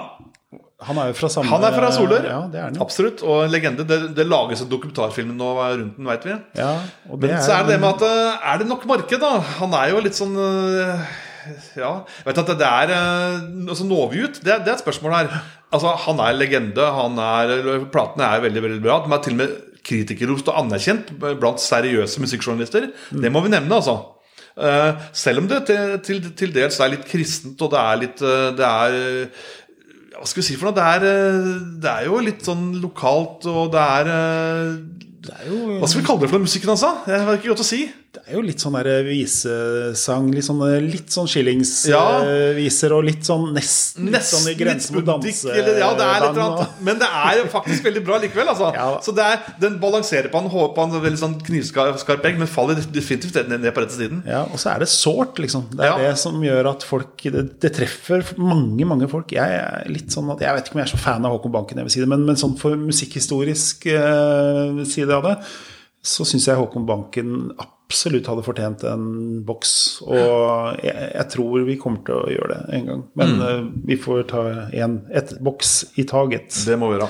Han 0.82 0.98
er 0.98 1.12
jo 1.12 1.18
fra 1.20 1.30
samme 1.30 1.52
Han 1.52 1.64
er 1.64 1.76
fra 1.76 1.90
Solør. 1.94 2.24
Ja, 2.26 2.40
det 2.50 2.58
er 2.58 2.64
han. 2.66 2.78
Absolutt. 2.82 3.22
Og 3.22 3.44
en 3.46 3.52
legende. 3.54 3.86
Det, 3.88 4.00
det 4.18 4.26
lages 4.26 4.64
en 4.66 4.72
dokumentarfilm 4.72 5.36
nå 5.38 5.52
rundt 5.62 6.00
den, 6.00 6.08
veit 6.10 6.26
vi. 6.26 6.34
Ja, 6.58 6.72
og 7.08 7.22
det 7.22 7.30
Men 7.30 7.44
så 7.46 7.60
er 7.60 7.68
det 7.68 7.76
det 7.76 7.82
med 7.84 8.00
at 8.00 8.06
eh, 8.08 8.48
Er 8.50 8.64
det 8.64 8.68
nok 8.72 8.88
marked, 8.90 9.22
da? 9.22 9.36
Han 9.60 9.76
er 9.78 9.92
jo 9.94 10.02
litt 10.02 10.18
sånn 10.18 10.34
eh, 10.42 11.12
Ja. 11.80 11.92
Vet 12.26 12.40
at 12.42 12.54
det 12.60 12.68
er 12.68 12.94
eh, 12.96 13.42
altså 13.68 13.88
Når 13.88 14.08
vi 14.12 14.24
ut? 14.26 14.40
Det, 14.40 14.62
det 14.66 14.72
er 14.72 14.78
et 14.78 14.84
spørsmål 14.84 15.18
her. 15.18 15.36
Altså, 15.72 15.94
Han 16.06 16.22
er 16.24 16.38
legende. 16.38 16.88
Han 16.96 17.20
er, 17.22 17.86
Platene 17.94 18.28
er 18.28 18.46
veldig 18.48 18.64
veldig 18.68 18.82
bra. 18.84 19.02
De 19.06 19.14
er 19.16 19.24
til 19.26 19.38
og 19.38 19.42
med 19.44 19.60
kritikerrost 19.88 20.50
og 20.52 20.60
anerkjent 20.62 21.14
blant 21.20 21.62
seriøse 21.62 22.22
musikkjournalister. 22.22 22.92
Det 23.10 23.32
må 23.34 23.42
vi 23.42 23.54
nevne, 23.54 23.80
altså. 23.80 23.98
Eh, 24.52 25.08
selv 25.16 25.42
om 25.42 25.48
det 25.50 25.64
til, 25.70 25.98
til, 26.06 26.32
til 26.38 26.54
dels 26.54 26.78
er 26.84 26.92
litt 26.94 27.08
kristent, 27.08 27.62
og 27.64 27.72
det 27.72 27.80
er 27.82 28.00
litt 28.02 28.24
eh, 28.28 28.50
Det 28.58 28.66
er 28.68 28.98
Hva 30.18 30.28
skal 30.28 30.42
vi 30.42 30.48
si 30.50 30.58
for 30.60 30.68
noe? 30.68 30.76
Det 30.76 30.84
er, 30.84 31.06
det 31.82 31.94
er 31.94 32.10
jo 32.10 32.20
litt 32.20 32.44
sånn 32.46 32.66
lokalt, 32.84 33.48
og 33.48 33.72
det 33.74 33.86
er 33.96 34.12
det 35.22 35.34
er 35.38 35.50
jo 35.52 35.78
Hva 35.80 35.88
skal 35.88 36.02
vi 36.02 36.08
kalle 36.08 36.24
det 36.24 36.30
for 36.32 36.40
den 36.40 36.48
musikken, 36.50 36.74
altså? 36.74 36.92
Jeg 37.08 37.26
vet 37.28 37.40
ikke 37.40 37.54
godt 37.54 37.64
å 37.64 37.70
si. 37.72 37.82
Det 38.12 38.26
er 38.28 38.36
jo 38.36 38.42
litt 38.44 38.60
sånn 38.60 38.74
der 38.76 39.06
visesang, 39.08 40.26
litt 40.36 40.44
sånn, 40.44 40.60
litt 40.84 41.14
sånn 41.16 41.30
Ja. 41.30 41.32
skillingsviser 41.32 42.92
og 42.92 43.06
litt 43.08 43.24
sånn 43.24 43.46
nesten, 43.56 44.10
litt 44.12 44.26
sånn 44.28 44.50
i 44.52 44.56
grensen 44.60 44.98
mot 44.98 45.06
danse... 45.08 45.48
Ja, 45.48 45.64
det 45.64 46.04
er 46.04 46.26
litt 46.26 46.40
annet. 46.44 46.74
Men 46.84 47.00
det 47.00 47.08
er 47.08 47.40
jo 47.40 47.46
faktisk 47.54 47.86
veldig 47.88 48.04
bra 48.10 48.18
likevel. 48.20 48.52
Altså. 48.52 48.68
Ja. 48.76 48.90
Så 49.06 49.16
det 49.16 49.24
er, 49.24 49.40
Den 49.64 49.78
balanserer 49.80 50.28
på 50.34 50.42
en, 50.44 50.50
på 50.52 50.84
en 50.84 50.98
veldig 51.06 51.22
sånn 51.24 51.38
knivskarp 51.48 52.28
egg, 52.28 52.38
men 52.42 52.52
faller 52.52 52.84
definitivt 52.92 53.40
ned 53.48 53.64
ned 53.64 53.72
på 53.78 53.86
rette 53.86 53.96
siden. 53.96 54.24
Ja, 54.28 54.44
og 54.44 54.60
så 54.60 54.74
er 54.76 54.84
det 54.84 54.92
sårt, 54.92 55.40
liksom. 55.40 55.70
Det 55.72 55.86
er 55.88 55.92
Ja. 55.96 55.98
det 56.12 56.18
som 56.20 56.36
gjør 56.44 56.74
at 56.76 56.84
folk 56.84 57.16
det, 57.32 57.48
det 57.64 57.74
treffer 57.80 58.28
mange, 58.38 58.84
mange 58.92 59.08
folk. 59.08 59.32
Jeg 59.32 59.56
er 59.64 59.88
litt 59.88 60.12
sånn 60.12 60.28
at 60.36 60.44
Jeg 60.44 60.52
vet 60.60 60.68
ikke 60.68 60.76
om 60.76 60.84
jeg 60.84 60.90
er 60.92 60.98
så 60.98 61.04
fan 61.08 61.26
av 61.26 61.32
Håkon 61.40 61.56
Banken, 61.56 61.78
jeg 61.80 61.88
vil 61.88 61.96
si 61.96 62.04
det, 62.04 62.12
men, 62.12 62.26
men 62.28 62.36
sånn 62.36 62.58
for 62.60 62.76
musikkhistorisk 62.76 63.88
eh, 63.88 64.84
side 64.84 65.16
av 65.16 65.24
det, 65.32 65.38
så 66.04 66.26
syns 66.26 66.48
jeg 66.50 66.58
Håkon 66.60 66.84
Banken 66.90 67.52
absolutt 67.56 67.78
hadde 67.92 68.44
fortjent 68.46 68.84
en 68.90 69.06
boks. 69.46 70.02
Og 70.08 70.80
jeg, 70.84 70.96
jeg 71.16 71.28
tror 71.34 71.66
vi 71.68 71.76
kommer 71.82 72.04
til 72.08 72.16
å 72.16 72.28
gjøre 72.32 72.50
det 72.56 72.76
en 72.80 72.86
gang. 72.90 73.04
Men 73.16 73.28
Mm. 73.32 73.42
eh, 73.42 73.64
vi 73.88 73.96
får 73.98 74.24
ta 74.28 74.42
en, 74.74 75.02
et 75.14 75.34
boks 75.40 75.86
i 75.98 76.04
taget. 76.04 76.50
Det 76.66 76.78
må 76.80 76.90
vi 76.92 76.98
gjøre. 77.00 77.10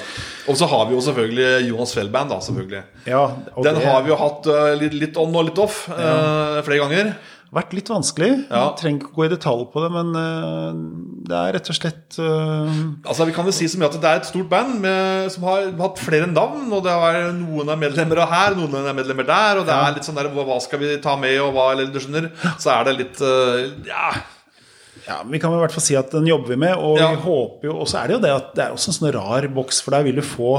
Og 0.50 0.56
så 0.58 0.68
har 0.68 0.86
vi 0.90 0.96
jo 0.96 1.02
selvfølgelig 1.02 1.70
Jonas 1.70 1.94
Fjell-band. 1.96 2.30
da, 2.30 2.40
selvfølgelig 2.40 2.84
Ja, 3.08 3.24
Den 3.64 3.76
det 3.76 3.84
har 3.86 4.02
vi 4.04 4.10
jo 4.10 4.16
hatt 4.16 4.48
eh, 4.48 4.76
litt, 4.80 4.94
litt 4.94 5.18
on 5.18 5.34
og 5.36 5.46
litt 5.46 5.58
off 5.60 5.88
eh, 5.90 6.62
flere 6.62 6.80
ganger. 6.86 7.14
Har 7.52 7.62
vært 7.64 7.74
litt 7.76 7.90
vanskelig. 7.92 8.30
Ja. 8.50 8.62
Jeg 8.70 8.78
trenger 8.80 9.02
ikke 9.04 9.16
gå 9.18 9.26
i 9.26 9.32
detalj 9.34 9.66
på 9.74 9.82
det, 9.84 9.90
men 9.92 10.12
eh, 10.16 10.80
det 11.28 11.36
er 11.36 11.54
rett 11.58 11.72
og 11.74 11.76
slett 11.78 12.20
uh... 12.24 12.80
Altså 13.04 13.28
Vi 13.28 13.34
kan 13.36 13.46
jo 13.50 13.52
si 13.56 13.68
mye 13.78 13.90
at 13.92 13.98
det 14.00 14.08
er 14.12 14.22
et 14.22 14.30
stort 14.30 14.50
band 14.52 14.78
med, 14.84 15.28
som 15.36 15.44
har 15.50 15.68
hatt 15.84 16.00
flere 16.00 16.30
navn. 16.32 16.68
Og 16.72 16.84
det 16.86 16.92
er 16.96 17.32
Noen 17.36 17.70
er 17.74 17.82
medlemmer 17.82 18.24
her, 18.32 18.56
noen 18.56 18.76
er 18.82 18.96
medlemmer 18.96 19.28
der. 19.28 19.60
Og 19.62 19.66
det 19.68 19.76
er 19.76 19.96
litt 19.98 20.08
sånn 20.08 20.16
der 20.20 20.32
hva, 20.32 20.60
skal 20.64 20.80
vi 20.80 20.94
ta 21.04 21.18
med, 21.20 21.40
og 21.44 21.52
hva 21.58 21.72
eller 21.74 21.92
du 21.92 22.00
skjønner. 22.00 22.32
Så 22.58 22.72
er 22.76 22.88
det 22.88 23.00
litt 23.02 23.20
uh, 23.26 23.68
Ja. 23.88 24.12
Ja, 25.08 25.22
men 25.24 25.32
Vi 25.34 25.40
kan 25.42 25.54
i 25.56 25.58
hvert 25.58 25.74
fall 25.74 25.84
si 25.84 25.96
at 25.98 26.12
den 26.14 26.28
jobber 26.30 26.52
vi 26.54 26.60
med, 26.62 26.76
og 26.78 27.00
Ja. 27.00 27.08
vi 27.16 27.22
håper 27.24 27.68
jo 27.72 27.78
Og 27.82 27.88
så 27.90 28.02
er 28.04 28.08
det 28.08 28.14
jo 28.18 28.22
det 28.22 28.32
at 28.36 28.50
det 28.56 28.64
er 28.68 28.76
også 28.76 28.92
en 28.92 28.98
sånn 29.00 29.14
rar 29.16 29.48
boks, 29.56 29.80
for 29.82 29.96
der 29.96 30.04
vil 30.06 30.20
du 30.20 30.22
få 30.22 30.52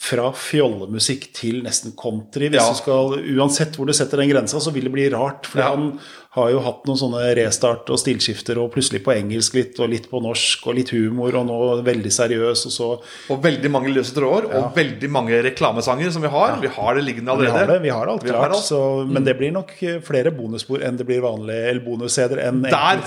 fra 0.00 0.30
fjollemusikk 0.32 1.26
til 1.36 1.58
nesten 1.66 1.92
country. 1.92 2.48
Hvis 2.48 2.62
Ja. 2.62 2.70
du 2.72 2.78
skal, 2.78 3.18
Uansett 3.36 3.76
hvor 3.76 3.84
du 3.86 3.92
setter 3.92 4.16
den 4.22 4.30
grensa, 4.30 4.56
så 4.58 4.72
vil 4.72 4.84
det 4.88 4.92
bli 4.94 5.08
rart. 5.12 5.44
For 5.46 5.60
Ja. 5.60 5.68
han 5.74 5.98
har 6.36 6.50
jo 6.52 6.60
hatt 6.62 6.84
noen 6.86 6.98
sånne 7.00 7.20
restart 7.34 7.88
og 7.90 7.98
stillskifter, 7.98 8.58
og 8.62 8.68
plutselig 8.70 9.00
på 9.02 9.10
engelsk 9.16 9.56
litt, 9.58 9.78
og 9.82 9.88
litt 9.90 10.04
på 10.12 10.20
norsk, 10.22 10.68
og 10.70 10.76
litt 10.78 10.92
humor, 10.94 11.34
og 11.40 11.48
nå 11.48 11.56
veldig 11.82 12.12
seriøs, 12.14 12.62
og 12.68 12.74
så 12.76 12.90
Og 13.34 13.40
veldig 13.42 13.70
mange 13.74 13.90
løse 13.90 14.14
tråder, 14.14 14.46
og 14.54 14.76
veldig 14.76 15.10
mange 15.10 15.40
reklamesanger 15.48 16.12
som 16.14 16.22
vi 16.22 16.30
har. 16.30 16.54
Vi 16.62 16.70
har 16.76 16.94
det 16.94 17.02
liggende 17.08 17.34
allerede. 17.34 17.50
Vi 17.50 17.58
har 17.58 17.66
det, 17.72 17.78
vi 17.82 17.90
har 17.96 18.12
alt 18.14 18.22
Vi 18.22 18.30
har 18.30 18.38
klart. 18.44 18.54
alt. 18.60 18.68
Så, 18.68 18.80
men 19.10 19.26
det 19.26 19.34
blir 19.40 19.50
nok 19.58 19.74
flere 20.06 20.30
bonusspor 20.30 20.86
enn 20.86 20.96
det 21.02 21.08
blir 21.10 21.20
vanlige 21.26 21.66
eller 21.72 21.82
bonus-CD-er. 21.88 22.44
enn 22.46 22.62
Der, 22.62 23.02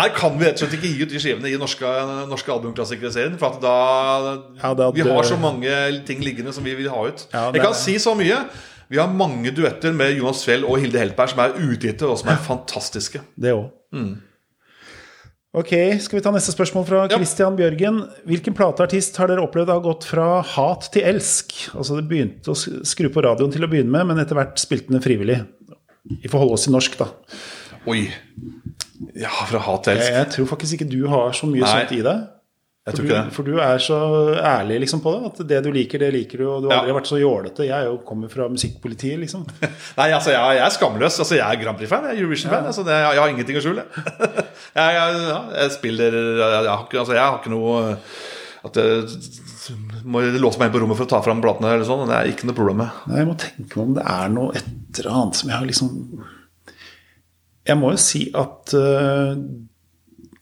der 0.00 0.10
kan 0.18 0.34
vi 0.40 0.48
rett 0.50 0.58
og 0.58 0.66
slett 0.66 0.74
ikke 0.80 0.90
gi 0.90 1.06
ut 1.06 1.14
de 1.14 1.22
skivene 1.22 1.54
i 1.54 1.56
norske, 1.60 1.94
norske 2.34 2.50
albumklassikerserien. 2.58 3.38
For 3.38 3.54
at 3.54 3.62
da 3.62 3.78
Ja, 4.58 4.74
det, 4.74 4.90
Vi 4.98 5.06
har 5.06 5.22
så 5.22 5.38
mange 5.38 5.70
ting 6.06 6.18
liggende 6.26 6.52
som 6.52 6.66
vi 6.66 6.74
vil 6.74 6.90
ha 6.90 7.06
ut. 7.06 7.28
Ja, 7.30 7.50
det 7.52 7.60
Jeg 7.62 7.68
kan 7.70 7.74
si 7.78 7.94
så 8.02 8.18
mye. 8.18 8.42
Vi 8.94 9.00
har 9.02 9.10
mange 9.10 9.50
duetter 9.54 9.94
med 9.96 10.14
Jonas 10.14 10.44
Fjell 10.46 10.62
og 10.68 10.78
Hilde 10.78 11.00
Heltberg 11.02 11.32
som 11.34 11.42
er 11.42 11.56
utgitte, 11.58 12.06
og 12.06 12.20
som 12.20 12.30
er 12.30 12.38
fantastiske. 12.50 13.24
Det 13.34 13.50
òg. 13.56 13.66
Ok, 15.54 15.70
skal 16.02 16.18
vi 16.18 16.22
ta 16.24 16.32
neste 16.34 16.50
spørsmål 16.54 16.84
fra 16.88 17.00
Ja. 17.10 17.18
Bjørgen. 17.54 18.00
Hvilken 18.26 18.56
plateartist 18.58 19.16
har 19.22 19.30
dere 19.30 19.42
opplevd 19.46 19.70
har 19.70 19.82
gått 19.84 20.06
fra 20.08 20.40
hat 20.42 20.88
til 20.94 21.02
elsk? 21.06 21.52
Altså 21.78 22.00
Det 22.00 22.08
begynte 22.10 22.50
å 22.50 22.56
skru 22.58 23.06
på 23.14 23.22
radioen 23.22 23.52
til 23.54 23.62
å 23.62 23.70
begynne 23.70 23.90
med, 23.94 24.08
men 24.10 24.18
etter 24.22 24.34
hvert 24.38 24.58
spilte 24.58 24.90
den 24.90 25.02
frivillig. 25.04 25.40
Vi 26.22 26.28
får 26.30 26.42
holde 26.42 26.56
oss 26.58 26.66
til 26.66 26.74
norsk, 26.74 26.98
da. 26.98 27.06
Oi. 27.86 28.08
Ja, 29.14 29.30
fra 29.46 29.60
hat 29.62 29.84
til 29.86 29.94
Jeg, 29.94 30.02
elsk. 30.02 30.16
jeg 30.18 30.30
tror 30.34 30.50
faktisk 30.56 30.78
ikke 30.80 30.90
du 30.90 31.06
har 31.12 31.30
så 31.38 31.46
mye 31.46 31.62
Nei, 31.62 31.70
sånt 31.70 31.94
i 31.98 32.02
deg. 32.02 32.26
Jeg 32.84 32.96
tror 32.98 33.04
du, 33.06 33.08
ikke 33.08 33.20
det. 33.24 33.32
for 33.32 33.46
du 33.48 33.54
er 33.64 33.78
så 33.80 33.98
ærlig 34.44 34.74
liksom 34.82 35.00
på 35.00 35.12
det. 35.14 35.28
At 35.30 35.38
det 35.48 35.60
du 35.64 35.70
liker, 35.72 36.02
det 36.02 36.10
liker 36.12 36.42
du. 36.42 36.44
Og 36.52 36.58
du 36.62 36.66
har 36.68 36.74
Ja. 36.74 36.80
aldri 36.82 36.96
vært 36.98 37.08
så 37.08 37.16
jålete. 37.20 37.64
Jeg 37.64 37.72
er 37.78 37.86
jo 37.88 37.94
kommer 38.04 38.28
fra 38.28 38.44
musikkpolitiet, 38.52 39.16
liksom. 39.22 39.46
Nei, 39.98 40.10
altså, 40.12 40.34
jeg, 40.34 40.58
jeg 40.58 40.64
er 40.66 40.74
skamløs. 40.76 41.16
Altså, 41.24 41.38
jeg 41.38 41.46
er 41.48 41.62
Grand 41.62 41.78
Prix-fan. 41.80 42.04
Jeg 42.10 42.18
er 42.18 42.20
Eurovision-fan. 42.26 42.68
Altså, 42.68 42.84
jeg, 42.84 43.06
jeg 43.16 43.22
har 43.24 43.32
ingenting 43.32 43.56
å 43.56 43.64
skjule. 43.64 43.86
jeg, 44.80 44.98
ja, 44.98 45.40
jeg 45.62 45.72
spiller 45.78 46.18
jeg, 46.20 46.60
har 46.68 46.84
ikke, 46.84 47.00
altså, 47.06 47.16
jeg 47.16 47.24
har 47.24 47.40
ikke 47.40 47.54
noe 47.56 47.96
At 48.68 48.76
jeg 48.80 50.04
må 50.04 50.20
låse 50.36 50.60
meg 50.60 50.68
inn 50.68 50.74
på 50.76 50.80
rommet 50.84 50.96
for 51.00 51.08
å 51.08 51.12
ta 51.16 51.22
fram 51.24 51.40
platene. 51.40 51.72
Eller 51.78 51.88
sånn, 51.88 52.04
det 52.08 52.18
er 52.20 52.28
ikke 52.34 52.50
noe 52.50 52.56
problem 52.60 52.82
med. 52.84 53.02
Nei, 53.08 53.22
jeg 53.22 53.28
må 53.32 53.38
tenke 53.40 53.78
meg 53.80 53.84
om 53.88 53.96
det 53.96 54.04
er 54.12 54.32
noe 54.36 54.52
et 54.60 55.00
eller 55.00 55.16
annet 55.22 55.40
som 55.40 55.48
jeg 55.48 55.56
har 55.56 55.68
liksom 55.72 55.92
Jeg 57.64 57.80
må 57.80 57.94
jo 57.96 58.00
si 58.04 58.26
at 58.36 58.74
øh, 58.76 59.38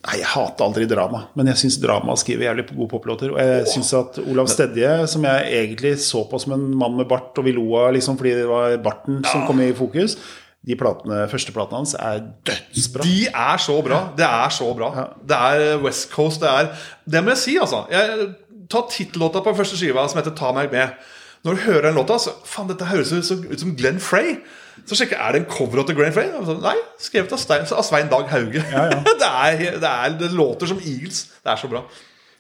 Nei, 0.03 0.17
jeg 0.19 0.27
hater 0.33 0.67
aldri 0.67 0.87
drama, 0.91 1.27
men 1.39 1.47
jeg 1.53 1.61
syns 1.61 1.77
drama 1.79 2.17
skriver 2.19 2.49
jævlig 2.49 2.65
gode 2.73 2.89
poplåter. 2.91 3.31
Og 3.31 3.39
jeg 3.39 3.69
syns 3.71 3.93
at 3.95 4.17
Olav 4.25 4.49
Stedje, 4.51 4.91
som 5.11 5.23
jeg 5.29 5.53
egentlig 5.61 5.93
så 6.03 6.25
på 6.27 6.41
som 6.43 6.57
en 6.57 6.65
mann 6.75 6.97
med 6.99 7.07
bart, 7.11 7.31
og 7.39 7.47
vi 7.47 7.55
lo 7.55 7.69
av 7.79 7.93
liksom, 7.95 8.19
fordi 8.19 8.33
det 8.41 8.49
var 8.51 8.75
barten 8.83 9.21
som 9.31 9.45
kom 9.47 9.63
i 9.63 9.71
fokus, 9.79 10.17
de 10.67 10.77
platene, 10.79 11.25
første 11.31 11.55
platene 11.55 11.81
hans 11.81 11.95
er 11.99 12.21
dødsbra. 12.47 13.07
De 13.07 13.27
er 13.31 13.63
så 13.63 13.77
bra. 13.83 14.01
Det 14.19 14.27
er 14.27 14.53
så 14.55 14.69
bra. 14.79 14.91
Det 15.27 15.39
er 15.39 15.81
West 15.83 16.11
Coast. 16.13 16.43
Det 16.43 16.51
er 16.51 16.69
Det 17.07 17.23
må 17.23 17.35
jeg 17.35 17.43
si, 17.43 17.57
altså. 17.59 17.85
Jeg, 17.91 18.29
ta 18.71 18.85
tittellåta 18.91 19.43
på 19.43 19.55
første 19.59 19.79
skiva 19.79 20.07
som 20.09 20.21
heter 20.21 20.35
'Ta 20.35 20.53
meg 20.55 20.71
med'. 20.71 20.95
Når 21.45 21.55
du 21.55 21.61
hører 21.67 21.83
den 21.83 21.95
låta, 21.95 22.19
så 22.19 22.31
faen, 22.47 22.69
dette 22.69 22.87
høres 22.87 23.13
ut 23.13 23.27
som, 23.27 23.43
ut 23.51 23.61
som 23.61 23.75
Glenn 23.75 23.99
Frey. 24.01 24.37
Så 24.87 24.97
sjekker 24.99 25.17
jeg, 25.17 25.23
er 25.23 25.37
det 25.37 25.43
en 25.43 25.51
cover 25.51 25.83
av 25.83 25.89
The 25.89 25.97
Grand 25.97 26.15
Frame? 26.17 26.45
så, 26.47 26.57
Nei, 26.63 26.77
skrevet 27.01 27.35
av, 27.35 27.41
Stein, 27.43 27.67
av 27.77 27.85
Svein 27.87 28.09
Dag 28.13 28.31
Hauge. 28.33 28.63
Ja, 28.73 28.87
ja. 28.93 29.03
det, 29.23 29.29
er, 29.29 29.77
det, 29.83 29.93
er, 29.93 30.17
det 30.21 30.33
låter 30.37 30.71
som 30.71 30.81
Eagles. 30.81 31.27
Det 31.43 31.53
er 31.55 31.61
så 31.61 31.71
bra. 31.71 31.85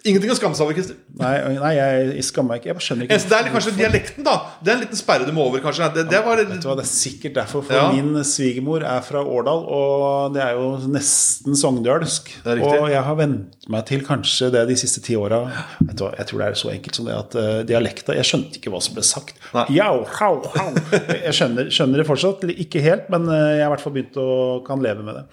Ingenting 0.03 0.33
å 0.33 0.35
skamme 0.35 0.57
seg 0.59 0.67
over, 0.67 0.75
Christer. 0.75 0.97
Nei, 1.21 1.33
nei, 1.63 1.71
jeg 1.77 2.25
skammer 2.27 2.57
meg 2.57 2.63
ikke. 2.63 2.73
Jeg 2.73 2.85
skjønner 2.87 3.07
ikke 3.07 3.19
Det 3.31 3.37
er 3.39 3.51
kanskje 3.55 3.73
dialekten, 3.77 4.25
da. 4.27 4.33
Det 4.59 4.73
er 4.73 4.75
en 4.75 4.83
liten 4.83 4.99
sperre 4.99 5.29
du 5.29 5.31
må 5.37 5.45
over, 5.47 5.63
kanskje. 5.63 5.87
Det, 5.95 6.05
det 6.11 6.23
var 6.27 6.41
Vet 6.43 6.57
du 6.65 6.67
hva, 6.67 6.75
Det 6.81 6.83
er 6.83 6.91
sikkert 6.91 7.37
derfor, 7.39 7.63
for 7.69 7.77
Ja. 7.77 7.85
min 7.95 8.19
svigermor 8.27 8.83
er 8.83 9.05
fra 9.07 9.23
Årdal, 9.23 9.63
og 9.63 10.35
det 10.35 10.43
er 10.43 10.59
jo 10.59 10.73
nesten 10.91 11.55
sogndølsk. 11.59 12.33
Og 12.57 12.89
jeg 12.91 13.05
har 13.07 13.19
vent 13.21 13.69
meg 13.71 13.87
til 13.93 14.03
kanskje 14.07 14.51
det 14.57 14.65
de 14.73 14.79
siste 14.81 15.05
ti 15.07 15.15
åra. 15.15 15.45
Jeg 15.87 15.97
tror 16.01 16.43
det 16.43 16.49
er 16.49 16.59
så 16.59 16.73
enkelt 16.75 16.99
som 16.99 17.07
det 17.07 17.15
at 17.15 17.39
uh, 17.39 17.63
dialekta 17.69 18.17
Jeg 18.19 18.27
skjønte 18.27 18.59
ikke 18.59 18.73
hva 18.75 18.83
som 18.83 18.99
ble 18.99 19.07
sagt. 19.07 19.39
Jau, 19.71 20.03
hau, 20.19 20.35
hau. 20.57 20.69
Jeg 21.15 21.37
skjønner, 21.39 21.71
skjønner 21.71 22.03
det 22.03 22.09
fortsatt, 22.11 22.43
ikke 22.53 22.83
helt, 22.83 23.07
men 23.13 23.29
eh, 23.31 23.59
jeg 23.59 23.65
har 23.65 23.71
i 23.71 23.73
hvert 23.77 23.87
fall 23.87 23.95
begynt 23.95 24.19
å 24.19 24.29
kan 24.67 24.83
leve 24.83 25.07
med 25.07 25.21
det. 25.21 25.25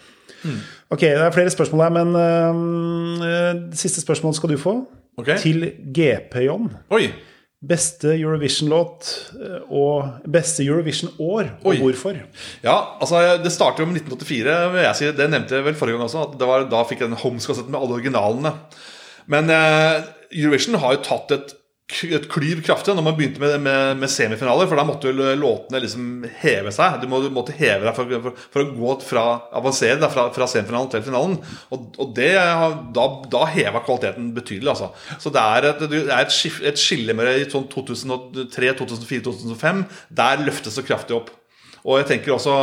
Mm. 0.44 0.60
Ok, 0.90 1.02
det 1.02 1.26
er 1.26 1.36
flere 1.36 1.54
spørsmål 1.54 1.84
her, 1.86 1.96
men 2.00 2.16
uh, 2.16 3.76
siste 3.78 4.02
spørsmål 4.02 4.38
skal 4.38 4.54
du 4.54 4.58
få. 4.62 4.78
Okay. 5.20 5.38
Til 5.42 5.72
GP-John. 5.96 6.70
Beste 7.60 8.14
Eurovision-låt 8.16 9.08
eh, 9.36 9.64
og 9.76 10.22
beste 10.32 10.64
Eurovision-år, 10.64 11.50
og 11.60 11.74
Oi. 11.74 11.80
hvorfor? 11.82 12.16
Ja, 12.64 12.76
altså 13.04 13.36
Det 13.44 13.52
starter 13.52 13.84
jo 13.84 13.90
med 13.90 14.00
1984. 14.00 14.54
jeg 14.80 14.96
si. 14.96 15.10
Det 15.18 15.28
nevnte 15.28 15.58
jeg 15.58 15.66
vel 15.66 15.76
forrige 15.76 15.98
gang 15.98 16.06
også. 16.06 16.22
At 16.24 16.40
det 16.40 16.48
var, 16.48 16.64
Da 16.72 16.86
fikk 16.88 17.04
jeg 17.04 17.12
den 17.12 17.20
Homes-kassetten 17.20 17.76
med 17.76 17.82
alle 17.82 17.98
originalene. 18.00 18.54
Men 19.28 19.52
uh, 19.52 20.08
Eurovision 20.32 20.80
har 20.80 20.96
jo 20.96 21.04
tatt 21.04 21.36
et, 21.36 21.52
et 21.90 22.28
klyv 22.30 22.60
kraftig 22.62 22.94
når 22.94 23.06
man 23.08 23.16
begynte 23.18 23.42
med, 23.42 23.56
med, 23.66 23.98
med 23.98 24.12
semifinaler. 24.14 24.68
For 24.70 24.78
da 24.78 24.86
måtte 24.86 25.10
jo 25.10 25.30
låtene 25.40 25.82
liksom 25.82 26.06
heve 26.42 26.70
seg. 26.76 27.00
Du, 27.02 27.08
må, 27.10 27.20
du 27.24 27.30
måtte 27.34 27.56
heve 27.58 27.88
deg 27.88 27.96
for, 27.98 28.14
for, 28.28 28.44
for 28.54 28.64
å 28.64 28.76
gå 28.78 28.94
fra 29.08 29.24
avansere 29.58 29.98
da, 30.02 30.10
fra, 30.14 30.28
fra 30.36 30.48
semifinalen 30.52 30.92
til 30.94 31.04
finalen. 31.08 31.36
Og, 31.74 31.90
og 31.98 32.14
det, 32.18 32.30
da, 32.96 33.08
da 33.34 33.44
heva 33.56 33.82
kvaliteten 33.86 34.30
betydelig. 34.38 34.70
altså 34.76 34.92
Så 35.18 35.34
det 35.34 35.44
er 35.44 35.70
et, 35.72 35.84
det 35.90 36.04
er 36.06 36.24
et, 36.28 36.36
skif- 36.36 36.62
et 36.70 36.80
skille 36.80 37.16
med 37.18 37.34
sånn 37.52 37.66
2003, 37.74 38.74
2004, 38.84 39.26
2005. 39.32 39.86
Der 40.22 40.46
løftes 40.46 40.78
det 40.78 40.86
kraftig 40.88 41.18
opp. 41.18 41.34
Og 41.86 42.02
jeg 42.02 42.10
tenker 42.14 42.36
også 42.36 42.54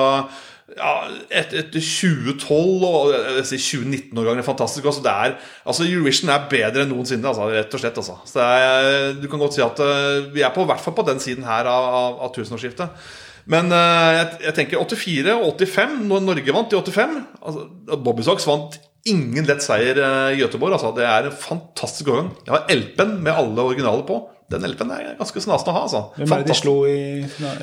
ja, 0.75 0.95
et, 1.31 1.53
etter 1.55 1.79
2012 1.79 2.87
og 2.89 3.13
jeg 3.13 3.35
vil 3.37 3.45
si 3.47 3.59
2019-årgangen 3.63 4.43
er 4.43 4.47
fantastisk. 4.47 4.89
Altså, 4.91 5.05
er, 5.07 5.37
altså 5.63 5.87
Eurovision 5.87 6.33
er 6.35 6.49
bedre 6.51 6.83
enn 6.83 6.91
noensinne, 6.91 7.31
altså, 7.31 7.47
rett 7.55 7.77
og 7.77 7.83
slett. 7.83 8.01
Altså. 8.03 8.17
Så 8.27 8.43
er, 8.43 9.13
du 9.21 9.29
kan 9.31 9.43
godt 9.43 9.55
si 9.55 9.63
at 9.63 9.79
uh, 9.79 10.27
vi 10.35 10.43
er 10.43 10.51
på 10.55 10.67
hvert 10.67 10.83
fall 10.83 10.97
på 10.97 11.07
den 11.07 11.23
siden 11.23 11.47
her 11.47 11.71
av, 11.71 11.87
av, 12.01 12.19
av 12.27 12.35
tusenårsskiftet. 12.35 13.07
Men 13.53 13.71
uh, 13.71 14.11
jeg, 14.17 14.27
jeg, 14.49 14.57
tenker 14.59 14.83
84 14.83 15.37
og 15.39 15.63
85, 15.63 15.97
når 16.11 16.27
Norge 16.27 16.59
vant 16.59 16.75
i 16.75 16.81
85 16.83 17.17
altså, 17.23 17.67
Bobby 18.03 18.27
Socks 18.27 18.49
vant 18.51 18.81
ingen 19.07 19.47
lett 19.47 19.63
seier 19.63 20.03
uh, 20.03 20.33
i 20.35 20.41
Göteborg. 20.43 20.75
Altså. 20.75 20.91
Det 20.99 21.07
er 21.07 21.31
en 21.31 21.43
fantastisk 21.47 22.11
overgang. 22.11 22.35
Jeg 22.43 22.57
har 22.57 22.67
LP-en 22.75 23.21
med 23.23 23.39
alle 23.39 23.71
originaler 23.71 24.03
på 24.09 24.25
den 24.53 24.67
LP-en 24.69 24.93
er 24.95 25.17
ganske 25.19 25.43
snasen 25.43 25.71
å 25.73 25.75
ha. 25.75 25.83
altså. 25.89 26.03
Hvem 26.15 26.35
er 26.37 26.45
det 26.45 26.53
de 26.53 26.59
slo 26.59 26.77
i 26.87 26.99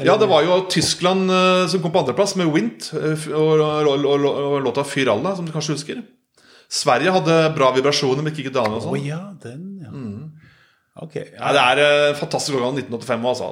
Ja, 0.03 0.17
Det 0.19 0.27
var 0.27 0.43
jo 0.43 0.59
Tyskland 0.71 1.31
uh, 1.31 1.63
som 1.71 1.83
kom 1.83 1.93
på 1.93 2.03
andreplass, 2.03 2.35
med 2.39 2.51
Wint 2.51 2.89
uh, 2.95 3.15
og, 3.31 3.63
og, 3.63 3.93
og, 3.93 4.27
og, 4.27 4.57
låta 4.65 4.83
'Fyr 4.83 5.13
alla', 5.13 5.35
som 5.37 5.47
du 5.47 5.53
kanskje 5.55 5.77
husker. 5.77 6.03
Sverige 6.67 7.13
hadde 7.13 7.37
bra 7.55 7.71
vibrasjoner 7.75 8.25
med 8.25 8.35
Kikki 8.35 8.51
Daniel 8.51 8.81
og 8.81 8.87
sånn. 8.87 8.97
Oh, 8.97 9.07
ja, 9.07 9.21
den, 9.43 9.67
ja. 9.83 9.91
Mm. 9.93 10.31
Okay, 10.93 11.25
ja. 11.31 11.39
ja. 11.39 11.51
Det 11.55 11.63
er 11.63 12.11
uh, 12.11 12.17
fantastisk 12.19 12.59
årgang 12.59 12.75
1985. 12.83 13.27
Altså. 13.31 13.47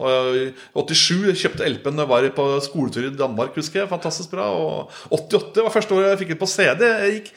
Uh, 0.76 0.92
87 0.92 1.40
kjøpte 1.42 1.70
LP-en 1.72 2.04
var 2.12 2.28
på 2.36 2.48
skoletur 2.68 3.08
i 3.08 3.16
Danmark. 3.16 3.56
husker 3.56 3.82
jeg, 3.82 3.90
Fantastisk 3.90 4.36
bra 4.36 4.52
Og 4.54 4.92
88 5.10 5.64
var 5.64 5.74
første 5.74 5.96
året 5.96 6.12
jeg 6.12 6.26
fikk 6.26 6.34
den 6.36 6.42
på 6.44 6.52
CD. 6.52 6.84
Jeg 6.90 7.20
gikk 7.20 7.32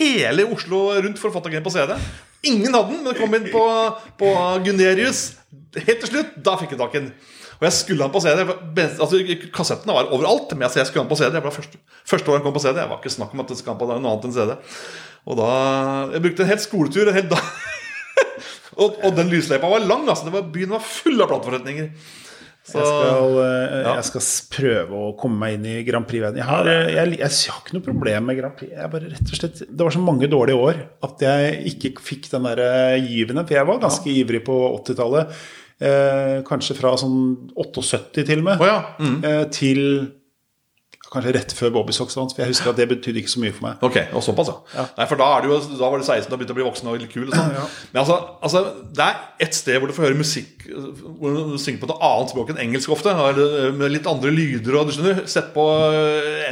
hele 0.00 0.48
Oslo 0.48 0.86
rundt 0.96 1.20
for 1.20 1.28
å 1.28 1.36
få 1.36 1.44
tak 1.44 1.52
i 1.52 1.60
den 1.60 1.66
på 1.66 1.74
CD. 1.74 1.98
Ingen 2.50 2.74
hadde 2.74 2.90
den, 2.92 3.04
men 3.06 3.16
kom 3.18 3.38
inn 3.38 3.48
på, 3.52 3.64
på 4.20 4.34
Gunerius 4.66 5.24
helt 5.82 6.04
til 6.04 6.10
slutt. 6.10 6.36
Da 6.44 6.56
fikk 6.60 6.74
jeg 6.74 6.80
tak 6.80 6.94
i 6.94 7.02
den. 7.02 7.12
Og 7.54 7.66
jeg 7.68 7.76
skulle 7.76 8.04
ha 8.04 8.10
den 8.10 8.14
på 8.14 8.22
CD. 8.24 8.88
Altså, 9.02 9.20
Kassettene 9.54 9.96
var 9.96 10.10
overalt, 10.14 10.54
men 10.54 10.66
jeg 10.66 10.86
skulle 10.88 11.02
ha 11.02 11.06
den 11.06 11.12
på 11.12 11.18
CD. 11.20 11.38
Første, 11.58 11.80
første 12.04 12.30
år 12.30 12.40
han 12.40 12.46
kom 12.46 12.56
på 12.56 12.62
CD. 12.64 12.80
Jeg 12.82 12.90
var 12.90 13.00
ikke 13.00 13.14
snakk 13.14 13.34
om 13.34 13.44
at 13.44 13.52
det 13.52 13.58
skulle 13.60 13.76
ha 13.76 13.80
på 13.80 13.88
noe 13.90 14.00
annet 14.00 14.26
enn 14.28 14.36
CD. 14.36 14.56
Og 15.24 15.38
da, 15.40 15.48
Jeg 16.12 16.24
brukte 16.26 16.44
en 16.44 16.52
helt 16.52 16.64
skoletur 16.64 17.08
en 17.08 17.16
hel 17.16 17.30
dag. 17.30 17.46
og, 18.80 18.98
og, 19.00 19.10
den 19.16 19.32
lysløypa 19.32 19.70
var 19.70 19.86
lang. 19.86 20.08
altså 20.08 20.34
var, 20.34 20.46
Byen 20.54 20.74
var 20.76 20.84
full 20.84 21.22
av 21.22 21.30
plateforretninger. 21.30 21.90
Så, 22.64 22.80
jeg, 22.80 22.88
skal, 22.88 23.34
eh, 23.44 23.74
jeg, 23.84 24.04
skal, 24.08 24.22
prøve 24.54 25.00
å 25.04 25.08
komme 25.20 25.36
meg 25.42 25.58
inn 25.58 25.66
i 25.68 25.74
Grand 25.84 26.08
Prix-verdenen. 26.08 26.40
Jeg, 26.40 26.48
har, 26.48 26.70
jeg, 26.70 26.94
jeg, 26.96 27.18
jeg 27.20 27.52
har 27.52 27.58
ikke 27.60 27.76
noe 27.76 27.84
problem 27.84 28.30
med 28.30 28.38
Grand 28.38 28.56
Prix. 28.56 28.72
Bare, 28.94 29.10
slett, 29.28 29.60
det 29.68 29.84
var 29.84 29.92
så 29.92 30.00
mange 30.00 30.30
dårlige 30.32 30.70
år 30.70 30.80
at 31.04 31.26
jeg 31.26 31.58
ikke 31.74 31.92
fikk 32.00 32.30
den 32.32 32.48
der 32.48 32.64
givende. 33.04 33.44
For 33.44 33.58
jeg 33.58 33.68
var 33.68 33.84
ganske 33.84 34.08
ja. 34.08 34.24
ivrig 34.24 34.40
på 34.48 34.56
80-tallet. 34.78 35.36
Eh, 35.84 36.36
kanskje 36.46 36.76
fra 36.78 36.92
sånn 37.00 37.50
78 37.58 38.22
til 38.22 38.40
og 38.40 38.46
med. 38.46 38.62
Oh, 38.62 38.68
ja. 38.68 38.78
mm. 39.02 39.16
eh, 39.26 39.40
til 39.52 39.80
kanskje 41.14 41.34
rett 41.38 41.54
før 41.56 41.72
Bobby 41.78 41.96
Socks 41.96 42.18
vant. 42.18 42.34
For 42.36 42.44
jeg 42.44 42.52
husker 42.52 42.74
at 42.74 42.82
det 42.82 42.88
betydde 42.92 43.22
ikke 43.22 43.34
så 43.34 43.42
mye 43.42 43.54
for 43.56 43.68
meg. 43.68 43.86
Ok, 43.88 44.00
og 44.12 44.26
såpass, 44.26 44.52
ja. 44.52 44.58
ja. 44.80 44.86
Nei, 44.98 45.08
For 45.10 45.20
da, 45.20 45.30
er 45.38 45.48
jo, 45.50 45.60
da 45.72 45.88
var 45.88 46.02
du 46.02 46.06
16 46.06 46.28
og 46.28 46.36
begynte 46.36 46.56
å 46.56 46.60
bli 46.60 46.68
voksen 46.68 46.92
og 46.92 47.00
litt 47.00 47.14
kul. 47.14 47.26
Og 47.30 47.34
sånn. 47.34 47.54
ja. 47.56 47.64
Men 47.94 48.02
altså, 48.04 48.20
altså, 48.44 48.64
det 48.94 49.08
er 49.08 49.48
ett 49.48 49.56
sted 49.56 49.80
hvor 49.80 49.90
du 49.90 49.96
får 49.96 50.08
høre 50.08 50.18
musikk 50.18 50.66
Hvor 50.68 51.34
du 51.34 51.56
synger 51.60 51.80
på 51.82 51.88
et 51.88 52.04
annet 52.06 52.30
språk 52.32 52.52
enn 52.52 52.62
engelsk 52.68 52.92
ofte. 52.94 53.16
Med 53.78 53.94
litt 53.94 54.10
andre 54.10 54.34
lyder. 54.34 54.80
Og 54.80 54.90
du 54.90 54.96
skjønner, 54.96 55.24
Sett 55.30 55.50
på 55.54 55.64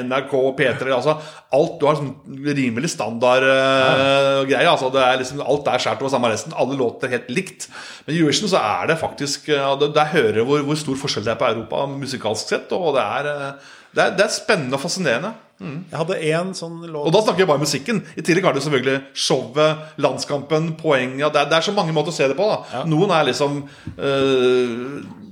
NRK 0.02 0.22
NRK 0.22 0.34
P3. 0.58 0.88
Altså, 0.92 1.16
alt 1.56 1.76
du 1.80 1.86
har 1.88 1.98
sånn 1.98 2.12
rimelig 2.56 2.92
standard 2.94 3.46
uh, 3.46 4.42
greie. 4.48 4.68
Altså, 4.68 4.90
det 4.94 5.02
er 5.04 5.20
liksom, 5.20 5.42
alt 5.44 5.68
er 5.68 5.82
skåret 5.82 6.04
over 6.04 6.14
samme 6.14 6.32
resten. 6.32 6.56
Alle 6.56 6.78
låter 6.78 7.12
helt 7.12 7.30
likt. 7.32 7.68
Men 8.06 8.16
i 8.16 8.22
Eurovision 8.22 8.52
så 8.52 8.62
er 8.62 8.92
det 8.92 9.00
faktisk 9.02 9.50
uh, 9.52 9.76
Der 9.82 10.12
hører 10.14 10.42
hvor, 10.48 10.64
hvor, 10.66 10.78
stor 10.78 10.98
forskjell 10.98 11.26
det 11.26 11.34
er 11.34 11.40
på 11.40 11.52
Europa 11.52 11.86
musikalsk 11.92 12.54
sett. 12.54 12.74
Og 12.76 12.96
det 12.96 13.04
er 13.04 13.30
uh, 13.32 13.72
det 13.93 14.05
er, 14.05 14.12
det 14.16 14.24
er 14.24 14.32
spennende 14.32 14.78
og 14.78 14.82
fascinerende. 14.82 15.32
Mm. 15.62 15.78
Jeg 15.93 15.99
hadde 16.01 16.16
en 16.32 16.49
sånn 16.59 16.78
låt 16.90 17.07
Og 17.07 17.12
da 17.14 17.20
snakker 17.22 17.45
jeg 17.45 17.51
bare 17.53 17.62
musikken. 17.62 18.01
I 18.18 18.22
tillegg 18.26 18.47
har 18.49 18.55
du 18.57 18.62
selvfølgelig 18.64 19.03
showet, 19.14 19.82
landskampen, 20.03 20.72
poenget 20.80 21.34
det, 21.34 21.45
det, 21.53 21.59
er 21.59 21.66
så 21.68 21.74
mange 21.76 21.95
måter 21.95 22.11
å 22.11 22.16
se 22.16 22.26
det 22.30 22.36
på. 22.38 22.47
Ja. 22.72 22.82
Noen 22.88 23.12
er 23.14 23.28
liksom 23.28 23.61
øh, 23.95 24.72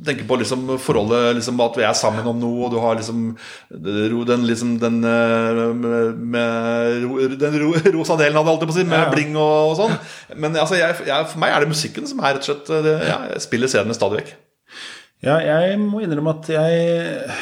Tenker 0.01 0.25
på 0.25 0.39
liksom 0.41 0.63
forholdet 0.81 1.35
liksom 1.37 1.59
At 1.61 1.75
vi 1.77 1.85
er 1.85 1.97
sammen 1.99 2.29
om 2.31 2.39
noe, 2.41 2.69
og 2.69 2.71
du 2.73 2.79
har 2.81 2.95
liksom 2.97 3.25
den, 3.69 4.47
liksom, 4.49 4.77
den 4.81 5.01
øh, 5.05 5.75
med, 6.37 7.35
Den 7.43 7.59
rosa 7.97 8.17
delen 8.21 8.39
av 8.39 8.47
det, 8.47 8.55
alltid 8.55 8.71
på 8.71 8.77
å 8.77 8.79
si, 8.79 8.87
med 8.87 9.03
ja. 9.03 9.09
bling 9.13 9.35
og, 9.35 9.73
og, 9.73 9.75
sånn. 9.81 9.97
Men 10.37 10.55
altså, 10.55 10.79
jeg, 10.79 11.01
jeg, 11.09 11.33
for 11.33 11.43
meg 11.43 11.57
er 11.57 11.65
det 11.65 11.73
musikken 11.73 12.07
som 12.09 12.23
er 12.23 12.37
rett 12.39 12.47
og 12.47 12.53
slett 12.53 12.87
det, 12.87 12.95
ja, 13.09 13.19
Jeg 13.35 13.45
spiller 13.49 13.73
scenene 13.73 13.99
stadig 13.99 14.23
vekk. 14.23 14.37
Ja, 15.27 15.37
jeg 15.45 15.77
må 15.83 16.01
innrømme 16.01 16.39
at 16.39 16.49
jeg 16.49 17.35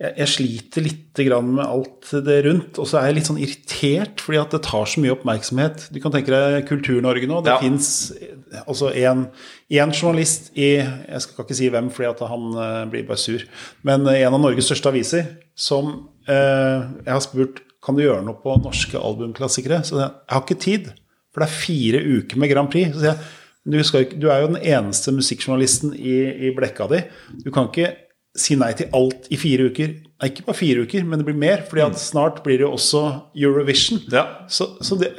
jeg, 0.00 0.26
sliter 0.26 0.82
litt 0.82 1.20
med 1.46 1.62
alt 1.62 2.08
det 2.26 2.40
rundt. 2.48 2.78
Og 2.82 2.88
så 2.90 2.98
er 2.98 3.08
jeg 3.08 3.18
litt 3.18 3.28
sånn 3.28 3.42
irritert 3.42 4.22
fordi 4.22 4.40
at 4.40 4.56
det 4.56 4.62
tar 4.66 4.88
så 4.90 5.02
mye 5.02 5.14
oppmerksomhet. 5.14 5.86
Du 5.94 6.00
kan 6.02 6.14
tenke 6.14 6.34
deg 6.34 6.66
Kultur-Norge 6.68 7.28
nå. 7.30 7.42
Det 7.46 7.54
ja. 7.54 7.60
fins 7.62 8.10
altså 8.64 8.90
en, 8.90 9.28
en, 9.70 9.94
journalist 9.94 10.50
i 10.58 10.72
Jeg 10.80 11.22
skal 11.22 11.46
ikke 11.46 11.58
si 11.58 11.70
hvem, 11.70 11.92
fordi 11.94 12.10
at 12.10 12.24
han 12.32 12.50
uh, 12.58 12.82
blir 12.90 13.06
bare 13.06 13.22
sur. 13.22 13.46
Men 13.86 14.06
uh, 14.08 14.16
en 14.16 14.34
av 14.34 14.42
Norges 14.42 14.66
største 14.70 14.90
aviser 14.90 15.30
som 15.54 15.94
uh, 16.26 16.90
Jeg 17.04 17.12
har 17.12 17.24
spurt 17.24 17.62
kan 17.84 17.96
du 17.96 18.02
gjøre 18.06 18.24
noe 18.24 18.40
på 18.40 18.58
norske 18.64 18.98
albumklassikere. 18.98 19.82
Så 19.84 19.98
jeg, 20.00 20.10
jeg 20.10 20.34
har 20.34 20.44
ikke 20.44 20.62
tid, 20.66 20.92
for 21.30 21.44
det 21.44 21.50
er 21.50 21.58
fire 21.62 22.00
uker 22.00 22.40
med 22.40 22.50
Grand 22.50 22.70
Prix. 22.72 22.94
Så 22.94 23.02
sier 23.02 23.12
jeg 23.12 23.42
du, 23.64 23.78
skal, 23.80 24.04
du, 24.20 24.26
er 24.28 24.42
jo 24.42 24.50
den 24.50 24.60
eneste 24.60 25.12
musikkjournalisten 25.16 25.94
i, 25.96 26.16
i 26.48 26.50
blekka 26.56 26.88
di. 26.90 26.98
Du 27.44 27.48
kan 27.52 27.70
ikke 27.70 27.94
si 28.34 28.56
nei 28.58 28.72
til 28.78 28.90
alt 28.96 29.28
i 29.30 29.38
fire 29.40 29.70
uker. 29.70 29.94
Nei, 30.24 30.30
ikke 30.32 30.46
bare 30.46 30.56
fire 30.56 30.84
uker, 30.86 31.04
men 31.04 31.20
det 31.20 31.26
blir 31.28 31.36
mer. 31.36 31.64
fordi 31.68 31.82
at 31.84 31.92
mm. 31.92 32.00
snart 32.00 32.38
blir 32.44 32.56
det 32.56 32.64
jo 32.64 32.72
også 32.72 33.02
Eurovision. 33.36 34.00
Ja. 34.12 34.24
Så, 34.48 34.70
så 34.80 34.96
det, 34.96 35.10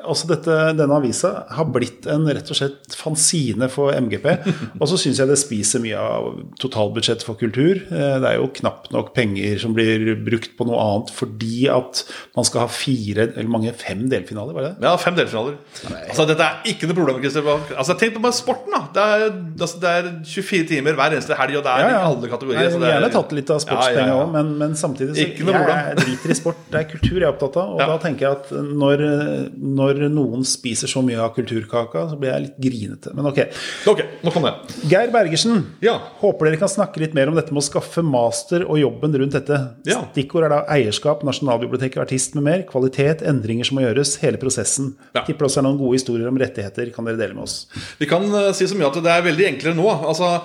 altså 0.00 0.30
dette, 0.30 0.54
denne 0.78 0.96
avisa 0.96 1.32
har 1.52 1.68
blitt 1.74 2.06
en 2.08 2.24
rett 2.24 2.48
og 2.48 2.56
slett 2.56 2.96
fanzine 2.96 3.68
for 3.72 3.92
MGP. 3.92 4.24
Og 4.80 4.88
så 4.88 4.98
syns 5.00 5.20
jeg 5.20 5.28
det 5.28 5.36
spiser 5.40 5.82
mye 5.84 6.00
av 6.00 6.30
totalbudsjettet 6.62 7.26
for 7.26 7.36
kultur. 7.36 7.82
Eh, 7.84 8.16
det 8.22 8.30
er 8.30 8.38
jo 8.38 8.48
knapt 8.56 8.88
nok 8.94 9.12
penger 9.16 9.60
som 9.60 9.76
blir 9.76 10.14
brukt 10.24 10.56
på 10.56 10.68
noe 10.68 10.80
annet 10.80 11.12
fordi 11.12 11.66
at 11.72 12.04
man 12.36 12.48
skal 12.48 12.64
ha 12.64 12.72
fire, 12.72 13.28
eller 13.34 13.52
mange, 13.52 13.74
fem 13.76 14.06
delfinaler, 14.08 14.56
var 14.56 14.68
det 14.70 14.88
Ja, 14.88 14.94
fem 15.00 15.16
delfinaler. 15.18 15.58
Altså, 16.06 16.24
dette 16.30 16.48
er 16.48 16.72
ikke 16.72 16.88
noe 16.88 17.00
problem. 17.02 17.20
Christer. 17.20 17.44
Altså, 17.76 17.98
tenk 18.00 18.16
på 18.16 18.24
bare 18.24 18.36
sporten, 18.36 18.72
da. 18.72 18.82
Det 18.96 19.04
er, 19.04 19.28
altså, 19.60 19.82
det 19.84 19.92
er 20.00 20.10
24 20.24 20.70
timer 20.72 20.96
hver 20.96 21.16
eneste 21.18 21.36
helg, 21.36 21.60
og 21.60 21.66
det 21.66 21.74
er 21.74 21.84
ja, 21.84 21.92
ja. 21.92 22.00
i 22.00 22.10
alle 22.14 22.32
kategorier. 22.32 22.70
Jeg 22.70 22.80
er... 22.80 22.88
gjerne 22.94 23.12
tatt 23.12 23.36
litt 23.36 23.52
av 23.52 23.62
sportspenga 23.64 24.16
òg, 24.16 24.22
ja, 24.22 24.26
men, 24.32 24.45
men, 24.58 24.74
samtidig 24.78 25.16
så 25.16 25.22
jeg, 25.22 25.42
jeg 25.42 25.96
driter 25.98 26.32
i 26.32 26.36
sport. 26.38 26.60
Det 26.70 26.80
er 26.80 26.86
kultur 26.90 27.16
jeg 27.18 27.24
er 27.24 27.32
opptatt 27.32 27.58
av. 27.60 27.74
Og 27.76 27.92
da 27.92 27.96
tenker 28.02 28.26
jeg 28.26 28.38
at 28.38 28.50
når, 28.54 29.02
når, 29.56 30.02
noen 30.12 30.44
spiser 30.46 30.90
så 30.90 31.02
mye 31.04 31.20
av 31.22 31.32
kulturkaka, 31.36 32.06
så 32.12 32.18
blir 32.20 32.32
jeg 32.32 32.44
litt 32.46 32.60
grinete. 32.66 33.12
Men 33.16 33.30
ok. 33.32 33.40
okay 33.92 34.08
nå 34.24 34.32
kom 34.34 34.46
det. 34.46 34.54
Geir 34.90 35.12
Bergersen. 35.14 35.64
Håper 36.22 36.50
dere 36.50 36.60
kan 36.60 36.72
snakke 36.72 37.02
litt 37.02 37.16
mer 37.16 37.30
om 37.30 37.38
dette 37.38 37.54
med 37.54 37.62
å 37.62 37.66
skaffe 37.66 38.04
master 38.06 38.66
og 38.66 38.80
jobben 38.80 39.16
rundt 39.22 39.36
dette. 39.36 39.60
Stikkord 39.86 40.48
er 40.48 40.54
da 40.54 40.62
eierskap, 40.76 41.24
Nasjonalbiblioteket, 41.26 42.00
artist 42.02 42.38
med 42.38 42.46
mer. 42.46 42.64
Kvalitet, 42.70 43.24
endringer 43.26 43.68
som 43.68 43.80
må 43.80 43.86
gjøres. 43.86 44.16
Hele 44.22 44.40
prosessen. 44.42 44.94
Ja. 45.16 45.24
Tipper 45.26 45.48
også 45.48 45.62
er 45.62 45.68
noen 45.68 45.80
gode 45.80 45.98
historier 45.98 46.30
om 46.30 46.40
rettigheter. 46.40 46.92
Kan 46.94 47.08
dere 47.08 47.20
dele 47.20 47.36
med 47.36 47.46
oss? 47.48 47.64
Vi 48.00 48.08
kan 48.10 48.24
uh, 48.32 48.52
si 48.56 48.68
så 48.68 48.78
mye 48.78 48.90
at 48.90 49.00
det 49.02 49.12
er 49.12 49.26
veldig 49.26 49.50
enklere 49.50 49.78
nå. 49.78 49.88
Altså, 50.06 50.36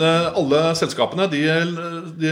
uh, 0.00 0.28
alle 0.40 0.64
selskapene 0.78 1.28
de 1.30 1.44
de 2.20 2.30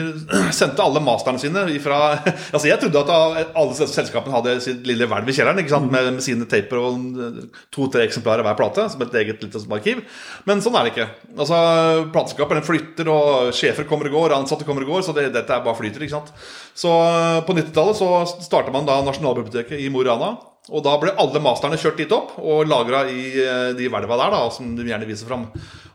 sendte 0.54 0.82
alle 0.82 1.00
masterne 1.08 1.40
sine 1.42 1.64
ifra 1.74 1.98
Altså 2.54 2.68
Jeg 2.68 2.80
trodde 2.82 3.02
at 3.02 3.54
alle 3.58 3.88
selskapene 3.88 4.36
hadde 4.36 4.56
sitt 4.64 4.86
lille 4.88 5.08
hvelv 5.08 5.28
i 5.28 5.36
kjelleren 5.36 5.62
ikke 5.62 5.74
sant? 5.74 5.90
Med, 5.92 6.10
med 6.18 6.24
sine 6.24 6.48
taper 6.50 6.80
og 6.82 7.30
to-tre 7.74 8.04
eksemplarer 8.06 8.46
hver 8.46 8.58
plate, 8.58 8.84
som 8.92 9.02
et 9.04 9.16
eget 9.22 9.42
lite 9.44 9.62
arkiv. 9.74 10.02
Men 10.48 10.62
sånn 10.64 10.76
er 10.78 10.86
det 10.86 10.94
ikke. 10.94 11.08
Altså 11.36 11.58
Plateselskapene 12.14 12.64
flytter, 12.66 13.10
og 13.12 13.54
sjefer 13.56 13.88
kommer 13.88 14.10
og 14.10 14.18
går, 14.18 14.36
ansatte 14.38 14.68
kommer 14.68 14.86
og 14.86 14.94
går, 14.94 15.06
så 15.06 15.16
det, 15.16 15.30
dette 15.34 15.54
er 15.54 15.64
bare 15.64 15.78
flyter. 15.78 16.04
ikke 16.04 16.18
sant 16.18 16.32
Så 16.76 16.92
på 17.48 17.56
90-tallet 17.56 17.98
så 17.98 18.12
starta 18.44 18.74
man 18.74 18.88
da 18.88 19.00
Nasjonalbiblioteket 19.06 19.80
i 19.80 19.90
Mo 19.92 20.04
i 20.04 20.08
Rana. 20.08 20.36
Og 20.68 20.84
da 20.84 20.94
ble 21.00 21.14
alle 21.16 21.40
masterne 21.40 21.78
kjørt 21.80 22.00
dit 22.02 22.10
opp 22.12 22.34
og 22.42 22.68
lagra 22.68 23.06
i 23.08 23.28
eh, 23.40 23.70
de 23.78 23.88
hvelva 23.88 24.18
der, 24.20 24.34
da, 24.34 24.40
som 24.52 24.74
de 24.76 24.84
gjerne 24.84 25.08
viser 25.08 25.28
fram. 25.30 25.46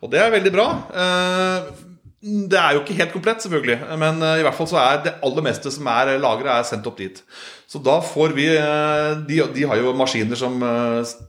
Og 0.02 0.10
det 0.12 0.22
er 0.24 0.34
veldig 0.34 0.54
bra. 0.56 0.70
Eh, 1.04 1.93
det 2.24 2.56
er 2.56 2.76
jo 2.76 2.84
ikke 2.84 2.96
helt 2.96 3.12
komplett, 3.12 3.44
selvfølgelig, 3.44 3.76
men 4.00 4.22
uh, 4.24 4.38
i 4.40 4.46
hvert 4.46 4.56
fall 4.56 4.70
så 4.72 4.78
er 4.80 5.02
det 5.04 5.14
aller 5.28 5.44
meste 5.44 5.72
som 5.74 5.90
er 5.92 6.14
lagra, 6.24 6.62
sendt 6.64 6.88
opp 6.88 7.02
dit. 7.02 7.20
Så 7.68 7.82
da 7.84 7.98
får 8.06 8.36
vi 8.38 8.46
uh, 8.56 9.20
de, 9.28 9.42
de, 9.56 9.66
har 9.68 9.82
jo 9.82 9.92
maskiner 10.00 10.40
som 10.40 10.56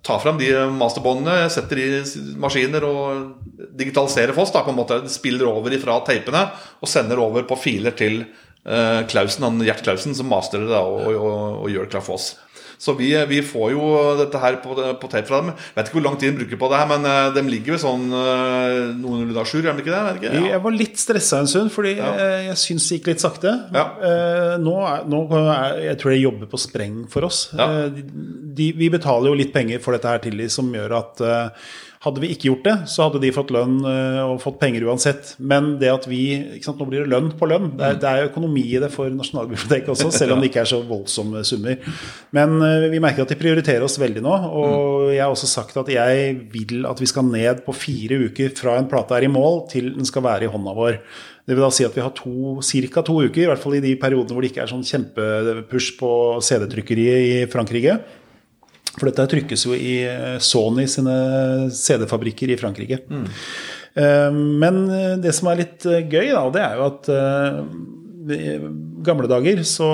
tar 0.07 0.23
fram 0.23 0.39
de 0.39 0.53
masterbåndene, 0.79 1.51
setter 1.51 1.83
i 1.83 1.89
maskiner 2.39 2.87
og 2.87 3.67
digitaliserer 3.75 4.37
Foss. 4.37 4.55
da 4.55 4.63
på 4.63 4.71
en 4.71 4.79
måte 4.79 5.01
Spiller 5.11 5.51
over 5.51 5.75
ifra 5.75 5.99
teipene 6.07 6.47
og 6.79 6.91
sender 6.91 7.23
over 7.23 7.47
på 7.49 7.59
filer 7.59 7.97
til 7.99 8.23
Klausen, 8.65 9.45
han 9.45 9.61
Gjert 9.61 9.83
Klausen, 9.85 10.15
som 10.17 10.31
masterer 10.31 10.71
det 10.71 10.79
og, 10.79 11.03
og, 11.05 11.17
og, 11.19 11.41
og 11.67 11.75
gjør 11.75 11.91
klar 11.93 12.05
for 12.07 12.17
oss. 12.17 12.31
Så 12.85 12.93
vi, 12.99 13.11
vi 13.31 13.41
får 13.45 13.71
jo 13.73 13.91
dette 14.19 14.41
her 14.43 14.59
på, 14.61 14.77
på 14.77 15.11
tape 15.11 15.25
fra 15.29 15.41
dem. 15.41 15.53
Jeg 15.55 15.79
Vet 15.79 15.89
ikke 15.89 15.99
hvor 15.99 16.07
lang 16.07 16.19
tid 16.21 16.33
de 16.35 16.41
bruker 16.43 16.61
på 16.61 16.71
det 16.73 16.81
her, 16.81 16.91
men 16.91 17.09
uh, 17.09 17.29
de 17.33 17.45
ligger 17.49 17.77
vel 17.77 17.81
sånn 17.81 18.05
uh, 18.13 18.93
noen 19.01 19.25
null 19.31 19.41
sju, 19.49 19.63
er 19.63 19.71
de 19.71 19.85
ikke 19.85 19.95
det? 19.95 20.03
Ikke? 20.19 20.35
Ja. 20.35 20.43
Jeg 20.55 20.65
var 20.67 20.77
litt 20.77 21.01
stressa 21.01 21.41
en 21.41 21.51
stund, 21.51 21.73
fordi 21.75 21.95
ja. 21.97 22.11
jeg, 22.51 22.59
syns 22.61 22.89
det 22.91 22.99
gikk 22.99 23.11
litt 23.15 23.25
sakte. 23.25 23.55
Ja. 23.75 23.87
Nå, 24.61 24.77
er, 24.85 25.09
nå 25.09 25.23
er, 25.41 25.81
jeg 25.89 26.01
tror 26.03 26.15
jeg 26.15 26.27
jobber 26.27 26.51
på 26.53 26.61
spreng 26.61 27.01
for 27.11 27.29
oss. 27.31 27.47
De, 27.55 28.69
vi 28.77 28.91
betaler 28.93 29.33
jo 29.33 29.39
litt 29.39 29.55
penger 29.55 29.81
for 29.85 29.97
dette 29.97 30.13
her 30.13 30.23
til 30.25 30.39
de, 30.39 30.51
som 30.53 30.69
gjør 30.75 30.99
at 31.01 31.25
hadde 32.05 32.21
vi 32.21 32.31
ikke 32.35 32.51
gjort 32.51 32.67
det, 32.67 32.75
så 32.93 33.07
hadde 33.07 33.21
de 33.23 33.33
fått 33.33 33.53
lønn 33.55 33.79
eh, 33.89 34.21
og 34.25 34.43
fått 34.43 34.59
penger 34.61 34.85
uansett. 34.89 35.35
Men 35.41 35.75
det 35.81 35.89
at 35.93 36.09
vi 36.11 36.21
ikke 36.59 36.69
sant, 36.69 36.81
Nå 36.83 36.89
blir 36.91 37.05
det 37.05 37.13
lønn 37.13 37.31
på 37.39 37.49
lønn. 37.49 37.71
Det 37.79 37.87
er, 37.87 37.99
det 38.03 38.11
er 38.11 38.29
økonomi 38.29 38.65
i 38.75 38.81
det 38.83 38.91
for 38.93 39.09
Nasjonalbiblioteket 39.15 39.93
også, 39.95 40.11
selv 40.13 40.35
om 40.35 40.43
det 40.43 40.51
ikke 40.51 40.65
er 40.65 40.71
så 40.75 40.83
voldsomme 40.85 41.45
summer. 41.49 41.79
Men 42.37 42.57
eh, 42.67 42.89
vi 42.93 43.01
merker 43.03 43.25
at 43.25 43.33
de 43.33 43.39
prioriterer 43.41 43.87
oss 43.87 43.97
veldig 44.03 44.25
nå. 44.25 44.35
Og 44.51 45.13
jeg 45.15 45.23
har 45.23 45.33
også 45.33 45.49
sagt 45.51 45.79
at 45.81 45.93
jeg 45.95 46.35
vil 46.53 46.89
at 46.91 47.01
vi 47.01 47.09
skal 47.09 47.29
ned 47.31 47.63
på 47.65 47.77
fire 47.77 48.21
uker 48.27 48.53
fra 48.59 48.77
en 48.81 48.91
plate 48.91 49.17
er 49.17 49.29
i 49.29 49.33
mål, 49.33 49.65
til 49.73 49.95
den 49.95 50.09
skal 50.09 50.27
være 50.27 50.49
i 50.49 50.53
hånda 50.53 50.75
vår. 50.77 50.99
Det 51.45 51.57
vil 51.57 51.65
da 51.65 51.71
si 51.77 51.85
at 51.85 51.97
vi 51.97 52.05
har 52.05 52.13
ca. 52.13 53.03
to 53.05 53.17
uker, 53.21 53.43
i 53.43 53.49
hvert 53.49 53.61
fall 53.61 53.77
i 53.77 53.85
de 53.85 53.95
periodene 54.01 54.33
hvor 54.33 54.45
det 54.45 54.53
ikke 54.53 54.65
er 54.65 54.71
sånn 54.73 54.85
kjempepush 54.85 55.97
på 56.01 56.11
CD-trykkeriet 56.45 57.25
i 57.29 57.35
Frankrike. 57.53 57.99
For 58.95 59.11
dette 59.11 59.27
trykkes 59.31 59.67
jo 59.67 59.75
i 59.77 59.97
eh, 60.07 60.37
Sony 60.43 60.87
sine 60.91 61.15
CD-fabrikker 61.75 62.53
i 62.55 62.59
Frankrike. 62.61 63.03
Mm. 63.11 63.27
Men 64.63 64.79
eh, 64.91 65.11
det 65.23 65.35
som 65.37 65.51
er 65.51 65.63
litt 65.63 65.87
gøy, 65.87 66.31
da, 66.35 66.45
det 66.55 66.63
er 66.63 66.79
jo 66.79 66.87
at 66.89 67.11
i 68.25 68.55
gamle 69.05 69.29
dager 69.29 69.61
så 69.69 69.89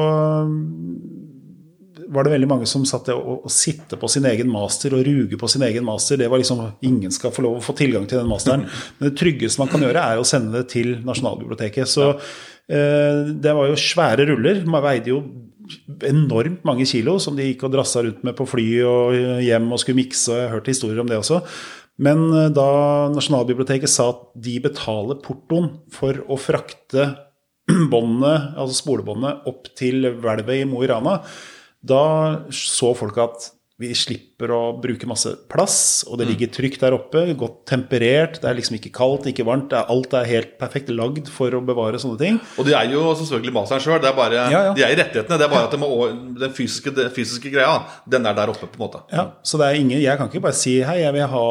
var 2.11 2.27
det 2.27 2.33
veldig 2.33 2.49
mange 2.51 2.67
som 2.67 2.85
satt 2.87 3.11
og, 3.15 3.45
og 3.47 3.53
sitte 3.55 3.99
på 3.99 4.09
sin 4.11 4.25
egen 4.31 4.49
master 4.51 4.95
og 4.97 5.05
ruge 5.07 5.39
på 5.39 5.51
sin 5.51 5.63
egen 5.67 5.85
master. 5.87 6.19
Det 6.19 6.29
var 6.31 6.43
liksom 6.43 6.63
Ingen 6.87 7.13
skal 7.15 7.35
få 7.35 7.45
lov 7.47 7.59
å 7.59 7.65
få 7.65 7.75
tilgang 7.79 8.07
til 8.11 8.21
den 8.21 8.31
masteren. 8.31 8.65
Men 8.99 9.11
det 9.11 9.19
tryggeste 9.21 9.63
man 9.63 9.71
kan 9.71 9.85
gjøre, 9.85 10.03
er 10.03 10.23
å 10.23 10.27
sende 10.27 10.55
det 10.59 10.71
til 10.73 10.97
Nasjonalbiblioteket. 11.07 11.91
Så 11.91 12.13
det 12.71 13.55
var 13.55 13.67
jo 13.67 13.79
svære 13.79 14.27
ruller. 14.31 14.63
Man 14.71 14.83
veide 14.85 15.11
jo 15.11 15.21
enormt 16.09 16.65
mange 16.69 16.87
kilo 16.89 17.19
som 17.23 17.37
de 17.39 17.49
gikk 17.49 17.67
og 17.67 17.75
drassa 17.75 18.03
rundt 18.05 18.25
med 18.27 18.37
på 18.39 18.47
fly 18.49 18.67
og 18.87 19.43
hjem 19.45 19.69
og 19.73 19.83
skulle 19.83 20.01
mikse. 20.01 20.35
Jeg 20.37 20.49
har 20.49 20.57
hørt 20.59 20.71
historier 20.73 21.03
om 21.03 21.11
det 21.11 21.21
også. 21.21 21.43
Men 22.01 22.27
eh, 22.33 22.51
da 22.57 22.69
Nasjonalbiblioteket 23.13 23.93
sa 23.93 24.11
at 24.15 24.27
de 24.47 24.57
betaler 24.65 25.21
portoen 25.25 25.73
for 25.93 26.23
å 26.29 26.39
frakte 26.41 27.11
båndet, 27.93 28.53
altså 28.57 28.81
spolebåndet, 28.81 29.47
opp 29.51 29.71
til 29.79 30.09
hvelvet 30.23 30.63
i 30.63 30.69
Mo 30.69 30.83
i 30.85 30.91
Rana, 30.91 31.21
da 31.81 32.05
så 32.53 32.93
folk 32.97 33.19
at 33.23 33.51
vi 33.81 33.91
slipper 33.97 34.53
å 34.53 34.61
bruke 34.77 35.09
masse 35.09 35.31
plass, 35.49 35.79
og 36.05 36.19
det 36.21 36.27
mm. 36.27 36.31
ligger 36.35 36.51
trygt 36.53 36.83
der 36.85 36.97
oppe. 36.97 37.23
Godt 37.39 37.63
temperert. 37.71 38.41
Det 38.43 38.51
er 38.51 38.59
liksom 38.59 38.77
ikke 38.77 38.93
kaldt, 38.93 39.31
ikke 39.31 39.47
varmt. 39.49 39.73
Er, 39.73 39.89
alt 39.93 40.17
er 40.19 40.29
helt 40.29 40.59
perfekt 40.61 40.93
lagd 40.93 41.31
for 41.33 41.57
å 41.57 41.63
bevare 41.65 42.01
sånne 42.03 42.21
ting. 42.21 42.41
Og 42.61 42.69
de 42.69 42.75
er 42.77 42.93
jo 42.93 43.07
selvfølgelig 43.23 43.55
masteren 43.57 43.85
sjøl. 43.85 44.05
Ja, 44.05 44.51
ja. 44.51 44.75
De 44.77 44.85
er 44.85 44.93
i 44.93 44.99
rettighetene. 45.01 45.39
Det 45.41 45.47
er 45.47 45.55
bare 45.55 45.71
at 45.71 45.79
må, 45.81 45.89
den 46.43 46.53
fysiske, 46.57 46.93
den 46.97 47.09
fysiske, 47.15 47.53
greia, 47.55 47.79
den 48.11 48.29
er 48.29 48.37
der 48.37 48.53
oppe, 48.53 48.69
på 48.69 48.77
en 48.77 48.85
måte. 48.85 49.01
Ja, 49.15 49.31
så 49.43 49.61
det 49.61 49.71
er 49.71 49.81
ingen 49.81 50.01
Jeg 50.01 50.21
kan 50.21 50.29
ikke 50.29 50.45
bare 50.45 50.61
si 50.61 50.77
hei, 50.85 51.01
jeg 51.01 51.17
vil 51.17 51.33
ha 51.33 51.49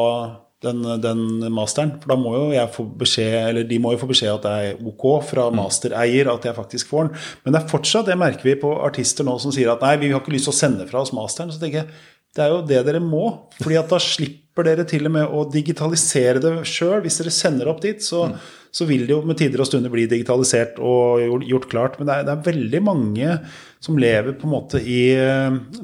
den, 0.62 0.84
den, 1.00 1.22
masteren. 1.52 1.94
For 2.02 2.12
da 2.12 2.18
må 2.20 2.34
jo 2.36 2.44
jeg 2.54 2.72
få 2.74 2.84
beskjed, 3.00 3.36
eller 3.50 3.68
de 3.68 3.80
må 3.82 3.94
jo 3.94 4.02
få 4.02 4.10
beskjed 4.10 4.32
at 4.34 4.46
det 4.46 4.54
er 4.68 4.86
ok 4.92 5.06
fra 5.30 5.48
mm. 5.48 5.58
mastereier 5.60 6.30
at 6.32 6.46
jeg 6.48 6.56
faktisk 6.56 6.92
får 6.92 7.08
den. 7.08 7.26
Men 7.44 7.56
det 7.56 7.62
er 7.62 7.72
fortsatt, 7.72 8.08
det 8.10 8.18
merker 8.20 8.50
vi 8.50 8.56
på 8.60 8.74
artister 8.84 9.26
nå 9.26 9.38
som 9.42 9.54
sier 9.54 9.72
at 9.72 9.84
nei, 9.84 9.96
vi 10.02 10.12
har 10.12 10.22
ikke 10.22 10.34
lyst 10.36 10.50
til 10.50 10.54
å 10.54 10.60
sende 10.60 10.88
fra 10.90 11.04
oss 11.04 11.14
masteren. 11.16 11.52
Så 11.52 11.62
tenker 11.62 11.82
jeg 11.82 11.90
det 12.36 12.44
er 12.44 12.52
jo 12.52 12.62
det 12.66 12.84
dere 12.86 13.02
må. 13.02 13.24
fordi 13.58 13.80
at 13.80 13.90
da 13.90 13.98
slipper 14.02 14.66
dere 14.66 14.86
til 14.88 15.08
og 15.08 15.14
med 15.14 15.34
å 15.34 15.44
digitalisere 15.50 16.42
det 16.42 16.52
sjøl. 16.68 17.00
Hvis 17.02 17.18
dere 17.20 17.32
sender 17.34 17.70
opp 17.70 17.80
dit, 17.82 18.02
så, 18.04 18.28
mm. 18.30 18.36
så, 18.76 18.86
vil 18.86 19.02
det 19.06 19.14
jo 19.14 19.22
med 19.26 19.38
tider 19.40 19.62
og 19.62 19.66
stunder 19.66 19.90
bli 19.90 20.04
digitalisert 20.10 20.78
og 20.78 21.42
gjort 21.48 21.66
klart. 21.72 21.98
Men 21.98 22.06
det 22.06 22.14
er, 22.14 22.28
det 22.28 22.36
er, 22.36 22.44
veldig 22.46 22.82
mange 22.86 23.34
som 23.82 23.98
lever 23.98 24.36
på 24.36 24.46
en 24.46 24.52
måte 24.52 24.82
i 24.84 25.00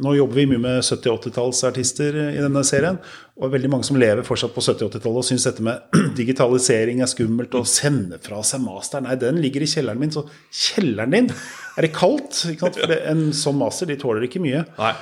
Nå 0.04 0.12
jobber 0.18 0.38
vi 0.38 0.46
mye 0.50 0.62
med 0.62 0.84
70- 0.84 1.14
og 1.14 1.18
80-tallsartister 1.24 2.20
i 2.28 2.38
denne 2.44 2.62
serien. 2.68 3.00
Og 3.40 3.50
veldig 3.56 3.72
mange 3.72 3.88
som 3.88 3.98
lever 3.98 4.26
fortsatt 4.26 4.54
på 4.54 4.62
70- 4.62 4.86
og 4.86 4.94
80-tallet 4.94 5.22
og 5.24 5.28
syns 5.32 5.48
dette 5.48 5.66
med 5.66 5.98
digitalisering 6.20 7.02
er 7.02 7.10
skummelt. 7.10 7.58
Og 7.58 7.66
sende 7.70 8.22
fra 8.22 8.38
seg 8.46 8.62
master. 8.62 9.02
Nei, 9.02 9.18
den 9.18 9.42
ligger 9.42 9.66
i 9.66 9.72
kjelleren 9.74 10.02
min. 10.04 10.14
Så 10.14 10.28
kjelleren 10.46 11.18
din! 11.18 11.34
Er 11.76 11.84
det 11.84 11.94
kaldt? 11.96 12.44
For 12.60 12.98
en 13.02 13.30
sånn 13.36 13.58
master 13.58 13.90
de 13.90 13.98
tåler 14.00 14.30
ikke 14.30 14.46
mye. 14.46 14.62
Nei. 14.78 14.96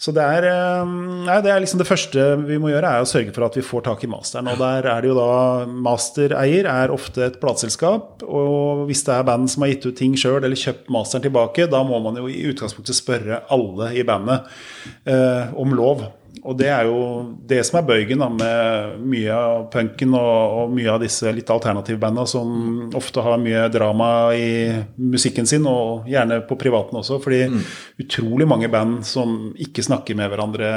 Så 0.00 0.14
det 0.16 0.24
er, 0.24 0.46
eh, 0.48 0.92
nei, 1.26 1.36
det 1.44 1.50
er 1.52 1.60
liksom 1.60 1.82
det 1.82 1.88
første 1.88 2.22
vi 2.46 2.56
må 2.60 2.70
gjøre, 2.70 2.88
er 2.88 3.04
å 3.04 3.08
sørge 3.08 3.34
for 3.36 3.44
at 3.44 3.58
vi 3.58 3.64
får 3.64 3.82
tak 3.84 4.04
i 4.06 4.08
masteren. 4.08 4.48
Og 4.48 4.56
der 4.56 4.88
er 4.88 5.02
det 5.02 5.10
jo 5.10 5.16
da 5.18 5.66
Mastereier 5.68 6.68
er 6.72 6.94
ofte 6.94 7.26
et 7.26 7.36
plateselskap. 7.42 8.24
Og 8.24 8.86
hvis 8.88 9.04
det 9.04 9.12
er 9.18 9.26
band 9.28 9.50
som 9.52 9.66
har 9.66 9.74
gitt 9.74 9.84
ut 9.90 9.98
ting 10.00 10.16
sjøl 10.16 10.40
eller 10.40 10.56
kjøpt 10.56 10.88
masteren 10.88 11.26
tilbake, 11.26 11.68
da 11.68 11.82
må 11.84 12.00
man 12.00 12.16
jo 12.16 12.30
i 12.32 12.46
utgangspunktet 12.48 12.96
spørre 12.96 13.42
alle 13.52 13.92
i 13.92 14.06
bandet 14.08 14.48
eh, 15.04 15.52
om 15.60 15.76
lov. 15.76 16.06
Og 16.40 16.56
det 16.58 16.68
er 16.72 16.86
jo 16.88 17.00
det 17.50 17.60
som 17.66 17.80
er 17.80 17.86
bøygen 17.88 18.22
da, 18.22 18.28
med 18.32 19.00
mye 19.12 19.36
av 19.36 19.66
punken 19.72 20.14
og, 20.16 20.56
og 20.60 20.74
mye 20.74 20.90
av 20.94 21.00
disse 21.02 21.30
litt 21.34 21.50
alternative 21.52 22.00
banda 22.00 22.24
som 22.28 22.90
ofte 22.96 23.24
har 23.24 23.40
mye 23.42 23.66
drama 23.72 24.10
i 24.36 24.50
musikken 24.96 25.48
sin, 25.50 25.68
og 25.68 26.08
gjerne 26.10 26.40
på 26.48 26.58
privaten 26.60 27.00
også. 27.00 27.20
Fordi 27.22 27.42
mm. 27.52 27.60
utrolig 28.04 28.48
mange 28.50 28.70
band 28.72 29.00
som 29.08 29.52
ikke 29.60 29.84
snakker 29.86 30.18
med 30.18 30.32
hverandre, 30.32 30.70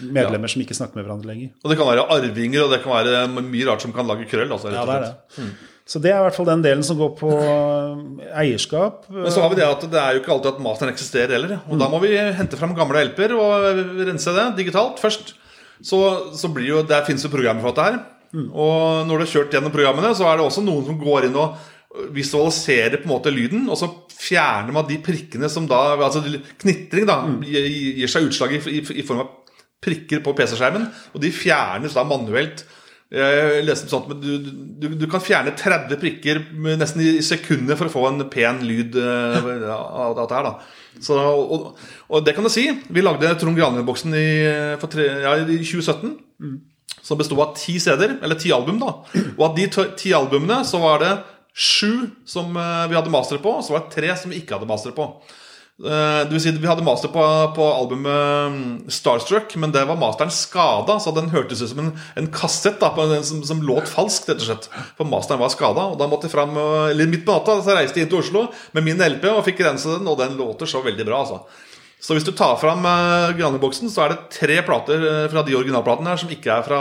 medlemmer 0.00 0.48
ja. 0.48 0.54
som 0.54 0.64
ikke 0.64 0.78
snakker 0.78 1.00
med 1.00 1.06
hverandre 1.06 1.32
lenger. 1.32 1.52
Og 1.62 1.72
det 1.72 1.80
kan 1.80 1.92
være 1.92 2.08
arvinger, 2.16 2.64
og 2.64 2.74
det 2.74 2.82
kan 2.84 2.96
være 2.96 3.26
mye 3.40 3.68
rart 3.68 3.86
som 3.86 3.94
kan 3.96 4.08
lage 4.10 4.28
krøll. 4.30 4.50
Altså, 4.50 4.72
ja, 4.74 4.86
det 4.88 4.96
er 4.98 5.06
det. 5.08 5.12
Mm. 5.38 5.69
Så 5.90 5.98
det 5.98 6.12
er 6.12 6.20
i 6.20 6.22
hvert 6.22 6.36
fall 6.36 6.46
den 6.46 6.62
delen 6.62 6.84
som 6.86 6.98
går 7.00 7.10
på 7.18 7.32
eh, 7.34 8.28
eierskap. 8.44 9.08
Men 9.10 9.32
så 9.34 9.42
har 9.42 9.50
vi 9.50 9.58
det 9.58 9.66
at 9.66 9.88
det 9.90 9.98
er 9.98 10.14
jo 10.14 10.22
ikke 10.22 10.32
alltid 10.36 10.52
at 10.52 10.62
masteren 10.62 10.92
eksisterer 10.92 11.34
heller. 11.34 11.56
Og 11.66 11.74
mm. 11.74 11.80
da 11.82 11.88
må 11.90 11.98
vi 12.04 12.12
hente 12.14 12.58
fram 12.60 12.76
gamle 12.78 13.02
LP-er 13.08 13.34
og 13.34 13.82
rense 14.06 14.36
det 14.36 14.46
digitalt 14.60 15.02
først. 15.02 15.34
Så, 15.82 15.98
så 16.36 16.50
blir 16.52 16.68
jo, 16.68 16.84
Der 16.86 17.02
fins 17.08 17.24
jo 17.26 17.32
programmer 17.32 17.64
for 17.64 17.74
dette 17.74 17.88
her. 17.88 17.98
Mm. 18.30 18.46
Og 18.54 19.08
når 19.08 19.10
du 19.10 19.24
har 19.24 19.32
kjørt 19.32 19.56
gjennom 19.56 19.74
programmene, 19.74 20.14
så 20.14 20.28
er 20.30 20.38
det 20.38 20.46
også 20.46 20.62
noen 20.62 20.86
som 20.86 21.00
går 21.00 21.26
inn 21.26 21.38
og 21.42 21.58
visualiserer 22.14 23.00
på 23.00 23.08
en 23.08 23.14
måte 23.16 23.32
lyden, 23.34 23.64
og 23.66 23.74
så 23.80 23.88
fjerner 24.14 24.70
man 24.76 24.86
de 24.86 25.00
prikkene 25.02 25.48
som 25.50 25.64
da 25.66 25.96
Altså 25.96 26.22
knitring 26.62 27.08
da, 27.08 27.16
mm. 27.26 27.40
gir 27.50 28.12
seg 28.12 28.28
utslag 28.28 28.54
i, 28.54 28.60
i, 28.78 28.82
i 29.02 29.06
form 29.06 29.24
av 29.24 29.32
prikker 29.82 30.20
på 30.22 30.34
PC-skjermen, 30.36 30.86
og 31.16 31.22
de 31.24 31.32
fjernes 31.34 31.96
da 31.96 32.04
manuelt 32.06 32.62
jeg 33.10 33.62
leste 33.66 33.88
sånt, 33.90 34.06
men 34.06 34.20
du, 34.22 34.50
du, 34.78 34.86
du, 34.94 35.06
kan 35.10 35.22
fjerne 35.22 35.50
30 35.58 35.98
prikker 35.98 36.38
nesten 36.78 37.02
i 37.02 37.16
sekunder 37.26 37.74
for 37.78 37.90
å 37.90 37.94
få 37.94 38.04
en 38.06 38.22
pen 38.30 38.60
lyd 38.62 38.94
eh, 39.02 39.64
av 39.66 40.14
dette 40.14 40.36
her. 40.36 40.46
da 40.46 41.00
Så, 41.02 41.16
og, 41.18 41.72
og, 42.06 42.20
det 42.26 42.36
kan 42.36 42.46
du 42.46 42.52
si. 42.54 42.68
Vi 42.86 43.02
lagde 43.02 43.32
Trond 43.40 43.58
Granlund-boksen 43.58 44.14
i, 44.14 44.28
ja, 44.46 45.34
i 45.42 45.58
2017. 45.58 46.14
Mm. 46.38 46.56
Som 47.02 47.18
besto 47.18 47.38
av 47.42 47.56
ti 47.58 47.80
CD-er, 47.82 48.20
eller 48.22 48.38
ti 48.38 48.54
album. 48.54 48.78
da 48.78 48.94
Og 49.34 49.44
av 49.48 49.58
de 49.58 49.66
ti 49.98 50.14
albumene 50.14 50.62
så 50.68 50.78
var 50.82 51.02
det 51.02 51.12
sju 51.50 52.12
som 52.30 52.54
eh, 52.54 52.86
vi 52.92 52.98
hadde 53.00 53.10
master 53.10 53.42
på, 53.42 53.58
og 53.58 53.66
så 53.66 53.74
var 53.74 53.88
det 53.88 53.94
tre 53.96 54.14
som 54.22 54.30
vi 54.30 54.38
ikke 54.44 54.54
hadde 54.54 54.70
master 54.70 54.94
på. 54.94 55.10
Uh, 55.80 56.28
det 56.28 56.34
vil 56.34 56.42
si, 56.44 56.50
Vi 56.60 56.68
hadde 56.68 56.84
master 56.84 57.08
på, 57.08 57.22
på, 57.56 57.64
albumet 57.72 58.52
mm, 58.52 58.64
Starstruck, 58.92 59.54
men 59.56 59.72
det 59.72 59.86
var 59.88 59.96
masteren 59.96 60.32
skada. 60.34 60.98
Så 61.00 61.14
den 61.16 61.30
hørtes 61.32 61.62
ut 61.64 61.70
som 61.72 61.80
en, 61.86 61.94
en 62.20 62.28
kassett 62.34 62.76
da, 62.82 62.90
en, 63.00 63.24
som, 63.24 63.40
som, 63.48 63.62
låt 63.64 63.88
falskt, 63.88 64.28
rett 64.28 64.44
og 64.44 64.48
slett. 64.50 64.68
For 64.98 65.08
masteren 65.08 65.40
var 65.40 65.52
skada. 65.54 65.88
Og 65.94 65.96
da 66.00 66.08
måtte 66.10 66.28
jeg 66.28 66.34
fram 66.34 66.52
eh, 66.52 66.90
eller 66.90 67.08
midt 67.08 67.24
på 67.24 67.32
natta 67.32 67.56
så 67.64 67.78
reiste 67.78 67.96
jeg 67.96 68.06
inn 68.06 68.12
til 68.12 68.20
Oslo 68.20 68.44
med 68.76 68.84
min 68.84 69.00
LP 69.00 69.24
og 69.30 69.44
fikk 69.46 69.64
rense 69.64 69.94
den, 69.94 70.08
og 70.10 70.20
den 70.20 70.36
låter 70.40 70.68
så 70.68 70.84
veldig 70.84 71.08
bra. 71.08 71.24
altså 71.24 71.42
så 72.00 72.14
hvis 72.16 72.24
du 72.24 72.30
tar 72.32 72.54
fram 72.56 72.80
uh, 72.88 73.28
Graniboksen, 73.36 73.90
så 73.92 74.06
er 74.06 74.14
det 74.14 74.30
tre 74.32 74.54
plater 74.64 75.02
fra 75.28 75.42
de 75.44 75.56
originalplatene 75.58 76.08
her 76.08 76.20
som 76.22 76.30
ikke 76.32 76.54
er 76.54 76.64
fra, 76.64 76.78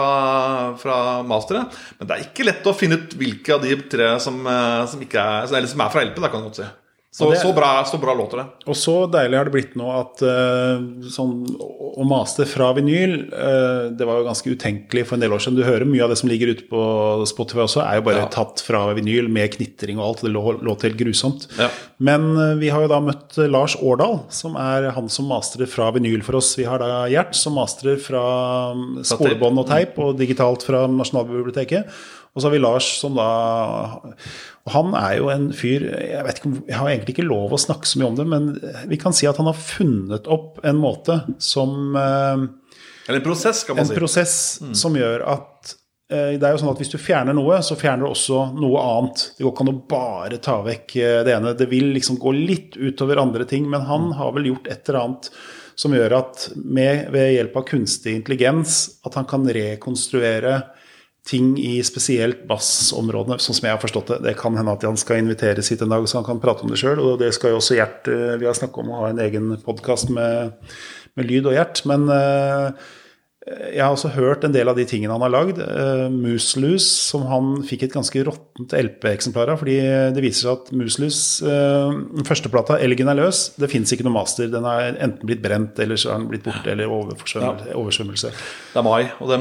fra 0.80 1.00
masteret. 1.28 1.76
Men 2.00 2.08
det 2.08 2.16
er 2.16 2.28
ikke 2.30 2.46
lett 2.48 2.70
å 2.72 2.76
finne 2.76 3.02
ut 3.02 3.18
hvilke 3.20 3.58
av 3.58 3.66
de 3.68 3.76
tre 3.92 4.14
som, 4.24 4.40
som, 4.88 5.04
er, 5.04 5.50
eller 5.52 5.68
som 5.68 5.84
er 5.84 5.92
fra 5.92 6.06
LP. 6.08 6.22
Da, 6.24 6.32
kan 6.32 6.40
du 6.40 6.48
godt 6.48 6.62
si. 6.62 6.70
Så, 7.12 7.32
det, 7.32 7.40
så, 7.42 7.54
bra, 7.54 7.86
så, 7.86 7.98
bra, 7.98 8.14
låter 8.14 8.38
det. 8.38 8.44
Og 8.70 8.76
så 8.78 8.94
deilig 9.10 9.38
har 9.40 9.48
det 9.48 9.54
blitt 9.56 9.72
nå 9.80 9.88
at 9.90 10.22
uh, 10.22 10.78
sånn, 11.10 11.40
å 11.58 12.06
maste 12.06 12.46
fra 12.46 12.68
vinyl 12.78 13.16
uh, 13.34 13.90
Det 13.98 14.06
var 14.06 14.20
jo 14.20 14.28
ganske 14.28 14.54
utenkelig 14.54 15.08
for 15.10 15.18
en 15.18 15.24
del 15.24 15.34
år 15.34 15.42
siden. 15.42 15.58
Du 15.58 15.66
hører 15.66 15.90
mye 15.90 16.04
av 16.06 16.14
det 16.14 16.20
som 16.22 16.30
ligger 16.30 16.54
ute 16.54 16.68
på 16.70 16.84
Spotify 17.32 17.64
også, 17.66 17.82
er 17.82 17.98
jo 17.98 18.06
bare 18.12 18.22
ja. 18.22 18.30
tatt 18.30 18.62
fra 18.62 18.84
vinyl 18.94 19.26
med 19.34 19.56
knitring 19.56 19.98
og 19.98 20.06
alt. 20.06 20.22
Det 20.28 20.34
låt 20.70 20.86
helt 20.86 21.00
grusomt. 21.02 21.50
Ja. 21.58 21.72
Men 21.98 22.30
uh, 22.38 22.54
vi 22.62 22.70
har 22.70 22.86
jo 22.86 22.94
da 22.94 23.02
møtt 23.02 23.42
Lars 23.50 23.74
Årdal, 23.82 24.20
som 24.30 24.60
er 24.62 24.92
han 24.94 25.10
som 25.10 25.34
masterer 25.34 25.72
fra 25.72 25.90
vinyl 25.98 26.22
for 26.28 26.38
oss. 26.38 26.54
Vi 26.62 26.70
har 26.70 26.78
da 26.84 27.08
Gjert, 27.10 27.34
som 27.34 27.58
masterer 27.58 27.98
fra 28.06 28.24
um, 28.78 29.02
spolebånd 29.02 29.66
og 29.66 29.66
teip, 29.74 29.98
og 29.98 30.14
digitalt 30.22 30.68
fra 30.70 30.86
Nasjonalbiblioteket. 30.94 31.90
Og 32.36 32.42
så 32.42 32.48
har 32.48 32.54
vi 32.54 32.62
Lars 32.62 32.88
som 33.02 33.16
da 33.18 33.30
Og 34.68 34.72
han 34.74 34.94
er 35.00 35.18
jo 35.18 35.32
en 35.34 35.50
fyr 35.56 35.88
Jeg 35.90 36.24
vet 36.28 36.42
ikke 36.42 36.54
jeg 36.70 36.78
har 36.78 36.92
egentlig 36.92 37.16
ikke 37.18 37.28
lov 37.30 37.56
å 37.56 37.62
snakke 37.62 37.90
så 37.90 38.02
mye 38.02 38.12
om 38.12 38.20
det, 38.20 38.28
men 38.30 38.48
vi 38.92 39.00
kan 39.02 39.16
si 39.16 39.28
at 39.30 39.40
han 39.42 39.50
har 39.50 39.58
funnet 39.58 40.30
opp 40.30 40.62
en 40.68 40.80
måte 40.80 41.20
som 41.42 41.96
eh, 41.98 42.46
Eller 43.10 43.22
en 43.22 43.26
prosess, 43.26 43.64
kan 43.66 43.78
man 43.78 43.86
En 43.86 43.92
si. 43.92 43.98
prosess 43.98 44.36
som 44.78 44.98
gjør 44.98 45.26
at 45.34 45.74
eh, 46.14 46.36
det 46.38 46.46
er 46.46 46.54
jo 46.54 46.62
sånn 46.62 46.74
at 46.74 46.82
Hvis 46.84 46.94
du 46.94 47.00
fjerner 47.02 47.38
noe, 47.38 47.62
så 47.66 47.78
fjerner 47.80 48.06
du 48.06 48.12
også 48.12 48.44
noe 48.58 48.84
annet. 48.84 49.26
Det 49.38 49.46
går 49.46 49.56
ikke 49.56 49.66
an 49.66 49.74
å 49.74 49.80
bare 49.96 50.42
ta 50.46 50.60
vekk 50.66 50.98
eh, 51.02 51.22
det 51.26 51.38
ene. 51.38 51.56
Det 51.58 51.70
vil 51.72 51.90
liksom 51.96 52.20
gå 52.22 52.36
litt 52.38 52.78
utover 52.78 53.22
andre 53.22 53.50
ting, 53.50 53.66
men 53.72 53.88
han 53.90 54.12
har 54.20 54.36
vel 54.38 54.52
gjort 54.52 54.70
et 54.70 54.86
eller 54.90 55.02
annet 55.02 55.32
som 55.80 55.94
gjør 55.96 56.18
at 56.18 56.50
med, 56.60 57.08
ved 57.14 57.34
hjelp 57.38 57.54
av 57.56 57.64
kunstig 57.70 58.18
intelligens 58.18 59.00
at 59.08 59.16
han 59.16 59.28
kan 59.30 59.48
rekonstruere 59.48 60.58
ting 61.30 61.54
i 61.62 61.78
spesielt 61.86 62.46
bassområdene, 62.50 63.38
sånn 63.42 63.58
som 63.58 63.68
jeg 63.68 63.76
har 63.76 63.82
forstått 63.82 64.14
det. 64.14 64.20
Det 64.26 64.36
kan 64.40 64.56
hende 64.58 64.74
at 64.74 64.86
han 64.88 64.98
skal 64.98 65.22
inviteres 65.22 65.70
hit 65.70 65.84
en 65.86 65.94
dag, 65.94 66.08
så 66.10 66.20
han 66.20 66.28
kan 66.28 66.42
prate 66.42 66.66
om 66.66 66.72
det 66.74 66.80
sjøl. 66.82 67.02
Og 67.04 67.20
det 67.22 67.32
skal 67.38 67.54
jo 67.54 67.60
også 67.60 67.78
Gjert 67.78 68.10
eh, 68.10 68.38
Vi 68.42 68.48
har 68.50 68.58
snakket 68.58 68.82
om 68.82 68.94
å 68.94 69.04
ha 69.04 69.12
en 69.12 69.22
egen 69.22 69.52
podkast 69.66 70.10
med, 70.16 70.56
med 71.20 71.30
lyd 71.30 71.52
og 71.52 71.58
Gjert. 71.58 71.84
Men 71.90 72.08
eh, 72.16 72.90
jeg 73.50 73.82
har 73.82 73.94
også 73.94 74.12
hørt 74.14 74.44
en 74.46 74.54
del 74.54 74.70
av 74.70 74.78
de 74.78 74.86
tingene 74.88 75.14
han 75.16 75.24
har 75.26 75.32
lagd. 75.34 75.60
Uh, 75.62 76.06
Muselus, 76.14 76.86
som 77.10 77.26
han 77.30 77.64
fikk 77.66 77.88
et 77.88 77.96
ganske 77.96 78.22
råttent 78.28 78.76
LP-eksemplar 78.78 79.54
av. 79.54 79.62
fordi 79.64 79.78
det 80.14 80.24
viser 80.24 80.46
seg 80.46 80.52
at 80.54 80.72
Muselus, 80.78 81.20
uh, 81.46 81.90
den 81.90 82.28
første 82.28 82.52
plata, 82.54 82.78
'Elgen 82.78 83.10
er 83.10 83.18
løs', 83.18 83.42
det 83.60 83.72
fins 83.72 83.94
ikke 83.94 84.06
noe 84.06 84.14
master. 84.20 84.52
Den 84.54 84.68
er 84.70 85.00
enten 85.02 85.26
blitt 85.26 85.42
brent, 85.42 85.80
eller 85.82 85.98
så 85.98 86.14
er 86.14 86.22
den 86.22 86.30
blitt 86.30 86.46
borte, 86.46 86.70
eller 86.70 86.94
oversvømmelse. 86.94 87.74
oversvømmelse. 87.74 88.34
Det 88.74 88.82
er 88.82 88.86
Mai. 88.86 89.10
Og 89.20 89.34
det, 89.34 89.40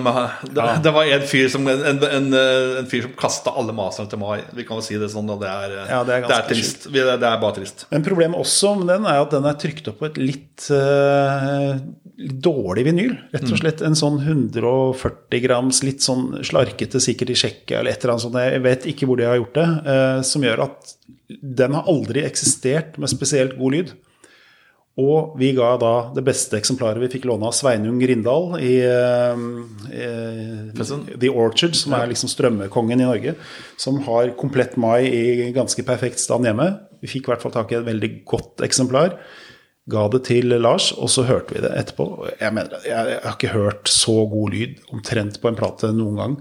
det, 0.57 0.69
det 0.89 0.95
var 0.95 1.13
en 1.19 1.29
fyr 1.29 1.53
som, 1.53 1.69
en, 1.69 2.03
en, 2.05 2.35
en 2.35 2.91
fyr 2.91 3.09
som 3.09 3.15
kasta 3.19 3.53
alle 3.53 3.77
masterne 3.77 4.09
til 4.09 4.23
Mai. 4.23 4.41
Vi 4.57 4.65
kan 4.69 4.81
jo 4.81 4.87
si 4.89 4.97
det 5.01 5.13
sånn, 5.13 5.29
og 5.29 5.43
det 5.45 5.53
er, 5.53 5.77
Ja, 5.85 6.03
det 6.07 6.17
er 6.17 6.29
det 6.29 6.39
er 6.39 6.49
trist. 6.49 6.89
Det 6.93 7.05
er 7.05 7.41
bare 7.41 7.57
trist. 7.61 7.87
Men 7.93 8.07
problemet 8.07 8.41
også 8.41 8.75
med 8.81 8.89
den 8.95 9.09
er 9.09 9.21
at 9.21 9.37
den 9.37 9.49
er 9.49 9.59
trykt 9.61 9.93
opp 9.93 10.01
på 10.01 10.09
et 10.09 10.21
litt, 10.21 10.71
uh, 10.73 11.77
dårlig 12.19 12.89
vinyl. 12.89 13.15
Rett 13.35 13.47
og 13.47 13.61
slett 13.61 13.83
en 13.87 13.98
sånn 13.99 14.19
140 14.23 15.43
grams, 15.45 15.83
litt 15.87 16.05
sånn 16.05 16.41
slarkete, 16.47 17.01
sikkert 17.03 17.35
i 17.35 17.39
Tsjekkia 17.39 17.81
eller 17.81 17.95
et 17.95 18.03
eller 18.05 18.15
annet 18.15 18.27
sånt. 18.27 18.43
Jeg 18.43 18.65
vet 18.65 18.91
ikke 18.93 19.09
hvor 19.09 19.21
de 19.21 19.29
har 19.29 19.39
gjort 19.41 19.59
det. 19.59 19.69
eh, 19.93 20.21
som 20.27 20.45
gjør 20.47 20.65
at 20.69 20.95
den 21.29 21.75
har 21.77 21.89
aldri 21.91 22.25
eksistert 22.25 22.97
med 22.99 23.11
spesielt 23.13 23.59
god 23.59 23.77
lyd. 23.77 23.97
Og 24.99 25.37
vi 25.39 25.53
ga 25.55 25.77
da 25.79 25.93
det 26.11 26.25
beste 26.27 26.59
eksemplaret 26.59 26.99
vi 26.99 27.11
fikk 27.13 27.29
låne 27.31 27.47
av 27.47 27.55
Sveinung 27.55 28.01
Grindal 28.03 28.57
i 28.59 28.81
eh, 28.83 29.43
eh, 29.95 30.87
The 31.15 31.31
Orchard, 31.31 31.77
som 31.79 31.95
er 31.95 32.11
liksom 32.11 32.33
strømmekongen 32.33 32.99
i 32.99 33.07
Norge. 33.07 33.37
Som 33.79 34.01
har 34.09 34.35
komplett 34.41 34.75
mai 34.81 35.07
i 35.07 35.53
ganske 35.55 35.87
perfekt 35.87 36.19
stand 36.19 36.49
hjemme. 36.51 36.73
Vi 36.99 37.13
fikk 37.13 37.29
i 37.29 37.33
hvert 37.33 37.45
fall 37.45 37.55
tak 37.55 37.71
i 37.71 37.79
et 37.79 37.87
veldig 37.87 38.11
godt 38.27 38.67
eksemplar. 38.67 39.15
Ga 39.89 40.05
det 40.13 40.23
til 40.29 40.53
Lars, 40.61 40.91
og 40.93 41.09
så 41.13 41.25
hørte 41.29 41.57
vi 41.57 41.65
det 41.65 41.73
etterpå. 41.73 42.07
Jeg, 42.35 42.53
mener, 42.53 42.85
jeg, 42.85 43.19
har 43.25 43.37
ikke 43.37 43.55
hørt 43.55 43.89
så 43.89 44.21
god 44.29 44.53
lyd 44.53 44.83
omtrent 44.93 45.41
på 45.41 45.49
en 45.49 45.59
plate 45.59 45.93
noen 45.97 46.21
gang. 46.21 46.39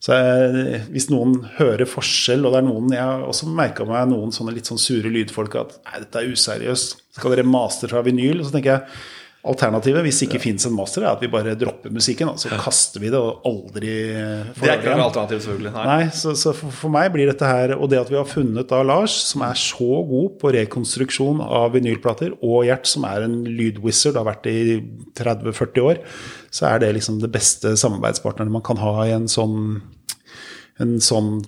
Så 0.00 0.16
jeg, 0.16 0.80
hvis 0.94 1.10
noen 1.12 1.34
hører 1.58 1.84
forskjell, 1.84 2.46
og 2.48 2.54
det 2.54 2.62
er 2.62 2.64
noen 2.70 2.94
Jeg 2.96 3.24
også 3.28 3.50
merka 3.52 3.84
meg 3.84 4.08
noen 4.08 4.32
sånne 4.32 4.54
litt 4.56 4.70
sånn 4.70 4.80
sure 4.80 5.12
lydfolk 5.12 5.58
at 5.60 5.74
nei, 5.82 6.00
dette 6.06 6.22
er 6.22 6.32
useriøst. 6.32 7.02
Skal 7.18 7.34
dere 7.34 7.44
master 7.44 7.92
fra 7.92 8.00
vinyl? 8.06 8.40
Og 8.40 8.48
så 8.48 8.54
tenker 8.56 8.78
jeg 8.78 9.02
alternativet, 9.40 10.02
hvis 10.04 10.18
det 10.20 10.26
ikke 10.28 10.42
finnes 10.42 10.66
en 10.68 10.74
master, 10.76 11.04
er 11.04 11.14
at 11.14 11.22
vi 11.22 11.30
bare 11.32 11.54
dropper 11.58 11.92
musikken. 11.94 12.28
Så 12.36 12.50
Så 12.50 12.58
kaster 12.60 13.00
vi 13.00 13.08
det 13.12 13.18
og 13.18 13.46
aldri 13.48 13.94
får 14.52 14.66
Det 14.66 14.72
er 14.72 14.82
ikke 14.82 14.96
noe 14.98 15.06
alternativ, 15.06 15.40
selvfølgelig. 15.44 15.72
Nei. 15.76 15.84
Nei, 15.88 16.08
så, 16.12 16.34
så 16.36 16.52
for, 16.56 16.74
for 16.82 16.92
meg 16.92 17.08
blir 17.14 17.30
dette 17.30 17.48
her 17.48 17.72
Og 17.78 17.88
det 17.90 18.00
at 18.00 18.10
vi 18.12 18.18
har 18.18 18.28
funnet 18.28 18.68
da 18.68 18.82
Lars, 18.84 19.14
som 19.30 19.44
er 19.46 19.56
så 19.56 20.02
god 20.10 20.36
på 20.42 20.52
rekonstruksjon 20.56 21.40
av 21.46 21.72
vinylplater, 21.76 22.36
og 22.44 22.66
Gjert, 22.68 22.90
som 22.90 23.06
er 23.08 23.24
en 23.24 23.40
lydwizard, 23.48 24.18
har 24.20 24.28
vært 24.28 24.50
i 24.50 24.60
30-40 25.16 25.88
år, 25.88 26.02
så 26.52 26.68
er 26.74 26.84
det 26.84 26.92
liksom 26.98 27.22
det 27.22 27.32
beste 27.32 27.72
samarbeidspartneren 27.80 28.52
man 28.52 28.64
kan 28.66 28.80
ha 28.82 29.06
i 29.06 29.14
en 29.16 29.28
sånn 29.30 29.80
en 30.80 30.96
sånn, 31.04 31.42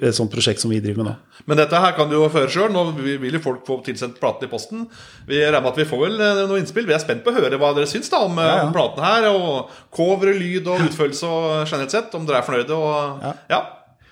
et 0.00 0.16
sånt 0.16 0.32
prosjekt 0.32 0.62
som 0.62 0.72
vi 0.72 0.80
driver 0.80 1.02
med 1.02 1.10
nå. 1.10 1.16
Men 1.46 1.56
dette 1.60 1.80
her 1.80 1.92
kan 1.96 2.08
du 2.10 2.16
jo 2.18 2.28
føre 2.32 2.50
sjøl. 2.52 2.70
Nå 2.74 2.84
vil 2.98 3.32
jo 3.36 3.42
folk 3.44 3.64
få 3.66 3.80
tilsendt 3.86 4.20
platen 4.20 4.46
i 4.48 4.50
posten. 4.50 4.86
Vi 5.28 5.38
regner 5.40 5.60
med 5.60 5.72
at 5.72 5.80
vi 5.80 5.88
får 5.88 6.02
vel 6.04 6.16
noen 6.20 6.48
noe 6.50 6.60
innspill. 6.60 6.86
Vi 6.88 6.94
er 6.96 7.02
spent 7.02 7.24
på 7.24 7.32
å 7.32 7.36
høre 7.38 7.58
hva 7.60 7.72
dere 7.76 7.88
syns 7.90 8.10
da 8.12 8.22
om, 8.26 8.38
eh, 8.38 8.44
Ja, 8.46 8.56
ja. 8.60 8.66
om 8.68 8.72
platen 8.76 9.04
her. 9.04 9.28
Og 9.32 9.70
cover, 9.94 10.32
lyd 10.36 10.66
og 10.68 10.80
utførelse 10.88 11.26
og 11.26 11.66
generelt 11.66 11.90
sett. 11.90 12.14
Om 12.14 12.26
dere 12.26 12.42
er 12.42 12.48
fornøyde. 12.48 12.76
Og 12.76 13.34
ja, 13.50 13.62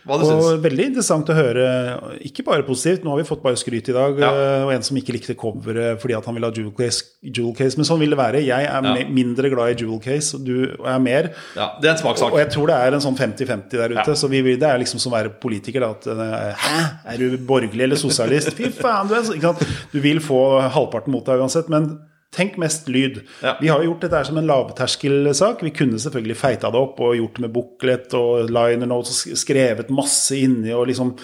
hva 0.08 0.18
syns. 0.22 0.46
Og 0.48 0.62
veldig 0.64 0.86
interessant 0.90 1.28
å 1.30 1.36
høre, 1.36 1.64
ikke 2.26 2.44
bare 2.46 2.64
positivt, 2.66 3.04
nå 3.04 3.12
har 3.12 3.20
vi 3.20 3.26
fått 3.28 3.42
bare 3.44 3.60
skryt 3.60 3.90
i 3.92 3.96
dag, 3.96 4.18
Ja. 4.18 4.30
eh, 4.32 4.64
og 4.66 4.72
en 4.72 4.82
som 4.86 4.96
ikke 4.96 5.14
likte 5.14 5.36
coveret 5.38 6.00
fordi 6.00 6.16
at 6.16 6.24
han 6.28 6.34
ville 6.34 6.48
ha 6.48 6.54
jewel 6.56 6.72
case, 6.72 7.04
jewel 7.22 7.54
case, 7.54 7.76
men 7.76 7.84
sånn 7.88 8.00
vil 8.00 8.10
det 8.14 8.18
være. 8.18 8.42
Jeg 8.46 8.66
er 8.66 8.88
ja. 8.88 9.06
mindre 9.08 9.50
glad 9.52 9.74
i 9.74 9.78
jewel 9.84 10.00
case, 10.00 10.34
og 10.36 10.44
du 10.48 10.64
er 10.64 10.98
mer. 10.98 11.30
Ja, 11.54 11.70
det 11.80 11.90
er 11.90 11.94
en 11.96 12.02
smakssak. 12.02 12.32
Og 12.32 12.40
jeg 12.42 12.50
tror 12.56 12.72
det 12.72 12.80
er 12.80 12.98
en 12.98 13.04
sånn 13.04 13.18
50-50 13.18 13.78
der 13.78 13.96
ute. 13.98 14.16
Så 14.16 14.30
vi, 14.32 14.42
det 14.56 14.68
er 14.68 14.78
liksom 14.80 14.98
som 15.02 15.12
å 15.12 15.16
være 15.18 15.34
politiker. 15.40 15.84
Da, 15.84 15.90
at, 15.94 16.06
eh, 16.06 16.66
Hæ, 16.66 16.84
er 17.14 17.16
du 17.18 17.38
borgerlig 17.38 17.84
eller 17.86 18.00
sosialist? 18.00 18.54
Fy 18.56 18.72
faen, 18.74 19.08
du 19.08 19.14
er 19.14 19.22
så? 19.28 19.54
Du 19.92 20.00
vil 20.00 20.20
få 20.24 20.60
halvparten 20.72 21.12
mot 21.12 21.24
deg 21.26 21.40
uansett, 21.42 21.68
men 21.68 21.98
tenk 22.34 22.58
mest 22.60 22.88
lyd. 22.92 23.22
Ja. 23.42 23.54
Vi 23.60 23.68
har 23.72 23.80
jo 23.80 23.88
gjort 23.92 24.02
dette 24.04 24.18
her 24.20 24.26
som 24.28 24.36
en 24.38 24.46
lavterskelsak. 24.46 25.62
Vi 25.64 25.70
kunne 25.74 25.98
selvfølgelig 25.98 26.36
feita 26.36 26.68
det 26.70 26.80
opp 26.80 27.00
og 27.00 27.14
gjort 27.16 27.38
det 27.38 27.44
med 27.46 27.52
booklet 27.54 28.14
og 28.18 28.50
liner 28.52 28.86
notes 28.90 29.22
og 29.32 29.38
skrevet 29.40 29.88
masse 29.90 30.36
inni 30.36 30.74
og 30.76 30.86
liksom 30.90 31.14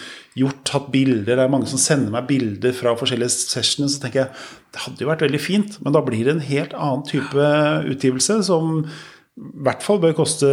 gjort, 0.40 0.62
tatt 0.64 0.88
bilder. 0.94 1.36
Det 1.36 1.44
er 1.44 1.52
mange 1.52 1.68
som 1.70 1.78
sender 1.82 2.10
meg 2.14 2.26
bilder 2.30 2.72
fra 2.72 2.94
forskjellige 2.96 3.34
sessioner. 3.36 3.92
Så 3.92 4.00
tenker 4.02 4.24
jeg 4.24 4.30
det 4.74 4.80
hadde 4.86 5.04
jo 5.04 5.10
vært 5.12 5.22
veldig 5.26 5.42
fint, 5.44 5.76
men 5.84 5.92
da 5.94 6.00
blir 6.02 6.24
det 6.26 6.32
en 6.38 6.46
helt 6.48 6.72
annen 6.74 7.04
type 7.06 7.50
utgivelse 7.92 8.40
som 8.48 8.80
i 8.84 9.62
hvert 9.66 9.82
fall 9.82 9.98
bør 10.02 10.12
koste 10.14 10.46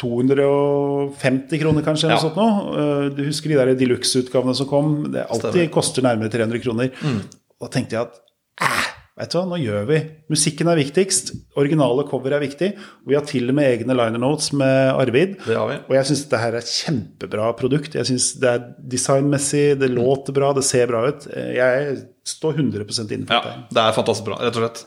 250 0.00 1.60
kroner, 1.60 1.84
kanskje. 1.84 2.10
Ja. 2.12 2.18
sånt 2.20 2.36
nå. 2.38 2.46
Eh, 2.74 3.08
Du 3.16 3.22
husker 3.26 3.48
de 3.52 3.58
der 3.60 3.74
deluxe-utgavene 3.78 4.54
som 4.56 4.66
kom? 4.70 5.12
Det 5.12 5.26
alltid 5.28 5.50
Stemmer. 5.52 5.70
koster 5.72 6.02
nærmere 6.02 6.30
300 6.32 6.62
kroner. 6.64 6.90
Da 7.60 7.68
tenkte 7.68 7.96
jeg 7.96 8.08
at 8.08 8.20
eh, 8.62 8.93
vet 9.20 9.30
du 9.30 9.36
hva, 9.38 9.44
nå 9.46 9.58
gjør 9.62 9.84
vi. 9.88 9.98
Musikken 10.32 10.68
er 10.72 10.78
viktigst. 10.80 11.30
Originale 11.60 12.02
cover 12.08 12.34
er 12.34 12.42
viktig. 12.42 12.70
Og 13.04 13.12
vi 13.12 13.14
har 13.18 13.26
til 13.28 13.48
og 13.52 13.54
med 13.58 13.68
egne 13.70 13.94
liner 13.94 14.18
notes 14.22 14.48
med 14.58 14.90
Arvid. 14.98 15.36
Det 15.46 15.54
har 15.58 15.68
vi. 15.70 15.76
Og 15.86 15.94
jeg 15.98 16.08
syns 16.10 16.24
dette 16.24 16.40
her 16.42 16.56
er 16.56 16.64
et 16.64 16.72
kjempebra 16.72 17.52
produkt. 17.58 17.94
Jeg 17.94 18.08
syns 18.10 18.32
det 18.42 18.50
er 18.50 18.64
designmessig, 18.94 19.62
det 19.78 19.92
låter 19.94 20.34
bra, 20.34 20.50
det 20.56 20.64
ser 20.66 20.90
bra 20.90 21.04
ut. 21.12 21.28
Jeg 21.30 21.94
står 22.26 22.58
100% 22.58 23.14
innenfor 23.14 23.38
Ja, 23.38 23.44
det. 23.46 23.54
det 23.78 23.84
er 23.86 23.96
fantastisk 24.00 24.26
bra, 24.32 24.40
rett 24.42 24.58
og 24.58 24.64
slett. 24.66 24.84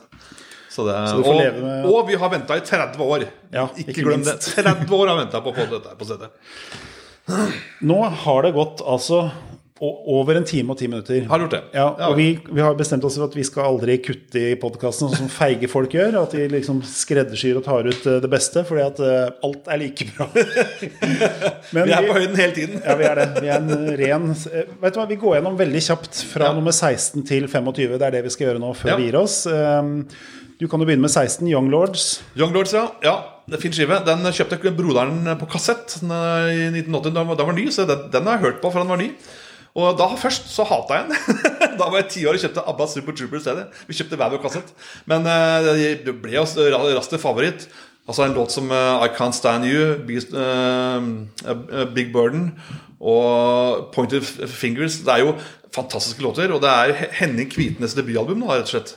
Så 0.78 0.84
det, 0.86 0.94
og, 1.24 1.32
med- 1.64 1.86
og 1.90 2.04
vi 2.06 2.14
har 2.20 2.30
venta 2.30 2.54
i 2.54 2.60
30 2.62 3.00
år. 3.02 3.24
Ja, 3.50 3.64
ikke, 3.80 3.90
ikke 3.96 4.04
glem 4.10 4.22
det. 4.28 4.36
30 4.44 4.92
år 4.94 5.08
har 5.10 5.16
venta 5.24 5.40
på 5.42 5.50
å 5.50 5.56
få 5.56 5.64
dette 5.72 5.96
på 5.98 6.06
stedet. 6.06 6.28
Nå 7.84 7.96
har 8.22 8.42
det 8.46 8.52
gått 8.56 8.80
altså 8.88 9.24
over 9.80 10.34
en 10.40 10.44
time 10.48 10.72
og 10.74 10.78
ti 10.80 10.88
minutter. 10.90 11.20
Har 11.30 11.38
gjort 11.44 11.52
det. 11.54 11.60
Ja, 11.76 11.84
og 12.08 12.16
vi, 12.18 12.26
vi 12.50 12.60
har 12.64 12.74
bestemt 12.78 13.04
oss 13.06 13.14
for 13.18 13.28
at 13.28 13.36
vi 13.38 13.44
skal 13.46 13.68
aldri 13.70 13.98
kutte 14.02 14.40
i 14.50 14.56
podkasten, 14.58 15.06
sånn 15.12 15.20
som 15.24 15.30
feige 15.30 15.68
folk 15.70 15.92
gjør. 15.94 16.16
At 16.24 16.34
de 16.34 16.48
liksom 16.50 16.80
skreddersyr 16.86 17.60
og 17.60 17.66
tar 17.68 17.86
ut 17.86 18.06
eh, 18.10 18.18
det 18.24 18.30
beste, 18.32 18.64
fordi 18.66 18.82
at 18.86 18.98
eh, 19.04 19.28
alt 19.46 19.70
er 19.70 19.82
like 19.84 20.08
bra. 20.16 20.26
Men 21.74 21.86
Vi 21.88 21.94
er 21.94 22.08
på 22.08 22.16
høyden 22.18 22.36
hele 22.40 22.56
tiden. 22.56 22.80
Ja, 22.82 22.96
vi 22.98 23.06
er 23.08 23.20
det. 23.22 23.28
Vi 23.44 23.52
er 23.52 23.62
en 23.62 23.94
ren 24.02 24.28
eh, 24.34 24.74
Vet 24.82 24.96
du 24.96 25.00
hva, 25.00 25.06
Vi 25.10 25.20
går 25.20 25.38
gjennom 25.38 25.58
veldig 25.60 25.84
kjapt 25.90 26.22
fra 26.32 26.50
Ja. 26.50 26.56
nummer 26.58 26.74
16 26.74 27.22
til 27.28 27.46
25. 27.48 27.96
Det 27.98 28.06
er 28.08 28.16
det 28.18 28.24
vi 28.26 28.34
skal 28.34 28.50
gjøre 28.50 28.62
nå 28.62 28.74
før 28.78 28.94
Ja. 28.94 28.98
vi 29.00 29.08
gir 29.10 29.20
oss. 29.22 29.40
Um, 29.46 30.04
Du 30.58 30.66
kan 30.66 30.80
jo 30.82 30.86
begynne 30.88 31.04
med 31.06 31.12
16, 31.14 31.46
Young 31.46 31.68
Lords. 31.70 32.20
Young 32.34 32.50
Lords, 32.52 32.72
ja. 32.74 32.88
ja. 33.04 33.12
Det 33.48 33.60
fin 33.62 33.70
skive. 33.72 34.00
Den 34.04 34.26
kjøpte 34.34 34.58
broderen 34.74 35.20
på 35.38 35.46
kassett 35.52 36.00
eh, 36.02 36.48
i 36.50 36.64
1980. 36.72 37.12
Da 37.14 37.22
den 37.22 37.46
var- 37.46 37.54
ny, 37.54 37.68
så 37.70 37.86
den, 37.86 38.08
den 38.10 38.26
har 38.26 38.40
jeg 38.40 38.42
hørt 38.48 38.58
på 38.64 38.72
for 38.74 38.82
den 38.82 38.90
var 38.90 38.98
ny. 38.98 39.12
Og 39.78 39.98
da 39.98 40.08
først 40.18 40.48
så 40.50 40.64
hata 40.66 40.96
jeg 40.98 41.10
den. 41.10 41.42
da 41.80 41.86
var 41.86 42.00
jeg 42.00 42.08
ti 42.14 42.24
år 42.26 42.38
og 42.38 42.42
kjøpte 42.42 42.64
ABBA 42.72 42.86
Super 42.90 43.14
Trooper 43.18 43.38
i 43.38 43.44
stedet. 43.44 43.66
Vi 43.86 43.98
kjøpte 43.98 44.18
hver 44.18 44.32
vår 44.34 44.42
kassett. 44.42 44.72
Men 45.10 45.28
uh, 45.28 45.68
det 46.02 46.14
ble 46.22 46.34
jo 46.34 46.44
ra- 46.74 46.82
raskt 46.96 47.14
favoritt. 47.22 47.68
Altså 48.08 48.24
en 48.24 48.34
låt 48.34 48.54
som 48.54 48.70
uh, 48.72 49.04
I 49.04 49.10
Can't 49.14 49.36
Stand 49.36 49.68
You, 49.68 49.98
Big, 50.08 50.24
uh, 50.32 51.84
Big 51.94 52.10
Burden 52.14 52.50
og 52.98 53.92
Pointed 53.94 54.24
Fingers. 54.50 55.02
Det 55.06 55.14
er 55.14 55.26
jo 55.26 55.36
fantastiske 55.76 56.24
låter. 56.24 56.50
Og 56.56 56.64
det 56.64 56.72
er 56.72 57.12
Henning 57.20 57.52
Kvitnes 57.52 57.94
debutalbum 57.98 58.40
nå, 58.42 58.50
rett 58.50 58.66
og 58.66 58.74
slett. 58.74 58.96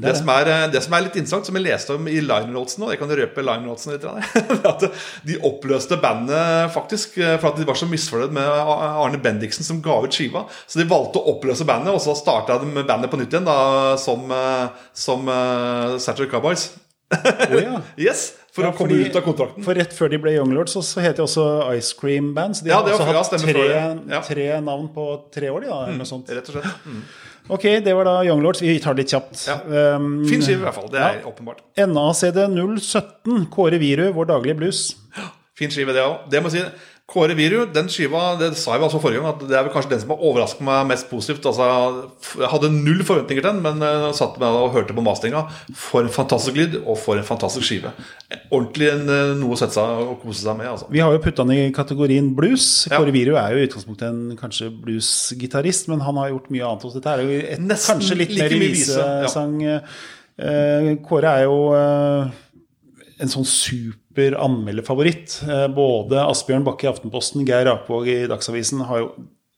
Det, 0.00 0.14
som 0.18 0.28
er, 0.32 0.48
eh, 0.48 0.66
det 0.72 0.82
som 0.84 0.94
er 0.96 1.04
litt 1.06 1.16
interessant, 1.18 1.46
som 1.48 1.56
jeg 1.58 1.64
leste 1.66 1.94
om 1.96 2.08
i 2.08 2.18
Line 2.24 2.52
notesen 2.54 2.86
Jeg 2.88 3.00
kan 3.02 3.10
røpe 3.20 3.44
Line 3.44 3.66
notesen 3.66 3.94
litt. 3.94 4.04
At 4.72 4.86
de 5.26 5.38
oppløste 5.46 5.98
bandet 6.00 6.72
faktisk 6.74 7.18
eh, 7.20 7.36
for 7.40 7.52
at 7.52 7.60
de 7.60 7.66
var 7.68 7.78
så 7.78 7.88
misfornøyd 7.90 8.34
med 8.36 8.46
Arne 8.46 9.20
Bendiksen 9.22 9.66
som 9.66 9.80
ga 9.84 10.00
ut 10.04 10.14
skiva. 10.14 10.46
Så 10.66 10.80
de 10.80 10.88
valgte 10.90 11.20
å 11.20 11.34
oppløse 11.36 11.66
bandet, 11.68 11.92
og 11.94 12.00
så 12.02 12.16
starta 12.18 12.58
de 12.62 12.84
bandet 12.84 13.10
på 13.12 13.20
nytt 13.20 13.32
igjen 13.34 13.48
da, 13.48 13.58
som, 14.00 14.24
eh, 14.34 14.84
som 14.96 15.26
uh, 15.28 15.96
Saturday 16.00 16.30
Cowboys. 16.30 16.70
Oh, 17.10 17.56
ja. 17.58 17.80
Yes, 17.98 18.32
For 18.54 18.64
Ja, 18.66 18.70
å 18.72 18.76
komme 18.76 18.90
fordi- 18.94 19.08
ut 19.10 19.16
av 19.18 19.22
kontrakten. 19.26 19.64
For 19.66 19.78
rett 19.78 19.92
før 19.94 20.10
de 20.10 20.18
ble 20.22 20.32
Young 20.36 20.52
Lords, 20.54 20.74
så, 20.74 20.82
så 20.86 21.02
het 21.04 21.18
de 21.18 21.22
også 21.24 21.44
Ice 21.76 21.94
Cream 21.98 22.32
Band. 22.34 22.56
Så 22.58 22.66
de 22.66 22.70
Ja, 22.72 22.80
har 22.80 22.88
det 22.88 22.96
ja, 22.98 23.22
hatt 23.22 23.34
tre. 23.42 24.22
Tre 24.26 24.46
navn 24.66 24.88
på 24.94 25.06
tre 25.34 25.50
år, 25.50 25.66
de, 25.66 25.70
da, 25.98 26.06
sånt. 26.08 26.30
Rett 26.30 26.50
og 26.50 26.56
slett. 26.58 26.86
Mm. 26.86 27.02
Ok, 27.50 27.66
det 27.84 27.94
var 27.96 28.06
da 28.06 28.14
Young 28.26 28.42
Lords. 28.44 28.62
Vi 28.62 28.76
tar 28.82 28.94
det 28.94 29.04
litt 29.04 29.14
kjapt. 29.14 29.42
Ja. 29.48 29.58
Um, 29.96 30.22
Fin 30.28 30.42
skive, 30.44 30.60
i 30.60 30.66
hvert 30.68 30.76
fall. 30.76 30.88
Det 30.92 31.02
er 31.02 31.20
åpenbart. 31.26 31.64
NACD 31.76 32.38
017, 32.54 33.46
Kåre 33.52 33.80
Viru, 33.82 34.06
Vår 34.16 34.30
daglige 34.30 34.58
blues. 34.60 34.84
Fin 35.58 35.72
skive, 35.72 35.92
det 35.96 36.04
òg. 36.06 36.28
Det 36.32 36.40
må 36.42 36.52
jeg 36.52 36.62
si. 36.62 36.89
Kåre 37.10 37.34
Viru, 37.34 37.64
den 37.74 37.88
skiva 37.90 38.36
det 38.38 38.52
sa 38.54 38.76
jeg 38.76 38.84
altså 38.86 39.00
forrige 39.02 39.18
gang, 39.18 39.32
at 39.32 39.40
det 39.50 39.56
er 39.58 39.64
vel 39.66 39.72
kanskje 39.74 39.90
den 39.90 40.02
som 40.04 40.12
har 40.12 40.20
overrasket 40.28 40.62
meg 40.62 40.84
mest 40.92 41.08
positivt. 41.10 41.46
Altså, 41.50 41.66
jeg 42.38 42.50
hadde 42.52 42.70
null 42.70 43.00
forventninger 43.06 43.42
til 43.42 43.48
den, 43.48 43.58
men 43.64 43.82
jeg 43.82 44.12
satt 44.20 44.36
meg 44.38 44.58
og 44.60 44.76
hørte 44.76 44.94
på 44.94 45.02
masteringa. 45.02 45.42
For 45.74 46.06
en 46.06 46.12
fantastisk 46.14 46.60
lyd, 46.60 46.76
og 46.84 47.00
for 47.02 47.18
en 47.18 47.26
fantastisk 47.26 47.66
skive. 47.66 47.90
Ordentlig 48.54 48.92
en, 48.92 49.02
eh, 49.10 49.32
noe 49.40 49.56
å 49.56 49.58
sette 49.58 49.74
seg 49.74 50.04
og 50.04 50.20
kose 50.22 50.44
seg 50.44 50.60
med. 50.60 50.68
altså. 50.70 50.86
Vi 50.94 51.02
har 51.02 51.16
jo 51.16 51.22
putta 51.24 51.42
den 51.42 51.56
i 51.56 51.72
kategorien 51.74 52.30
blues. 52.36 52.68
Ja. 52.86 53.00
Kåre 53.00 53.14
Viru 53.16 53.34
er 53.34 53.56
jo 53.56 53.64
i 53.64 53.66
utgangspunktet 53.66 54.06
en 54.06 54.38
kanskje 54.38 54.70
bluesgitarist, 54.70 55.90
men 55.90 56.06
han 56.06 56.20
har 56.22 56.30
gjort 56.30 56.50
mye 56.54 56.68
annet 56.68 56.86
hos 56.86 56.94
dette. 56.94 57.10
er 57.10 57.24
jo 57.26 57.40
et, 57.40 57.58
Nesten 57.58 57.98
kanskje 57.98 58.20
litt 58.22 58.36
like 58.36 58.52
mer 58.54 58.68
visesang. 58.68 59.58
vise, 59.58 59.66
ja. 59.66 59.80
Eh, 60.40 60.94
Kåre 61.04 61.34
er 61.40 61.48
jo 61.48 61.58
eh, 61.74 62.30
en 63.20 63.34
sånn 63.34 63.44
super 63.44 63.99
anmelderfavoritt. 64.18 65.42
Eh, 65.48 65.66
Både 65.74 66.24
Asbjørn 66.26 66.64
Bakke 66.66 66.88
i 66.88 66.90
Aftenposten, 66.90 67.46
Geir 67.46 67.70
Akvåg 67.70 68.08
i 68.08 68.26
Dagsavisen 68.30 68.82
har 68.88 68.98
jo 69.04 69.10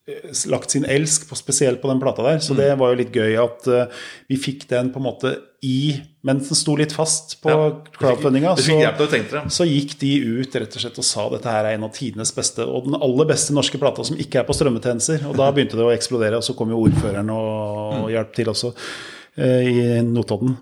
eh, 0.09 0.29
lagt 0.53 0.71
sin 0.71 0.85
elsk 0.85 1.29
på, 1.29 1.37
spesielt 1.39 1.81
på 1.83 1.89
den 1.89 2.01
plata 2.01 2.23
der. 2.23 2.39
Mm. 2.41 2.45
Så 2.45 2.55
det 2.55 2.79
var 2.79 2.93
jo 2.93 3.01
litt 3.01 3.15
gøy 3.15 3.37
at 3.41 3.67
uh, 3.71 3.87
vi 4.29 4.37
fikk 4.37 4.69
den 4.69 4.93
på 4.93 5.01
en 5.01 5.07
måte 5.09 5.37
i 5.63 6.03
Mens 6.23 6.49
den 6.51 6.59
sto 6.59 6.77
litt 6.79 6.93
fast 6.95 7.41
på 7.43 7.51
Ja. 7.51 7.71
crowdfundinga. 7.99 8.55
Vi 8.57 8.63
fikk 8.69 8.79
hjelp 8.79 8.97
til 9.01 9.07
å 9.09 9.11
tenke 9.11 9.31
det. 9.35 9.51
Så 9.51 9.67
gikk 9.67 9.97
de 9.99 10.11
ut 10.39 10.55
rett 10.55 10.77
og 10.77 10.83
slett 10.85 10.99
og 11.03 11.07
sa 11.07 11.29
dette 11.33 11.51
her 11.51 11.67
er 11.67 11.75
en 11.75 11.87
av 11.89 11.91
tidenes 11.97 12.31
beste, 12.35 12.63
og 12.63 12.87
den 12.87 12.95
aller 12.95 13.27
beste 13.27 13.55
norske 13.55 13.79
plata 13.79 14.05
som 14.07 14.15
ikke 14.17 14.39
er 14.39 14.47
på 14.47 14.55
strømmetjenester. 14.55 15.25
Og 15.27 15.35
da 15.35 15.51
begynte 15.51 15.75
det 15.75 15.83
å 15.83 15.91
eksplodere, 15.91 16.39
og 16.39 16.47
så 16.47 16.55
kom 16.55 16.71
jo 16.71 16.85
ordføreren 16.85 17.31
og, 17.35 18.05
og 18.05 18.11
hjalp 18.15 18.35
til 18.39 18.53
også 18.55 18.71
uh, 18.71 19.63
i 19.67 20.03
Notodden. 20.07 20.55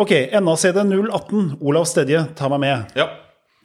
Ok, 0.00 0.12
NACD 0.32 0.78
018, 0.88 1.58
Olav 1.60 1.84
Stedje, 1.88 2.22
ta 2.38 2.48
meg 2.48 2.62
med. 2.62 2.94
Ja, 2.96 3.10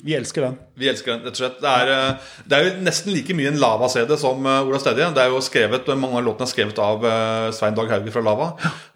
Vi 0.06 0.12
elsker 0.14 0.44
den. 0.44 0.56
vi 0.76 0.90
elsker 0.92 1.14
den, 1.14 1.22
rett 1.24 1.38
og 1.38 1.40
slett. 1.40 1.62
Det 1.64 1.70
er, 1.72 1.90
eh, 1.90 2.34
det 2.52 2.58
er 2.58 2.66
jo 2.66 2.82
nesten 2.84 3.14
like 3.16 3.34
mye 3.34 3.48
en 3.48 3.58
Lava-CD 3.62 4.12
som 4.20 4.44
Olav 4.46 4.82
Stedje. 4.84 5.08
Det 5.16 5.22
er 5.24 5.30
jo 5.32 5.40
skrevet, 5.42 5.88
Mange 5.98 6.20
av 6.20 6.26
låtene 6.28 6.44
er 6.44 6.52
skrevet 6.52 6.82
av 6.84 7.06
eh, 7.08 7.52
Svein 7.56 7.74
Dag 7.78 7.88
Hauge 7.90 8.12
fra 8.12 8.22
Lava. 8.22 8.50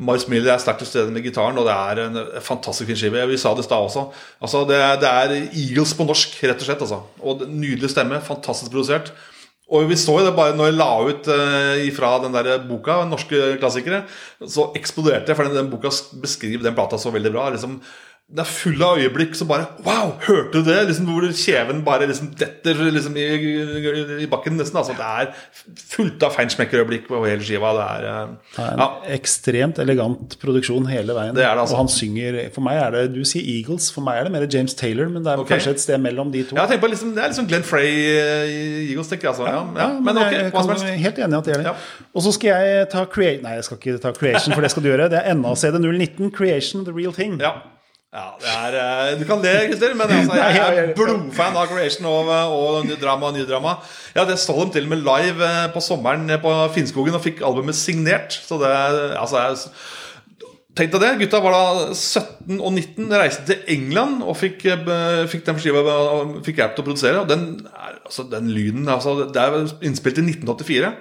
Mars 0.03 0.27
Miller 0.27 0.51
er 0.53 0.59
sterkt 0.59 0.83
til 0.83 0.87
stede 0.91 1.15
med 1.15 1.23
gitaren, 1.23 1.57
og 1.57 1.65
det 1.65 1.77
er 1.77 2.03
en 2.09 2.17
eh, 2.19 2.41
fantastisk 2.43 2.91
fin 2.91 2.99
skive. 2.99 3.23
Vi 3.31 3.37
sa 3.39 3.55
det 3.55 3.63
i 3.63 3.69
stad 3.69 3.87
også. 3.87 4.03
Altså, 4.43 4.65
det, 4.67 4.81
det 4.99 5.09
er 5.23 5.33
Eagles 5.47 5.95
på 5.95 6.05
norsk, 6.05 6.35
rett 6.43 6.59
og 6.59 6.67
slett. 6.67 6.83
Altså. 6.83 7.01
Og 7.23 7.47
Nydelig 7.47 7.93
stemme, 7.95 8.19
fantastisk 8.21 8.69
produsert. 8.75 9.13
Og 9.69 9.85
vi 9.89 9.97
så 10.01 10.15
jo 10.17 10.25
det 10.25 10.33
bare 10.37 10.55
når 10.57 10.71
jeg 10.71 10.77
la 10.79 10.91
ut 11.05 11.27
uh, 11.29 11.81
ifra 11.85 12.15
den 12.23 12.33
der 12.33 12.63
boka, 12.65 13.03
norske 13.05 13.53
klassikere, 13.61 14.01
så 14.41 14.71
eksploderte 14.77 15.29
jeg, 15.29 15.37
for 15.37 15.45
den, 15.45 15.59
den 15.59 15.69
boka 15.69 15.91
beskriver 16.21 16.65
den 16.65 16.77
plata 16.77 16.97
så 16.97 17.13
veldig 17.13 17.33
bra. 17.35 17.49
liksom 17.53 17.77
det 18.29 18.43
er 18.43 18.45
full 18.45 18.83
av 18.85 18.99
øyeblikk 19.01 19.31
som 19.33 19.47
bare 19.49 19.63
Wow, 19.81 20.11
hørte 20.21 20.59
du 20.59 20.67
det? 20.67 20.77
Liksom 20.85 21.07
Hvor 21.09 21.25
kjeven 21.33 21.79
bare 21.85 22.05
liksom 22.05 22.27
detter 22.37 22.77
liksom 22.93 23.15
i, 23.17 23.23
i, 23.25 23.53
i 24.21 24.27
bakken, 24.29 24.53
nesten. 24.59 24.77
Altså, 24.77 24.93
det 24.93 25.07
er 25.07 25.31
fullt 25.95 26.21
av 26.27 26.35
feinschmeckerøyeblikk 26.35 27.07
på 27.09 27.23
hele 27.23 27.41
skiva. 27.45 27.71
Det 27.73 27.87
er 27.87 28.05
uh, 28.05 28.35
Det 28.53 28.65
er 28.67 28.75
en 28.75 28.83
ja, 28.83 28.87
ekstremt 29.15 29.81
elegant 29.81 30.35
produksjon 30.43 30.85
hele 30.91 31.15
veien. 31.17 31.33
Det 31.33 31.41
det, 31.41 31.47
altså. 31.49 31.73
Og 31.73 31.81
han 31.81 31.89
synger 31.93 32.37
For 32.53 32.65
meg 32.67 32.83
er 32.83 32.93
det 32.99 33.03
Du 33.15 33.23
sier 33.25 33.49
Eagles, 33.55 33.89
for 33.95 34.05
meg 34.05 34.19
er 34.19 34.29
det 34.29 34.35
mer 34.35 34.45
James 34.45 34.77
Taylor, 34.77 35.09
men 35.09 35.25
det 35.25 35.33
er 35.33 35.41
okay. 35.41 35.55
kanskje 35.55 35.73
et 35.79 35.83
sted 35.87 36.05
mellom 36.05 36.29
de 36.35 36.45
to. 36.51 36.59
Ja, 36.59 36.67
på 36.69 36.91
liksom, 36.93 37.15
Det 37.17 37.25
er 37.25 37.33
liksom 37.33 37.49
Glenn 37.49 37.65
Frey 37.65 37.89
eh, 37.89 38.45
i 38.45 38.61
Eagles, 38.91 39.09
tenker 39.09 39.31
jeg. 39.31 39.39
Altså. 39.39 39.49
Ja, 39.49 39.65
ja, 39.87 39.89
men 39.97 40.21
ok, 40.21 40.37
hva 40.53 40.65
som 40.67 40.75
helst. 40.75 40.85
helt 41.07 41.25
enig 41.25 41.33
i 41.33 41.41
at 41.41 41.49
det 41.49 41.57
er 41.57 41.65
det. 41.65 41.73
Ja. 41.73 42.05
Og 42.13 42.27
så 42.27 42.37
skal 42.37 42.61
jeg 42.61 42.87
ta 42.93 43.07
Creation 43.09 43.49
Nei, 43.49 43.57
jeg 43.57 43.65
skal 43.71 43.81
ikke 43.81 43.97
ta 44.05 44.13
Creation, 44.13 44.53
for 44.53 44.61
det 44.61 44.73
skal 44.75 44.85
du 44.85 44.93
gjøre. 44.93 45.09
Det 45.09 45.25
er 45.25 45.33
NACD 45.41 45.81
019, 45.81 46.31
Creation, 46.37 46.85
the 46.85 46.93
real 46.93 47.15
thing. 47.15 47.41
Ja. 47.41 47.57
Ja 48.09 48.25
det 48.41 48.49
er, 48.49 48.77
eh, 48.79 49.11
du 49.19 49.25
kan 49.29 49.43
le, 49.43 49.53
Christer, 49.67 49.93
men 49.97 50.09
altså, 50.15 50.37
jeg 50.39 50.63
er 50.81 50.91
blodfan 50.97 51.59
av 51.59 51.69
Creation 51.69 52.09
og, 52.09 52.31
og 52.33 52.87
ny 52.87 52.97
drama 52.97 53.29
og 53.29 53.37
ny 53.37 53.45
drama. 53.45 53.77
Ja, 54.15 54.25
det 54.25 54.39
så 54.41 54.55
dem 54.57 54.73
til 54.73 54.87
og 54.87 54.95
med 54.95 55.05
live 55.05 55.45
eh, 55.45 55.69
på 55.75 55.83
sommeren 55.83 56.25
eh, 56.29 56.41
på 56.41 56.53
Finnskogen 56.73 57.17
og 57.19 57.23
fikk 57.25 57.43
albumet 57.45 57.77
signert. 57.77 58.33
Så 58.33 58.57
det 58.61 58.73
altså 59.13 59.43
jeg, 59.45 59.73
Tenk 60.79 60.93
deg 60.93 61.01
det. 61.03 61.09
Gutta 61.23 61.39
var 61.43 61.55
da 61.55 61.63
17 61.91 62.59
og 62.61 62.71
19, 62.71 63.09
reiste 63.11 63.43
til 63.49 63.71
England 63.73 64.21
og 64.23 64.37
fikk, 64.39 64.63
eh, 64.69 65.23
fikk 65.27 65.43
den 65.47 65.57
skiva 65.59 65.81
og 65.83 66.37
fikk 66.45 66.61
hjelp 66.61 66.77
til 66.77 66.85
å 66.85 66.87
produsere. 66.87 67.23
Og 67.23 67.29
den, 67.29 67.47
altså, 68.05 68.23
den 68.31 68.51
lyden 68.53 68.87
altså, 68.87 69.25
Det 69.27 69.41
er 69.41 69.57
innspilt 69.85 70.21
i 70.21 70.27
1984. 70.29 70.93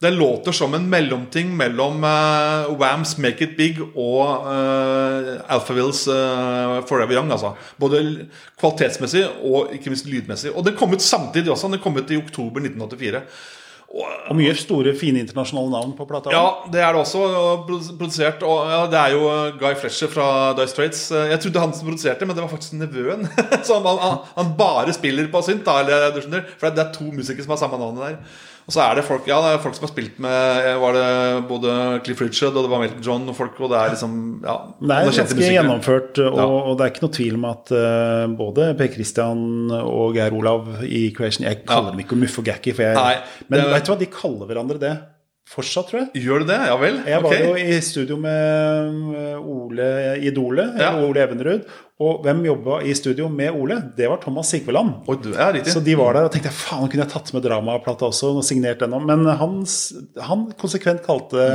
Den 0.00 0.14
låter 0.14 0.52
som 0.52 0.74
en 0.74 0.90
mellomting 0.90 1.56
mellom 1.56 2.04
uh, 2.04 2.80
Wams 2.80 3.18
'Make 3.18 3.44
It 3.44 3.56
Big' 3.58 3.80
og 3.96 4.46
uh, 4.46 5.40
Alphavilles 5.48 6.08
uh, 6.08 6.84
'Forever 6.86 7.18
Young'. 7.18 7.32
Altså. 7.32 7.52
Både 7.78 8.28
kvalitetsmessig 8.60 9.24
og 9.42 9.72
ikke 9.74 9.90
minst 9.90 10.06
lydmessig. 10.06 10.52
Og 10.54 10.66
den 10.66 10.76
kom 10.76 10.94
ut 10.94 11.02
samtidig 11.02 11.50
også. 11.50 11.68
Den 11.68 11.82
kom 11.82 11.96
ut 11.96 12.10
i 12.10 12.16
oktober 12.16 12.60
1984. 12.60 13.22
Og 14.28 14.36
mye 14.36 14.52
store, 14.54 14.92
fine 15.00 15.18
internasjonale 15.24 15.70
navn 15.72 15.94
på 15.96 16.04
plata. 16.04 16.30
Ja, 16.30 16.48
det 16.72 16.80
er 16.80 16.92
det 16.92 17.00
også. 17.00 17.18
Og 17.18 17.64
produsert 17.98 18.42
og 18.46 18.70
ja, 18.70 18.82
Det 18.86 18.98
er 19.00 19.14
jo 19.16 19.30
Guy 19.58 19.74
Fletcher 19.80 20.12
fra 20.12 20.52
Dice 20.52 20.74
Straits. 20.76 21.10
Jeg 21.10 21.40
trodde 21.40 21.60
han 21.60 21.72
som 21.74 21.88
produserte, 21.88 22.26
men 22.26 22.36
det 22.36 22.44
var 22.44 22.52
faktisk 22.52 22.76
nevøen. 22.78 23.26
Så 23.66 23.80
han, 23.80 23.98
han, 23.98 24.20
han 24.36 24.54
bare 24.58 24.92
spiller 24.92 25.26
på 25.32 25.42
synt, 25.42 25.66
da, 25.66 25.80
eller. 25.80 26.44
For 26.60 26.70
det 26.70 26.84
er 26.84 26.94
to 26.94 27.08
musikere 27.10 27.42
som 27.42 27.56
har 27.56 27.60
samme 27.64 27.80
navnet 27.80 28.04
der. 28.04 28.46
Og 28.68 28.74
så 28.74 28.82
er 28.84 28.98
det 28.98 29.04
folk 29.08 29.24
Ja, 29.30 29.38
det 29.40 29.50
er 29.54 29.62
folk 29.64 29.74
som 29.78 29.86
har 29.86 29.90
spilt 29.94 30.18
med 30.20 30.58
eh, 30.68 30.74
Var 30.82 30.92
det 30.92 31.04
både 31.48 31.76
Cliff 32.04 32.20
Richard 32.20 32.52
og 32.58 32.66
det 32.66 32.70
var 32.74 32.82
Melton 32.82 33.00
John 33.06 33.24
og 33.32 33.36
folk, 33.38 33.56
og 33.64 33.70
det 33.72 33.78
er 33.80 33.94
liksom 33.94 34.16
Ja. 34.44 34.56
Det 34.78 34.90
er 34.98 35.08
ganske 35.08 35.48
gjennomført, 35.54 36.18
og, 36.26 36.36
Ja. 36.36 36.44
og 36.68 36.76
det 36.78 36.84
er 36.84 36.92
ikke 36.92 37.04
noe 37.06 37.16
tvil 37.16 37.34
om 37.40 37.46
at 37.48 37.72
uh, 37.72 38.26
både 38.36 38.68
Per 38.78 38.92
Christian 38.92 39.70
og 39.72 40.14
Geir 40.18 40.36
Olav 40.36 40.68
i 40.84 41.08
Creation 41.16 41.46
Jeg 41.48 41.64
kaller 41.64 41.88
Ja. 41.88 41.96
dem 41.96 42.04
ikke 42.04 42.16
Muff 42.20 42.38
og 42.38 42.44
Gacky, 42.44 42.74
for 42.76 42.82
jeg, 42.84 42.94
Nei, 43.00 43.14
men 43.48 43.60
det- 43.64 43.70
vet 43.72 43.86
du 43.88 43.92
hva, 43.94 43.98
de 44.04 44.06
kaller 44.20 44.46
hverandre 44.52 44.78
det 44.84 44.92
fortsatt, 45.48 45.88
tror 45.90 46.00
jeg. 46.02 46.22
Gjør 46.26 46.42
du 46.44 46.48
det? 46.50 46.58
Ja 46.68 46.76
vel? 46.80 46.98
Jeg 47.08 47.24
var 47.24 47.36
jo 47.40 47.52
i 47.58 47.76
studio 47.84 48.18
med 48.20 49.12
eh, 49.16 49.50
Ole 49.54 49.88
Idole, 50.28 50.66
Ja. 50.80 50.90
Ole 51.00 51.24
Evenrud. 51.24 51.64
Og 51.98 52.20
hvem 52.22 52.44
jobba 52.46 52.78
i 52.86 52.92
studio 52.94 53.26
med 53.32 53.56
Ole? 53.58 53.80
Det 53.96 54.06
var 54.10 54.20
Thomas 54.22 54.52
Sigveland. 54.52 55.08
Oi, 55.10 55.16
ja. 55.32 55.48
Så 55.66 55.82
de 55.84 55.96
var 55.98 56.14
der 56.14 56.28
og 56.28 56.32
tenkte 56.34 56.52
faen, 56.54 56.84
nå 56.84 56.92
kunne 56.92 57.02
jeg 57.06 57.12
tatt 57.14 57.32
med 57.34 57.42
dramaplata 57.48 58.06
også 58.06 58.36
og 58.38 58.46
signert 58.46 58.84
den. 58.84 58.94
Men 59.08 59.26
han, 59.40 59.58
han 60.28 60.46
konsekvent 60.60 61.02
kalte 61.06 61.48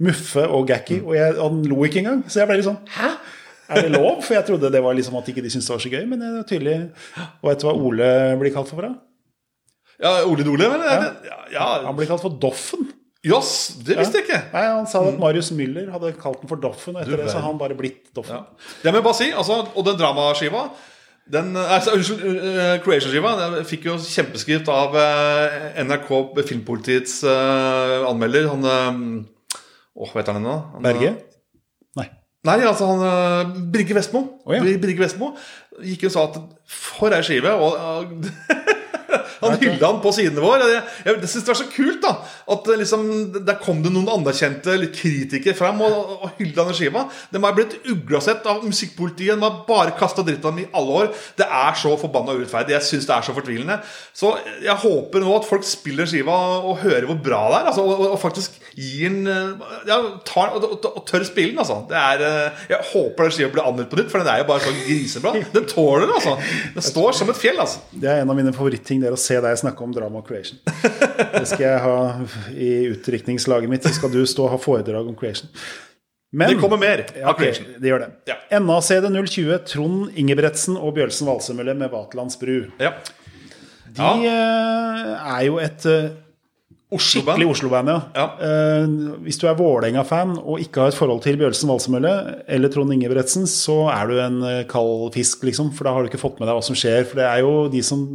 Muffe 0.00 0.46
og 0.46 0.68
Gacky, 0.70 1.00
og 1.02 1.16
jeg, 1.18 1.34
han 1.40 1.60
lo 1.68 1.82
ikke 1.88 2.04
engang. 2.04 2.22
Så 2.30 2.40
jeg 2.40 2.48
ble 2.48 2.60
litt 2.60 2.68
sånn 2.68 2.78
Hæ? 2.96 3.10
Er 3.70 3.84
det 3.86 3.92
lov? 3.94 4.22
For 4.26 4.34
jeg 4.34 4.46
trodde 4.48 4.70
det 4.74 4.80
var 4.82 4.96
liksom 4.98 5.18
at 5.20 5.28
ikke 5.30 5.42
de 5.44 5.50
syntes 5.52 5.68
det 5.68 5.74
var 5.76 5.82
så 5.84 5.92
gøy. 5.92 6.06
Men 6.10 6.22
det 6.22 6.30
var 6.36 6.46
tydelig 6.48 6.78
Og 7.42 7.50
vet 7.50 7.60
du 7.62 7.66
hva 7.68 7.74
Ole 7.78 8.08
blir 8.40 8.54
kalt 8.54 8.70
for? 8.70 8.80
for 8.80 8.88
da? 8.88 8.94
Ja, 10.00 10.14
Ole 10.26 10.46
Dole, 10.46 10.70
vel? 10.72 10.86
Ja. 10.86 11.36
Ja, 11.52 11.66
Han 11.84 11.98
blir 11.98 12.08
kalt 12.10 12.22
for 12.24 12.34
Doffen. 12.42 12.88
Jøss, 13.20 13.82
det 13.84 13.98
visste 13.98 14.16
jeg 14.16 14.24
ikke. 14.24 14.38
Nei, 14.54 14.62
Han 14.64 14.86
sa 14.88 15.02
at 15.04 15.18
Marius 15.20 15.50
Müller 15.52 15.90
hadde 15.92 16.14
kalt 16.16 16.40
den 16.40 16.48
for 16.48 16.60
Doffen, 16.60 16.96
og 16.96 17.02
etter 17.02 17.20
det 17.20 17.28
så 17.28 17.36
har 17.36 17.50
han 17.50 17.58
bare 17.60 17.76
blitt 17.76 18.08
Doffen. 18.16 18.38
Ja. 18.38 18.70
Det 18.80 18.94
må 18.94 19.02
jeg 19.02 19.06
bare 19.10 19.18
si. 19.18 19.28
Altså, 19.36 19.58
og 19.74 19.84
den 19.84 19.98
dramaskiva 20.00 20.70
den, 21.30 21.52
altså, 21.56 21.92
Unnskyld, 21.94 22.22
uh, 22.24 22.78
Creation-skiva 22.82 23.34
den 23.38 23.66
fikk 23.68 23.84
jo 23.90 23.98
kjempeskrift 24.02 24.70
av 24.72 24.96
uh, 24.96 25.82
NRK 25.84 26.08
Filmpolitiets 26.48 27.20
uh, 27.28 28.08
anmelder. 28.08 28.48
Han 28.50 28.64
Åh, 28.70 30.08
hva 30.08 30.22
heter 30.22 30.32
han 30.32 30.40
ennå? 30.40 30.56
Berge? 30.82 31.12
Nei. 31.98 32.08
Nei, 32.48 32.56
altså 32.64 32.88
han 32.88 33.68
Brigge 33.70 33.94
Vestmo. 33.94 34.24
Oh, 34.46 34.56
ja. 34.56 34.64
Brigge 34.80 35.04
Vestmo 35.04 35.34
gikk 35.84 36.06
jo 36.06 36.10
og 36.10 36.16
sa 36.16 36.26
at 36.30 36.40
for 36.72 37.12
ei 37.12 37.20
skive. 37.26 37.52
Og 37.52 37.76
han 39.42 39.58
hylla 39.60 39.90
han 39.90 40.00
på 40.02 40.12
sidene 40.16 40.42
våre. 40.42 40.66
Jeg, 40.70 40.82
jeg, 41.04 41.18
jeg 41.20 41.32
syns 41.32 41.46
det 41.46 41.52
var 41.52 41.60
så 41.60 41.68
kult 41.72 42.00
da 42.04 42.14
at 42.50 42.70
liksom, 42.80 43.04
der 43.46 43.58
kom 43.62 43.82
det 43.84 43.92
noen 43.94 44.08
anerkjente 44.10 44.74
kritikere 44.94 45.54
fram 45.56 45.80
og, 45.86 46.14
og, 46.16 46.26
hylla 46.40 46.66
den 46.66 46.76
skiva. 46.76 47.04
De 47.30 47.42
har 47.42 47.56
blitt 47.56 47.76
uglasett 47.90 48.46
av 48.50 48.64
musikkpolitiet. 48.66 49.36
De 49.36 49.44
har 49.44 49.60
bare 49.68 49.94
kasta 49.98 50.24
dritt 50.26 50.44
av 50.44 50.54
dem 50.54 50.64
i 50.64 50.68
alle 50.76 50.96
år. 51.02 51.12
Det 51.38 51.46
er 51.46 51.78
så 51.78 51.94
forbanna 52.00 52.34
urettferdig. 52.36 52.74
Jeg 52.76 52.88
syns 52.88 53.08
det 53.08 53.16
er 53.16 53.26
så 53.26 53.34
fortvilende. 53.36 53.78
Så 54.16 54.32
jeg 54.64 54.76
håper 54.82 55.24
nå 55.24 55.36
at 55.38 55.48
folk 55.48 55.66
spiller 55.68 56.08
skiva 56.10 56.36
og 56.60 56.80
hører 56.82 57.06
hvor 57.08 57.20
bra 57.22 57.42
det 57.52 57.60
er. 57.60 57.70
Altså, 57.72 57.86
og, 57.86 58.04
og, 58.10 58.18
faktisk 58.20 58.58
gir 58.74 59.10
den 59.10 59.30
eh, 59.30 59.62
ja, 59.88 59.98
tar, 60.26 60.54
og, 60.56 60.66
og, 60.66 60.90
og 60.90 61.06
tør 61.08 61.24
spille 61.28 61.54
den. 61.54 61.62
Altså. 61.62 61.80
Er, 61.90 62.24
eh, 62.26 62.64
jeg 62.74 62.90
håper 62.92 63.28
den 63.28 63.36
skiva 63.36 63.52
blir 63.54 63.66
anmeldt 63.66 63.92
på 63.92 64.00
nytt, 64.00 64.10
for 64.12 64.22
den 64.22 64.32
er 64.32 64.42
jo 64.42 64.48
bare 64.50 64.66
så 64.66 64.74
grisebra. 64.82 65.34
Den 65.54 65.66
tåler 65.70 66.06
det, 66.08 66.18
altså. 66.18 66.36
Den 66.76 66.88
står 66.90 67.16
som 67.20 67.32
et 67.32 67.40
fjell. 67.40 67.60
altså 67.62 67.80
Det 67.94 68.10
er 68.10 68.24
en 68.24 68.32
av 68.32 68.38
mine 68.38 68.54
favoritting, 68.56 69.02
det 69.02 69.10
er 69.10 69.16
å 69.16 69.20
se 69.20 69.38
deg 69.42 69.58
snakke 69.60 69.86
om 69.86 69.94
drama 69.94 70.22
creation. 70.26 70.60
Det 70.64 71.46
skal 71.48 71.66
jeg 71.66 71.82
ha 71.84 71.96
i 72.54 72.72
utdrikningslaget 72.90 73.70
mitt. 73.70 73.86
Så 73.86 73.96
skal 73.98 74.12
du 74.12 74.20
stå 74.28 74.48
og 74.48 74.54
ha 74.56 74.60
foredrag 74.60 75.08
om 75.08 75.16
creation. 75.18 75.50
Men 76.32 76.52
Det 76.54 76.60
kommer 76.62 76.78
mer 76.78 77.04
Ja, 77.18 77.28
av 77.28 77.34
Creation. 77.38 77.66
det 77.78 77.90
gjør 77.90 78.04
det. 78.04 78.10
Ja. 78.30 78.36
NACD 78.60 79.08
020, 79.10 79.58
Trond 79.66 80.10
Ingebretsen 80.14 80.76
og 80.78 80.94
Bjølsen 80.94 81.26
Valsemølle 81.26 81.74
med 81.74 81.90
Vaterlands 81.90 82.38
bru. 82.38 82.68
Ja. 82.78 82.92
De 83.90 84.10
eh, 84.30 85.08
er 85.34 85.40
jo 85.48 85.58
et 85.58 85.86
eh, 85.90 86.12
skikkelig 86.94 87.48
Oslo-band. 87.50 87.90
Ja. 87.90 87.98
Ja. 88.14 88.28
Uh, 88.86 89.18
hvis 89.26 89.40
du 89.42 89.48
er 89.50 89.58
Vålerenga-fan 89.58 90.36
og 90.38 90.62
ikke 90.62 90.84
har 90.84 90.94
et 90.94 90.98
forhold 90.98 91.22
til 91.26 91.38
Bjølsen 91.38 91.70
Valsemølle 91.70 92.14
eller 92.46 92.70
Trond 92.70 92.94
Ingebretsen, 92.94 93.50
så 93.50 93.88
er 93.90 94.06
du 94.06 94.16
en 94.22 94.40
kald 94.70 95.10
fisk, 95.14 95.42
liksom. 95.50 95.74
For 95.74 95.86
da 95.86 95.96
har 95.96 96.02
du 96.06 96.10
ikke 96.12 96.22
fått 96.22 96.38
med 96.38 96.46
deg 96.46 96.58
hva 96.58 96.66
som 96.66 96.78
skjer. 96.78 97.06
For 97.10 97.18
det 97.22 97.26
er 97.26 97.42
jo 97.42 97.66
de 97.74 97.82
som 97.86 98.06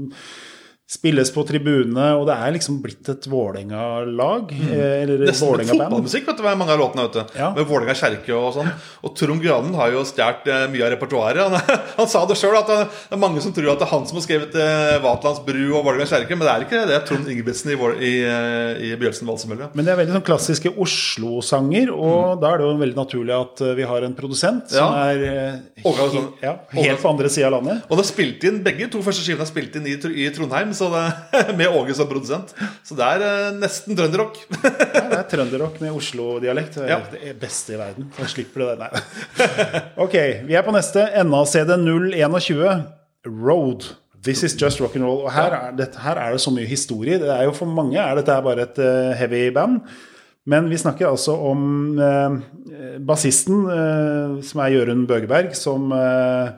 spilles 0.87 1.31
på 1.33 1.41
tribunene, 1.49 2.11
og 2.13 2.27
det 2.29 2.35
er 2.37 2.51
liksom 2.53 2.75
blitt 2.83 3.07
et 3.09 3.25
Vålerenga-lag. 3.25 4.51
eh, 4.53 5.05
Mm. 5.05 5.25
Nesten 5.25 5.57
litt 5.57 5.69
fotballmusikk, 5.69 6.25
vet 6.27 6.37
du, 6.37 6.43
med 6.43 6.57
mange 6.59 6.71
av 6.75 6.79
låtene. 6.79 7.03
vet 7.09 7.13
du 7.33 7.39
Ja. 7.39 7.49
Med 7.55 7.65
Vålerenga 7.65 7.95
kjerke 7.97 8.29
og 8.37 8.53
sånn. 8.53 8.69
Og 9.03 9.15
Trond 9.15 9.41
Granen 9.41 9.73
har 9.73 9.89
jo 9.91 10.03
stjålet 10.05 10.47
eh, 10.47 10.67
mye 10.69 10.85
av 10.85 10.91
repertoaret. 10.93 11.41
Han, 11.41 11.79
han 11.97 12.07
sa 12.07 12.25
det 12.25 12.37
sjøl, 12.37 12.55
at 12.59 12.67
det 12.67 12.87
er 13.11 13.17
mange 13.17 13.41
som 13.41 13.51
tror 13.51 13.71
at 13.73 13.79
det 13.81 13.87
er 13.87 13.93
han 13.95 14.05
som 14.05 14.17
har 14.19 14.25
skrevet 14.27 14.55
eh, 14.55 15.41
bru 15.45 15.63
og 15.75 15.85
Vålerenga 15.85 16.05
kjerke, 16.05 16.37
men 16.37 16.45
det 16.45 16.53
er 16.53 16.65
ikke 16.65 16.77
det. 16.79 16.87
Det 16.87 16.95
er 16.99 17.05
Trond 17.09 17.27
Ingebrigtsen 17.33 17.71
i, 17.73 17.77
i, 18.05 18.13
eh, 18.23 18.83
i 18.91 18.95
Bjølsen 19.01 19.25
Valsemølle. 19.27 19.71
Men 19.73 19.85
det 19.85 19.93
er 19.95 19.99
veldig 20.05 20.15
sånn 20.19 20.25
klassiske 20.29 20.71
Oslo-sanger, 20.77 21.89
og 21.93 22.39
da 22.41 22.53
er 22.53 22.61
det 22.61 22.67
jo 22.69 22.77
veldig 22.81 22.97
naturlig 22.99 23.35
at 23.35 23.61
eh, 23.65 23.73
vi 23.81 23.83
har 23.89 24.05
en 24.05 24.13
produsent 24.17 24.69
som 24.69 24.85
Mm. 24.85 24.93
Ja. 24.95 25.05
er 25.09 25.17
eh, 25.25 25.81
sånn. 26.13 26.27
ja, 26.43 26.55
helt 26.77 27.01
på 27.01 27.09
andre 27.09 27.29
sida 27.29 27.47
av 27.49 27.55
landet. 27.57 27.81
Og 27.89 27.97
det 27.97 28.05
er 28.05 28.11
spilt 28.13 28.43
inn, 28.45 28.61
Begge 28.65 28.87
to 28.91 29.01
første 29.05 29.23
skivene 29.25 29.41
er 29.45 29.49
spilt 29.49 29.75
inn 29.79 29.85
i, 29.89 29.95
i 29.95 30.29
Trondheim, 30.35 30.71
så 30.77 30.89
det, 30.93 31.03
med 31.57 31.71
Åge 31.71 31.95
som 31.97 32.09
produsent. 32.09 32.53
Så 32.85 32.97
det 32.97 33.07
er 33.15 33.25
eh, 33.25 33.57
nesten 33.59 33.97
trønderrock. 33.97 34.39
Ja, 34.61 35.05
det 35.11 35.19
er 35.19 35.27
trønderrock 35.31 35.79
med 35.83 35.95
Oslo-dialekt. 35.95 36.79
Det 36.83 36.95
er 36.95 37.37
beste 37.39 37.75
i 37.75 37.81
verden. 37.81 38.09
Så 38.19 38.29
slipper 38.35 38.63
du 38.63 38.67
det. 38.71 38.77
der. 38.85 39.05
Ok, 40.05 40.15
vi 40.47 40.57
er 40.57 40.65
på 40.65 40.73
neste. 40.75 41.07
NACD 41.25 41.75
021. 41.81 42.83
Road. 43.25 43.87
This 44.25 44.43
is 44.43 44.55
just 44.57 44.81
rock 44.81 44.95
and 44.97 45.05
roll. 45.05 45.23
Og 45.27 45.31
her 45.35 45.53
er, 45.53 45.71
det, 45.77 45.91
her 46.01 46.17
er 46.17 46.33
det 46.33 46.41
så 46.41 46.53
mye 46.53 46.67
historie. 46.69 47.19
Det 47.21 47.29
er 47.29 47.45
jo 47.45 47.55
For 47.55 47.69
mange 47.69 47.99
er 48.01 48.17
dette 48.17 48.37
bare 48.45 48.65
et 48.65 48.81
eh, 48.81 49.13
heavy 49.19 49.47
band. 49.53 49.81
Men 50.49 50.69
vi 50.69 50.77
snakker 50.77 51.09
altså 51.09 51.33
om 51.51 51.97
eh, 51.97 52.97
bassisten, 53.05 53.63
eh, 53.69 54.33
som 54.45 54.61
er 54.61 54.75
Jørund 54.75 55.07
Bøgeberg, 55.09 55.55
som 55.57 55.89
eh, 55.93 56.51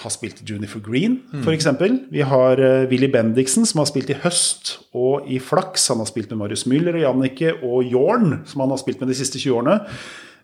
har 0.00 0.10
spilt 0.10 0.40
i 0.40 0.44
Junifer 0.48 0.80
Green, 0.80 1.18
Mm. 1.32 1.42
f.eks. 1.44 1.66
Vi 2.10 2.20
har 2.24 2.58
uh, 2.58 2.88
Willy 2.88 3.10
Bendiksen, 3.12 3.66
som 3.66 3.78
har 3.82 3.86
spilt 3.86 4.08
i 4.10 4.16
Høst 4.22 4.78
og 4.94 5.26
i 5.28 5.38
Flaks. 5.38 5.88
Han 5.88 5.98
har 6.00 6.06
spilt 6.08 6.30
med 6.30 6.38
Marius 6.38 6.64
Müller 6.66 6.94
og 6.96 7.00
Jannicke 7.04 7.52
og 7.62 7.84
Jorn, 7.84 8.40
som 8.46 8.60
han 8.64 8.70
har 8.70 8.80
spilt 8.80 9.00
med 9.00 9.08
de 9.12 9.14
siste 9.18 9.38
20 9.38 9.54
årene. 9.60 9.80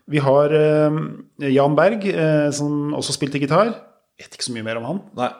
Vi 0.09 0.17
har 0.21 0.53
uh, 0.53 0.99
Jan 1.41 1.75
Berg, 1.75 2.05
uh, 2.13 2.51
som 2.53 2.93
også 2.93 3.13
spilte 3.17 3.39
gitar. 3.41 3.73
Vet 4.19 4.33
ikke 4.37 4.45
så 4.49 4.53
mye 4.53 4.63
mer 4.67 4.77
om 4.81 4.85
han. 4.85 5.01
Nei. 5.17 5.31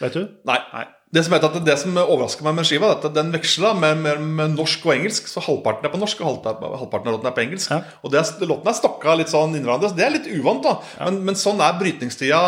Vet 0.00 0.14
du? 0.18 0.24
Nei. 0.48 0.58
Nei. 0.74 0.84
Det 1.14 1.22
som, 1.22 1.34
at 1.36 1.58
det 1.62 1.74
som 1.78 1.98
overrasker 2.02 2.42
meg 2.42 2.56
med 2.56 2.66
skiva, 2.66 2.88
er 2.90 3.04
at 3.06 3.14
den 3.14 3.28
veksla 3.34 3.70
med, 3.78 4.00
med, 4.02 4.22
med 4.40 4.56
norsk 4.56 4.82
og 4.88 4.96
engelsk. 4.96 5.28
Så 5.30 5.42
halvparten 5.44 5.86
er 5.86 5.92
på 5.92 6.00
norsk, 6.00 6.22
og 6.26 6.42
halvparten 6.48 7.06
av 7.06 7.14
låten 7.14 7.28
er 7.30 7.36
på 7.36 7.44
engelsk. 7.44 7.70
Ja. 7.70 7.78
Og 8.02 8.10
det 8.10 8.18
er, 8.18 8.32
låten 8.50 8.70
er 8.72 8.74
stokka 8.80 9.14
litt 9.20 9.30
sånn 9.30 9.54
inn 9.54 9.62
i 9.62 9.68
hverandre. 9.68 9.92
så 9.92 9.98
Det 10.00 10.06
er 10.08 10.16
litt 10.16 10.26
uvant, 10.34 10.64
da. 10.66 10.72
Men, 11.04 11.20
men 11.28 11.38
sånn 11.38 11.62
er 11.62 11.76
brytningstida 11.78 12.40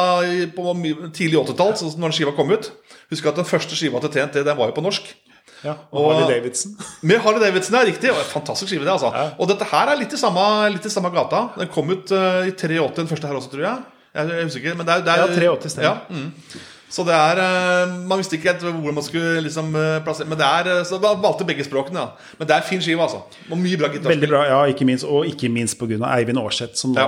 på 0.56 0.74
tidlig 1.14 1.38
80-tall, 1.44 1.72
sånn 1.78 1.94
når 1.94 2.10
den 2.10 2.18
skiva 2.18 2.34
kom 2.34 2.50
ut. 2.50 2.72
Husk 3.14 3.30
at 3.30 3.38
den 3.38 3.46
første 3.46 3.78
skiva 3.78 4.02
til 4.02 4.12
TNT 4.16 4.42
den 4.42 4.58
var 4.58 4.72
jo 4.72 4.76
på 4.80 4.84
norsk. 4.84 5.14
Ja, 5.62 5.72
og 5.94 6.02
Og- 6.02 6.10
Harley 6.12 6.34
Davidson. 6.34 6.74
Med 7.08 7.22
Harley 7.22 7.40
Davidson, 7.46 7.78
ja, 7.78 7.86
riktig. 7.86 8.10
Fantastisk 8.34 8.72
skive, 8.72 8.84
det. 8.84 8.92
altså 8.98 9.12
Og 9.38 9.46
dette 9.48 9.64
her 9.70 9.92
er 9.94 10.00
litt 10.02 10.12
i 10.12 10.20
samme, 10.20 10.42
litt 10.74 10.84
i 10.86 10.92
samme 10.92 11.14
gata. 11.14 11.46
Den 11.56 11.70
kom 11.72 11.90
ut 11.94 12.10
uh, 12.10 12.42
i 12.46 12.52
83, 12.52 12.96
den 12.98 13.10
første 13.14 13.30
her 13.30 13.38
også, 13.38 13.54
tror 13.54 13.68
jeg. 13.70 13.92
Jeg 14.16 14.32
jeg 14.32 14.48
husker 14.48 14.62
ikke, 14.64 14.74
men 14.80 14.88
det 14.88 14.94
er, 14.96 15.06
det 15.06 15.12
er 15.14 15.22
Ja, 15.22 15.54
83 15.54 15.76
stemmer. 15.76 15.86
Ja, 15.86 15.94
mm. 16.10 16.66
Så 16.92 17.02
det 17.06 17.14
er 17.14 17.40
eh, 17.42 17.94
Man 18.06 18.20
visste 18.20 18.36
ikke 18.38 18.52
helt 18.52 18.62
hvor 18.62 18.94
man 18.94 19.04
skulle 19.04 19.40
liksom 19.42 19.72
eh, 19.74 19.96
plassere 20.06 20.30
Men 20.30 20.38
det 20.38 20.46
er 20.46 20.68
eh, 20.70 20.82
Så 20.86 21.00
man 21.02 21.18
valgte 21.22 21.46
begge 21.48 21.64
språkene, 21.66 22.04
ja. 22.04 22.34
Men 22.38 22.48
det 22.48 22.54
er 22.56 22.66
fin 22.68 22.82
skive, 22.82 23.02
altså. 23.02 23.24
Og 23.50 23.58
mye 23.58 23.78
bra 23.80 23.90
gitarspill. 23.90 24.12
Veldig 24.14 24.30
bra, 24.30 24.42
ja, 24.46 24.60
ikke 24.70 24.86
minst, 24.86 25.06
og 25.08 25.26
ikke 25.26 25.50
minst 25.52 25.78
pga. 25.80 25.98
Eivind 26.12 26.38
Aarseth, 26.40 26.78
som 26.78 26.94
da 26.94 27.06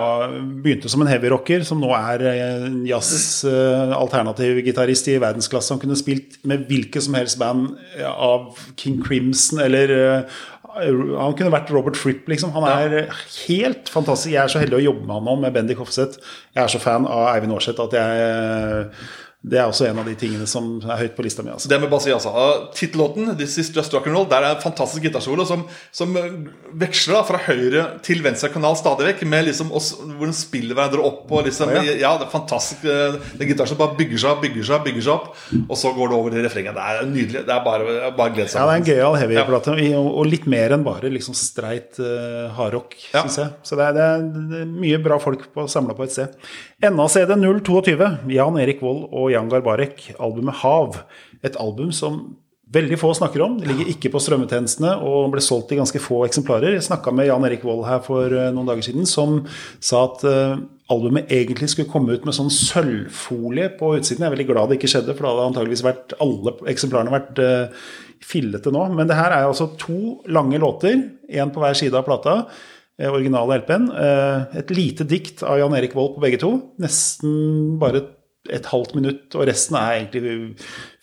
begynte 0.64 0.90
som 0.90 1.02
en 1.04 1.10
heavyrocker, 1.10 1.62
som 1.66 1.80
nå 1.82 1.92
er 1.94 2.24
eh, 2.32 2.66
jazz-alternativ 2.88 4.62
gitarist 4.66 5.10
i 5.12 5.18
verdensklasse. 5.22 5.74
Han 5.74 5.82
kunne 5.82 5.98
spilt 5.98 6.38
med 6.48 6.66
hvilket 6.70 7.04
som 7.06 7.16
helst 7.18 7.38
band 7.40 7.76
av 8.08 8.58
King 8.78 8.98
Crimson 9.04 9.62
eller 9.62 9.92
han 10.78 11.34
kunne 11.34 11.50
vært 11.50 11.70
Robert 11.74 11.96
Fripp, 11.98 12.28
liksom. 12.30 12.52
Han 12.54 12.66
er 12.70 13.14
helt 13.48 13.88
fantastisk. 13.90 14.30
Jeg 14.34 14.42
er 14.44 14.52
så 14.52 14.60
heldig 14.62 14.78
å 14.78 14.84
jobbe 14.84 15.06
med 15.06 15.16
han 15.16 15.26
nå, 15.26 15.38
med 15.42 15.54
Bendik 15.56 15.80
Hofseth. 15.82 16.20
Jeg 16.54 16.62
er 16.64 16.70
så 16.70 16.82
fan 16.82 17.08
av 17.08 17.32
Eivind 17.32 17.56
Aarseth 17.56 17.82
at 17.82 17.96
jeg 17.98 18.84
Det 19.38 19.54
er 19.60 19.68
også 19.70 19.86
en 19.86 20.00
av 20.02 20.06
de 20.08 20.16
tingene 20.18 20.48
som 20.50 20.80
er 20.82 20.98
høyt 21.04 21.12
på 21.14 21.22
lista 21.22 21.44
mi. 21.46 21.52
Altså. 21.54 21.68
Det 21.70 21.76
med 21.78 21.88
bassi, 21.92 22.10
altså. 22.10 22.32
Uh, 22.34 22.64
Tittellåten, 22.74 23.28
'This 23.38 23.52
Is 23.62 23.68
Just 23.70 23.92
Rock 23.94 24.08
and 24.10 24.16
Roll', 24.18 24.26
der 24.28 24.42
er 24.42 24.56
en 24.56 24.60
fantastisk 24.64 25.04
gitarsolo 25.06 25.44
som, 25.46 25.62
som 25.94 26.10
uh, 26.18 26.24
veksler 26.74 27.14
da 27.14 27.22
fra 27.22 27.38
høyre 27.46 27.84
til 28.02 28.18
venstre 28.24 28.50
kanal 28.50 28.74
stadig 28.76 29.06
vekk, 29.12 29.22
med 29.30 29.46
liksom 29.46 29.70
oss, 29.78 29.92
hvor 30.02 30.26
den 30.26 30.34
spiller 30.34 30.74
hverandre 30.74 31.04
opp. 31.06 31.30
Og 31.30 31.46
liksom, 31.46 31.70
Ja, 31.70 31.84
ja. 31.86 31.94
ja. 32.02 32.10
det 32.18 32.26
er 32.26 32.32
fantastisk. 32.34 32.82
uh, 32.82 33.14
Den 33.38 33.52
gitaren 33.52 33.70
som 33.70 33.78
bare 33.78 33.94
bygger 34.00 34.18
seg 34.24 34.32
opp, 34.34 34.42
bygger 34.42 34.66
seg 34.66 34.74
opp, 34.80 34.84
bygger 34.90 35.06
seg 35.06 35.14
opp, 35.14 35.30
og 35.68 35.76
så 35.78 35.94
går 35.94 36.10
det 36.10 36.18
over 36.18 36.34
til 36.34 36.44
refrenget. 36.48 36.74
Det 36.74 36.88
er 36.90 37.06
nydelig. 37.14 37.44
Det 37.46 37.54
er 37.54 37.64
bare, 37.70 38.12
bare 38.18 38.34
glede 38.34 38.48
seg. 38.50 38.58
Ja, 38.58 38.66
det 38.66 38.74
er 38.74 38.82
en 38.82 38.88
gøyal 38.90 39.20
heavyplate, 39.22 39.78
og 40.02 40.10
og 40.18 40.26
litt 40.26 40.50
mer 40.50 40.74
enn 40.74 40.82
bare 40.82 41.14
liksom 41.14 41.38
streit 41.38 41.94
uh, 42.02 42.50
hardrock, 42.58 42.98
Ja. 43.14 43.22
syns 43.22 43.38
jeg. 43.38 43.54
Så 43.62 43.78
det 43.78 43.86
er, 43.86 43.94
det, 43.94 44.02
er, 44.02 44.26
det 44.50 44.60
er 44.66 44.70
mye 44.82 44.98
bra 45.06 45.22
folk 45.22 45.46
samla 45.70 45.94
på 45.94 46.08
et 46.08 46.16
sted. 46.16 46.34
NACD 46.82 47.32
022, 47.38 48.10
Jan 48.34 48.58
Erik 48.58 48.82
Vold 48.82 49.06
og 49.12 49.27
Jan 49.32 49.48
Garbarek, 49.52 50.10
albumet 50.18 50.60
Hav. 50.62 51.02
Et 51.46 51.56
album 51.60 51.92
som 51.94 52.22
veldig 52.72 52.98
få 53.00 53.12
snakker 53.16 53.42
om. 53.44 53.56
Det 53.60 53.68
ligger 53.68 53.90
ikke 53.92 54.10
på 54.12 54.20
strømmetjenestene 54.22 54.94
og 55.06 55.30
ble 55.32 55.42
solgt 55.44 55.72
i 55.72 55.78
ganske 55.78 56.00
få 56.02 56.24
eksemplarer. 56.26 56.76
Jeg 56.76 56.86
snakka 56.88 57.12
med 57.16 57.28
Jan 57.30 57.46
Erik 57.48 57.64
Vold 57.66 57.86
her 57.88 58.02
for 58.04 58.28
eh, 58.28 58.50
noen 58.54 58.68
dager 58.68 58.84
siden, 58.84 59.08
som 59.08 59.40
sa 59.80 60.04
at 60.10 60.24
eh, 60.28 60.58
albumet 60.92 61.32
egentlig 61.32 61.70
skulle 61.72 61.90
komme 61.90 62.16
ut 62.16 62.26
med 62.28 62.36
sånn 62.36 62.52
sølvfolie 62.52 63.70
på 63.80 63.94
utsiden. 63.98 64.24
Jeg 64.24 64.30
er 64.30 64.36
veldig 64.36 64.48
glad 64.50 64.72
det 64.72 64.80
ikke 64.80 64.92
skjedde, 64.92 65.16
for 65.16 65.24
da 65.24 65.34
hadde 65.34 65.46
antageligvis 65.52 65.86
vært 65.86 66.16
alle 66.24 66.56
eksemplarene 66.74 67.14
vært 67.14 67.42
eh, 67.44 67.86
fillete 68.28 68.72
nå. 68.74 68.84
Men 68.98 69.08
det 69.08 69.16
her 69.16 69.32
er 69.32 69.48
altså 69.48 69.70
to 69.80 70.18
lange 70.28 70.60
låter, 70.60 71.00
én 71.28 71.54
på 71.54 71.64
hver 71.64 71.78
side 71.78 71.96
av 71.96 72.04
plata. 72.08 72.42
Originale 72.98 73.60
LP-en. 73.60 73.84
Et 74.58 74.72
lite 74.74 75.04
dikt 75.06 75.44
av 75.46 75.60
Jan 75.60 75.76
Erik 75.78 75.92
Vold 75.94 76.16
på 76.16 76.22
begge 76.24 76.40
to. 76.42 76.48
Nesten 76.82 77.76
bare 77.78 78.00
et 78.54 78.68
halvt 78.70 78.94
minutt, 78.96 79.26
og 79.36 79.46
resten 79.48 79.76
er 79.78 79.96
egentlig 79.96 80.34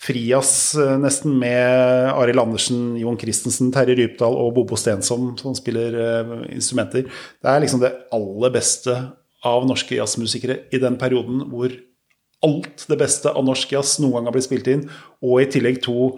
frijazz, 0.02 0.76
eh, 0.82 0.96
nesten 1.02 1.36
med 1.42 2.12
Arild 2.12 2.42
Andersen, 2.42 2.96
Jon 3.02 3.20
Christensen, 3.22 3.72
Terje 3.76 3.98
Rypdal 4.00 4.38
og 4.42 4.54
Bobo 4.58 4.78
Stensom 4.80 5.34
som 5.40 5.58
spiller 5.58 6.00
eh, 6.02 6.34
instrumenter. 6.56 7.06
Det 7.06 7.52
er 7.52 7.64
liksom 7.64 7.84
det 7.84 7.94
aller 8.16 8.56
beste 8.56 8.96
av 9.46 9.68
norske 9.70 9.98
jazzmusikere 9.98 10.64
i 10.74 10.82
den 10.82 10.98
perioden 11.02 11.46
hvor 11.52 11.74
alt 12.46 12.86
det 12.90 12.98
beste 13.00 13.32
av 13.32 13.46
norsk 13.46 13.72
jazz 13.74 14.00
noen 14.02 14.20
gang 14.20 14.30
har 14.30 14.36
blitt 14.36 14.48
spilt 14.50 14.68
inn, 14.70 14.86
og 15.24 15.42
i 15.42 15.50
tillegg 15.50 15.82
to 15.86 16.12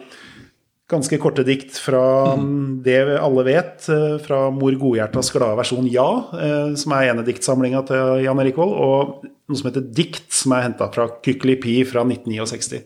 ganske 0.87 1.17
korte 1.19 1.43
dikt 1.43 1.77
fra 1.83 2.35
mm. 2.39 2.81
det 2.85 2.99
alle 3.19 3.43
vet, 3.47 3.87
eh, 3.91 4.17
fra 4.23 4.47
Mor 4.55 4.75
Godhjertas 4.79 5.31
glade 5.35 5.59
versjon 5.59 5.87
Ja, 5.91 6.07
eh, 6.39 6.75
som 6.79 6.95
er 6.95 7.11
ene 7.11 7.25
diktsamlinga 7.27 7.83
til 7.89 8.23
Jan 8.23 8.39
Erik 8.43 8.59
Vold, 8.59 8.75
og 8.75 9.25
noe 9.27 9.59
som 9.59 9.69
heter 9.69 9.83
Dikt, 9.83 10.29
som 10.33 10.55
er 10.55 10.67
henta 10.69 10.87
fra 10.93 11.09
Kykkelipi 11.25 11.81
fra 11.89 12.05
1969. 12.07 12.85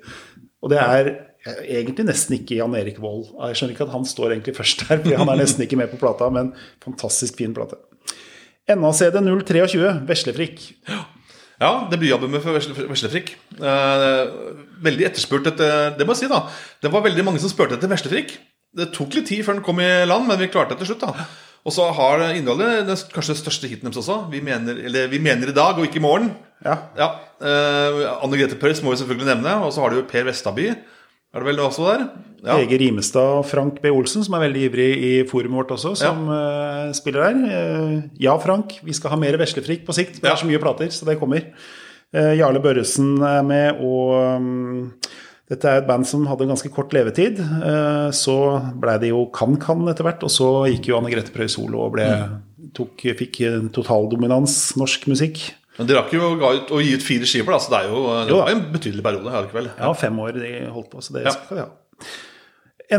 Og 0.61 0.73
det 0.73 0.81
er 0.81 1.11
egentlig 1.61 2.05
nesten 2.09 2.37
ikke 2.37 2.57
Jan 2.59 2.75
Erik 2.77 2.99
Vold. 3.01 3.31
Jeg 3.49 3.59
skjønner 3.59 3.77
ikke 3.77 3.87
at 3.87 3.95
han 3.95 4.09
står 4.09 4.35
egentlig 4.35 4.57
først 4.57 4.85
her, 4.89 5.01
for 5.01 5.21
han 5.21 5.33
er 5.33 5.41
nesten 5.41 5.65
ikke 5.65 5.79
med 5.79 5.93
på 5.93 6.01
plata, 6.01 6.29
men 6.33 6.53
fantastisk 6.83 7.37
fin 7.41 7.53
plate. 7.57 7.79
NACD 8.69 9.17
023, 9.25 9.93
Veslefrikk. 10.07 10.61
Ja, 11.61 11.71
debutalbumet 11.91 12.41
for 12.41 12.57
Vesle- 12.57 12.87
Veslefrikk. 12.89 13.35
Eh, 13.61 14.21
veldig 14.81 15.05
etterspurt 15.11 15.45
etter 15.51 15.91
Det 15.97 16.07
må 16.07 16.15
jeg 16.15 16.23
si, 16.23 16.31
da. 16.31 16.39
Det 16.81 16.89
var 16.91 17.03
veldig 17.05 17.25
mange 17.27 17.41
som 17.43 17.51
spurte 17.51 17.77
etter 17.77 17.91
Veslefrikk. 17.91 18.33
Det 18.73 18.89
tok 18.95 19.13
litt 19.17 19.27
tid 19.29 19.43
før 19.45 19.59
den 19.59 19.65
kom 19.65 19.79
i 19.83 19.89
land, 20.07 20.25
men 20.27 20.39
vi 20.39 20.47
klarte 20.49 20.73
det 20.73 20.79
til 20.81 20.93
slutt. 20.95 21.05
da 21.05 21.25
Og 21.65 21.73
så 21.75 21.85
har 21.93 22.23
innholdet 22.33 22.87
den 22.87 22.95
kanskje 23.13 23.35
den 23.35 23.41
største 23.43 23.69
hiten 23.69 23.85
deres 23.91 24.01
også. 24.01 24.31
Vi 24.31 24.41
mener, 24.41 24.73
eller, 24.73 25.07
vi 25.11 25.19
mener 25.19 25.51
i 25.51 25.53
dag, 25.53 25.77
og 25.77 25.85
ikke 25.85 25.99
i 26.01 26.05
morgen. 26.07 26.31
Ja. 26.65 26.77
Ja, 26.97 27.09
eh, 27.41 28.01
Anne 28.23 28.37
Grete 28.39 28.57
Preus 28.57 28.81
må 28.81 28.89
vi 28.95 28.97
selvfølgelig 29.03 29.29
nevne. 29.35 29.53
Og 29.65 29.73
så 29.75 29.81
har 29.83 29.93
du 29.93 30.01
Per 30.09 30.23
Vestaby. 30.25 30.71
Er 31.31 31.39
det 31.39 31.47
vel 31.47 31.61
også 31.63 31.85
der? 31.87 32.01
Ja. 32.43 32.55
Hege 32.57 32.79
Rimestad 32.81 33.37
og 33.37 33.45
Frank 33.45 33.77
B. 33.83 33.91
Olsen, 33.93 34.23
som 34.25 34.33
er 34.35 34.41
veldig 34.47 34.63
ivrig 34.67 34.87
i 34.97 35.11
forumet 35.29 35.59
vårt 35.61 35.71
også, 35.77 35.91
som 35.99 36.23
eh, 36.33 36.89
spiller 36.97 37.27
der. 37.29 37.41
Eh, 37.55 37.93
ja, 38.25 38.33
Frank, 38.41 38.79
vi 38.83 38.95
skal 38.97 39.13
ha 39.13 39.19
mer 39.21 39.37
veslefrikk 39.39 39.85
på 39.87 39.93
sikt. 39.95 40.17
Det 40.19 40.25
Ja. 40.27 40.33
er 40.33 40.41
så 40.41 40.49
mye 40.49 40.59
plater, 40.59 40.89
så 40.91 41.05
det 41.05 41.19
kommer. 41.21 41.45
Eh, 42.13 42.33
Jarle 42.39 42.59
Børresen 42.59 43.21
er 43.23 43.43
med, 43.47 43.77
og 43.79 44.41
mm, 44.41 44.91
dette 45.53 45.69
er 45.69 45.77
et 45.83 45.87
band 45.87 46.03
som 46.09 46.25
hadde 46.27 46.41
en 46.47 46.51
ganske 46.55 46.71
kort 46.73 46.91
levetid. 46.97 47.37
Så 48.11 48.35
blei 48.81 48.97
det 48.99 49.09
jo 49.13 49.27
Kan-Kan 49.31 49.87
etter 49.87 50.03
hvert, 50.03 50.23
og 50.23 50.29
så 50.33 50.49
gikk 50.67 50.87
jo 50.89 50.97
Anne 50.97 51.11
Grete 51.13 51.31
Preus 51.31 51.55
solo 51.55 51.85
og 51.85 51.93
ble 51.93 52.07
tok, 52.73 52.97
fikk 53.19 53.39
totaldominans 53.75 54.75
norsk 54.79 55.07
musikk. 55.11 55.53
Men 55.79 55.87
de 55.87 55.95
rakk 55.95 56.11
jo 56.13 56.33
å 56.35 56.79
gi 56.83 56.93
ut 56.97 57.03
fire 57.05 57.27
skiver, 57.29 57.53
da, 57.55 57.59
så 57.63 57.71
det 57.71 57.79
er 57.79 57.91
jo 57.93 58.01
det 58.11 58.33
Jo 58.33 58.39
en 58.51 58.63
betydelig 58.73 59.03
periode. 59.05 59.31
Ja, 59.31 59.43
kveld. 59.49 59.69
Ja, 59.79 59.91
fem 59.97 60.17
år 60.19 60.35
de 60.35 60.51
holdt 60.73 60.89
på, 60.91 61.01
så 61.01 61.13
det 61.15 61.23
Ja. 61.25 61.31
skal 61.31 61.57
vi 61.57 61.63
ha. 61.63 61.69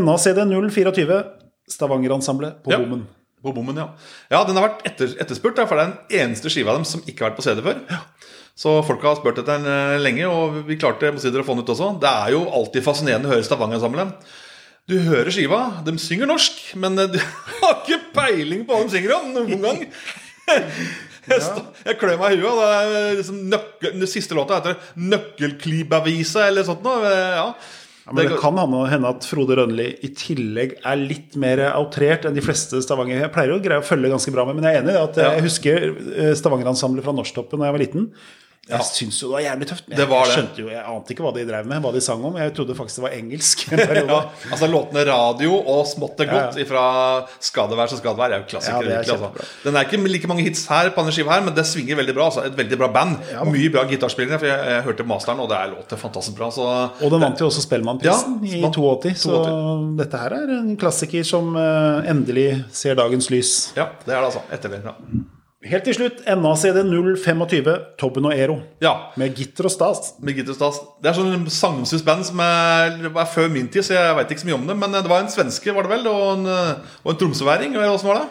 NACD 0.00 0.38
024, 0.48 1.18
Stavanger-ensemblet 1.68 2.62
på 2.64 2.72
Ja. 2.72 2.78
Bommen. 2.78 3.06
På 3.42 3.52
bommen, 3.52 3.76
ja. 3.76 3.88
Ja, 4.30 4.44
Den 4.44 4.56
har 4.56 4.68
vært 4.68 4.86
etter, 4.86 5.12
etterspurt, 5.20 5.58
for 5.68 5.76
det 5.76 5.82
er 5.82 5.90
den 5.90 6.28
eneste 6.30 6.48
skiva 6.48 6.70
av 6.70 6.76
dem 6.78 6.84
som 6.84 7.00
ikke 7.02 7.24
har 7.24 7.30
vært 7.32 7.40
på 7.40 7.42
CD 7.42 7.60
før. 7.60 7.80
Så 8.54 8.84
folk 8.86 9.02
har 9.02 9.16
spurt 9.16 9.38
etter 9.40 9.58
den 9.58 9.66
eh, 9.66 9.98
lenge, 9.98 10.24
og 10.28 10.64
vi 10.68 10.76
klarte 10.76 11.10
omsider 11.10 11.40
å 11.42 11.44
få 11.44 11.56
den 11.56 11.64
ut 11.64 11.72
også. 11.74 11.98
Det 12.00 12.08
er 12.08 12.30
jo 12.36 12.44
alltid 12.48 12.84
fascinerende 12.84 13.26
å 13.28 13.32
høre 13.34 13.42
Stavanger-ensemblet. 13.46 14.14
Du 14.88 14.98
hører 14.98 15.30
skiva, 15.30 15.82
de 15.84 15.94
synger 15.98 16.26
norsk, 16.30 16.74
men 16.76 16.98
eh, 16.98 17.06
du 17.14 17.18
har 17.62 17.82
ikke 17.82 18.00
peiling 18.14 18.64
på 18.64 18.76
hva 18.76 18.84
de 18.86 18.94
synger 18.96 19.16
om 19.18 19.32
noen 19.34 19.60
gang. 19.60 19.82
Jeg, 21.28 21.38
sta- 21.44 21.66
jeg 21.86 21.98
klør 22.00 22.18
meg 22.18 22.32
i 22.34 22.40
huet. 22.42 22.56
Det, 22.58 22.96
er 23.02 23.16
liksom 23.20 23.36
nøkkel, 23.52 23.92
den 24.00 24.10
siste 24.10 24.34
låta 24.34 24.58
heter 24.58 24.74
'Nøkkelklibavise' 24.98 26.48
eller 26.48 26.66
sånt 26.66 26.82
noe. 26.82 27.02
Ja. 27.12 27.46
Ja, 28.02 28.10
men 28.16 28.26
det 28.26 28.38
kan 28.42 28.56
hende 28.58 29.10
at 29.12 29.22
Frode 29.30 29.54
Rønli 29.60 29.84
i 30.02 30.08
tillegg 30.18 30.72
er 30.82 30.96
litt 30.98 31.36
mer 31.38 31.60
outrert 31.76 32.24
enn 32.26 32.34
de 32.34 32.42
fleste 32.42 32.80
Stavanger. 32.82 33.20
Jeg 33.22 33.30
pleier 33.32 33.52
å 33.54 33.60
greie 33.62 33.78
å 33.78 33.86
følge 33.86 34.10
ganske 34.10 34.32
bra 34.34 34.42
med, 34.48 34.56
men 34.58 34.66
jeg 34.66 34.74
er 34.74 34.82
enig 34.82 34.96
i 34.96 35.02
at 35.04 35.16
Ja. 35.22 35.30
jeg 35.36 35.44
husker 35.46 35.84
eh, 36.18 36.32
Stavanger-ensemblet 36.34 37.04
fra 37.06 37.14
Norsktoppen 37.14 37.60
da 37.62 37.68
jeg 37.70 37.76
var 37.76 37.84
liten. 37.84 38.08
Jeg 38.70 38.84
syns 38.86 39.16
jo 39.20 39.26
det 39.28 39.34
var 39.34 39.42
jævlig 39.42 39.66
tøft. 39.68 39.88
Men 39.88 39.96
Det 39.98 40.04
var 40.08 40.20
jeg 40.22 40.26
det. 40.28 40.34
skjønte 40.36 40.60
jo, 40.62 40.66
jeg 40.70 40.82
ante 40.86 41.10
ikke 41.12 41.22
hva 41.26 41.32
de 41.34 41.42
drev 41.48 41.66
med, 41.66 41.80
hva 41.82 41.90
de 41.92 42.00
sang 42.00 42.20
om. 42.24 42.36
Jeg 42.38 42.52
trodde 42.54 42.76
faktisk 42.78 43.00
det 43.00 43.02
var 43.08 43.16
engelsk. 43.16 43.64
Ja, 44.12 44.18
altså 44.54 44.68
Låtene 44.70 45.02
'Radio' 45.08 45.56
og 45.66 45.80
'Smått 45.90 46.20
er 46.22 46.24
Ja, 46.30 46.34
ja. 46.34 46.46
godt' 46.46 46.68
fra 46.68 46.84
'Skadevær 47.42 47.90
så 47.90 47.98
skadevær' 47.98 48.30
er 48.32 48.38
jo 48.38 48.46
klassikere. 48.52 48.84
Ja, 48.84 48.88
det 48.88 48.92
er 48.92 49.02
virkelig, 49.02 49.34
altså. 49.34 49.50
Den 49.64 49.76
er 49.76 49.80
ikke 49.82 50.08
like 50.12 50.28
mange 50.30 50.42
hits 50.46 50.66
her, 50.70 50.90
på 50.94 51.02
denne 51.02 51.12
skiva 51.12 51.32
her, 51.34 51.42
men 51.42 51.54
det 51.58 51.66
svinger 51.66 51.96
veldig 51.98 52.14
bra. 52.14 52.24
Altså. 52.30 52.46
Et 52.46 52.56
veldig 52.56 52.78
bra 52.78 52.88
band. 52.94 53.18
Mye 53.50 53.68
bra 53.74 53.84
gitarspillere. 53.90 54.38
For 54.38 54.46
jeg, 54.46 54.58
jeg 54.70 54.82
hørte 54.86 55.04
masteren, 55.10 55.40
og 55.42 55.48
det 55.50 55.58
er 55.58 55.74
låter 55.74 55.96
fantastisk 55.98 56.36
bra. 56.38 56.50
Så 56.54 56.62
Og 57.02 57.10
den 57.10 57.20
vant 57.20 57.40
jo 57.40 57.46
også 57.50 57.66
Spellemannprisen 57.66 58.38
Ja, 58.46 58.56
i 58.58 58.62
vant 58.62 58.74
82, 58.78 59.18
så 59.26 59.42
dette 59.98 60.16
her 60.22 60.38
er 60.38 60.56
en 60.60 60.76
klassiker 60.76 61.24
som 61.26 61.56
eh, 61.56 62.10
endelig 62.14 62.64
ser 62.70 62.94
dagens 62.94 63.28
lys. 63.30 63.72
ja, 63.76 63.88
det 64.06 64.14
er 64.14 64.20
det, 64.22 64.24
altså. 64.30 64.40
Etterligere. 64.52 64.94
Ja. 64.94 65.22
Helt 65.62 65.84
til 65.86 65.94
slutt, 65.94 66.24
NACD 66.26 66.80
025, 66.90 67.68
Tobben 68.00 68.24
og 68.26 68.32
Ero. 68.34 68.56
ja. 68.82 68.96
Med 69.16 69.36
gitter 69.38 69.68
og 69.68 69.70
stas. 69.70 70.14
Med 70.20 70.34
Gitter 70.34 70.50
og 70.50 70.58
Stas. 70.58 70.80
Det 71.00 71.12
er 71.12 71.14
sånn 71.20 71.46
sagnomsust 71.54 72.04
band 72.04 72.26
som 72.26 72.40
er, 72.42 72.96
er 73.06 73.28
før 73.30 73.46
min 73.52 73.68
tid, 73.70 73.84
så 73.86 73.94
jeg 73.94 74.16
veit 74.18 74.32
ikke 74.34 74.42
så 74.42 74.48
mye 74.50 74.58
om 74.58 74.66
det. 74.66 74.76
Men 74.82 74.90
det 74.98 75.06
var 75.06 75.22
en 75.22 75.30
svenske, 75.30 75.70
var 75.76 75.86
det 75.86 75.92
vel, 75.94 76.08
og 76.10 76.24
en, 76.40 76.48
og 77.04 77.12
en 77.14 77.20
tromsøværing, 77.22 77.76
eller 77.78 77.94
åssen 77.94 78.10
var 78.10 78.24
det? 78.24 78.28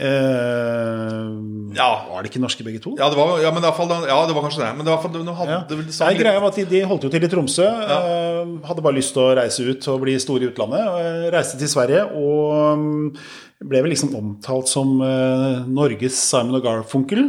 Eh, 0.00 1.74
Ja. 1.74 1.88
Var 2.10 2.22
det 2.22 2.30
ikke 2.30 2.40
norske 2.42 2.64
begge 2.66 2.80
to? 2.82 2.94
Ja, 2.98 3.08
det 3.10 3.18
var, 3.18 3.34
ja, 3.42 3.50
men 3.54 3.62
det 3.62 3.74
fall, 3.76 3.90
ja, 4.06 4.16
det 4.26 4.34
var 4.34 4.42
kanskje 4.46 4.62
det. 4.64 4.70
Men 4.78 4.86
det 4.86 4.94
var, 4.94 5.10
de 5.10 5.34
hadde 5.40 5.50
Ja. 5.50 5.60
vel 5.68 5.84
Nei, 5.90 6.14
greia 6.22 6.40
var 6.40 6.48
at 6.50 6.56
de, 6.56 6.64
de 6.70 6.80
holdt 6.86 7.04
jo 7.04 7.10
til 7.10 7.24
i 7.24 7.28
Tromsø. 7.30 7.66
eh, 7.66 8.66
hadde 8.66 8.82
bare 8.82 8.94
lyst 8.98 9.12
til 9.14 9.22
å 9.22 9.34
reise 9.38 9.60
ut 9.66 9.88
og 9.88 10.00
bli 10.02 10.16
store 10.18 10.42
i 10.46 10.50
utlandet. 10.50 10.80
eh, 10.86 11.30
reiste 11.34 11.58
til 11.58 11.68
Sverige 11.68 12.06
og 12.14 12.78
mm, 12.78 13.16
ble 13.60 13.82
vel 13.84 13.92
liksom 13.92 14.14
omtalt 14.16 14.70
som 14.70 15.00
eh, 15.04 15.64
Norges 15.68 16.16
Simon 16.16 16.58
og 16.58 16.64
Garfunkel. 16.64 17.24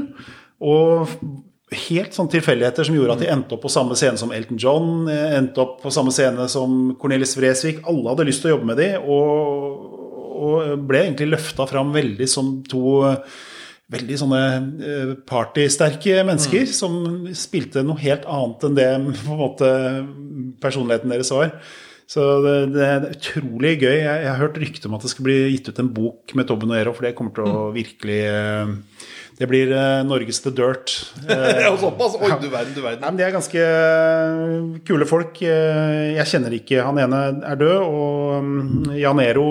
Og 0.63 1.11
helt 1.87 2.15
sånn 2.15 2.29
tilfeldigheter 2.31 2.87
som 2.87 2.97
gjorde 2.97 3.17
at 3.17 3.23
de 3.23 3.29
endte 3.31 3.55
opp 3.55 3.63
på 3.65 3.71
samme 3.71 3.95
scene 3.99 4.19
som 4.19 4.33
Elton 4.35 4.59
John. 4.61 4.91
eh, 5.11 5.37
Endte 5.39 5.63
opp 5.63 5.79
på 5.83 5.93
samme 5.93 6.13
scene 6.15 6.47
som 6.51 6.95
Cornelis 7.01 7.35
Vreeswijk. 7.39 7.83
Alle 7.89 8.13
hadde 8.13 8.27
lyst 8.29 8.45
til 8.45 8.51
å 8.51 8.55
jobbe 8.55 8.71
med 8.71 8.79
de, 8.79 8.89
og, 9.01 9.87
og 10.41 10.85
ble 10.87 11.05
egentlig 11.05 11.33
løfta 11.33 11.67
fram 11.69 11.93
veldig 11.95 12.29
som 12.31 12.59
to 12.69 13.01
eh, 13.09 13.39
veldig 13.91 14.17
sånne 14.21 14.41
partysterke 15.27 16.21
mennesker 16.23 16.69
som 16.71 16.93
spilte 17.35 17.81
noe 17.83 17.99
helt 17.99 18.23
annet 18.23 18.61
enn 18.63 18.77
det 18.77 18.85
på 19.25 19.33
en 19.33 19.41
måte 19.41 19.71
personligheten 20.63 21.11
deres 21.11 21.33
var. 21.35 21.51
Så 22.11 22.23
det, 22.43 22.53
det 22.75 22.83
er 22.83 23.05
utrolig 23.13 23.77
gøy. 23.79 23.93
Jeg, 24.01 24.03
jeg 24.25 24.27
har 24.33 24.39
hørt 24.41 24.57
rykte 24.59 24.89
om 24.89 24.97
at 24.97 25.05
det 25.05 25.13
skal 25.13 25.23
bli 25.29 25.37
gitt 25.53 25.69
ut 25.71 25.77
en 25.79 25.91
bok 25.95 26.33
med 26.35 26.49
Tobben 26.49 26.73
og 26.73 26.75
Ero, 26.81 26.91
for 26.97 27.07
det 27.07 27.13
kommer 27.15 27.31
til 27.37 27.47
å 27.47 27.69
virkelig 27.71 28.17
eh, 28.27 28.73
Det 29.39 29.47
blir 29.47 29.71
eh, 29.71 30.01
Norges 30.03 30.41
The 30.43 30.51
Dirt. 30.57 30.91
Eh, 31.31 31.61
Ja, 31.63 31.71
såpass? 31.79 32.17
Oi, 32.19 32.27
du 32.41 32.49
verden, 32.51 32.73
du 32.75 32.81
verden. 32.83 33.05
Men 33.05 33.15
De 33.21 33.23
er 33.23 33.31
ganske 33.31 33.63
kule 34.89 35.07
folk. 35.07 35.39
Jeg 35.45 36.27
kjenner 36.33 36.57
ikke 36.57 36.83
Han 36.83 36.99
ene 36.99 37.21
er 37.47 37.61
død, 37.63 37.79
og 37.85 38.43
mm, 38.49 38.91
Jan 38.99 39.23
Ero 39.23 39.47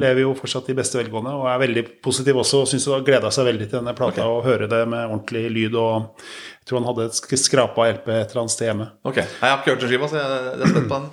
lever 0.00 0.24
jo 0.24 0.32
fortsatt 0.38 0.72
i 0.72 0.78
beste 0.80 0.96
velgående 1.02 1.36
og 1.36 1.44
er 1.52 1.60
veldig 1.66 1.84
positiv 2.08 2.40
også. 2.40 2.64
og 2.64 2.72
Syns 2.72 2.88
han 2.88 3.04
gleda 3.04 3.28
seg 3.34 3.50
veldig 3.52 3.68
til 3.68 3.82
denne 3.82 3.96
plata 3.98 4.24
og 4.32 4.46
høre 4.48 4.70
det 4.70 4.80
med 4.88 5.04
ordentlig 5.12 5.44
lyd. 5.60 5.76
og 5.76 6.24
Jeg 6.24 6.70
tror 6.72 6.80
han 6.80 6.88
hadde 6.94 7.10
skrapa 7.44 7.90
LP 7.98 8.12
et 8.16 8.30
eller 8.32 8.46
annet 8.46 8.56
sted 8.56 8.70
hjemme. 8.72 8.88
Ok, 9.04 9.20
Nei, 9.20 9.28
Jeg 9.44 9.52
har 9.52 9.60
ikke 9.60 9.74
hørt 9.76 9.84
den 9.84 9.92
skiva, 9.92 10.08
så 10.14 10.22
jeg, 10.22 10.44
jeg 10.54 10.62
er 10.64 10.76
spent 10.78 10.88
på 10.88 11.00
den. 11.02 11.10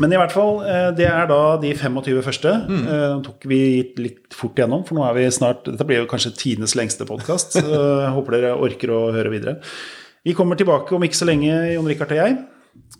Men 0.00 0.14
i 0.14 0.18
hvert 0.18 0.32
fall, 0.32 0.62
eh, 0.64 0.90
det 0.96 1.06
er 1.10 1.26
da 1.28 1.40
de 1.60 1.74
25 1.76 2.22
første. 2.24 2.52
Mm. 2.66 2.84
Nå 2.88 3.18
tok 3.26 3.44
vi 3.50 3.60
litt 4.00 4.34
fort 4.34 4.56
igjennom, 4.56 4.86
for 4.88 4.98
nå 4.98 5.04
er 5.06 5.18
vi 5.18 5.26
snart 5.34 5.66
Dette 5.68 5.86
blir 5.86 6.02
jo 6.02 6.10
kanskje 6.10 6.32
tidenes 6.40 6.76
lengste 6.78 7.06
podkast. 7.08 7.58
Jeg 7.60 8.14
håper 8.16 8.38
dere 8.38 8.54
orker 8.56 8.94
å 8.96 9.02
høre 9.14 9.32
videre. 9.34 9.58
Vi 10.24 10.32
kommer 10.36 10.56
tilbake 10.56 10.96
om 10.96 11.04
ikke 11.04 11.20
så 11.20 11.28
lenge, 11.28 11.52
Jon 11.74 11.90
Rikard 11.90 12.14
og 12.16 12.22
jeg. 12.22 12.38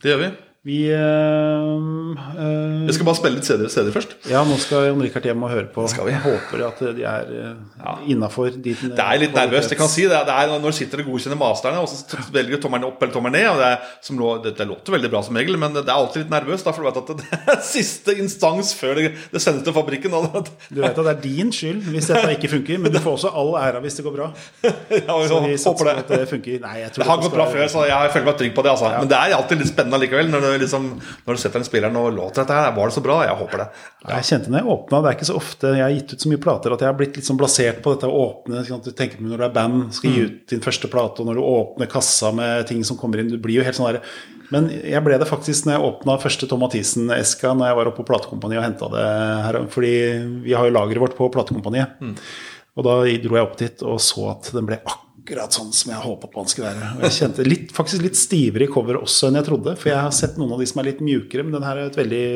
Det 0.03 0.13
gjør 0.13 0.27
vi. 0.27 0.35
Vi 0.65 0.77
øh, 0.89 0.97
øh, 0.97 2.87
Jeg 2.87 2.95
skal 2.97 3.05
bare 3.05 3.19
spille 3.19 3.37
litt 3.37 3.45
CD, 3.45 3.67
CD 3.69 3.91
først. 3.93 4.15
Ja, 4.31 4.41
nå 4.49 4.55
skal 4.57 4.87
Jon 4.87 5.03
Rikard 5.05 5.27
hjem 5.29 5.43
og 5.45 5.51
høre 5.53 5.67
på. 5.75 5.83
Skal 5.93 6.07
vi? 6.07 6.15
Jeg 6.15 6.23
håper 6.25 6.63
at 6.65 6.79
de 6.97 7.03
er 7.05 7.33
ja. 7.35 7.93
innafor 8.09 8.49
din 8.49 8.79
Det 8.81 9.05
er 9.05 9.19
litt 9.21 9.37
nervøst. 9.37 9.75
jeg 9.75 9.77
kan 9.77 9.91
si 9.93 10.07
det, 10.09 10.23
det 10.25 10.33
er 10.33 10.49
Når 10.55 10.73
du 10.73 10.77
sitter 10.79 11.03
og 11.03 11.11
godkjenner 11.11 11.37
masterne, 11.37 11.83
og 11.85 11.91
så 11.93 12.17
velger 12.33 12.57
du 12.57 12.63
tommelen 12.63 12.89
opp 12.89 13.05
eller 13.05 13.13
tommelen 13.13 13.37
ned 13.37 13.51
og 13.51 13.61
Det, 13.61 13.69
er, 13.75 13.91
som 14.09 14.23
det, 14.47 14.55
det 14.57 14.69
låter 14.71 14.97
veldig 14.97 15.11
bra 15.13 15.23
som 15.27 15.37
regel, 15.37 15.59
men 15.61 15.77
det 15.77 15.85
er 15.85 15.93
alltid 15.99 16.25
litt 16.25 16.33
nervøst. 16.33 16.65
Da, 16.65 16.73
for 16.73 16.81
du 16.81 16.89
vet 16.89 17.03
at 17.03 17.13
det 17.21 17.43
er 17.59 17.61
siste 17.69 18.17
instans 18.25 18.73
før 18.81 18.97
det, 19.03 19.13
det 19.35 19.45
sendes 19.45 19.69
til 19.69 19.77
fabrikken. 19.77 20.17
Det, 20.17 20.45
Du 20.71 20.81
vet 20.81 20.97
at 20.97 21.03
det 21.03 21.13
er 21.13 21.21
din 21.27 21.53
skyld 21.53 21.85
hvis 21.91 22.09
dette 22.09 22.33
ikke 22.39 22.55
funker, 22.55 22.81
men 22.87 22.97
du 22.97 23.03
får 23.05 23.19
også 23.19 23.35
all 23.37 23.53
æra 23.61 23.85
hvis 23.85 24.01
det 24.01 24.07
går 24.09 24.17
bra. 24.17 24.31
ja, 24.97 25.21
Så 25.29 25.45
vi 25.45 25.61
håper 25.61 25.93
det. 25.93 25.97
at 26.07 26.17
det 26.17 26.25
funker. 26.33 26.59
Nei, 26.65 26.75
jeg 26.87 26.97
tror 26.97 27.05
Det 27.05 27.13
har 27.13 27.23
gått 27.29 27.37
bra 27.37 27.49
før, 27.53 27.69
så 27.77 27.85
jeg 27.91 28.17
føler 28.17 28.31
meg 28.33 28.41
trygg 28.41 28.57
på 28.57 28.65
det. 28.65 28.73
Altså. 28.79 28.97
Men 28.97 29.13
det 29.13 29.21
er 29.21 29.37
alltid 29.43 29.61
litt 29.61 29.75
spennende 29.75 30.01
likevel. 30.01 30.33
Når 30.33 30.49
du, 30.49 30.54
liksom, 30.63 30.87
når 31.27 31.37
du 31.37 31.41
setter 31.41 31.61
den 31.61 31.67
spilleren 31.67 31.97
og 32.01 32.13
låter 32.17 32.43
dette 32.43 32.57
her, 32.59 32.73
var 32.77 32.91
det 32.91 32.97
så 32.97 33.03
bra? 33.05 33.17
Jeg 33.27 33.39
håper 33.41 33.63
det. 33.63 33.67
Jeg 34.09 34.29
kjente 34.29 34.53
når 34.53 34.61
jeg 34.61 34.71
åpna, 34.75 35.01
Det 35.03 35.11
er 35.11 35.19
ikke 35.19 35.29
så 35.31 35.37
ofte 35.39 35.73
jeg 35.75 35.85
har 35.85 35.95
gitt 35.95 36.15
ut 36.15 36.25
så 36.25 36.31
mye 36.33 36.43
plater 36.47 36.75
at 36.75 36.85
jeg 36.85 36.91
har 36.91 36.99
blitt 36.99 37.19
litt 37.19 37.29
sånn 37.29 37.41
blasert 37.41 37.83
på 37.85 37.95
dette 37.95 38.11
å 38.11 38.23
åpne. 38.25 38.63
ikke? 38.63 38.81
Du 38.85 38.91
tenker 38.93 39.21
på 39.21 39.27
når 39.29 39.43
du 39.43 39.47
er 39.49 39.55
band, 39.59 39.85
skal 39.97 40.11
gi 40.15 40.25
ut 40.29 40.41
din 40.55 40.65
første 40.65 40.91
plate, 40.93 41.21
og 41.23 41.31
når 41.31 41.41
du 41.41 41.45
åpner 41.49 41.91
kassa 41.91 42.33
med 42.37 42.67
ting 42.71 42.83
som 42.85 42.99
kommer 43.01 43.23
inn 43.23 43.31
Du 43.33 43.39
blir 43.39 43.61
jo 43.61 43.67
helt 43.67 43.77
sånn 43.79 43.93
der 43.93 44.01
Men 44.53 44.69
jeg 44.71 45.03
ble 45.05 45.19
det 45.19 45.29
faktisk 45.31 45.67
når 45.67 45.77
jeg 45.79 45.87
åpna 45.91 46.19
første 46.23 46.49
Tom 46.51 46.61
Mathisen-eska 46.65 47.55
når 47.57 47.71
jeg 47.71 47.79
var 47.81 47.91
oppe 47.91 48.03
på 48.03 48.09
platekompaniet 48.13 48.61
og 48.61 48.67
henta 48.69 48.91
det 48.93 49.07
her. 49.47 49.61
Fordi 49.73 49.95
vi 50.45 50.53
har 50.55 50.69
jo 50.69 50.75
lageret 50.77 51.03
vårt 51.03 51.17
på 51.19 51.31
platekompaniet. 51.33 51.97
Og 52.75 52.85
da 52.87 52.99
dro 53.23 53.37
jeg 53.39 53.47
opp 53.47 53.57
dit 53.61 53.83
og 53.87 54.01
så 54.03 54.31
at 54.35 54.53
den 54.55 54.67
ble 54.69 54.81
akkurat 54.83 55.04
sånn 55.25 55.73
som 55.73 55.93
jeg 55.93 56.03
håpa 56.05 56.29
på 56.31 56.41
han 56.43 56.51
skulle 56.51 56.71
være. 56.73 56.91
Og 56.97 57.05
jeg 57.07 57.17
kjente 57.19 57.47
litt, 57.47 57.73
faktisk 57.73 58.03
litt 58.05 58.19
stivere 58.19 58.67
i 58.67 58.73
coveret 58.73 59.03
også 59.03 59.29
enn 59.29 59.39
jeg 59.41 59.49
trodde. 59.49 59.77
For 59.81 59.91
jeg 59.91 60.01
har 60.01 60.13
sett 60.13 60.37
noen 60.39 60.53
av 60.53 60.61
de 60.61 60.67
som 60.67 60.81
er 60.83 60.91
litt 60.91 61.01
mjukere, 61.05 61.45
men 61.45 61.57
den 61.57 61.67
her 61.67 61.81
er 61.81 61.91
et 61.91 61.99
veldig 61.99 62.27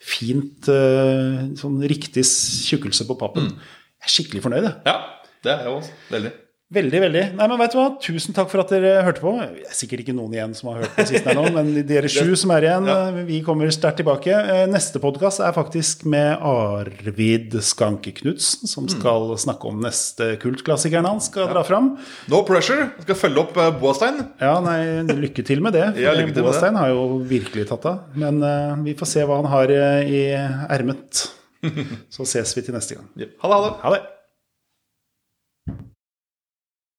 fint, 0.00 0.68
eh, 0.68 1.40
sånn 1.60 1.80
riktig 1.82 2.24
tjukkelse 2.24 3.06
på 3.08 3.18
pappen. 3.20 3.50
Jeg 4.00 4.08
er 4.08 4.14
skikkelig 4.16 4.44
fornøyd, 4.44 4.64
jeg. 4.68 4.76
Ja, 4.86 4.96
det 5.44 5.52
er 5.54 5.64
jeg 5.64 5.74
også. 5.78 5.98
Veldig. 6.10 6.32
Veldig, 6.70 6.98
veldig. 7.02 7.22
Nei, 7.34 7.46
men 7.50 7.58
vet 7.58 7.72
du 7.74 7.78
hva? 7.80 7.84
Tusen 7.98 8.34
takk 8.36 8.46
for 8.52 8.62
at 8.62 8.70
dere 8.70 9.00
hørte 9.02 9.18
på. 9.24 9.32
Det 9.42 9.64
er 9.66 9.74
sikkert 9.74 10.04
ikke 10.04 10.12
noen 10.14 10.36
igjen 10.36 10.52
som 10.54 10.68
har 10.70 10.84
hørt 10.84 10.92
på 10.94 11.06
sist 11.08 11.24
nå, 11.26 11.42
men 11.56 11.72
dere 11.88 12.06
sju 12.06 12.36
som 12.38 12.52
er 12.54 12.66
igjen, 12.68 12.86
ja. 12.86 12.98
vi 13.26 13.40
kommer 13.42 13.72
sterkt 13.74 13.98
tilbake. 13.98 14.30
Eh, 14.30 14.62
Neste 14.70 15.02
podkast 15.02 15.42
er 15.42 15.56
faktisk 15.56 16.04
med 16.12 16.38
Arvid 16.46 17.56
Skanke 17.66 18.12
Knutsen, 18.14 18.70
som 18.70 18.86
skal 18.92 19.26
snakke 19.42 19.66
om 19.66 19.82
neste 19.82 20.36
kultklassikeren 20.44 21.08
han 21.10 21.18
skal 21.24 21.50
dra 21.50 21.64
fram. 21.66 21.96
No 22.30 22.44
pressure. 22.46 22.86
Jeg 23.00 23.08
skal 23.08 23.18
følge 23.24 23.42
opp 23.42 23.58
uh, 23.58 23.72
Boastein. 23.82 24.22
Ja, 24.38 24.54
nei, 24.62 24.78
lykke 25.24 25.42
til 25.50 25.66
med 25.66 25.74
det. 25.74 25.88
Ja, 26.04 26.14
lykke 26.14 26.36
til. 26.36 26.46
Boastein 26.46 26.78
har 26.78 26.94
jo 26.94 27.18
virkelig 27.26 27.66
tatt 27.72 27.90
av. 27.90 28.14
Men 28.14 28.38
uh, 28.46 28.78
vi 28.86 28.94
får 28.94 29.10
se 29.16 29.26
hva 29.26 29.42
han 29.42 29.50
har 29.50 29.74
eh, 29.74 30.06
i 30.06 30.22
ermet. 30.70 31.26
Så 32.14 32.30
ses 32.30 32.54
vi 32.54 32.62
til 32.62 32.78
neste 32.78 32.94
gang. 32.94 33.10
Ha 33.18 33.26
det, 33.26 33.34
ha 33.42 33.60
det. 33.66 33.74
Ha 33.82 33.94
det. 33.98 34.02